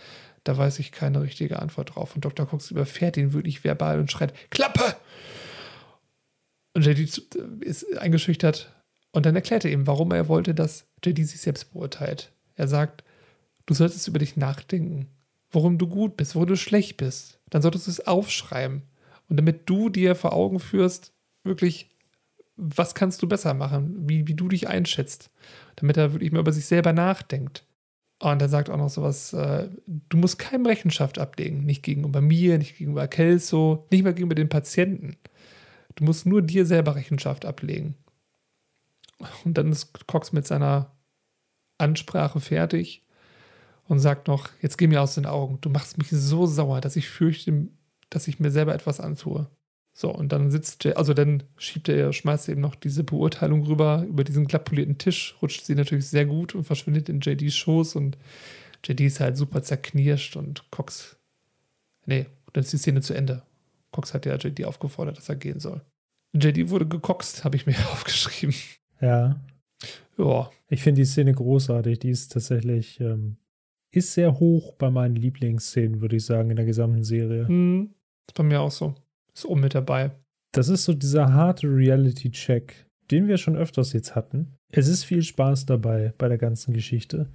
[0.45, 2.15] da weiß ich keine richtige Antwort drauf.
[2.15, 2.45] Und Dr.
[2.45, 4.95] Cox überfährt ihn wirklich verbal und schreit, Klappe!
[6.75, 7.21] Und JD
[7.61, 8.73] ist eingeschüchtert
[9.11, 12.31] und dann erklärt er ihm, warum er wollte, dass JD sich selbst beurteilt.
[12.55, 13.03] Er sagt,
[13.65, 15.07] du solltest über dich nachdenken
[15.53, 17.39] worum du gut bist, wo du schlecht bist.
[17.49, 18.81] Dann solltest du es aufschreiben.
[19.29, 21.13] Und damit du dir vor Augen führst,
[21.43, 21.95] wirklich,
[22.55, 25.31] was kannst du besser machen, wie, wie du dich einschätzt,
[25.77, 27.65] damit er wirklich mal über sich selber nachdenkt.
[28.19, 32.57] Und er sagt auch noch sowas, äh, du musst keinem Rechenschaft ablegen, nicht gegenüber mir,
[32.57, 35.17] nicht gegenüber Kelso, nicht mal gegenüber den Patienten.
[35.95, 37.95] Du musst nur dir selber Rechenschaft ablegen.
[39.45, 40.91] Und dann ist Cox mit seiner
[41.77, 43.03] Ansprache fertig
[43.87, 46.95] und sagt noch, jetzt geh mir aus den Augen, du machst mich so sauer, dass
[46.95, 47.67] ich fürchte,
[48.09, 49.49] dass ich mir selber etwas antue.
[49.95, 53.63] So, und dann sitzt er, also dann schiebt er, schmeißt er eben noch diese Beurteilung
[53.63, 57.55] rüber über diesen glatt polierten Tisch, rutscht sie natürlich sehr gut und verschwindet in JDs
[57.55, 58.17] Schoß und
[58.83, 61.17] JD ist halt super zerknirscht und Cox,
[62.05, 63.43] nee, dann ist die Szene zu Ende.
[63.91, 65.81] Cox hat ja JD aufgefordert, dass er gehen soll.
[66.33, 68.55] JD wurde gekoxt, habe ich mir aufgeschrieben.
[68.99, 69.39] Ja.
[70.17, 70.49] Ja.
[70.69, 71.99] Ich finde die Szene großartig.
[71.99, 73.37] Die ist tatsächlich ähm,
[73.95, 77.47] ist sehr hoch bei meinen Lieblingsszenen, würde ich sagen, in der gesamten Serie.
[77.47, 77.93] Hm,
[78.27, 78.95] ist bei mir auch so.
[79.33, 80.11] Ist oben mit dabei.
[80.51, 84.55] Das ist so dieser harte Reality-Check, den wir schon öfters jetzt hatten.
[84.71, 87.29] Es ist viel Spaß dabei bei der ganzen Geschichte.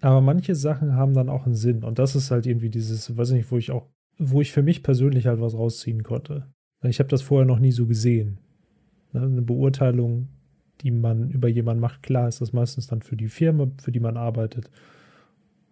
[0.00, 1.82] Aber manche Sachen haben dann auch einen Sinn.
[1.82, 3.86] Und das ist halt irgendwie dieses, weiß ich nicht, wo ich auch,
[4.18, 6.46] wo ich für mich persönlich halt was rausziehen konnte.
[6.84, 8.38] Ich habe das vorher noch nie so gesehen.
[9.12, 10.28] Ne, eine Beurteilung,
[10.82, 14.00] die man über jemanden macht, klar ist das meistens dann für die Firma, für die
[14.00, 14.70] man arbeitet.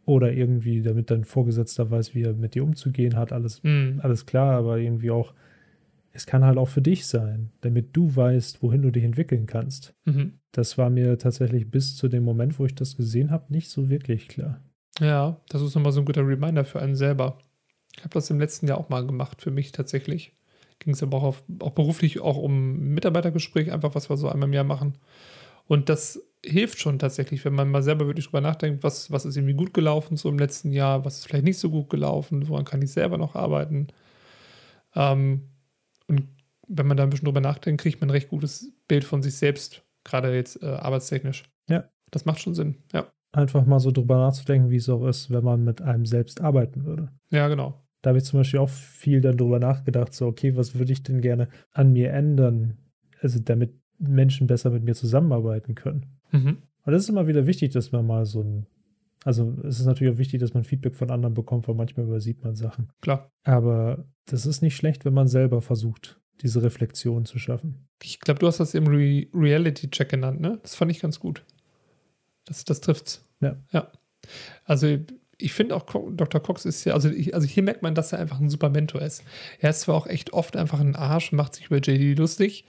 [0.07, 4.01] Oder irgendwie, damit dein Vorgesetzter weiß, wie er mit dir umzugehen hat, alles, mhm.
[4.03, 5.35] alles klar, aber irgendwie auch,
[6.13, 9.95] es kann halt auch für dich sein, damit du weißt, wohin du dich entwickeln kannst.
[10.05, 10.35] Mhm.
[10.53, 13.91] Das war mir tatsächlich bis zu dem Moment, wo ich das gesehen habe, nicht so
[13.91, 14.61] wirklich klar.
[15.01, 17.39] Ja, das ist nochmal so ein guter Reminder für einen selber.
[17.97, 20.35] Ich habe das im letzten Jahr auch mal gemacht, für mich tatsächlich.
[20.79, 24.49] Ging es aber auch, auf, auch beruflich auch um Mitarbeitergespräch, einfach was wir so einmal
[24.49, 24.99] im Jahr machen.
[25.67, 29.37] Und das hilft schon tatsächlich, wenn man mal selber wirklich drüber nachdenkt, was, was ist
[29.37, 32.65] irgendwie gut gelaufen so im letzten Jahr, was ist vielleicht nicht so gut gelaufen, woran
[32.65, 33.89] kann ich selber noch arbeiten.
[34.95, 35.49] Ähm,
[36.09, 36.29] und
[36.69, 39.37] wenn man da ein bisschen drüber nachdenkt, kriegt man ein recht gutes Bild von sich
[39.37, 41.45] selbst, gerade jetzt äh, arbeitstechnisch.
[41.69, 41.89] Ja.
[42.11, 43.07] Das macht schon Sinn, ja.
[43.33, 46.85] Einfach mal so drüber nachzudenken, wie es auch ist, wenn man mit einem selbst arbeiten
[46.85, 47.11] würde.
[47.31, 47.83] Ja, genau.
[48.01, 51.03] Da habe ich zum Beispiel auch viel dann drüber nachgedacht, so, okay, was würde ich
[51.03, 52.79] denn gerne an mir ändern?
[53.21, 56.16] Also damit Menschen besser mit mir zusammenarbeiten können.
[56.33, 56.59] Mhm.
[56.85, 58.67] Und das ist immer wieder wichtig, dass man mal so ein,
[59.25, 62.45] also es ist natürlich auch wichtig, dass man Feedback von anderen bekommt, weil manchmal übersieht
[62.45, 62.91] man Sachen.
[63.01, 63.31] Klar.
[63.43, 67.89] Aber das ist nicht schlecht, wenn man selber versucht, diese Reflexion zu schaffen.
[68.03, 70.61] Ich glaube, du hast das im Re Reality-Check genannt, ne?
[70.63, 71.45] Das fand ich ganz gut.
[72.45, 73.25] Das, das trifft's.
[73.41, 73.57] Ja.
[73.73, 73.91] Ja.
[74.65, 74.99] Also
[75.39, 76.41] ich finde auch, Dr.
[76.41, 79.03] Cox ist ja, also, ich, also hier merkt man, dass er einfach ein super Mentor
[79.03, 79.25] ist.
[79.59, 82.65] Er ist zwar auch echt oft einfach ein Arsch und macht sich über JD lustig,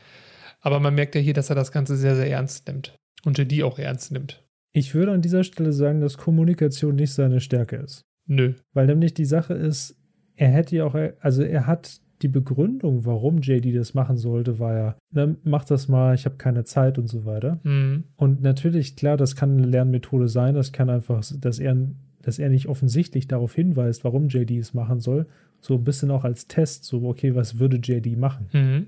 [0.59, 2.97] aber man merkt ja hier, dass er das Ganze sehr, sehr ernst nimmt
[3.28, 4.44] und JD auch ernst nimmt.
[4.72, 8.06] Ich würde an dieser Stelle sagen, dass Kommunikation nicht seine Stärke ist.
[8.26, 8.54] Nö.
[8.74, 9.95] Weil nämlich die Sache ist,
[10.36, 14.74] er hätte ja auch, also er hat die Begründung, warum JD das machen sollte, war
[14.74, 17.60] ja, ne, mach das mal, ich habe keine Zeit und so weiter.
[17.64, 18.06] Mhm.
[18.16, 21.76] Und natürlich, klar, das kann eine Lernmethode sein, das kann einfach, dass er,
[22.22, 25.28] dass er nicht offensichtlich darauf hinweist, warum JD es machen soll,
[25.60, 28.48] so ein bisschen auch als Test, so, okay, was würde JD machen?
[28.54, 28.88] Mhm.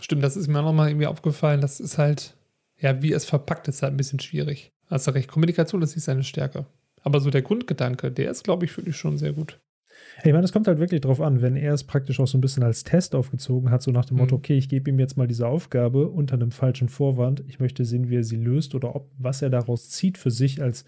[0.00, 1.60] Stimmt, das ist mir nochmal irgendwie aufgefallen.
[1.60, 2.37] Das ist halt,
[2.80, 4.72] ja, wie es verpackt ist, halt ein bisschen schwierig.
[4.86, 6.66] Hast du recht, Kommunikation ist nicht seine Stärke.
[7.02, 9.60] Aber so der Grundgedanke, der ist, glaube ich, für dich schon sehr gut.
[10.24, 12.40] Ich meine, es kommt halt wirklich drauf an, wenn er es praktisch auch so ein
[12.40, 14.22] bisschen als Test aufgezogen hat, so nach dem mhm.
[14.22, 17.84] Motto, okay, ich gebe ihm jetzt mal diese Aufgabe unter einem falschen Vorwand, ich möchte
[17.84, 20.84] sehen, wie er sie löst oder ob, was er daraus zieht für sich als,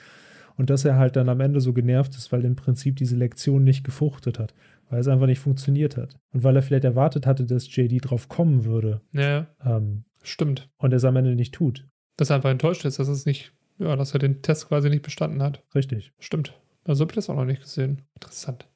[0.56, 3.62] Und dass er halt dann am Ende so genervt ist, weil im Prinzip diese Lektion
[3.64, 4.54] nicht gefruchtet hat,
[4.88, 6.18] weil es einfach nicht funktioniert hat.
[6.32, 9.00] Und weil er vielleicht erwartet hatte, dass JD drauf kommen würde.
[9.12, 10.68] Ja, Ähm, stimmt.
[10.78, 11.88] und er es am Ende nicht tut.
[12.16, 15.02] Dass er einfach enttäuscht ist, dass es nicht, ja, dass er den Test quasi nicht
[15.02, 15.62] bestanden hat.
[15.74, 16.12] Richtig.
[16.18, 16.58] Stimmt.
[16.84, 18.02] Also habe ich das auch noch nicht gesehen.
[18.14, 18.66] Interessant.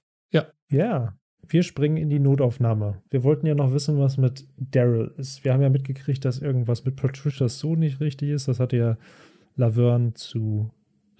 [0.74, 1.14] Ja,
[1.46, 3.02] wir springen in die Notaufnahme.
[3.10, 5.44] Wir wollten ja noch wissen, was mit Daryl ist.
[5.44, 8.48] Wir haben ja mitgekriegt, dass irgendwas mit Patricias Sohn nicht richtig ist.
[8.48, 8.96] Das hatte ja
[9.54, 10.70] Laverne zu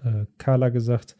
[0.02, 1.16] äh, Carla gesagt.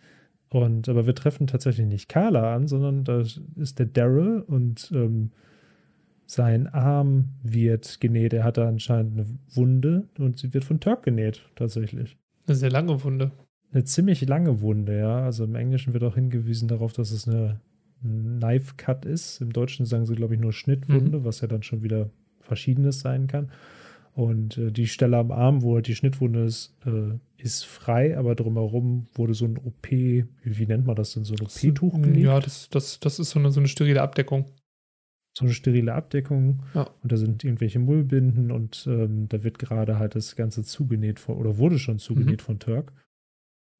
[0.49, 5.31] Und aber wir treffen tatsächlich nicht Carla an, sondern da ist der Daryl und ähm,
[6.27, 8.33] sein Arm wird genäht.
[8.33, 12.17] Er hatte anscheinend eine Wunde und sie wird von Turk genäht, tatsächlich.
[12.47, 13.33] Eine sehr lange Wunde.
[13.73, 15.25] Eine ziemlich lange Wunde, ja.
[15.25, 17.61] Also im Englischen wird auch hingewiesen darauf, dass es eine
[18.03, 19.41] Knife Cut ist.
[19.41, 22.11] Im Deutschen sagen sie, glaube ich, nur Schnittwunde, was ja dann schon wieder
[22.41, 23.51] Verschiedenes sein kann.
[24.15, 28.37] Und äh, die Stelle am Arm, wo halt die Schnittwunde ist, äh, ist frei, aber
[28.37, 32.25] drumherum wurde so ein OP, wie, wie nennt man das denn, so ein OP-Tuch gelegt?
[32.25, 34.47] Ja, das, das, das ist so eine, so eine sterile Abdeckung.
[35.37, 36.89] So eine sterile Abdeckung Ja.
[37.03, 41.37] und da sind irgendwelche Mullbinden und ähm, da wird gerade halt das Ganze zugenäht von,
[41.37, 42.93] oder wurde schon zugenäht von Turk.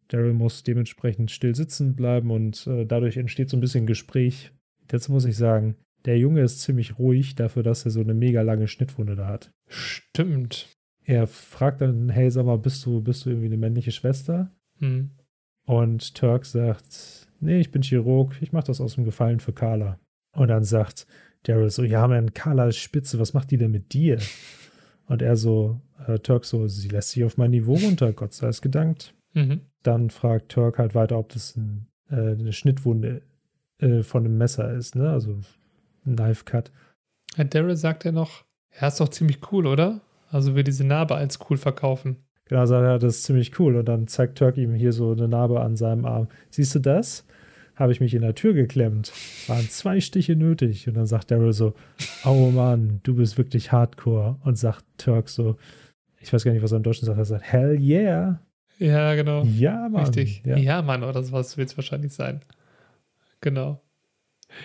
[0.09, 4.53] Daryl muss dementsprechend still sitzen bleiben und äh, dadurch entsteht so ein bisschen Gespräch.
[4.91, 8.43] Jetzt muss ich sagen, der Junge ist ziemlich ruhig dafür, dass er so eine mega
[8.43, 9.51] lange Schnittwunde da hat.
[9.69, 10.69] Stimmt.
[11.05, 14.51] Er fragt dann, hey, sag mal, bist du, bist du irgendwie eine männliche Schwester?
[14.81, 15.11] Hm.
[15.67, 19.99] Und Turk sagt, nee, ich bin Chirurg, ich mache das aus dem Gefallen für Carla.
[20.37, 21.07] Und dann sagt
[21.45, 24.19] Daryl so, ja, man, Carla ist spitze, was macht die denn mit dir?
[25.07, 28.49] Und er so, äh, Turk so, sie lässt sich auf mein Niveau runter, Gott sei
[28.49, 29.15] es gedankt.
[29.35, 29.61] Mhm.
[29.83, 33.23] Dann fragt Turk halt weiter, ob das ein, äh, eine Schnittwunde
[33.79, 35.11] äh, von einem Messer ist, ne?
[35.11, 35.39] Also
[36.07, 36.71] ein Knife Cut.
[37.37, 38.45] Daryl sagt ja noch,
[38.81, 40.01] ja, ist doch ziemlich cool, oder?
[40.31, 42.17] Also wir diese Narbe als cool verkaufen.
[42.47, 43.77] Genau, sagt er, das ist ziemlich cool.
[43.77, 46.29] Und dann zeigt Turk ihm hier so eine Narbe an seinem Arm.
[46.51, 47.25] Siehst du das?
[47.77, 49.13] Habe ich mich in der Tür geklemmt.
[49.49, 50.87] Waren zwei Stiche nötig.
[50.87, 51.75] Und dann sagt Daryl so,
[52.25, 54.39] oh Mann, du bist wirklich hardcore.
[54.45, 55.57] Und sagt Turk so,
[56.21, 57.19] ich weiß gar nicht, was er im Deutschen sagt.
[57.19, 58.41] Er sagt, hell yeah.
[58.79, 59.45] Ja, genau.
[59.45, 60.07] Ja, Mann.
[60.07, 60.43] Richtig.
[60.45, 60.57] Ja.
[60.57, 62.41] Ja, Mann, oder sowas wird es wahrscheinlich sein.
[63.41, 63.83] Genau.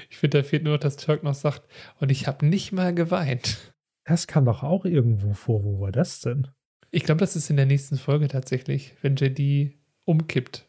[0.09, 1.63] Ich finde, da fehlt nur, dass Turk noch sagt,
[1.99, 3.73] und ich habe nicht mal geweint.
[4.05, 5.63] Das kam doch auch irgendwo vor.
[5.63, 6.47] Wo war das denn?
[6.91, 10.68] Ich glaube, das ist in der nächsten Folge tatsächlich, wenn JD umkippt.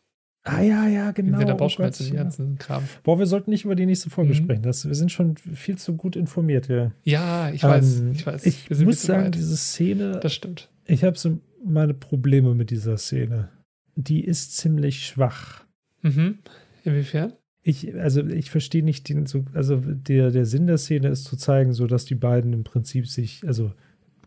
[0.56, 1.47] Ah, ja, ja, Genau, genau.
[1.47, 2.22] der Oh Bauchschmerzen, Gott, den ja.
[2.22, 2.82] ganzen Kram.
[3.02, 4.36] Boah, wir sollten nicht über die nächste Folge Mhm.
[4.36, 4.62] sprechen.
[4.62, 6.93] Das, wir sind schon viel zu gut informiert hier.
[7.05, 8.47] Ja, ich weiß, Ähm, ich weiß.
[8.47, 9.35] Ich sind ein muss sagen, weit.
[9.35, 10.70] diese Szene, Das stimmt.
[10.86, 13.48] ich habe so meine Probleme mit dieser Szene.
[13.97, 15.64] Die ist ziemlich schwach.
[16.02, 16.39] Mhm.
[16.85, 17.32] Inwiefern?
[17.62, 21.36] Ich, also ich verstehe nicht den, so, also der, der Sinn der Szene ist zu
[21.36, 23.72] zeigen, so dass die beiden im Prinzip sich, also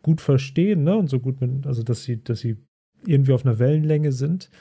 [0.04, 2.58] gut verstehen, ne, und so gut mit, also dass sie, dass sie
[3.08, 4.52] irgendwie auf einer Wellenlänge sind.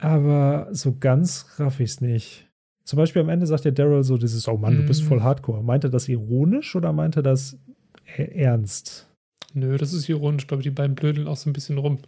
[0.00, 2.48] Aber so ganz raff ich's nicht.
[2.84, 5.06] Zum Beispiel am Ende sagt der Daryl so dieses, oh Mann, du bist Mhm.
[5.08, 5.62] voll hardcore.
[5.62, 7.56] Meint er das ironisch oder meint er das
[8.18, 9.08] e- ernst?
[9.54, 10.64] Nö, das ist ironisch, glaube ich.
[10.64, 11.98] Die beiden blödeln auch so ein bisschen rum.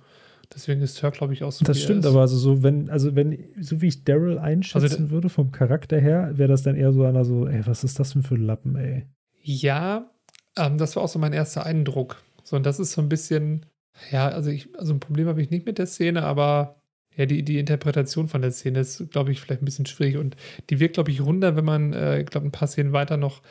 [0.54, 1.64] Deswegen ist Turk, glaube ich, auch so.
[1.64, 5.28] Das stimmt, aber also so, wenn, also wenn, so wie ich Daryl einschätzen Also würde
[5.28, 8.22] vom Charakter her, wäre das dann eher so einer so, ey, was ist das denn
[8.22, 9.06] für ein Lappen, ey?
[9.42, 10.10] Ja,
[10.56, 12.22] ähm, das war auch so mein erster Eindruck.
[12.44, 13.66] So, und das ist so ein bisschen,
[14.12, 16.76] ja, also ich, also ein Problem habe ich nicht mit der Szene, aber
[17.16, 20.16] ja, die, die Interpretation von der Szene ist, glaube ich, vielleicht ein bisschen schwierig.
[20.16, 20.36] Und
[20.70, 23.42] die wirkt, glaube ich, runder, wenn man, äh, glaube, ein paar Szenen weiter noch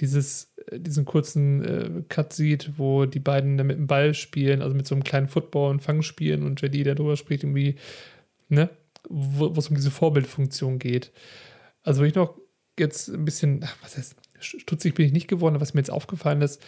[0.00, 4.74] dieses, äh, diesen kurzen äh, Cut sieht, wo die beiden mit dem Ball spielen, also
[4.74, 7.76] mit so einem kleinen Football und Fang spielen und JD der drüber spricht, irgendwie,
[8.48, 8.70] ne,
[9.08, 11.12] wo es um diese Vorbildfunktion geht.
[11.82, 12.38] Also, wo ich noch
[12.78, 16.62] jetzt ein bisschen, was heißt, stutzig bin ich nicht geworden, was mir jetzt aufgefallen ist,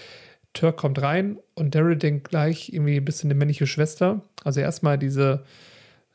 [0.53, 4.23] Turk kommt rein und Daryl denkt gleich irgendwie ein bisschen eine männliche Schwester.
[4.45, 5.45] Also erstmal diese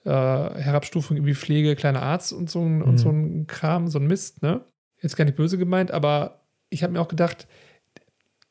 [0.08, 2.98] äh, Herabstufung irgendwie Pflege, kleiner Arzt und so, ein, und Mhm.
[2.98, 4.62] so ein Kram, so ein Mist, ne?
[5.02, 7.48] Jetzt gar nicht böse gemeint, aber ich habe mir auch gedacht,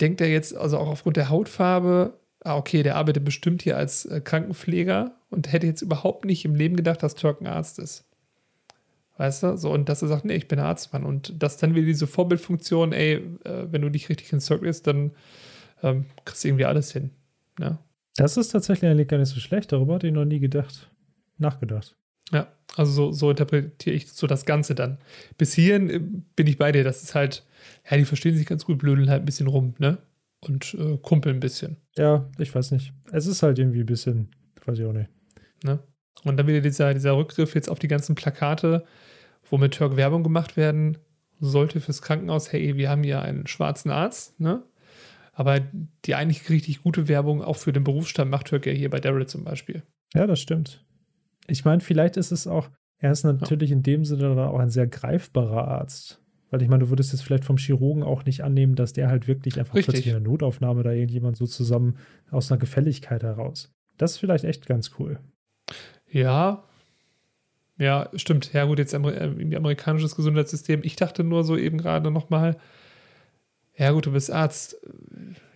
[0.00, 4.04] denkt er jetzt also auch aufgrund der Hautfarbe, ah, okay, der arbeitet bestimmt hier als
[4.04, 8.04] äh, Krankenpfleger und hätte jetzt überhaupt nicht im Leben gedacht, dass Turk ein Arzt ist.
[9.16, 9.56] Weißt du?
[9.56, 11.04] So, und dass er sagt, nee, ich bin Arztmann.
[11.04, 13.14] Und dass dann wieder diese Vorbildfunktion, ey,
[13.44, 15.12] äh, wenn du dich richtig in Circle ist, dann
[15.82, 17.10] ähm, kriegst du irgendwie alles hin.
[17.58, 17.78] Ne?
[18.16, 20.90] Das ist tatsächlich eigentlich gar nicht so schlecht, darüber hatte ich noch nie gedacht.
[21.38, 21.96] Nachgedacht.
[22.32, 24.98] Ja, also so, so interpretiere ich so das Ganze dann.
[25.38, 26.00] Bis hierhin äh,
[26.34, 26.82] bin ich bei dir.
[26.82, 27.44] Das ist halt,
[27.88, 29.98] ja, die verstehen sich ganz gut, blödeln halt ein bisschen rum, ne?
[30.40, 31.76] Und äh, kumpeln ein bisschen.
[31.96, 32.92] Ja, ich weiß nicht.
[33.12, 34.30] Es ist halt irgendwie ein bisschen,
[34.64, 35.10] weiß ich auch nicht.
[35.64, 35.78] Ne?
[36.24, 38.84] Und dann wieder dieser, dieser Rückgriff jetzt auf die ganzen Plakate,
[39.48, 40.98] wo mit Turk Werbung gemacht werden
[41.40, 42.52] sollte fürs Krankenhaus.
[42.52, 44.62] Hey, wir haben hier einen schwarzen Arzt, ne?
[45.32, 45.60] Aber
[46.06, 49.26] die eigentlich richtig gute Werbung auch für den Berufsstand macht Turk ja hier bei Daryl
[49.26, 49.82] zum Beispiel.
[50.14, 50.85] Ja, das stimmt.
[51.48, 52.68] Ich meine, vielleicht ist es auch,
[52.98, 53.76] Er ist natürlich ja.
[53.76, 56.20] in dem Sinne dann auch ein sehr greifbarer Arzt.
[56.50, 59.26] Weil ich meine, du würdest jetzt vielleicht vom Chirurgen auch nicht annehmen, dass der halt
[59.26, 59.94] wirklich einfach Richtig.
[59.94, 61.98] plötzlich in der Notaufnahme da irgendjemand so zusammen
[62.30, 63.74] aus einer Gefälligkeit heraus.
[63.98, 65.18] Das ist vielleicht echt ganz cool.
[66.08, 66.64] Ja.
[67.78, 68.52] Ja, stimmt.
[68.52, 70.80] Ja, gut, jetzt äh, amerikanisches Gesundheitssystem.
[70.84, 72.56] Ich dachte nur so eben gerade nochmal,
[73.76, 74.76] ja gut, du bist Arzt.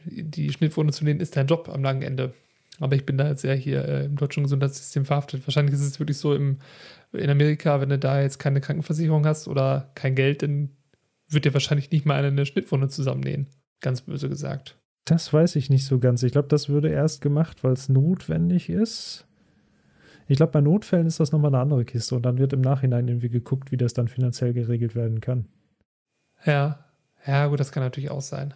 [0.04, 2.34] Die Schnittwunde zu nehmen ist dein Job am langen Ende.
[2.80, 5.46] Aber ich bin da jetzt eher hier äh, im deutschen Gesundheitssystem verhaftet.
[5.46, 6.58] Wahrscheinlich ist es wirklich so im,
[7.12, 10.70] in Amerika, wenn du da jetzt keine Krankenversicherung hast oder kein Geld, dann
[11.28, 13.46] wird dir wahrscheinlich nicht mal eine Schnittwunde zusammennähen.
[13.80, 14.78] Ganz böse gesagt.
[15.04, 16.22] Das weiß ich nicht so ganz.
[16.22, 19.26] Ich glaube, das würde erst gemacht, weil es notwendig ist.
[20.26, 23.08] Ich glaube, bei Notfällen ist das nochmal eine andere Kiste und dann wird im Nachhinein
[23.08, 25.46] irgendwie geguckt, wie das dann finanziell geregelt werden kann.
[26.44, 26.84] Ja,
[27.26, 28.54] ja, gut, das kann natürlich auch sein.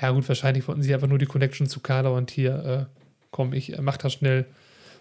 [0.00, 3.00] Ja, gut, wahrscheinlich wollten sie einfach nur die Connection zu Kader und hier, äh,
[3.30, 4.46] komm, ich äh, mach das schnell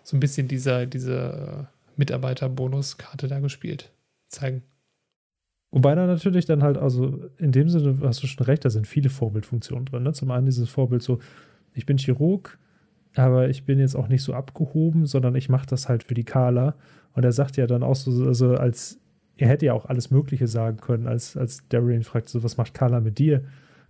[0.04, 3.92] so ein bisschen dieser, diese äh, Mitarbeiterbonuskarte da gespielt.
[4.30, 4.64] Zeigen.
[5.72, 8.86] Wobei da natürlich dann halt, also in dem Sinne hast du schon recht, da sind
[8.86, 10.04] viele Vorbildfunktionen drin.
[10.04, 10.14] Ne?
[10.14, 11.20] Zum einen dieses Vorbild so,
[11.74, 12.60] ich bin Chirurg,
[13.16, 16.26] aber ich bin jetzt auch nicht so abgehoben, sondern ich mache das halt für die
[16.26, 16.76] Carla.
[17.14, 19.00] Und er sagt ja dann auch so, also als,
[19.38, 22.76] er hätte ja auch alles Mögliche sagen können, als, als Darian fragt so, was macht
[22.76, 23.44] Carla mit dir?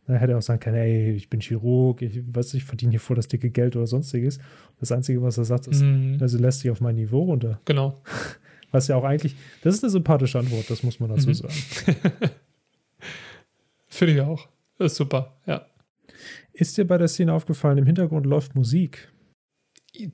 [0.05, 2.99] Dann hätte er auch sagen können, ey, ich bin Chirurg, ich weiß, ich verdiene hier
[2.99, 4.39] voll das dicke Geld oder sonstiges.
[4.79, 6.17] Das Einzige, was er sagt, ist, mhm.
[6.19, 7.59] also lässt sich auf mein Niveau runter.
[7.65, 8.01] Genau.
[8.71, 11.33] Was ja auch eigentlich, das ist eine sympathische Antwort, das muss man dazu mhm.
[11.35, 11.53] sagen.
[13.87, 14.49] Finde ich auch.
[14.79, 15.67] Das ist super, ja.
[16.53, 19.11] Ist dir bei der Szene aufgefallen, im Hintergrund läuft Musik?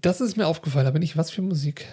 [0.01, 1.87] Das ist mir aufgefallen, aber nicht was für Musik.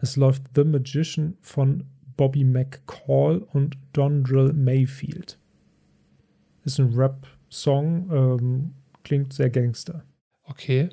[0.00, 1.84] Es läuft The Magician von
[2.16, 5.38] Bobby McCall und Dondrell Mayfield.
[6.64, 10.04] Ist ein Rap-Song, ähm, klingt sehr gangster.
[10.44, 10.90] Okay.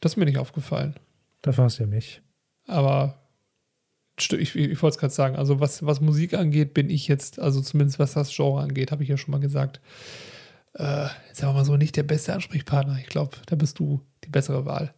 [0.00, 0.94] Das ist mir nicht aufgefallen.
[1.42, 2.22] Da war es ja mich.
[2.66, 3.22] Aber
[4.18, 7.60] ich, ich wollte es gerade sagen, also was, was Musik angeht, bin ich jetzt, also
[7.60, 9.80] zumindest was das Genre angeht, habe ich ja schon mal gesagt,
[10.74, 12.98] äh, sagen wir mal so, nicht der beste Ansprechpartner.
[12.98, 14.92] Ich glaube, da bist du die bessere Wahl.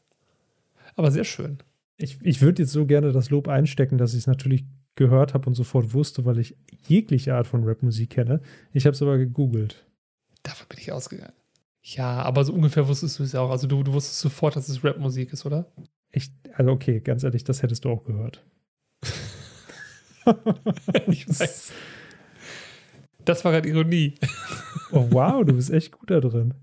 [0.97, 1.59] Aber sehr schön.
[1.97, 4.64] Ich, ich würde jetzt so gerne das Lob einstecken, dass ich es natürlich
[4.97, 6.56] gehört habe und sofort wusste, weil ich
[6.86, 8.40] jegliche Art von Rapmusik kenne.
[8.72, 9.86] Ich habe es aber gegoogelt.
[10.45, 11.33] Davon bin ich ausgegangen.
[11.83, 13.51] Ja, aber so ungefähr wusstest du es ja auch.
[13.51, 15.66] Also du, du wusstest sofort, dass es Rapmusik ist, oder?
[16.12, 18.45] Ich, also okay, ganz ehrlich, das hättest du auch gehört.
[21.09, 21.73] ich weiß.
[23.25, 24.15] Das war gerade Ironie.
[24.93, 26.55] oh, wow, du bist echt gut da drin.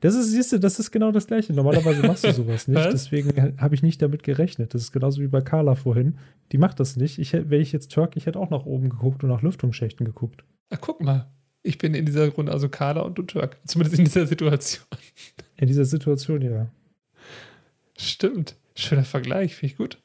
[0.00, 1.52] Das ist, siehst du, das ist genau das Gleiche.
[1.52, 2.76] Normalerweise machst du sowas nicht.
[2.76, 2.92] Was?
[2.92, 4.74] Deswegen habe ich nicht damit gerechnet.
[4.74, 6.18] Das ist genauso wie bei Carla vorhin.
[6.52, 7.18] Die macht das nicht.
[7.18, 10.44] Ich, wäre ich jetzt Turk, ich hätte auch nach oben geguckt und nach Lüftungsschächten geguckt.
[10.70, 11.30] Ach, guck mal.
[11.68, 13.58] Ich bin in dieser Runde also Carla und du Turk.
[13.66, 14.86] Zumindest in dieser Situation.
[15.56, 16.70] In dieser Situation, ja.
[17.98, 18.56] Stimmt.
[18.74, 19.98] Schöner Vergleich, finde ich gut.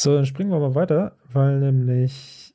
[0.00, 2.54] So, dann springen wir mal weiter, weil nämlich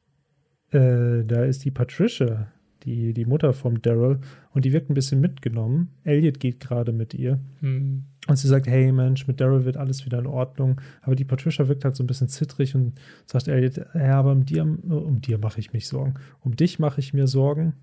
[0.71, 2.47] äh, da ist die Patricia,
[2.83, 4.19] die, die Mutter vom Daryl,
[4.53, 5.89] und die wirkt ein bisschen mitgenommen.
[6.05, 7.39] Elliot geht gerade mit ihr.
[7.59, 8.05] Hm.
[8.27, 10.79] Und sie sagt, hey Mensch, mit Daryl wird alles wieder in Ordnung.
[11.01, 12.93] Aber die Patricia wirkt halt so ein bisschen zittrig und
[13.25, 16.13] sagt Elliot, ja, aber um dir, um dir mache ich mich Sorgen.
[16.39, 17.73] Um dich mache ich mir Sorgen.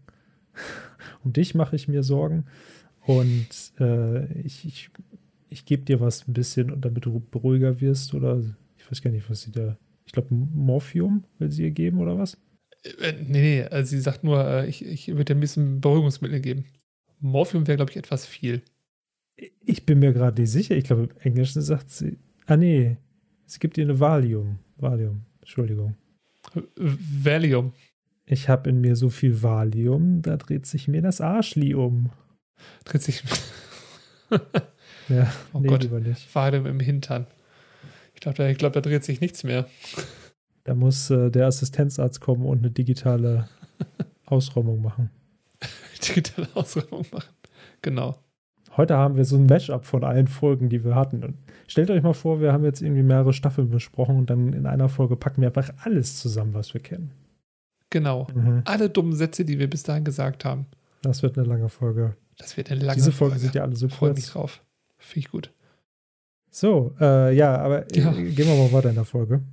[1.24, 2.44] um dich mache ich mir Sorgen.
[3.06, 4.90] Und äh, ich, ich,
[5.48, 8.42] ich gebe dir was ein bisschen, damit du beruhiger wirst oder
[8.78, 9.76] ich weiß gar nicht, was sie da.
[10.06, 12.38] Ich glaube, Morphium will sie ihr geben oder was?
[13.00, 16.40] Äh, nee, nee, also sie sagt nur, äh, ich, ich würde dir ein bisschen Beruhigungsmittel
[16.40, 16.64] geben.
[17.20, 18.62] Morphium wäre, glaube ich, etwas viel.
[19.64, 20.76] Ich bin mir gerade nicht sicher.
[20.76, 22.18] Ich glaube, im Englischen sagt sie.
[22.46, 22.98] Ah, nee.
[23.46, 24.58] Es gibt ihr eine Valium.
[24.76, 25.22] Valium.
[25.40, 25.96] Entschuldigung.
[26.76, 27.72] Valium.
[28.26, 32.10] Ich habe in mir so viel Valium, da dreht sich mir das Arschli um.
[32.84, 33.22] Dreht sich.
[35.08, 35.88] ja, oh nee, Gott.
[36.32, 37.26] Valium im Hintern.
[38.14, 39.66] Ich glaube, ich glaub, da dreht sich nichts mehr.
[40.64, 43.48] Da muss äh, der Assistenzarzt kommen und eine digitale
[44.26, 45.10] Ausräumung machen.
[46.08, 47.34] digitale Ausräumung machen.
[47.82, 48.16] Genau.
[48.76, 51.22] Heute haben wir so ein Matchup von allen Folgen, die wir hatten.
[51.22, 51.36] Und
[51.68, 54.88] stellt euch mal vor, wir haben jetzt irgendwie mehrere Staffeln besprochen und dann in einer
[54.88, 57.12] Folge packen wir einfach alles zusammen, was wir kennen.
[57.94, 58.26] Genau.
[58.34, 58.62] Mhm.
[58.64, 60.66] Alle dummen Sätze, die wir bis dahin gesagt haben.
[61.02, 62.16] Das wird eine lange Folge.
[62.38, 63.40] Das wird eine lange Diese Folgen Folge.
[63.40, 64.16] sind ja alle so Freu kurz.
[64.16, 64.64] mich drauf.
[64.98, 65.52] Finde ich gut.
[66.50, 68.10] So, äh, ja, aber ja.
[68.10, 69.44] gehen wir mal weiter in der Folge.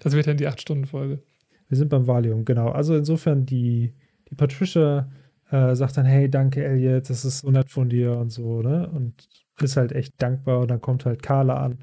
[0.00, 1.24] Das wird dann die 8-Stunden-Folge.
[1.66, 2.68] Wir sind beim Valium, genau.
[2.68, 3.94] Also insofern, die,
[4.30, 5.10] die Patricia
[5.50, 8.88] äh, sagt dann, hey, danke Elliot, das ist so nett von dir und so, ne?
[8.90, 9.28] Und
[9.60, 11.78] ist halt echt dankbar und dann kommt halt Carla an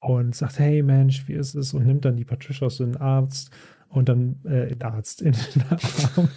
[0.00, 1.74] und sagt, hey Mensch, wie ist es?
[1.74, 3.50] Und nimmt dann die Patricia aus dem Arzt
[3.94, 5.78] und dann, äh, Arzt, in den Arm.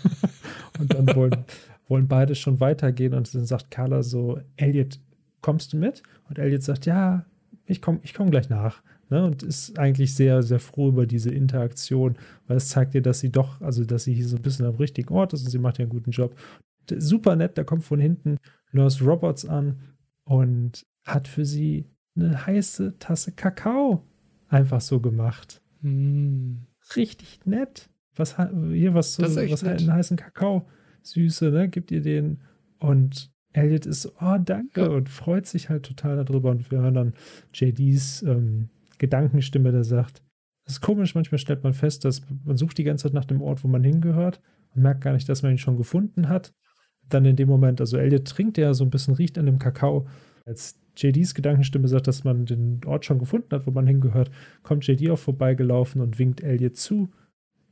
[0.79, 1.45] und dann wollen,
[1.87, 4.99] wollen beide schon weitergehen und dann sagt Carla so, Elliot,
[5.41, 6.03] kommst du mit?
[6.29, 7.25] Und Elliot sagt, ja,
[7.65, 8.83] ich komme ich komm gleich nach.
[9.09, 13.21] Ne, und ist eigentlich sehr, sehr froh über diese Interaktion, weil es zeigt ihr, dass
[13.21, 15.59] sie doch, also dass sie hier so ein bisschen am richtigen Ort ist und sie
[15.59, 16.35] macht ja einen guten Job.
[16.89, 18.37] Super nett, da kommt von hinten
[18.73, 19.79] Nurse Roberts an
[20.25, 21.85] und hat für sie
[22.17, 24.03] eine heiße Tasse Kakao
[24.49, 25.61] einfach so gemacht.
[25.81, 26.66] Mm.
[26.95, 27.89] Richtig nett.
[28.15, 30.67] Was hier was so, was halt einen heißen Kakao
[31.03, 31.69] Süße, ne?
[31.69, 32.39] Gibt ihr den
[32.79, 34.87] und Elliot ist so, oh, danke ja.
[34.87, 37.13] und freut sich halt total darüber und wir hören dann
[37.53, 40.21] JDs ähm, Gedankenstimme, der sagt,
[40.65, 43.41] das ist komisch, manchmal stellt man fest, dass man sucht die ganze Zeit nach dem
[43.41, 44.41] Ort, wo man hingehört
[44.75, 46.53] und merkt gar nicht, dass man ihn schon gefunden hat.
[47.07, 50.07] Dann in dem Moment, also Elliot trinkt ja so ein bisschen, riecht an dem Kakao.
[50.45, 54.31] Als JDs Gedankenstimme sagt, dass man den Ort schon gefunden hat, wo man hingehört,
[54.63, 57.09] kommt JD auch vorbeigelaufen und winkt Elliot zu.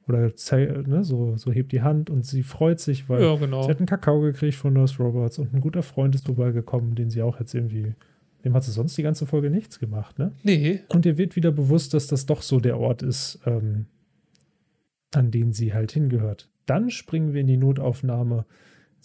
[0.07, 3.63] Oder ne, so, so hebt die Hand und sie freut sich, weil ja, genau.
[3.63, 7.09] sie hat einen Kakao gekriegt von Nurse Roberts und ein guter Freund ist vorbeigekommen, den
[7.09, 7.95] sie auch jetzt irgendwie
[8.45, 10.31] dem hat sie sonst die ganze Folge nichts gemacht, ne?
[10.43, 10.81] Nee.
[10.89, 13.87] Und ihr wird wieder bewusst, dass das doch so der Ort ist, ähm,
[15.15, 16.47] an den sie halt hingehört.
[16.67, 18.45] Dann springen wir in die Notaufnahme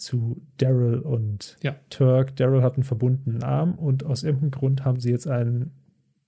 [0.01, 1.75] zu Daryl und ja.
[1.89, 2.35] Turk.
[2.35, 5.71] Daryl hat einen verbundenen Arm und aus irgendeinem Grund haben sie jetzt einen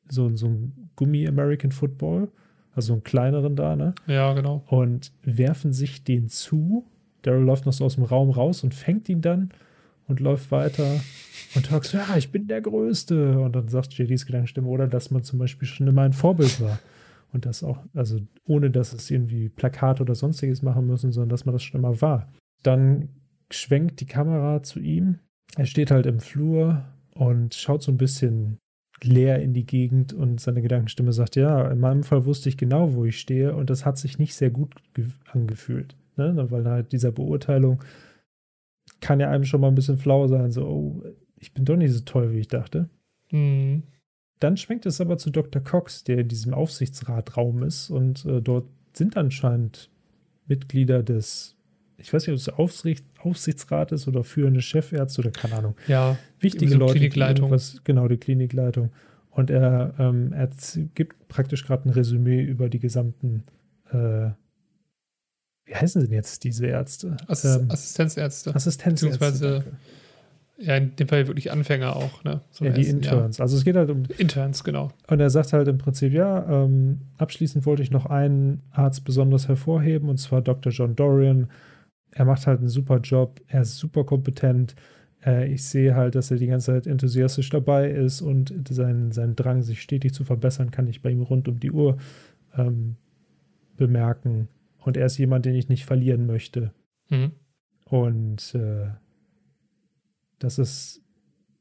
[0.10, 2.30] so, so einen Gummi-American Football,
[2.76, 3.94] also einen kleineren da, ne?
[4.08, 4.64] Ja, genau.
[4.68, 6.86] Und werfen sich den zu.
[7.24, 9.50] Daryl läuft noch so aus dem Raum raus und fängt ihn dann
[10.08, 11.00] und läuft weiter.
[11.56, 13.40] Und Turk so, ja, ich bin der Größte.
[13.40, 16.80] Und dann sagt JDs Gedankenstimme, oder dass man zum Beispiel schon immer ein Vorbild war.
[17.32, 21.46] Und das auch, also ohne dass es irgendwie Plakate oder sonstiges machen müssen, sondern dass
[21.46, 22.32] man das schon immer war.
[22.62, 23.10] Dann
[23.56, 25.20] schwenkt die Kamera zu ihm.
[25.56, 26.84] Er steht halt im Flur
[27.14, 28.58] und schaut so ein bisschen
[29.04, 32.94] leer in die Gegend und seine Gedankenstimme sagt, ja, in meinem Fall wusste ich genau,
[32.94, 34.76] wo ich stehe und das hat sich nicht sehr gut
[35.32, 35.96] angefühlt.
[36.16, 36.48] Ne?
[36.50, 37.84] Weil halt dieser Beurteilung
[39.02, 41.04] kann ja einem schon mal ein bisschen flau sein, so, oh,
[41.40, 42.90] ich bin doch nicht so toll, wie ich dachte.
[43.32, 43.84] Mhm.
[44.40, 45.62] Dann schwenkt es aber zu Dr.
[45.62, 49.90] Cox, der in diesem Aufsichtsratraum ist und äh, dort sind anscheinend
[50.48, 51.56] Mitglieder des,
[51.98, 55.76] ich weiß nicht, ob es Aufsicht, Aufsichtsrat ist oder führende Chefärzte oder keine Ahnung.
[55.88, 56.94] Ja, wichtige so Leute.
[56.94, 57.52] Klinikleitung.
[57.52, 58.92] Was, genau, die Klinikleitung.
[59.32, 60.50] Und er, ähm, er
[60.94, 63.44] gibt praktisch gerade ein Resümee über die gesamten
[63.92, 64.32] äh,
[65.66, 67.18] wie heißen denn jetzt diese Ärzte?
[67.28, 68.54] Assist ähm, Assistenzärzte.
[68.54, 69.08] Assistenzärzte.
[69.08, 69.64] Beziehungsweise,
[70.58, 72.42] ja, in dem Fall wirklich Anfänger auch, ne?
[72.52, 73.38] So ja, die ersten, Interns.
[73.38, 73.44] Ja.
[73.44, 74.04] Also es geht halt um.
[74.18, 74.92] Interns, genau.
[75.08, 79.48] Und er sagt halt im Prinzip, ja, ähm, abschließend wollte ich noch einen Arzt besonders
[79.48, 80.72] hervorheben, und zwar Dr.
[80.72, 81.50] John Dorian.
[82.16, 84.76] Er macht halt einen super Job, er ist super kompetent.
[85.26, 89.36] Äh, ich sehe halt, dass er die ganze Zeit enthusiastisch dabei ist und sein, sein
[89.36, 91.98] Drang, sich stetig zu verbessern, kann ich bei ihm rund um die Uhr
[92.56, 92.98] ähm,
[93.78, 94.48] bemerken.
[94.78, 96.72] Und er ist jemand, den ich nicht verlieren möchte.
[97.10, 97.32] Mhm.
[97.86, 98.88] Und äh,
[100.40, 101.02] das ist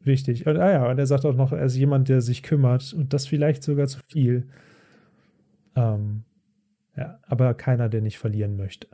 [0.00, 0.46] wichtig.
[0.46, 3.12] Und, ah ja, und er sagt auch noch, er ist jemand, der sich kümmert und
[3.12, 4.48] das vielleicht sogar zu viel.
[5.76, 6.24] Ähm,
[6.96, 8.88] ja, aber keiner, der nicht verlieren möchte.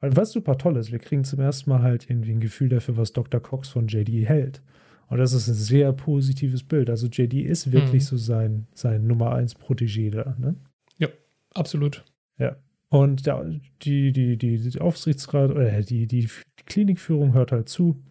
[0.00, 2.96] Und was super toll ist, wir kriegen zum ersten Mal halt irgendwie ein Gefühl dafür,
[2.96, 3.40] was Dr.
[3.40, 4.62] Cox von JD hält.
[5.08, 6.88] Und das ist ein sehr positives Bild.
[6.88, 8.06] Also JD ist wirklich mhm.
[8.06, 10.36] so sein, sein Nummer 1 Protégé da.
[10.38, 10.54] Ne?
[10.98, 11.08] Ja,
[11.52, 12.04] absolut.
[12.38, 12.56] Ja.
[12.88, 13.44] Und der,
[13.82, 18.02] die, die, die, die Aufsichtsrat, äh, die, die, die Klinikführung hört halt zu.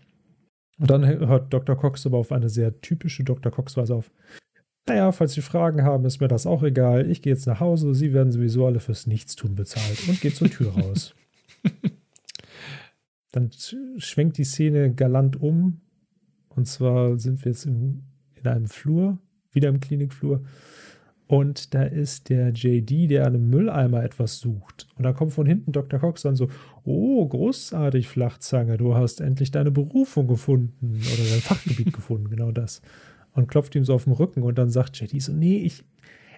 [0.78, 1.76] Und dann hört Dr.
[1.76, 3.52] Cox aber auf eine sehr typische Dr.
[3.52, 4.12] Cox-Weise auf.
[4.88, 7.10] Naja, falls Sie Fragen haben, ist mir das auch egal.
[7.10, 7.94] Ich gehe jetzt nach Hause.
[7.94, 11.16] Sie werden sowieso alle fürs Nichtstun bezahlt und geht zur Tür raus.
[13.32, 13.52] Dann
[13.98, 15.82] schwenkt die Szene galant um.
[16.50, 18.04] Und zwar sind wir jetzt in,
[18.36, 19.20] in einem Flur,
[19.52, 20.44] wieder im Klinikflur
[21.30, 24.88] und da ist der JD, der an einem Mülleimer etwas sucht.
[24.96, 26.00] Und da kommt von hinten Dr.
[26.00, 26.48] Cox dann so,
[26.86, 32.82] oh, großartig, Flachzange, du hast endlich deine Berufung gefunden oder dein Fachgebiet gefunden, genau das.
[33.34, 35.84] Und klopft ihm so auf den Rücken und dann sagt JD so, nee, ich,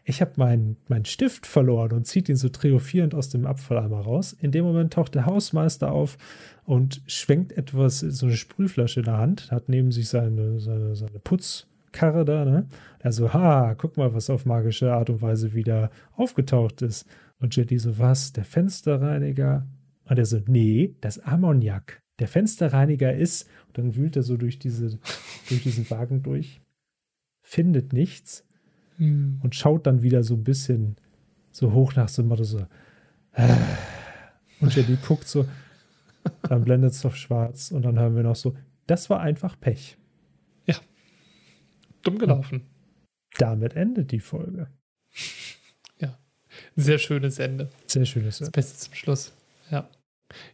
[0.04, 4.34] ich habe meinen mein Stift verloren und zieht ihn so triumphierend aus dem Abfalleimer raus.
[4.34, 6.18] In dem Moment taucht der Hausmeister auf
[6.66, 11.20] und schwenkt etwas, so eine Sprühflasche in der Hand, hat neben sich seine, seine, seine
[11.20, 12.68] Putz- Karre da, ne?
[13.02, 17.06] Also, ha, guck mal, was auf magische Art und Weise wieder aufgetaucht ist.
[17.40, 18.32] Und Jetty so, was?
[18.34, 19.68] Der Fensterreiniger?
[20.06, 22.02] Und er so, nee, das Ammoniak.
[22.20, 25.00] Der Fensterreiniger ist, und dann wühlt er so durch, diese,
[25.50, 26.62] durch diesen Wagen durch,
[27.42, 28.46] findet nichts
[29.02, 29.40] hm.
[29.44, 30.96] und schaut dann wieder so ein bisschen
[31.52, 32.66] so hoch nach dem Motto so,
[34.60, 35.46] und Jetty guckt so,
[36.44, 38.56] dann blendet es auf schwarz und dann hören wir noch so,
[38.88, 39.98] das war einfach Pech.
[42.04, 42.68] Dumm gelaufen.
[43.38, 44.68] Damit endet die Folge.
[46.00, 46.18] Ja.
[46.76, 47.70] Sehr schönes Ende.
[47.86, 48.52] Sehr schönes Ende.
[48.52, 49.34] Das Beste zum Schluss.
[49.70, 49.90] Ja.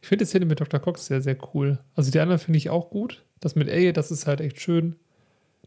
[0.01, 0.79] Ich finde die Szene mit Dr.
[0.79, 1.79] Cox sehr, sehr cool.
[1.95, 3.25] Also die anderen finde ich auch gut.
[3.39, 4.95] Das mit Elliot, das ist halt echt schön.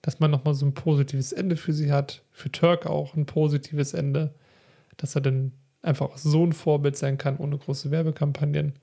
[0.02, 2.22] Dass man nochmal so ein positives Ende für sie hat.
[2.30, 4.34] Für Turk auch ein positives Ende.
[4.96, 8.74] Dass er dann einfach so ein Vorbild sein kann, ohne große Werbekampagnen.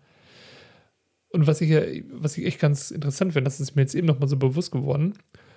[1.30, 4.30] Und was ich, was ich echt ganz interessant finde, das ist mir jetzt eben nochmal
[4.30, 5.14] so bewusst geworden,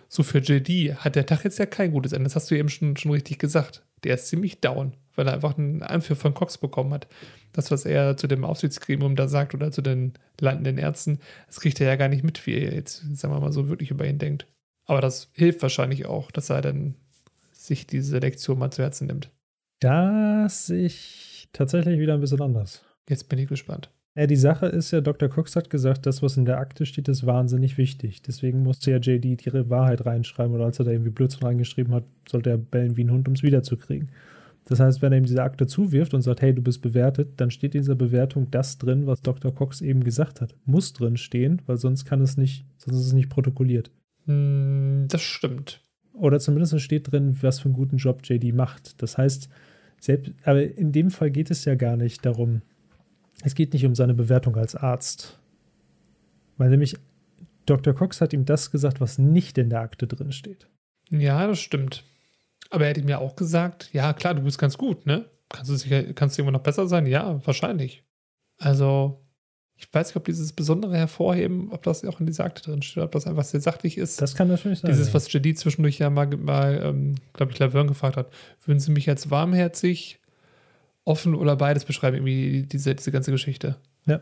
[0.09, 2.25] so für JD hat der Tag jetzt ja kein gutes Ende.
[2.25, 3.85] Das hast du eben schon, schon richtig gesagt.
[4.03, 7.07] Der ist ziemlich down, weil er einfach einen Anführ von Cox bekommen hat.
[7.53, 11.81] Das, was er zu dem Aufsichtsgremium da sagt oder zu den landenden Ärzten, das kriegt
[11.81, 14.19] er ja gar nicht mit, wie er jetzt, sagen wir mal, so wirklich über ihn
[14.19, 14.47] denkt.
[14.91, 16.97] Aber das hilft wahrscheinlich auch, dass er dann
[17.53, 19.31] sich diese Lektion mal zu Herzen nimmt.
[19.79, 22.83] Das sehe ich tatsächlich wieder ein bisschen anders.
[23.09, 23.93] Jetzt bin ich gespannt.
[24.17, 25.29] Ja, die Sache ist ja, Dr.
[25.29, 28.23] Cox hat gesagt, das, was in der Akte steht, ist wahnsinnig wichtig.
[28.23, 32.05] Deswegen musste ja JD die Wahrheit reinschreiben oder als er da irgendwie Blödsinn reingeschrieben hat,
[32.29, 34.11] sollte er bellen wie ein Hund, um es wiederzukriegen.
[34.65, 37.53] Das heißt, wenn er ihm diese Akte zuwirft und sagt, hey, du bist bewertet, dann
[37.53, 39.55] steht in dieser Bewertung das drin, was Dr.
[39.55, 40.57] Cox eben gesagt hat.
[40.65, 43.93] Muss drin stehen, weil sonst kann es nicht, sonst ist es nicht protokolliert.
[44.27, 45.81] Hm, das stimmt.
[46.13, 49.01] Oder zumindest steht drin, was für einen guten Job JD macht.
[49.03, 49.49] Das heißt,
[50.01, 52.63] selbst, aber in dem Fall geht es ja gar nicht darum,
[53.43, 55.39] es geht nicht um seine Bewertung als Arzt.
[56.59, 56.97] Weil nämlich
[57.67, 57.95] Dr.
[57.95, 60.67] Cox hat ihm das gesagt, was nicht in der Akte drin steht.
[61.11, 62.05] Ja, das stimmt.
[62.71, 65.25] Aber er hat ihm ja auch gesagt, ja klar, du bist ganz gut, ne?
[65.49, 67.07] Kannst du sicher, kannst du immer noch besser sein?
[67.07, 68.05] Ja, wahrscheinlich.
[68.59, 69.25] Also,
[69.81, 73.03] ich weiß nicht, ob dieses Besondere hervorheben, ob das auch in dieser Akte drin steht,
[73.03, 74.21] ob das einfach sehr sachlich ist.
[74.21, 74.91] Das kann natürlich sein.
[74.91, 78.31] Dieses, was JD zwischendurch ja mal, mal ähm, glaube ich, Laverne gefragt hat.
[78.67, 80.21] Würden Sie mich als warmherzig,
[81.05, 83.77] offen oder beides beschreiben, irgendwie diese, diese ganze Geschichte.
[84.07, 84.21] Ja.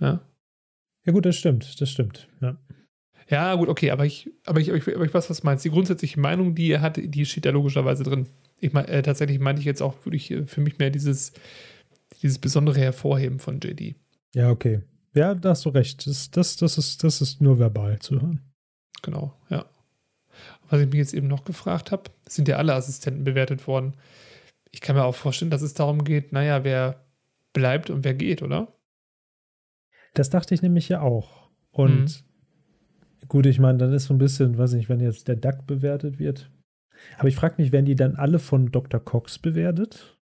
[0.00, 0.20] Ja.
[1.04, 2.28] Ja, gut, das stimmt, das stimmt.
[2.40, 2.56] Ja.
[3.28, 5.64] Ja, gut, okay, aber ich, aber ich, aber ich, aber ich weiß, was du meinst.
[5.64, 8.26] Die grundsätzliche Meinung, die er hat, die steht ja logischerweise drin.
[8.58, 11.32] Ich meine, äh, tatsächlich meinte ich jetzt auch wirklich äh, für mich mehr dieses,
[12.22, 13.94] dieses besondere Hervorheben von JD.
[14.34, 14.82] Ja, okay.
[15.14, 16.06] Ja, da hast du recht.
[16.06, 18.40] Das, das, das, ist, das ist nur verbal zu hören.
[19.02, 19.66] Genau, ja.
[20.68, 23.94] Was ich mich jetzt eben noch gefragt habe, sind ja alle Assistenten bewertet worden
[24.70, 27.04] ich kann mir auch vorstellen, dass es darum geht, naja, wer
[27.52, 28.72] bleibt und wer geht, oder?
[30.14, 31.50] Das dachte ich nämlich ja auch.
[31.70, 32.24] Und
[33.20, 33.28] mhm.
[33.28, 36.18] gut, ich meine, dann ist so ein bisschen, weiß nicht, wenn jetzt der Duck bewertet
[36.18, 36.50] wird.
[37.18, 39.00] Aber ich frage mich, werden die dann alle von Dr.
[39.00, 40.19] Cox bewertet?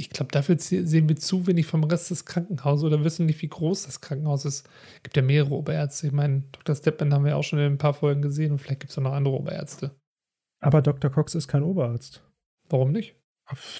[0.00, 3.48] Ich glaube, dafür sehen wir zu wenig vom Rest des Krankenhauses oder wissen nicht, wie
[3.48, 4.66] groß das Krankenhaus ist.
[4.96, 6.06] Es gibt ja mehrere Oberärzte.
[6.06, 6.74] Ich meine, Dr.
[6.74, 9.02] Stepman haben wir auch schon in ein paar Folgen gesehen und vielleicht gibt es auch
[9.02, 9.94] noch andere Oberärzte.
[10.60, 11.10] Aber Dr.
[11.10, 12.24] Cox ist kein Oberarzt.
[12.70, 13.14] Warum nicht?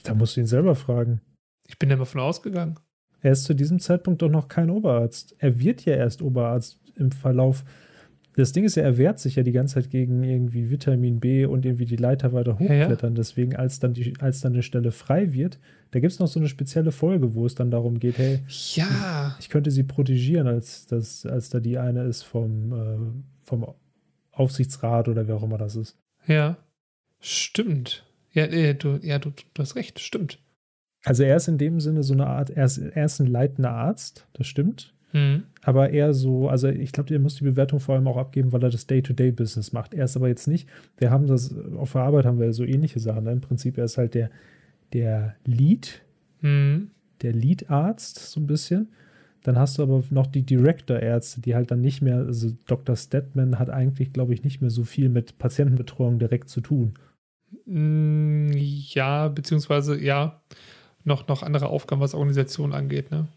[0.03, 1.23] Da musst du ihn selber fragen.
[1.67, 2.79] Ich bin ja mal von ausgegangen.
[3.23, 5.35] Er ist zu diesem Zeitpunkt doch noch kein Oberarzt.
[5.39, 7.65] Er wird ja erst Oberarzt im Verlauf.
[8.41, 11.45] Das Ding ist ja, er wehrt sich ja die ganze Zeit gegen irgendwie Vitamin B
[11.45, 12.89] und irgendwie die Leiter weiter hochklettern.
[12.89, 13.15] Ja, ja.
[13.15, 15.59] Deswegen, als dann, die, als dann eine Stelle frei wird,
[15.91, 18.41] da gibt es noch so eine spezielle Folge, wo es dann darum geht, hey,
[18.75, 19.37] ja.
[19.41, 23.75] ich könnte sie protegieren, als, das, als da die eine ist vom, äh, vom
[24.33, 25.99] Aufsichtsrat oder wer auch immer das ist.
[26.27, 26.57] Ja,
[27.19, 28.07] stimmt.
[28.33, 30.39] Ja, äh, du, ja du, du hast recht, stimmt.
[31.05, 33.73] Also er ist in dem Sinne so eine Art, er ist, er ist ein leitender
[33.73, 34.95] Arzt, das stimmt.
[35.13, 35.45] Mhm.
[35.63, 38.63] Aber eher so, also ich glaube, der muss die Bewertung vor allem auch abgeben, weil
[38.63, 39.95] er das Day-to-Day-Business macht.
[39.95, 43.01] Er ist aber jetzt nicht, wir haben das, auf der Arbeit haben wir so ähnliche
[43.01, 43.25] Sachen.
[43.25, 43.33] Ne?
[43.33, 44.31] Im Prinzip, er ist halt der,
[44.93, 46.03] der Lead,
[46.41, 46.91] mhm.
[47.23, 48.89] der Lead-Arzt, so ein bisschen.
[49.43, 52.95] Dann hast du aber noch die Director-Ärzte, die halt dann nicht mehr, also Dr.
[52.95, 56.95] Stedman hat eigentlich, glaube ich, nicht mehr so viel mit Patientenbetreuung direkt zu tun.
[57.65, 60.43] Mm, ja, beziehungsweise ja,
[61.05, 63.29] noch, noch andere Aufgaben, was Organisation angeht, ne?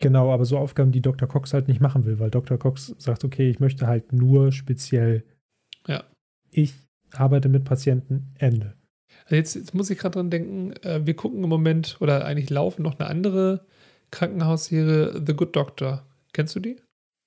[0.00, 1.28] Genau, aber so Aufgaben, die Dr.
[1.28, 2.58] Cox halt nicht machen will, weil Dr.
[2.58, 5.24] Cox sagt, okay, ich möchte halt nur speziell.
[5.86, 6.04] Ja.
[6.50, 6.74] Ich
[7.12, 8.74] arbeite mit Patienten, Ende.
[9.24, 12.50] Also jetzt, jetzt muss ich gerade dran denken, äh, wir gucken im Moment oder eigentlich
[12.50, 13.60] laufen noch eine andere
[14.10, 16.06] Krankenhausserie, The Good Doctor.
[16.32, 16.76] Kennst du die?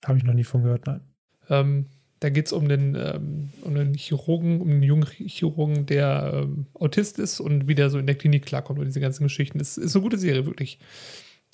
[0.06, 1.02] Habe ich noch nie von gehört, nein.
[1.50, 1.88] Ähm,
[2.20, 6.68] da geht es um den, ähm, um den Chirurgen, um einen jungen Chirurgen, der ähm,
[6.74, 9.60] Autist ist und wie der so in der Klinik klarkommt und diese ganzen Geschichten.
[9.60, 10.80] Das ist eine gute Serie, wirklich.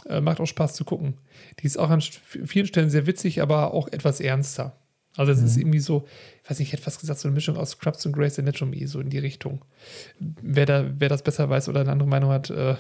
[0.07, 1.15] Äh, macht auch Spaß zu gucken.
[1.59, 4.75] Die ist auch an vielen Stellen sehr witzig, aber auch etwas ernster.
[5.15, 5.45] Also es mhm.
[5.45, 6.05] ist irgendwie so,
[6.43, 8.85] ich weiß nicht, ich hätte fast gesagt, so eine Mischung aus Scrubs und Grace Anatomy,
[8.87, 9.63] so in die Richtung.
[10.19, 12.75] Wer, da, wer das besser weiß oder eine andere Meinung hat, äh,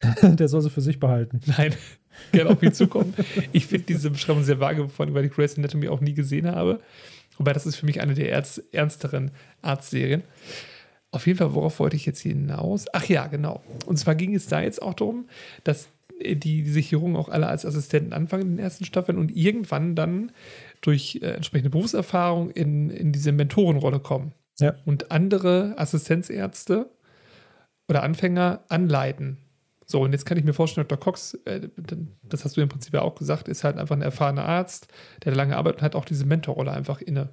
[0.22, 1.40] der soll sie für sich behalten.
[1.46, 1.74] Nein,
[2.32, 3.14] gerne auf mich zukommen.
[3.52, 6.46] Ich finde diese Beschreibung sehr vage, vor allem, weil ich Grace Anatomy auch nie gesehen
[6.46, 6.80] habe.
[7.36, 8.30] Wobei das ist für mich eine der
[8.72, 10.22] ernsteren Arztserien.
[11.10, 12.86] Auf jeden Fall, worauf wollte ich jetzt hinaus?
[12.92, 13.62] Ach ja, genau.
[13.86, 15.28] Und zwar ging es da jetzt auch darum,
[15.64, 15.88] dass
[16.20, 20.32] die, diese Chirurgen auch alle als Assistenten anfangen in den ersten Staffeln und irgendwann dann
[20.80, 24.32] durch äh, entsprechende Berufserfahrung in, in diese Mentorenrolle kommen.
[24.58, 24.74] Ja.
[24.84, 26.90] Und andere Assistenzärzte
[27.88, 29.38] oder Anfänger anleiten.
[29.84, 30.98] So, und jetzt kann ich mir vorstellen, Dr.
[30.98, 31.68] Cox, äh,
[32.22, 34.88] das hast du im Prinzip ja auch gesagt, ist halt einfach ein erfahrener Arzt,
[35.24, 37.28] der lange arbeitet und hat auch diese Mentorrolle einfach inne.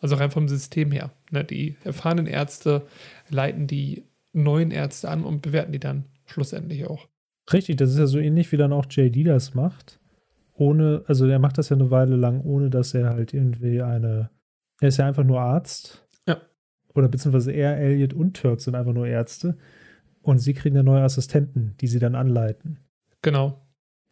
[0.00, 1.12] Also rein vom System her.
[1.30, 1.44] Ne?
[1.44, 2.86] Die erfahrenen Ärzte
[3.28, 7.08] leiten die neuen Ärzte an und bewerten die dann schlussendlich auch.
[7.52, 10.00] Richtig, das ist ja so ähnlich, wie dann auch JD das macht.
[10.54, 14.30] Ohne, also er macht das ja eine Weile lang, ohne dass er halt irgendwie eine.
[14.80, 16.06] Er ist ja einfach nur Arzt.
[16.26, 16.38] Ja.
[16.94, 19.56] Oder beziehungsweise er, Elliot und Turk sind einfach nur Ärzte.
[20.22, 22.78] Und sie kriegen ja neue Assistenten, die sie dann anleiten.
[23.22, 23.66] Genau.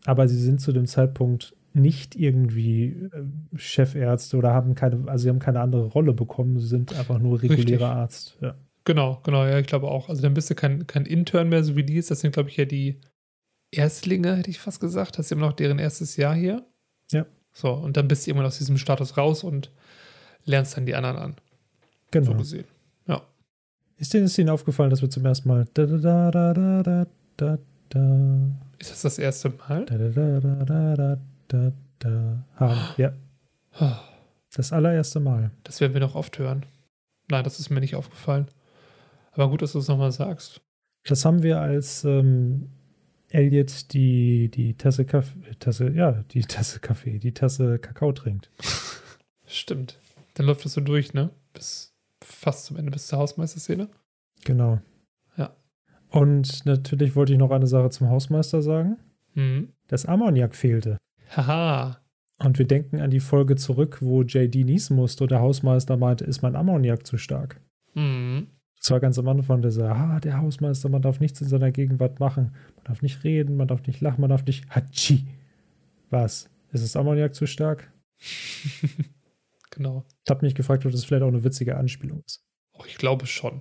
[0.06, 3.24] Aber sie sind zu dem Zeitpunkt nicht irgendwie äh,
[3.56, 7.40] Chefärzte oder haben keine, also sie haben keine andere Rolle bekommen, sie sind einfach nur
[7.42, 7.82] regulärer Richtig.
[7.82, 8.38] Arzt.
[8.40, 8.54] Ja.
[8.84, 10.08] Genau, genau, ja, ich glaube auch.
[10.08, 12.10] Also dann bist du kein, kein Intern mehr, so wie die ist.
[12.10, 13.00] Das sind, glaube ich, ja die
[13.70, 15.18] Erstlinge, hätte ich fast gesagt.
[15.18, 16.66] Das ist immer noch deren erstes Jahr hier.
[17.10, 17.26] Ja.
[17.52, 19.70] So, und dann bist du irgendwann aus diesem Status raus und
[20.44, 21.36] lernst dann die anderen an.
[22.10, 22.32] Genau.
[22.32, 22.64] So gesehen.
[23.06, 23.22] Ja.
[23.96, 27.06] Ist dir, ist Ihnen aufgefallen, dass wir zum ersten Mal da, da, da, da, da,
[27.36, 27.58] da,
[27.88, 28.50] da.
[28.78, 29.84] Ist das das erste Mal?
[29.86, 31.18] Da, da, da, da, da, da,
[31.48, 32.80] da, da haben.
[32.96, 33.12] Ja.
[34.54, 35.52] Das allererste Mal.
[35.64, 36.66] Das werden wir noch oft hören.
[37.28, 38.48] Nein, das ist mir nicht aufgefallen.
[39.32, 40.60] Aber gut, dass du es nochmal sagst.
[41.04, 42.68] Das haben wir als ähm,
[43.30, 48.50] Elliot die, die Tasse Kaffee, Tasse, ja, die Tasse Kaffee, die Tasse Kakao trinkt.
[49.46, 49.98] Stimmt.
[50.34, 51.30] Dann läuft das so durch, ne?
[51.52, 51.92] Bis
[52.22, 53.88] fast zum Ende, bis zur Hausmeisterszene.
[54.44, 54.80] Genau.
[55.36, 55.54] Ja.
[56.10, 58.96] Und natürlich wollte ich noch eine Sache zum Hausmeister sagen.
[59.34, 59.72] Mhm.
[59.88, 60.98] Das Ammoniak fehlte.
[61.36, 62.00] Haha.
[62.38, 66.24] Und wir denken an die Folge zurück, wo JD niesen musste und der Hausmeister meinte,
[66.24, 67.60] ist mein Ammoniak zu stark.
[67.94, 68.48] Mhm.
[68.80, 71.70] Das war ganz am Anfang, der sagt, ah, der Hausmeister, man darf nichts in seiner
[71.70, 72.56] Gegenwart machen.
[72.76, 75.26] Man darf nicht reden, man darf nicht lachen, man darf nicht Hatschi.
[76.08, 76.48] Was?
[76.72, 77.92] Ist das Ammoniak zu stark?
[79.70, 80.06] genau.
[80.24, 82.42] Ich habe mich gefragt, ob das vielleicht auch eine witzige Anspielung ist.
[82.72, 83.60] Oh, ich glaube schon.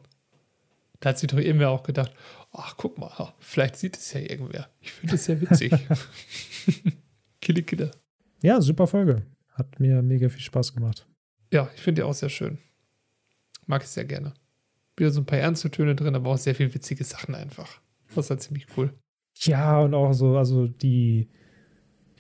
[1.02, 2.14] Da hat sich doch irgendwer auch gedacht,
[2.54, 4.70] ach, guck mal, vielleicht sieht es ja irgendwer.
[4.80, 5.74] Ich finde es sehr witzig.
[7.42, 7.92] Kille, kille.
[8.42, 9.26] Ja, super Folge.
[9.52, 11.06] Hat mir mega viel Spaß gemacht.
[11.52, 12.58] Ja, ich finde die auch sehr schön.
[13.66, 14.34] Mag ich sehr gerne
[15.00, 17.80] wieder so ein paar ernste Töne drin, aber auch sehr viel witzige Sachen einfach.
[18.16, 18.94] Das halt ziemlich cool.
[19.36, 21.30] Ja, und auch so, also die,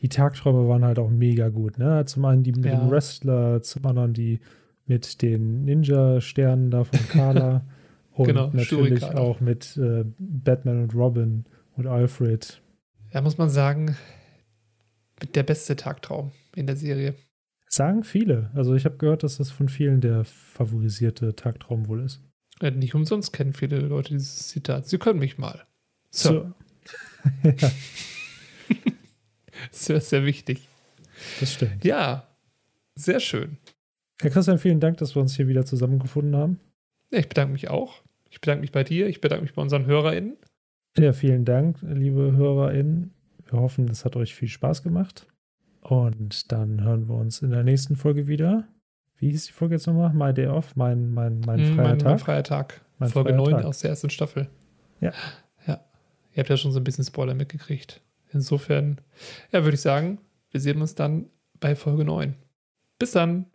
[0.01, 2.05] die Tagträume waren halt auch mega gut, ne?
[2.05, 2.79] Zum einen die mit ja.
[2.79, 4.39] dem Wrestler, zum anderen die
[4.85, 7.65] mit den Ninja-Sternen da von Kala
[8.13, 9.19] und genau, natürlich Shurikana.
[9.19, 12.61] auch mit äh, Batman und Robin und Alfred.
[13.11, 13.95] Da muss man sagen,
[15.35, 17.15] der beste Tagtraum in der Serie.
[17.67, 18.49] Sagen viele.
[18.55, 22.21] Also ich habe gehört, dass das von vielen der favorisierte Tagtraum wohl ist.
[22.61, 24.87] Ja, nicht umsonst kennen viele Leute dieses Zitat.
[24.87, 25.65] Sie können mich mal.
[26.11, 26.29] So.
[26.29, 26.53] so.
[27.43, 27.71] ja.
[29.71, 30.67] sehr, sehr wichtig.
[31.39, 31.83] Das stimmt.
[31.83, 32.27] Ja,
[32.95, 33.57] sehr schön.
[34.21, 36.59] Herr Christian, vielen Dank, dass wir uns hier wieder zusammengefunden haben.
[37.11, 38.03] Ja, ich bedanke mich auch.
[38.29, 39.07] Ich bedanke mich bei dir.
[39.07, 40.37] Ich bedanke mich bei unseren HörerInnen.
[40.97, 43.13] Ja, vielen Dank, liebe HörerInnen.
[43.45, 45.27] Wir hoffen, es hat euch viel Spaß gemacht.
[45.81, 48.67] Und dann hören wir uns in der nächsten Folge wieder
[49.19, 50.13] wie hieß die Folge jetzt nochmal?
[50.13, 52.09] My Day Off, mein, mein, mein hm, freier mein, Tag.
[52.09, 52.81] Mein freier Tag.
[52.97, 53.65] Mein Folge freier 9 Tag.
[53.65, 54.49] aus der ersten Staffel.
[55.01, 55.13] Ja.
[55.67, 55.81] Ja.
[56.33, 58.01] Ihr habt ja schon so ein bisschen Spoiler mitgekriegt.
[58.31, 58.99] Insofern,
[59.51, 60.19] ja, würde ich sagen,
[60.51, 61.27] wir sehen uns dann
[61.59, 62.35] bei Folge 9.
[62.97, 63.47] Bis dann.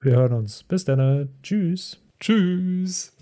[0.00, 0.64] Wir hören uns.
[0.64, 1.28] Bis dann.
[1.42, 2.00] Tschüss.
[2.18, 3.16] Tschüss.